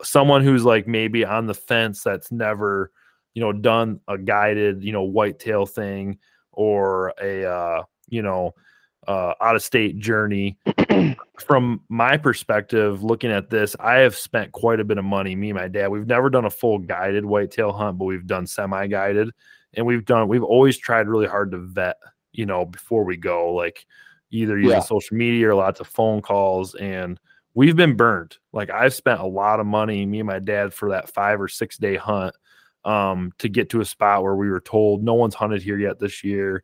Someone 0.02 0.42
who's 0.42 0.64
like 0.64 0.86
maybe 0.88 1.24
on 1.24 1.46
the 1.46 1.54
fence 1.54 2.02
that's 2.02 2.32
never, 2.32 2.90
you 3.34 3.42
know, 3.42 3.52
done 3.52 4.00
a 4.08 4.16
guided, 4.18 4.82
you 4.82 4.92
know, 4.92 5.02
whitetail 5.02 5.66
thing 5.66 6.18
or 6.52 7.12
a 7.22 7.44
uh, 7.44 7.82
you 8.08 8.22
know, 8.22 8.54
uh 9.06 9.34
out 9.40 9.54
of 9.56 9.62
state 9.62 9.98
journey. 9.98 10.58
From 11.38 11.80
my 11.88 12.16
perspective, 12.16 13.04
looking 13.04 13.30
at 13.30 13.48
this, 13.48 13.76
I 13.78 13.96
have 13.98 14.16
spent 14.16 14.50
quite 14.50 14.80
a 14.80 14.84
bit 14.84 14.98
of 14.98 15.04
money. 15.04 15.36
Me 15.36 15.50
and 15.50 15.58
my 15.58 15.68
dad, 15.68 15.88
we've 15.88 16.06
never 16.06 16.28
done 16.30 16.46
a 16.46 16.50
full 16.50 16.78
guided 16.78 17.24
whitetail 17.24 17.72
hunt, 17.72 17.96
but 17.98 18.06
we've 18.06 18.26
done 18.26 18.44
semi-guided 18.46 19.30
and 19.74 19.86
we've 19.86 20.04
done 20.04 20.28
we've 20.28 20.42
always 20.42 20.76
tried 20.76 21.08
really 21.08 21.26
hard 21.26 21.50
to 21.50 21.58
vet 21.58 21.96
you 22.32 22.46
know 22.46 22.64
before 22.64 23.04
we 23.04 23.16
go 23.16 23.52
like 23.54 23.86
either 24.30 24.56
using 24.58 24.76
Yeah. 24.76 24.80
social 24.80 25.16
media 25.16 25.48
or 25.48 25.54
lots 25.54 25.80
of 25.80 25.86
phone 25.86 26.20
calls 26.20 26.74
and 26.74 27.18
we've 27.54 27.76
been 27.76 27.96
burned. 27.96 28.36
Like 28.52 28.70
i've 28.70 28.94
spent 28.94 29.20
a 29.20 29.26
lot 29.26 29.60
of 29.60 29.66
money 29.66 30.04
me 30.06 30.20
and 30.20 30.26
my 30.26 30.38
dad 30.38 30.72
for 30.74 30.90
that 30.90 31.08
five 31.12 31.40
or 31.40 31.48
six 31.48 31.76
day 31.78 31.96
hunt 31.96 32.34
um 32.84 33.32
to 33.38 33.48
get 33.48 33.70
to 33.70 33.80
a 33.80 33.84
spot 33.84 34.22
where 34.22 34.36
we 34.36 34.48
were 34.50 34.60
told 34.60 35.02
no 35.02 35.14
one's 35.14 35.34
hunted 35.34 35.62
here 35.62 35.78
yet 35.78 35.98
this 35.98 36.22
year 36.22 36.62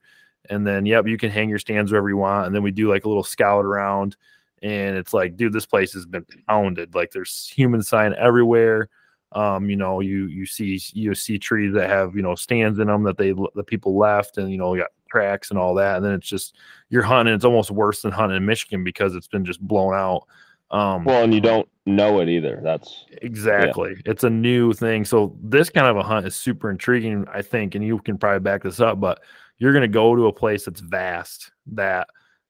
and 0.51 0.67
then 0.67 0.87
yep 0.87 1.07
you 1.07 1.17
can 1.19 1.31
hang 1.31 1.49
your 1.49 1.59
stands 1.59 1.91
wherever 1.91 2.09
you 2.09 2.17
want 2.17 2.47
and 2.47 2.55
then 2.55 2.63
we 2.63 2.71
do 2.71 2.89
like 2.89 3.05
a 3.05 3.09
little 3.09 3.25
scout 3.25 3.65
around 3.65 4.17
and 4.63 4.97
it's 4.97 5.13
like 5.13 5.37
dude 5.37 5.53
this 5.53 5.67
place 5.67 5.93
has 5.93 6.07
been 6.07 6.25
pounded. 6.49 6.95
Like 6.95 7.11
there's 7.11 7.49
human 7.55 7.83
sign 7.83 8.15
everywhere 8.17 8.89
um, 9.35 9.69
you 9.69 9.77
know, 9.77 10.01
you 10.01 10.27
you 10.27 10.47
see 10.47 10.81
you 10.93 11.15
see 11.15 11.39
trees 11.39 11.75
that 11.75 11.91
have 11.91 12.15
you 12.15 12.23
know 12.23 12.35
stands 12.35 12.79
in 12.79 12.87
them 12.87 13.03
that 13.05 13.19
they 13.19 13.33
the 13.33 13.65
people 13.65 13.97
left, 13.97 14.39
and 14.39 14.51
you 14.51 14.57
know 14.57 14.75
you 14.75 14.83
got 14.83 14.91
tracks 15.11 15.51
and 15.51 15.59
all 15.59 15.75
that, 15.75 15.97
and 15.97 16.05
then 16.05 16.13
it's 16.13 16.29
just 16.29 16.57
you're 16.89 17.03
hunting. 17.03 17.35
It's 17.35 17.45
almost 17.45 17.71
worse 17.71 18.03
than 18.03 18.13
hunting 18.13 18.37
in 18.37 18.47
Michigan 18.47 18.85
because 18.85 19.15
it's 19.15 19.27
been 19.27 19.45
just 19.45 19.61
blown 19.61 19.95
out. 19.95 20.27
Um, 20.71 21.05
Well, 21.05 21.25
and 21.25 21.35
you 21.35 21.41
don't 21.41 21.69
know 21.87 22.21
it 22.21 22.29
either. 22.29 22.61
That's 22.63 23.05
exactly, 23.23 23.97
it's 24.07 24.25
a 24.25 24.31
new 24.31 24.73
thing. 24.73 25.05
So 25.05 25.37
this 25.43 25.69
kind 25.69 25.87
of 25.87 25.97
a 25.97 26.03
hunt 26.03 26.27
is 26.27 26.37
super 26.37 26.71
intriguing, 26.71 27.27
I 27.33 27.43
think, 27.43 27.75
and 27.75 27.85
you 27.85 27.99
can 27.99 28.19
probably 28.19 28.41
back 28.41 28.63
this 28.63 28.81
up. 28.81 29.01
But 29.01 29.21
you're 29.59 29.73
going 29.73 29.83
to 29.83 29.89
go 29.89 30.15
to 30.15 30.27
a 30.27 30.33
place 30.33 30.65
that's 30.65 30.81
vast 30.81 31.51
that 31.73 32.09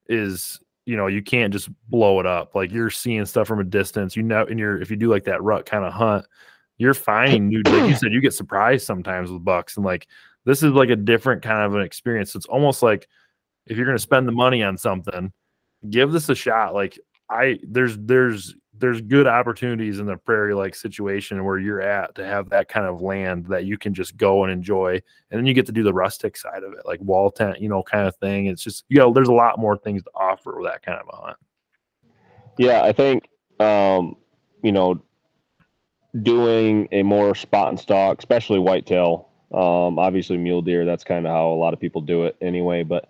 is 0.08 0.60
you 0.86 0.96
know 0.96 1.06
you 1.06 1.22
can't 1.22 1.52
just 1.52 1.70
blow 1.88 2.20
it 2.20 2.26
up 2.26 2.54
like 2.54 2.70
you're 2.70 2.90
seeing 2.90 3.24
stuff 3.24 3.48
from 3.48 3.58
a 3.58 3.64
distance 3.64 4.16
you 4.16 4.22
know 4.22 4.44
and 4.44 4.58
you're 4.58 4.80
if 4.82 4.90
you 4.90 4.96
do 4.96 5.08
like 5.08 5.24
that 5.24 5.42
rut 5.42 5.64
kind 5.64 5.84
of 5.84 5.92
hunt 5.92 6.26
you're 6.78 6.94
finding 6.94 7.48
new 7.48 7.62
like 7.66 7.88
you 7.88 7.96
said 7.96 8.12
you 8.12 8.20
get 8.20 8.34
surprised 8.34 8.86
sometimes 8.86 9.30
with 9.30 9.44
bucks 9.44 9.76
and 9.76 9.86
like 9.86 10.06
this 10.44 10.62
is 10.62 10.72
like 10.72 10.90
a 10.90 10.96
different 10.96 11.42
kind 11.42 11.62
of 11.62 11.74
an 11.74 11.82
experience. 11.82 12.34
It's 12.34 12.46
almost 12.46 12.82
like 12.82 13.08
if 13.66 13.76
you're 13.76 13.86
going 13.86 13.96
to 13.96 14.02
spend 14.02 14.28
the 14.28 14.32
money 14.32 14.62
on 14.62 14.76
something 14.76 15.32
give 15.88 16.12
this 16.12 16.28
a 16.28 16.34
shot. 16.34 16.74
Like 16.74 16.98
i 17.30 17.58
there's 17.62 17.96
there's 17.98 18.54
there's 18.76 19.00
good 19.00 19.26
opportunities 19.26 19.98
in 19.98 20.04
the 20.04 20.16
prairie 20.16 20.52
like 20.52 20.74
situation 20.74 21.42
where 21.44 21.58
you're 21.58 21.80
at 21.80 22.14
to 22.14 22.24
have 22.24 22.50
that 22.50 22.68
kind 22.68 22.86
of 22.86 23.00
land 23.00 23.46
that 23.46 23.64
you 23.64 23.78
can 23.78 23.94
just 23.94 24.14
go 24.18 24.44
and 24.44 24.52
enjoy 24.52 25.00
and 25.30 25.38
then 25.38 25.46
you 25.46 25.54
get 25.54 25.64
to 25.64 25.72
do 25.72 25.82
the 25.82 25.92
rustic 25.92 26.36
side 26.36 26.62
of 26.62 26.72
it 26.74 26.84
like 26.84 27.00
wall 27.00 27.30
tent 27.30 27.60
you 27.60 27.68
know 27.68 27.82
kind 27.82 28.06
of 28.06 28.16
thing. 28.16 28.46
It's 28.46 28.62
just 28.62 28.84
you 28.88 28.98
know 28.98 29.12
there's 29.12 29.28
a 29.28 29.32
lot 29.32 29.58
more 29.58 29.76
things 29.76 30.02
to 30.02 30.10
offer 30.14 30.58
with 30.58 30.70
that 30.70 30.82
kind 30.82 31.00
of 31.00 31.08
a 31.12 31.16
hunt. 31.16 31.36
Yeah. 32.58 32.82
I 32.82 32.92
think 32.92 33.28
um, 33.58 34.16
you 34.62 34.72
know 34.72 35.02
doing 36.22 36.88
a 36.92 37.02
more 37.02 37.34
spot 37.34 37.68
and 37.68 37.80
stalk, 37.80 38.18
especially 38.18 38.58
whitetail. 38.58 39.28
Um, 39.52 39.98
obviously, 39.98 40.36
mule 40.36 40.62
deer. 40.62 40.84
That's 40.84 41.04
kind 41.04 41.26
of 41.26 41.32
how 41.32 41.48
a 41.48 41.54
lot 41.54 41.74
of 41.74 41.80
people 41.80 42.00
do 42.00 42.24
it 42.24 42.36
anyway. 42.40 42.82
But 42.82 43.08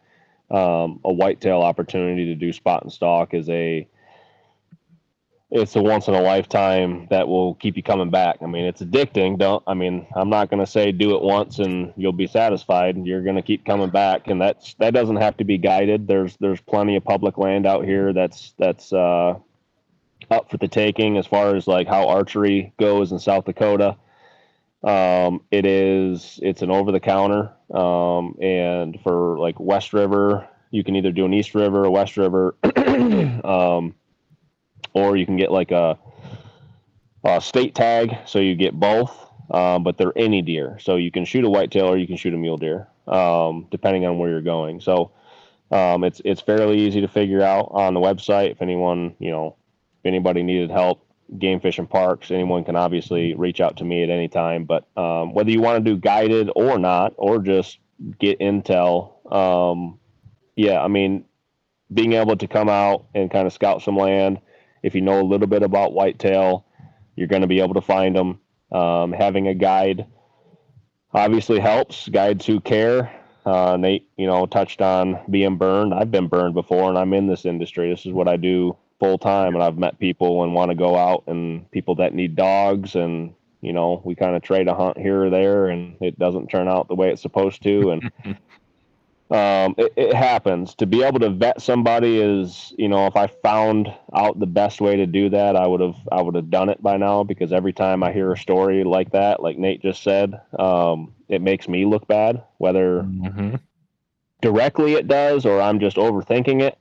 um, 0.51 1.01
a 1.05 1.13
whitetail 1.13 1.61
opportunity 1.61 2.27
to 2.27 2.35
do 2.35 2.53
spot 2.53 2.83
and 2.83 2.93
stalk 2.93 3.35
is 3.35 3.49
a 3.49 3.87
it's 5.51 5.77
a 5.77 5.83
once 5.83 6.09
in 6.09 6.15
a 6.15 6.21
lifetime 6.21 7.07
that 7.11 7.29
will 7.29 7.55
keep 7.55 7.77
you 7.77 7.83
coming 7.83 8.11
back. 8.11 8.39
I 8.43 8.47
mean, 8.47 8.65
it's 8.65 8.83
addicting. 8.83 9.39
Don't 9.39 9.63
I 9.67 9.75
mean, 9.75 10.07
I'm 10.17 10.29
not 10.29 10.51
going 10.51 10.61
to 10.61 10.71
say 10.71 10.91
do 10.91 11.15
it 11.15 11.23
once 11.23 11.61
and 11.61 11.93
you'll 11.97 12.13
be 12.13 12.27
satisfied. 12.27 12.97
You're 13.05 13.23
going 13.23 13.37
to 13.37 13.43
keep 13.43 13.65
coming 13.65 13.91
back, 13.91 14.27
and 14.29 14.41
that's 14.41 14.75
that 14.75 14.95
doesn't 14.95 15.17
have 15.17 15.37
to 15.39 15.45
be 15.45 15.59
guided. 15.59 16.09
There's 16.09 16.37
there's 16.39 16.61
plenty 16.61 16.97
of 16.97 17.05
public 17.05 17.39
land 17.39 17.67
out 17.67 17.85
here 17.85 18.13
that's 18.13 18.55
that's 18.59 18.93
uh, 18.93 19.35
up 20.31 20.51
for 20.51 20.57
the 20.57 20.68
taking 20.68 21.16
as 21.16 21.27
far 21.27 21.55
as 21.55 21.66
like 21.66 21.87
how 21.87 22.09
archery 22.09 22.72
goes 22.79 23.12
in 23.12 23.18
South 23.18 23.45
Dakota. 23.45 23.97
Um, 24.83 25.43
it 25.51 25.64
is 25.64 26.39
it's 26.43 26.62
an 26.62 26.70
over 26.70 26.93
the 26.93 27.01
counter, 27.01 27.51
um, 27.72 28.37
and 28.41 29.01
for 29.03 29.39
like 29.39 29.59
West 29.59 29.93
River, 29.93 30.47
you 30.70 30.85
can 30.85 30.95
either 30.97 31.11
do 31.11 31.25
an 31.25 31.33
East 31.33 31.55
River 31.55 31.87
or 31.87 31.91
West 31.91 32.16
River. 32.16 32.55
um, 33.45 33.95
or 34.93 35.16
you 35.16 35.27
can 35.27 35.37
get 35.37 35.51
like 35.51 35.70
a, 35.70 35.99
a 37.25 37.41
state 37.41 37.75
tag, 37.75 38.16
so 38.27 38.39
you 38.39 38.55
get 38.55 38.79
both. 38.79 39.20
Um, 39.51 39.85
but 39.85 39.99
they're 39.99 40.16
any 40.16 40.41
deer, 40.41 40.79
so 40.81 40.97
you 40.97 41.11
can 41.11 41.27
shoot 41.27 41.45
a 41.45 41.51
whitetail 41.51 41.87
or 41.87 41.99
you 41.99 42.07
can 42.07 42.16
shoot 42.16 42.33
a 42.33 42.37
mule 42.37 42.57
deer, 42.57 42.89
um, 43.07 43.66
depending 43.70 44.07
on 44.07 44.16
where 44.16 44.31
you're 44.31 44.41
going. 44.41 44.81
So 44.81 45.11
um, 45.70 46.03
it's 46.03 46.22
it's 46.25 46.41
fairly 46.41 46.79
easy 46.79 47.03
to 47.03 47.09
figure 47.09 47.43
out 47.43 47.68
on 47.72 47.93
the 47.93 48.01
website. 48.01 48.53
If 48.53 48.62
anyone 48.62 49.14
you 49.18 49.31
know, 49.31 49.57
if 50.05 50.09
anybody 50.09 50.43
needed 50.43 50.71
help, 50.71 51.07
Game 51.39 51.59
Fish 51.59 51.79
and 51.79 51.89
Parks, 51.89 52.31
anyone 52.31 52.65
can 52.65 52.77
obviously 52.77 53.35
reach 53.35 53.61
out 53.61 53.79
to 53.79 53.85
me 53.85 54.03
at 54.03 54.11
any 54.11 54.29
time. 54.29 54.65
But 54.65 54.87
um, 54.99 55.33
whether 55.33 55.51
you 55.51 55.63
want 55.63 55.83
to 55.83 55.91
do 55.91 55.97
guided 55.99 56.51
or 56.55 56.79
not, 56.79 57.15
or 57.17 57.39
just 57.39 57.79
get 58.19 58.39
intel, 58.39 59.33
um, 59.33 59.99
yeah, 60.57 60.83
I 60.83 60.89
mean, 60.89 61.25
being 61.93 62.13
able 62.13 62.37
to 62.37 62.47
come 62.47 62.69
out 62.69 63.07
and 63.15 63.31
kind 63.31 63.47
of 63.47 63.53
scout 63.55 63.81
some 63.83 63.97
land 63.97 64.41
if 64.83 64.95
you 64.95 65.01
know 65.01 65.21
a 65.21 65.25
little 65.25 65.47
bit 65.47 65.63
about 65.63 65.95
whitetail, 65.95 66.67
you're 67.17 67.27
going 67.29 67.41
to 67.41 67.49
be 67.49 67.61
able 67.61 67.75
to 67.75 67.81
find 67.81 68.15
them. 68.15 68.39
Um, 68.71 69.13
having 69.13 69.49
a 69.49 69.55
guide 69.55 70.05
obviously 71.15 71.59
helps. 71.59 72.09
Guides 72.11 72.45
who 72.45 72.61
care 72.61 73.11
Uh, 73.47 73.77
Nate, 73.77 74.09
you 74.17 74.27
know, 74.27 74.47
touched 74.47 74.81
on 74.81 75.21
being 75.31 75.57
burned. 75.59 75.93
I've 75.93 76.11
been 76.11 76.29
burned 76.29 76.55
before, 76.55 76.89
and 76.89 76.99
I'm 76.99 77.13
in 77.13 77.27
this 77.27 77.45
industry. 77.45 77.91
This 77.91 78.07
is 78.07 78.13
what 78.13 78.27
I 78.27 78.37
do 78.37 78.77
full 79.05 79.19
time, 79.19 79.55
and 79.55 79.63
I've 79.63 79.79
met 79.79 79.99
people 79.99 80.45
and 80.45 80.55
want 80.55 80.71
to 80.71 80.75
go 80.75 80.97
out, 80.97 81.25
and 81.27 81.71
people 81.71 81.95
that 81.97 82.15
need 82.15 82.37
dogs, 82.37 82.95
and 82.95 83.35
you 83.61 83.73
know, 83.73 84.01
we 84.05 84.15
kind 84.15 84.37
of 84.37 84.43
trade 84.43 84.69
a 84.69 84.75
hunt 84.75 84.99
here 84.99 85.25
or 85.25 85.31
there, 85.31 85.69
and 85.69 85.97
it 86.01 86.19
doesn't 86.19 86.49
turn 86.49 86.69
out 86.69 86.89
the 86.89 86.95
way 86.95 87.11
it's 87.11 87.23
supposed 87.23 87.63
to, 87.63 87.91
and 87.91 88.03
um, 89.31 89.75
it, 89.79 89.93
it 89.97 90.15
happens. 90.15 90.75
To 90.77 90.87
be 90.87 91.03
able 91.03 91.19
to 91.21 91.31
vet 91.31 91.61
somebody 91.61 92.21
is, 92.21 92.73
you 92.79 92.89
know, 92.89 93.07
if 93.07 93.17
I 93.17 93.27
found 93.27 93.93
out 94.15 94.39
the 94.39 94.47
best 94.47 94.81
way 94.81 94.97
to 94.97 95.07
do 95.07 95.31
that, 95.31 95.57
I 95.57 95.67
would 95.67 95.81
have, 95.81 95.97
I 96.13 96.23
would 96.23 96.35
have 96.35 96.51
done 96.51 96.69
it 96.69 96.83
by 96.83 96.97
now. 96.97 97.25
Because 97.25 97.53
every 97.53 97.73
time 97.73 98.03
I 98.03 98.13
hear 98.13 98.33
a 98.33 98.39
story 98.39 98.85
like 98.85 99.13
that, 99.13 99.43
like 99.43 99.59
Nate 99.59 99.83
just 99.83 100.03
said, 100.03 100.41
um, 100.59 101.15
it 101.29 101.41
makes 101.43 101.69
me 101.69 101.85
look 101.85 102.07
bad. 102.07 102.43
Whether 102.59 103.03
Mhm. 103.03 103.61
directly 104.41 104.95
it 104.95 105.09
does 105.09 105.47
or 105.47 105.61
I'm 105.61 105.81
just 105.81 105.97
overthinking 105.97 106.61
it. 106.63 106.79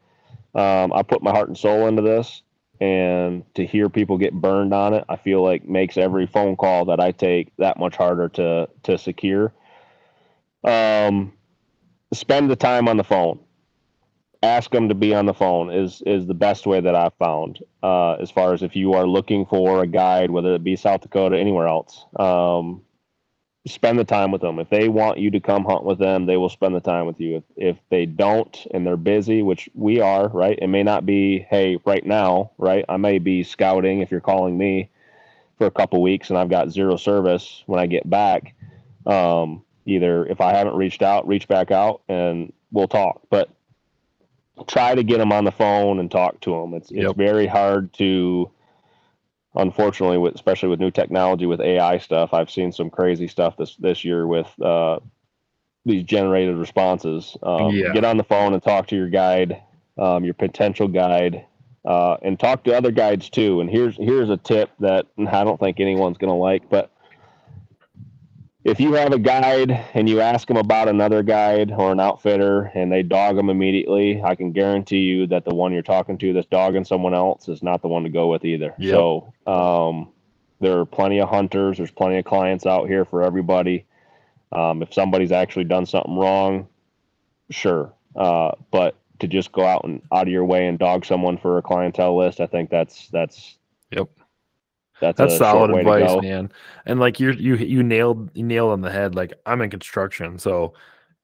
Um, 0.55 0.93
I 0.93 1.01
put 1.01 1.23
my 1.23 1.31
heart 1.31 1.47
and 1.47 1.57
soul 1.57 1.87
into 1.87 2.01
this, 2.01 2.43
and 2.79 3.43
to 3.55 3.65
hear 3.65 3.89
people 3.89 4.17
get 4.17 4.33
burned 4.33 4.73
on 4.73 4.93
it, 4.93 5.03
I 5.09 5.15
feel 5.15 5.43
like 5.43 5.67
makes 5.67 5.97
every 5.97 6.27
phone 6.27 6.55
call 6.55 6.85
that 6.85 6.99
I 6.99 7.11
take 7.11 7.55
that 7.57 7.79
much 7.79 7.95
harder 7.95 8.29
to 8.29 8.69
to 8.83 8.97
secure. 8.97 9.53
Um, 10.63 11.33
spend 12.13 12.49
the 12.49 12.55
time 12.55 12.87
on 12.87 12.97
the 12.97 13.03
phone. 13.03 13.39
Ask 14.41 14.71
them 14.71 14.89
to 14.89 14.95
be 14.95 15.13
on 15.15 15.25
the 15.25 15.33
phone 15.33 15.71
is 15.71 16.03
is 16.05 16.27
the 16.27 16.33
best 16.33 16.65
way 16.65 16.81
that 16.81 16.95
I've 16.95 17.13
found. 17.15 17.59
Uh, 17.81 18.13
as 18.13 18.29
far 18.29 18.53
as 18.53 18.61
if 18.61 18.75
you 18.75 18.93
are 18.93 19.07
looking 19.07 19.45
for 19.45 19.81
a 19.81 19.87
guide, 19.87 20.31
whether 20.31 20.53
it 20.53 20.63
be 20.63 20.75
South 20.75 21.01
Dakota, 21.01 21.37
anywhere 21.39 21.67
else, 21.67 22.05
um, 22.19 22.81
spend 23.66 23.97
the 23.97 24.03
time 24.03 24.32
with 24.32 24.41
them. 24.41 24.59
If 24.59 24.70
they 24.70 24.89
want 24.89 25.20
you 25.20 25.32
to 25.32 25.39
come 25.39 25.64
hunt 25.64 25.84
with 25.86 25.97
them, 25.97 26.26
they 26.26 26.38
will 26.38 26.49
spend 26.49 26.76
the 26.76 26.82
time 26.82 27.05
with 27.05 27.20
you. 27.20 27.38
If, 27.38 27.43
if 27.55 27.78
they 27.89 28.05
don't 28.05 28.57
and 28.72 28.86
they're 28.86 28.97
busy, 28.97 29.41
which 29.41 29.70
we 29.74 30.01
are, 30.01 30.28
right? 30.28 30.59
It 30.61 30.68
may 30.68 30.84
not 30.84 31.05
be, 31.05 31.39
hey, 31.49 31.80
right 31.86 32.05
now, 32.05 32.51
right? 32.57 32.84
I 32.89 32.97
may 32.97 33.20
be 33.20 33.43
scouting 33.43 34.01
if 34.01 34.11
you're 34.11 34.20
calling 34.20 34.57
me 34.57 34.89
for 35.57 35.66
a 35.68 35.72
couple 35.72 36.01
weeks 36.01 36.30
and 36.30 36.38
I've 36.38 36.49
got 36.49 36.72
zero 36.72 36.97
service 36.97 37.64
when 37.66 37.80
I 37.80 37.86
get 37.88 38.09
back. 38.09 38.53
Um, 39.05 39.64
either 39.86 40.26
if 40.26 40.41
I 40.41 40.53
haven't 40.53 40.76
reached 40.76 41.01
out, 41.01 41.28
reach 41.28 41.47
back 41.47 41.72
out 41.72 42.01
and 42.09 42.51
we'll 42.72 42.88
talk. 42.88 43.22
But 43.30 43.49
try 44.68 44.93
to 44.95 45.03
get 45.03 45.18
them 45.20 45.32
on 45.32 45.45
the 45.45 45.51
phone 45.51 45.99
and 45.99 46.11
talk 46.11 46.39
to 46.41 46.51
them. 46.51 46.74
It's 46.74 46.91
it's 46.91 47.01
Yep. 47.03 47.16
very 47.16 47.47
hard 47.47 47.93
to 47.93 48.51
unfortunately 49.55 50.17
with 50.17 50.35
especially 50.35 50.69
with 50.69 50.79
new 50.79 50.91
technology 50.91 51.45
with 51.45 51.61
AI 51.61 51.97
stuff, 51.97 52.33
I've 52.33 52.49
seen 52.49 52.71
some 52.71 52.89
crazy 52.89 53.27
stuff 53.27 53.57
this 53.57 53.75
this 53.75 54.03
year 54.03 54.27
with 54.27 54.49
uh, 54.61 54.99
these 55.85 56.03
generated 56.03 56.57
responses. 56.57 57.37
Um, 57.43 57.71
Yeah. 57.71 57.93
Get 57.93 58.05
on 58.05 58.17
the 58.17 58.23
phone 58.23 58.53
and 58.53 58.63
talk 58.63 58.87
to 58.87 58.95
your 58.95 59.09
guide, 59.09 59.61
um, 59.97 60.23
your 60.23 60.33
potential 60.33 60.87
guide, 60.87 61.45
uh, 61.85 62.17
and 62.21 62.39
talk 62.39 62.63
to 62.63 62.75
other 62.75 62.91
guides 62.91 63.29
too. 63.29 63.61
And 63.61 63.69
here's 63.69 63.97
here's 63.97 64.29
a 64.29 64.37
tip 64.37 64.71
that 64.79 65.07
I 65.19 65.43
don't 65.43 65.59
think 65.59 65.79
anyone's 65.79 66.17
gonna 66.17 66.37
like, 66.37 66.69
but 66.69 66.92
if 68.64 68.80
you 68.80 68.93
have 68.93 69.11
a 69.11 69.20
guide 69.20 69.72
and 69.93 70.07
you 70.07 70.22
ask 70.22 70.47
them 70.47 70.57
about 70.57 70.88
another 70.88 71.22
guide 71.22 71.72
or 71.72 71.91
an 71.91 71.99
outfitter 71.99 72.72
and 72.74 72.91
they 72.91 73.03
dog 73.03 73.36
them 73.36 73.49
immediately, 73.49 74.22
I 74.22 74.36
can 74.36 74.51
guarantee 74.51 74.99
you 74.99 75.28
that 75.28 75.43
the 75.43 75.53
one 75.53 75.74
you're 75.74 75.82
talking 75.82 76.18
to 76.20 76.34
that's 76.34 76.47
dogging 76.47 76.86
someone 76.86 77.14
else 77.14 77.49
is 77.49 77.61
not 77.61 77.82
the 77.82 77.89
one 77.89 78.03
to 78.03 78.09
go 78.09 78.28
with 78.28 78.45
either. 78.45 78.74
Yep. 78.78 78.91
So 78.91 79.34
um, 79.47 80.11
there 80.61 80.80
are 80.80 80.86
plenty 80.86 81.20
of 81.20 81.30
hunters. 81.30 81.78
There's 81.78 81.91
plenty 81.91 82.18
of 82.18 82.26
clients 82.26 82.66
out 82.66 82.88
here 82.88 83.03
for 83.03 83.22
everybody. 83.22 83.86
Um, 84.53 84.82
if 84.82 84.93
somebody's 84.93 85.32
actually 85.32 85.66
done 85.66 85.86
something 85.86 86.16
wrong, 86.16 86.68
sure. 87.49 87.93
Uh, 88.16 88.51
but 88.72 88.95
to 89.20 89.28
just 89.28 89.51
go 89.51 89.66
out 89.66 89.84
and 89.84 90.01
out 90.11 90.28
of 90.28 90.32
your 90.32 90.45
way 90.45 90.68
and 90.68 90.80
dog 90.80 91.05
someone 91.05 91.38
for 91.38 91.57
a 91.57 91.61
clientele 91.61 92.18
list, 92.18 92.39
I 92.39 92.47
think 92.47 92.70
that's 92.70 93.09
that's 93.09 93.57
Yep. 93.91 94.09
That's, 94.99 95.17
That's 95.17 95.37
solid 95.37 95.69
short 95.69 95.71
way 95.71 95.83
to 95.83 95.89
advice, 95.89 96.21
man. 96.21 96.51
And 96.85 96.99
like 96.99 97.19
you 97.19 97.31
you 97.31 97.55
you 97.55 97.83
nailed 97.83 98.29
you 98.35 98.43
nailed 98.43 98.71
on 98.71 98.81
the 98.81 98.91
head. 98.91 99.15
Like 99.15 99.33
I'm 99.45 99.61
in 99.61 99.69
construction, 99.69 100.37
so 100.39 100.73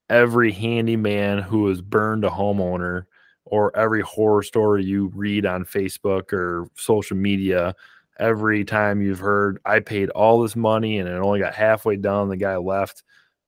every 0.09 0.51
handyman 0.51 1.39
who 1.39 1.67
has 1.69 1.81
burned 1.81 2.25
a 2.25 2.29
homeowner 2.29 3.05
or 3.45 3.75
every 3.77 4.01
horror 4.01 4.43
story 4.43 4.83
you 4.83 5.11
read 5.15 5.45
on 5.45 5.65
Facebook 5.65 6.33
or 6.33 6.67
social 6.75 7.17
media, 7.17 7.75
every 8.19 8.65
time 8.65 9.01
you've 9.01 9.19
heard 9.19 9.59
I 9.65 9.79
paid 9.79 10.09
all 10.11 10.41
this 10.41 10.55
money 10.55 10.99
and 10.99 11.07
it 11.09 11.13
only 11.13 11.39
got 11.39 11.55
halfway 11.55 11.95
done, 11.97 12.29
the 12.29 12.37
guy 12.37 12.57
left. 12.57 13.03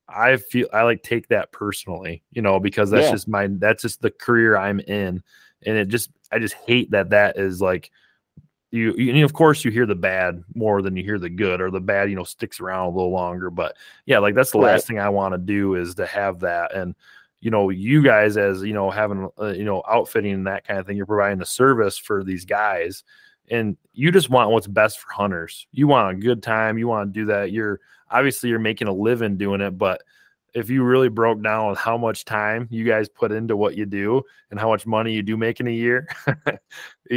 I 0.07 0.37
feel 0.37 0.67
I 0.73 0.83
like 0.83 1.03
take 1.03 1.27
that 1.29 1.51
personally, 1.51 2.23
you 2.31 2.41
know, 2.41 2.59
because 2.59 2.91
that's 2.91 3.07
Yeah. 3.07 3.11
just 3.13 3.27
my 3.27 3.47
that's 3.49 3.81
just 3.83 4.01
the 4.01 4.11
career 4.11 4.57
I'm 4.57 4.79
in, 4.81 5.23
and 5.65 5.77
it 5.77 5.87
just 5.87 6.09
I 6.31 6.39
just 6.39 6.55
hate 6.55 6.91
that 6.91 7.11
that 7.11 7.37
is 7.37 7.61
like 7.61 7.91
you, 8.71 8.93
you 8.97 9.13
and 9.13 9.23
of 9.23 9.33
course 9.33 9.63
you 9.65 9.71
hear 9.71 9.85
the 9.85 9.95
bad 9.95 10.43
more 10.55 10.81
than 10.81 10.95
you 10.95 11.03
hear 11.03 11.19
the 11.19 11.29
good 11.29 11.59
or 11.61 11.69
the 11.69 11.79
bad 11.81 12.09
you 12.09 12.15
know 12.15 12.23
sticks 12.23 12.59
around 12.59 12.87
a 12.87 12.89
little 12.95 13.11
longer 13.11 13.49
but 13.49 13.75
yeah 14.05 14.17
like 14.17 14.33
that's 14.33 14.51
the 14.51 14.59
Right. 14.59 14.71
last 14.73 14.87
thing 14.87 14.97
i 14.99 15.09
want 15.09 15.33
to 15.33 15.37
do 15.37 15.75
is 15.75 15.95
to 15.95 16.05
have 16.05 16.39
that 16.39 16.73
and 16.73 16.95
you 17.41 17.51
know 17.51 17.69
you 17.69 18.01
guys 18.01 18.37
as 18.37 18.63
you 18.63 18.73
know 18.73 18.89
having 18.89 19.29
uh, 19.39 19.47
you 19.47 19.65
know 19.65 19.83
outfitting 19.89 20.31
and 20.33 20.47
that 20.47 20.65
kind 20.65 20.79
of 20.79 20.85
thing 20.87 20.95
you're 20.95 21.05
providing 21.05 21.39
the 21.39 21.45
service 21.45 21.97
for 21.97 22.23
these 22.23 22.45
guys 22.45 23.03
and 23.49 23.75
you 23.93 24.11
just 24.11 24.29
want 24.29 24.51
what's 24.51 24.67
best 24.67 24.99
for 24.99 25.11
hunters 25.11 25.67
you 25.71 25.87
want 25.87 26.15
a 26.17 26.19
good 26.21 26.41
time 26.41 26.77
you 26.77 26.87
want 26.87 27.13
to 27.13 27.19
do 27.19 27.25
that 27.25 27.51
you're 27.51 27.79
obviously 28.09 28.49
you're 28.49 28.59
making 28.59 28.87
a 28.87 28.93
living 28.93 29.35
doing 29.37 29.59
it 29.61 29.77
but 29.77 30.01
if 30.53 30.69
you 30.69 30.83
really 30.83 31.07
broke 31.07 31.41
down 31.41 31.67
on 31.69 31.75
how 31.75 31.97
much 31.97 32.25
time 32.25 32.67
you 32.69 32.83
guys 32.85 33.07
put 33.07 33.31
into 33.31 33.55
what 33.55 33.75
you 33.77 33.85
do 33.85 34.21
and 34.51 34.59
how 34.59 34.67
much 34.69 34.85
money 34.85 35.13
you 35.13 35.23
do 35.23 35.37
make 35.37 35.59
in 35.61 35.67
a 35.67 35.71
year 35.71 36.07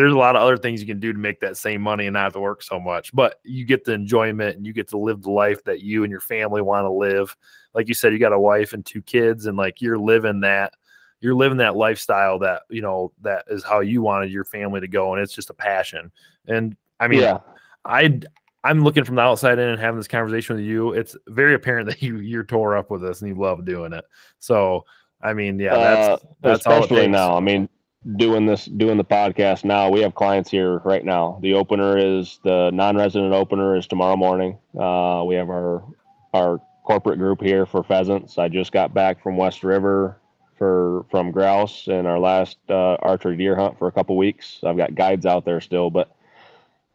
there's 0.00 0.12
a 0.12 0.18
lot 0.18 0.36
of 0.36 0.42
other 0.42 0.56
things 0.56 0.80
you 0.80 0.86
can 0.86 1.00
do 1.00 1.12
to 1.12 1.18
make 1.18 1.40
that 1.40 1.56
same 1.56 1.80
money 1.80 2.06
and 2.06 2.14
not 2.14 2.24
have 2.24 2.32
to 2.32 2.40
work 2.40 2.62
so 2.62 2.80
much 2.80 3.14
but 3.14 3.40
you 3.44 3.64
get 3.64 3.84
the 3.84 3.92
enjoyment 3.92 4.56
and 4.56 4.66
you 4.66 4.72
get 4.72 4.88
to 4.88 4.98
live 4.98 5.22
the 5.22 5.30
life 5.30 5.62
that 5.64 5.80
you 5.80 6.04
and 6.04 6.10
your 6.10 6.20
family 6.20 6.62
want 6.62 6.84
to 6.84 6.90
live 6.90 7.36
like 7.74 7.88
you 7.88 7.94
said 7.94 8.12
you 8.12 8.18
got 8.18 8.32
a 8.32 8.38
wife 8.38 8.72
and 8.72 8.84
two 8.86 9.02
kids 9.02 9.46
and 9.46 9.56
like 9.56 9.80
you're 9.80 9.98
living 9.98 10.40
that 10.40 10.72
you're 11.20 11.34
living 11.34 11.58
that 11.58 11.76
lifestyle 11.76 12.38
that 12.38 12.62
you 12.70 12.82
know 12.82 13.12
that 13.20 13.44
is 13.48 13.62
how 13.62 13.80
you 13.80 14.02
wanted 14.02 14.30
your 14.30 14.44
family 14.44 14.80
to 14.80 14.88
go 14.88 15.12
and 15.12 15.22
it's 15.22 15.34
just 15.34 15.50
a 15.50 15.54
passion 15.54 16.10
and 16.46 16.76
i 16.98 17.06
mean 17.06 17.20
yeah. 17.20 17.38
I 17.84 18.20
I'm 18.62 18.84
looking 18.84 19.04
from 19.04 19.14
the 19.14 19.22
outside 19.22 19.58
in 19.58 19.68
and 19.68 19.80
having 19.80 19.98
this 19.98 20.08
conversation 20.08 20.56
with 20.56 20.64
you. 20.64 20.92
It's 20.92 21.16
very 21.28 21.54
apparent 21.54 21.88
that 21.88 22.02
you 22.02 22.18
you're 22.18 22.44
tore 22.44 22.76
up 22.76 22.90
with 22.90 23.02
this 23.02 23.22
and 23.22 23.28
you 23.28 23.40
love 23.40 23.64
doing 23.64 23.92
it. 23.92 24.04
So 24.38 24.84
I 25.22 25.32
mean, 25.34 25.58
yeah, 25.58 25.76
that's 25.76 26.22
Uh, 26.22 26.26
that's 26.40 26.60
especially 26.60 27.08
now. 27.08 27.36
I 27.36 27.40
mean, 27.40 27.68
doing 28.16 28.46
this, 28.46 28.64
doing 28.64 28.96
the 28.96 29.04
podcast 29.04 29.64
now, 29.64 29.90
we 29.90 30.00
have 30.00 30.14
clients 30.14 30.50
here 30.50 30.78
right 30.78 31.04
now. 31.04 31.38
The 31.42 31.54
opener 31.54 31.98
is 31.98 32.40
the 32.42 32.70
non-resident 32.72 33.32
opener 33.32 33.76
is 33.76 33.86
tomorrow 33.86 34.16
morning. 34.16 34.58
Uh, 34.78 35.24
we 35.26 35.34
have 35.34 35.50
our 35.50 35.84
our 36.32 36.60
corporate 36.84 37.18
group 37.18 37.40
here 37.42 37.66
for 37.66 37.82
pheasants. 37.82 38.38
I 38.38 38.48
just 38.48 38.72
got 38.72 38.94
back 38.94 39.22
from 39.22 39.36
West 39.36 39.62
River 39.62 40.18
for 40.56 41.04
from 41.10 41.30
grouse 41.30 41.88
and 41.88 42.06
our 42.06 42.18
last 42.18 42.58
uh, 42.68 42.94
archery 43.00 43.36
deer 43.36 43.56
hunt 43.56 43.78
for 43.78 43.88
a 43.88 43.92
couple 43.92 44.16
weeks. 44.16 44.60
I've 44.64 44.76
got 44.76 44.94
guides 44.94 45.26
out 45.26 45.44
there 45.44 45.60
still, 45.60 45.90
but 45.90 46.14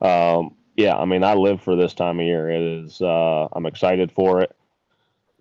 um, 0.02 0.56
yeah, 0.76 0.96
I 0.96 1.06
mean, 1.06 1.24
I 1.24 1.36
live 1.36 1.62
for 1.62 1.76
this 1.76 1.94
time 1.94 2.20
of 2.20 2.26
year. 2.26 2.50
It 2.50 2.62
is. 2.62 3.02
Uh, 3.02 3.48
I'm 3.54 3.66
excited 3.66 4.12
for 4.12 4.42
it. 4.42 4.56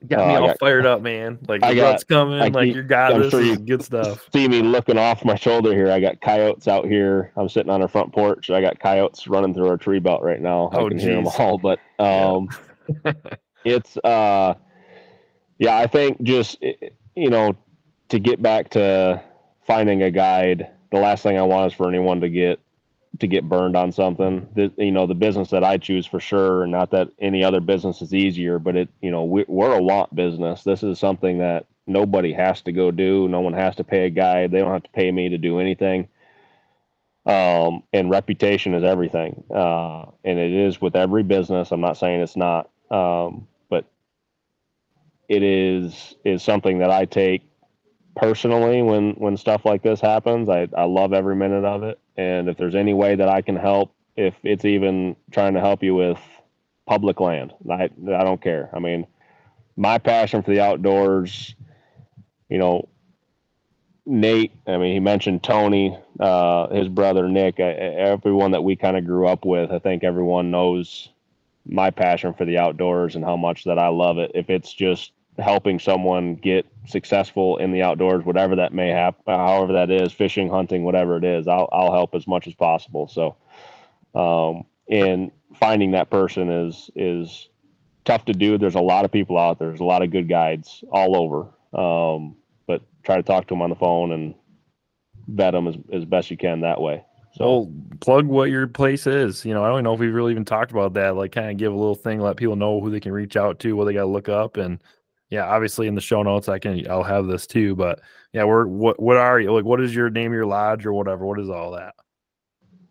Got 0.08 0.26
me 0.28 0.34
Uh, 0.34 0.36
I 0.38 0.40
all 0.40 0.46
got- 0.48 0.58
fired 0.58 0.86
up, 0.86 1.02
man. 1.02 1.38
Like 1.48 1.62
I 1.64 1.74
got- 1.74 2.06
coming, 2.06 2.40
I 2.40 2.48
like 2.48 2.66
keep- 2.66 2.76
you 2.76 2.82
got 2.82 3.12
I'm 3.14 3.22
this. 3.22 3.30
sure 3.30 3.42
you- 3.42 3.56
good 3.56 3.82
stuff. 3.82 4.28
see 4.32 4.48
me 4.48 4.62
looking 4.62 4.98
off 4.98 5.24
my 5.24 5.34
shoulder 5.34 5.72
here. 5.72 5.90
I 5.90 6.00
got 6.00 6.20
coyotes 6.20 6.68
out 6.68 6.86
here. 6.86 7.32
I'm 7.36 7.48
sitting 7.48 7.70
on 7.70 7.82
our 7.82 7.88
front 7.88 8.12
porch. 8.12 8.50
I 8.50 8.60
got 8.60 8.78
coyotes 8.80 9.26
running 9.28 9.54
through 9.54 9.68
our 9.68 9.76
tree 9.76 9.98
belt 9.98 10.22
right 10.22 10.40
now. 10.40 10.70
Oh, 10.72 10.86
I 10.86 10.88
can 10.88 10.98
hear 10.98 11.14
them 11.14 11.24
geez. 11.24 11.34
all, 11.38 11.58
but 11.58 11.78
um, 11.98 12.48
it's 13.64 13.96
uh, 13.98 14.54
yeah. 15.58 15.76
I 15.78 15.86
think 15.86 16.22
just 16.22 16.62
you 17.14 17.30
know 17.30 17.54
to 18.10 18.18
get 18.18 18.42
back 18.42 18.70
to 18.70 19.22
finding 19.66 20.02
a 20.02 20.10
guide. 20.10 20.68
The 20.92 20.98
last 21.00 21.22
thing 21.22 21.38
I 21.38 21.42
want 21.42 21.72
is 21.72 21.76
for 21.76 21.88
anyone 21.88 22.20
to 22.20 22.28
get 22.28 22.60
to 23.20 23.26
get 23.26 23.48
burned 23.48 23.76
on 23.76 23.92
something. 23.92 24.48
The, 24.54 24.72
you 24.76 24.92
know, 24.92 25.06
the 25.06 25.14
business 25.14 25.50
that 25.50 25.64
I 25.64 25.78
choose 25.78 26.06
for 26.06 26.20
sure. 26.20 26.66
Not 26.66 26.90
that 26.90 27.08
any 27.18 27.44
other 27.44 27.60
business 27.60 28.02
is 28.02 28.14
easier, 28.14 28.58
but 28.58 28.76
it 28.76 28.88
you 29.00 29.10
know 29.10 29.24
we, 29.24 29.44
we're 29.48 29.74
a 29.74 29.82
want 29.82 30.14
business. 30.14 30.64
This 30.64 30.82
is 30.82 30.98
something 30.98 31.38
that 31.38 31.66
nobody 31.86 32.32
has 32.32 32.62
to 32.62 32.72
go 32.72 32.90
do. 32.90 33.28
No 33.28 33.40
one 33.40 33.54
has 33.54 33.76
to 33.76 33.84
pay 33.84 34.06
a 34.06 34.10
guy. 34.10 34.46
They 34.46 34.58
don't 34.58 34.72
have 34.72 34.84
to 34.84 34.90
pay 34.90 35.10
me 35.10 35.28
to 35.30 35.38
do 35.38 35.58
anything. 35.60 36.08
Um, 37.26 37.82
and 37.92 38.10
reputation 38.10 38.74
is 38.74 38.84
everything. 38.84 39.44
Uh, 39.54 40.06
and 40.24 40.38
it 40.38 40.52
is 40.52 40.80
with 40.80 40.96
every 40.96 41.22
business. 41.22 41.72
I'm 41.72 41.80
not 41.80 41.96
saying 41.96 42.20
it's 42.20 42.36
not. 42.36 42.70
Um, 42.90 43.48
but 43.70 43.86
it 45.28 45.42
is 45.42 46.14
is 46.24 46.42
something 46.42 46.78
that 46.78 46.90
I 46.90 47.06
take 47.06 47.42
personally 48.16 48.82
when 48.82 49.12
when 49.14 49.36
stuff 49.36 49.64
like 49.64 49.82
this 49.82 50.00
happens. 50.00 50.48
I, 50.48 50.68
I 50.76 50.84
love 50.84 51.12
every 51.12 51.36
minute 51.36 51.64
of 51.64 51.82
it. 51.82 51.98
And 52.16 52.48
if 52.48 52.56
there's 52.56 52.74
any 52.74 52.94
way 52.94 53.16
that 53.16 53.28
I 53.28 53.42
can 53.42 53.56
help, 53.56 53.94
if 54.16 54.34
it's 54.42 54.64
even 54.64 55.16
trying 55.30 55.54
to 55.54 55.60
help 55.60 55.82
you 55.82 55.94
with 55.94 56.18
public 56.86 57.20
land, 57.20 57.52
I 57.70 57.84
I 57.84 58.24
don't 58.24 58.40
care. 58.40 58.70
I 58.74 58.78
mean, 58.78 59.06
my 59.76 59.98
passion 59.98 60.42
for 60.42 60.50
the 60.50 60.60
outdoors 60.60 61.54
you 62.48 62.58
know, 62.58 62.88
Nate. 64.06 64.52
I 64.66 64.76
mean, 64.76 64.92
he 64.92 65.00
mentioned 65.00 65.42
Tony, 65.42 65.98
uh, 66.20 66.68
his 66.68 66.88
brother 66.88 67.28
Nick. 67.28 67.58
I, 67.58 67.70
everyone 67.72 68.52
that 68.52 68.62
we 68.62 68.76
kind 68.76 68.96
of 68.96 69.06
grew 69.06 69.26
up 69.26 69.44
with. 69.44 69.72
I 69.72 69.78
think 69.78 70.04
everyone 70.04 70.50
knows 70.50 71.08
my 71.66 71.90
passion 71.90 72.34
for 72.34 72.44
the 72.44 72.58
outdoors 72.58 73.16
and 73.16 73.24
how 73.24 73.36
much 73.36 73.64
that 73.64 73.78
I 73.78 73.88
love 73.88 74.18
it. 74.18 74.30
If 74.34 74.50
it's 74.50 74.72
just 74.72 75.12
helping 75.38 75.78
someone 75.78 76.36
get 76.36 76.66
successful 76.86 77.56
in 77.56 77.72
the 77.72 77.82
outdoors, 77.82 78.24
whatever 78.24 78.56
that 78.56 78.72
may 78.72 78.88
happen, 78.88 79.22
however 79.26 79.72
that 79.72 79.90
is, 79.90 80.12
fishing, 80.12 80.48
hunting, 80.48 80.84
whatever 80.84 81.16
it 81.16 81.24
is, 81.24 81.48
I'll 81.48 81.68
I'll 81.72 81.92
help 81.92 82.14
as 82.14 82.26
much 82.26 82.46
as 82.46 82.54
possible. 82.54 83.08
So, 83.08 83.36
um, 84.14 84.64
and 84.88 85.32
finding 85.58 85.92
that 85.92 86.10
person 86.10 86.50
is 86.50 86.90
is 86.94 87.48
tough 88.04 88.24
to 88.26 88.32
do. 88.32 88.58
There's 88.58 88.74
a 88.74 88.80
lot 88.80 89.04
of 89.04 89.12
people 89.12 89.38
out 89.38 89.58
there. 89.58 89.68
There's 89.68 89.80
a 89.80 89.84
lot 89.84 90.02
of 90.02 90.10
good 90.10 90.28
guides 90.28 90.84
all 90.90 91.16
over. 91.16 91.48
Um, 91.72 92.36
but 92.66 92.82
try 93.02 93.16
to 93.16 93.22
talk 93.22 93.46
to 93.48 93.54
them 93.54 93.62
on 93.62 93.70
the 93.70 93.76
phone 93.76 94.12
and 94.12 94.34
vet 95.26 95.52
them 95.52 95.66
as, 95.66 95.76
as 95.92 96.04
best 96.04 96.30
you 96.30 96.36
can 96.36 96.60
that 96.60 96.80
way. 96.80 97.04
So 97.32 97.44
well, 97.44 97.72
plug 98.00 98.26
what 98.26 98.50
your 98.50 98.68
place 98.68 99.08
is. 99.08 99.44
You 99.44 99.54
know, 99.54 99.64
I 99.64 99.68
don't 99.68 99.82
know 99.82 99.94
if 99.94 99.98
we've 99.98 100.14
really 100.14 100.30
even 100.30 100.44
talked 100.44 100.70
about 100.70 100.94
that. 100.94 101.16
Like, 101.16 101.32
kind 101.32 101.50
of 101.50 101.56
give 101.56 101.72
a 101.72 101.76
little 101.76 101.96
thing, 101.96 102.20
let 102.20 102.36
people 102.36 102.54
know 102.54 102.80
who 102.80 102.90
they 102.90 103.00
can 103.00 103.10
reach 103.10 103.36
out 103.36 103.58
to, 103.60 103.74
what 103.74 103.86
they 103.86 103.92
got 103.92 104.02
to 104.02 104.06
look 104.06 104.28
up, 104.28 104.56
and 104.56 104.78
yeah, 105.30 105.46
obviously 105.46 105.86
in 105.86 105.94
the 105.94 106.00
show 106.00 106.22
notes, 106.22 106.48
I 106.48 106.58
can 106.58 106.88
I'll 106.90 107.02
have 107.02 107.26
this 107.26 107.46
too. 107.46 107.74
But 107.74 108.00
yeah, 108.32 108.44
we're 108.44 108.66
what 108.66 109.00
what 109.00 109.16
are 109.16 109.40
you 109.40 109.52
like? 109.52 109.64
What 109.64 109.80
is 109.80 109.94
your 109.94 110.10
name, 110.10 110.32
your 110.32 110.46
lodge, 110.46 110.86
or 110.86 110.92
whatever? 110.92 111.26
What 111.26 111.40
is 111.40 111.50
all 111.50 111.72
that? 111.72 111.94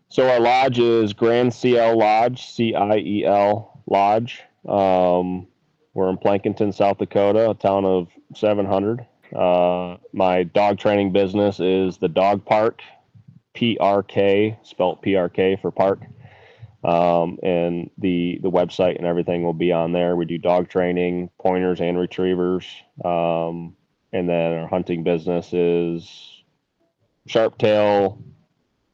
So 0.10 0.30
our 0.30 0.40
lodge 0.40 0.80
is 0.80 1.14
Grand 1.14 1.54
Ciel 1.54 1.98
Lodge, 1.98 2.46
C 2.46 2.76
I 2.76 2.98
E 2.98 3.26
L 3.26 3.82
Lodge. 3.88 4.42
Um, 4.68 5.48
we're 5.94 6.10
in 6.10 6.18
Plankinton, 6.18 6.72
South 6.74 6.98
Dakota, 6.98 7.50
a 7.50 7.56
town 7.56 7.86
of 7.86 8.10
700. 8.36 9.06
Uh, 9.36 9.98
my 10.12 10.44
dog 10.44 10.78
training 10.78 11.12
business 11.12 11.60
is 11.60 11.98
the 11.98 12.08
Dog 12.08 12.46
Park, 12.46 12.82
PRK, 13.56 14.58
spelt 14.64 15.02
PRK 15.04 15.60
for 15.62 15.72
park. 15.72 16.00
Um, 16.84 17.40
and 17.44 17.90
the 17.98 18.40
the 18.42 18.52
website 18.52 18.98
and 18.98 19.06
everything 19.06 19.44
will 19.44 19.54
be 19.54 19.72
on 19.72 19.94
there. 19.94 20.16
We 20.16 20.26
do 20.26 20.38
dog 20.38 20.68
training, 20.68 21.30
pointers 21.40 21.80
and 21.80 21.98
retrievers, 21.98 22.66
um, 23.06 23.76
and 24.12 24.28
then 24.28 24.52
our 24.54 24.68
hunting 24.68 25.04
business 25.04 25.54
is 25.54 26.44
sharp 27.26 27.58
tail, 27.58 28.22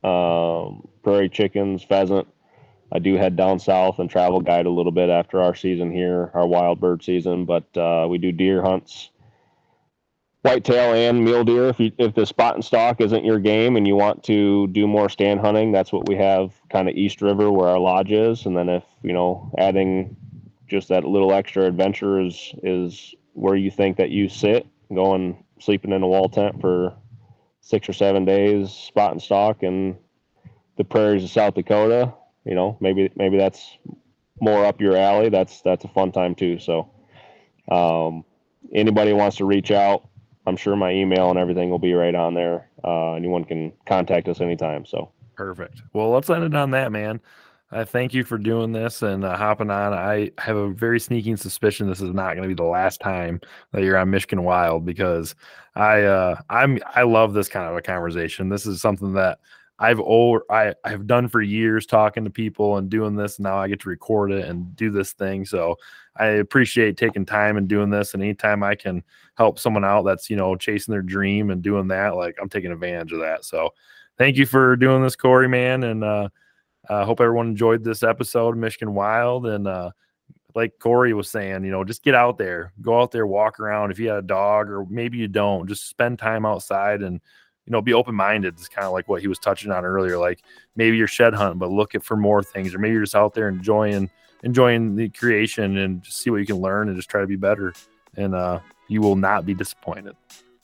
um, 0.03 0.87
prairie 1.03 1.29
chickens, 1.29 1.83
pheasant. 1.83 2.27
I 2.91 2.99
do 2.99 3.15
head 3.15 3.35
down 3.35 3.59
south 3.59 3.99
and 3.99 4.09
travel 4.09 4.39
guide 4.39 4.65
a 4.65 4.71
little 4.71 4.91
bit 4.91 5.09
after 5.09 5.41
our 5.41 5.55
season 5.55 5.91
here, 5.91 6.31
our 6.33 6.47
wild 6.47 6.79
bird 6.79 7.03
season, 7.03 7.45
but 7.45 7.65
uh, 7.77 8.07
we 8.09 8.17
do 8.17 8.31
deer 8.31 8.61
hunts 8.63 9.09
whitetail 10.41 10.93
and 10.93 11.23
mule 11.23 11.43
deer. 11.43 11.67
If 11.69 11.79
you 11.79 11.91
if 11.97 12.15
the 12.15 12.25
spot 12.25 12.55
and 12.55 12.63
stalk 12.63 13.01
isn't 13.01 13.25
your 13.25 13.39
game 13.39 13.75
and 13.75 13.87
you 13.87 13.95
want 13.95 14.23
to 14.25 14.67
do 14.67 14.87
more 14.87 15.09
stand 15.09 15.39
hunting, 15.39 15.71
that's 15.71 15.91
what 15.91 16.07
we 16.07 16.15
have 16.15 16.53
kind 16.69 16.89
of 16.89 16.95
East 16.95 17.21
River 17.21 17.51
where 17.51 17.69
our 17.69 17.79
lodge 17.79 18.11
is. 18.11 18.45
And 18.45 18.55
then 18.55 18.69
if 18.69 18.83
you 19.03 19.13
know 19.13 19.51
adding 19.57 20.15
just 20.67 20.87
that 20.89 21.03
little 21.03 21.33
extra 21.33 21.65
adventure 21.65 22.21
is 22.21 22.53
is 22.63 23.15
where 23.33 23.55
you 23.55 23.71
think 23.71 23.97
that 23.97 24.09
you 24.09 24.29
sit, 24.29 24.67
going 24.93 25.43
sleeping 25.59 25.91
in 25.91 26.03
a 26.03 26.07
wall 26.07 26.29
tent 26.29 26.59
for 26.61 26.95
six 27.61 27.87
or 27.89 27.93
seven 27.93 28.25
days, 28.25 28.71
spot 28.71 29.11
and 29.11 29.21
stalk, 29.21 29.63
and 29.63 29.95
the 30.77 30.83
prairies 30.83 31.23
of 31.23 31.29
South 31.29 31.55
Dakota. 31.55 32.13
You 32.45 32.55
know, 32.55 32.77
maybe 32.79 33.11
maybe 33.15 33.37
that's 33.37 33.77
more 34.41 34.65
up 34.65 34.79
your 34.79 34.95
alley. 34.95 35.29
That's 35.29 35.61
that's 35.61 35.83
a 35.83 35.89
fun 35.89 36.11
time 36.11 36.35
too. 36.35 36.59
So, 36.59 36.89
um, 37.69 38.23
anybody 38.73 39.13
wants 39.13 39.37
to 39.37 39.45
reach 39.45 39.71
out, 39.71 40.07
I'm 40.45 40.57
sure 40.57 40.75
my 40.75 40.91
email 40.91 41.29
and 41.29 41.39
everything 41.39 41.69
will 41.69 41.79
be 41.79 41.93
right 41.93 42.15
on 42.15 42.33
there. 42.33 42.69
Uh, 42.83 43.13
anyone 43.13 43.43
can 43.43 43.73
contact 43.85 44.27
us 44.27 44.41
anytime. 44.41 44.85
So 44.85 45.11
perfect. 45.35 45.81
Well, 45.93 46.09
let's 46.09 46.29
end 46.29 46.43
it 46.43 46.55
on 46.55 46.71
that, 46.71 46.91
man. 46.91 47.19
I 47.71 47.83
thank 47.83 48.15
you 48.15 48.23
for 48.23 48.39
doing 48.39 48.71
this 48.71 49.03
and 49.03 49.23
uh, 49.23 49.37
hopping 49.37 49.69
on. 49.69 49.93
I 49.93 50.31
have 50.39 50.55
a 50.57 50.73
very 50.73 50.99
sneaking 50.99 51.37
suspicion 51.37 51.87
this 51.87 52.01
is 52.01 52.13
not 52.13 52.35
going 52.35 52.41
to 52.41 52.47
be 52.47 52.55
the 52.55 52.63
last 52.63 52.99
time 52.99 53.39
that 53.73 53.83
you're 53.83 53.97
on 53.97 54.09
Michigan 54.09 54.43
Wild 54.43 54.85
because 54.85 55.35
I 55.75 56.01
uh, 56.01 56.41
I'm 56.49 56.79
I 56.95 57.03
love 57.03 57.33
this 57.33 57.47
kind 57.47 57.69
of 57.69 57.77
a 57.77 57.81
conversation. 57.81 58.49
This 58.49 58.65
is 58.65 58.81
something 58.81 59.13
that 59.13 59.37
I've 59.77 59.99
over 59.99 60.43
I 60.49 60.73
I've 60.83 61.05
done 61.05 61.27
for 61.27 61.43
years 61.43 61.85
talking 61.85 62.23
to 62.23 62.31
people 62.31 62.77
and 62.77 62.89
doing 62.89 63.15
this. 63.15 63.37
And 63.37 63.43
now 63.43 63.59
I 63.59 63.67
get 63.67 63.81
to 63.81 63.89
record 63.89 64.31
it 64.31 64.47
and 64.47 64.75
do 64.75 64.89
this 64.89 65.13
thing. 65.13 65.45
So 65.45 65.77
I 66.19 66.25
appreciate 66.27 66.97
taking 66.97 67.25
time 67.25 67.57
and 67.57 67.67
doing 67.67 67.89
this. 67.89 68.13
And 68.13 68.21
anytime 68.21 68.61
I 68.61 68.75
can 68.75 69.03
help 69.35 69.57
someone 69.57 69.85
out 69.85 70.03
that's, 70.03 70.29
you 70.29 70.35
know, 70.35 70.55
chasing 70.55 70.91
their 70.91 71.01
dream 71.01 71.49
and 71.49 71.61
doing 71.61 71.87
that, 71.87 72.15
like 72.15 72.37
I'm 72.41 72.49
taking 72.49 72.71
advantage 72.71 73.13
of 73.13 73.19
that. 73.19 73.45
So 73.45 73.73
thank 74.17 74.35
you 74.35 74.45
for 74.45 74.75
doing 74.75 75.01
this, 75.01 75.15
Corey, 75.15 75.47
man. 75.47 75.83
And 75.83 76.03
uh 76.03 76.29
I 76.89 77.03
hope 77.05 77.21
everyone 77.21 77.47
enjoyed 77.47 77.83
this 77.83 78.03
episode 78.03 78.49
of 78.49 78.57
Michigan 78.57 78.93
Wild. 78.93 79.47
And 79.47 79.67
uh 79.67 79.91
like 80.55 80.77
Corey 80.79 81.13
was 81.13 81.29
saying, 81.29 81.63
you 81.63 81.71
know, 81.71 81.83
just 81.83 82.03
get 82.03 82.15
out 82.15 82.37
there, 82.37 82.73
go 82.81 82.99
out 83.01 83.11
there, 83.11 83.25
walk 83.25 83.59
around. 83.59 83.91
If 83.91 83.99
you 83.99 84.09
had 84.09 84.17
a 84.17 84.23
dog 84.23 84.69
or 84.69 84.85
maybe 84.89 85.17
you 85.17 85.27
don't, 85.27 85.67
just 85.67 85.87
spend 85.87 86.19
time 86.19 86.45
outside 86.45 87.01
and 87.01 87.21
you 87.65 87.71
know, 87.71 87.81
be 87.81 87.93
open 87.93 88.15
minded. 88.15 88.55
It's 88.55 88.67
kind 88.67 88.85
of 88.85 88.93
like 88.93 89.07
what 89.07 89.21
he 89.21 89.27
was 89.27 89.37
touching 89.37 89.71
on 89.71 89.85
earlier. 89.85 90.17
Like 90.17 90.41
maybe 90.75 90.97
you're 90.97 91.07
shed 91.07 91.35
hunting, 91.35 91.59
but 91.59 91.69
look 91.69 91.93
at 91.93 92.03
for 92.03 92.17
more 92.17 92.41
things, 92.41 92.73
or 92.73 92.79
maybe 92.79 92.93
you're 92.93 93.03
just 93.03 93.15
out 93.15 93.35
there 93.35 93.47
enjoying 93.47 94.09
enjoying 94.43 94.95
the 94.95 95.09
creation 95.09 95.77
and 95.77 96.01
just 96.01 96.17
see 96.17 96.29
what 96.29 96.37
you 96.37 96.45
can 96.45 96.57
learn 96.57 96.87
and 96.87 96.97
just 96.97 97.09
try 97.09 97.21
to 97.21 97.27
be 97.27 97.35
better. 97.35 97.73
And 98.15 98.33
uh, 98.33 98.59
you 98.87 99.01
will 99.01 99.15
not 99.15 99.45
be 99.45 99.53
disappointed. 99.53 100.15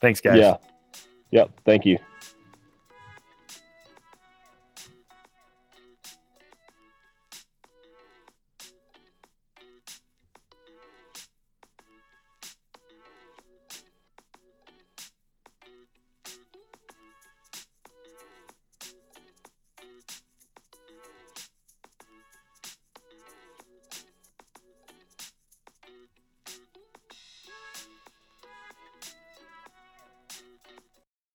Thanks, 0.02 0.22
guys. 0.22 0.40
Yeah. 0.40 0.58
Yep. 1.32 1.52
Thank 1.66 1.86
you. 1.86 1.98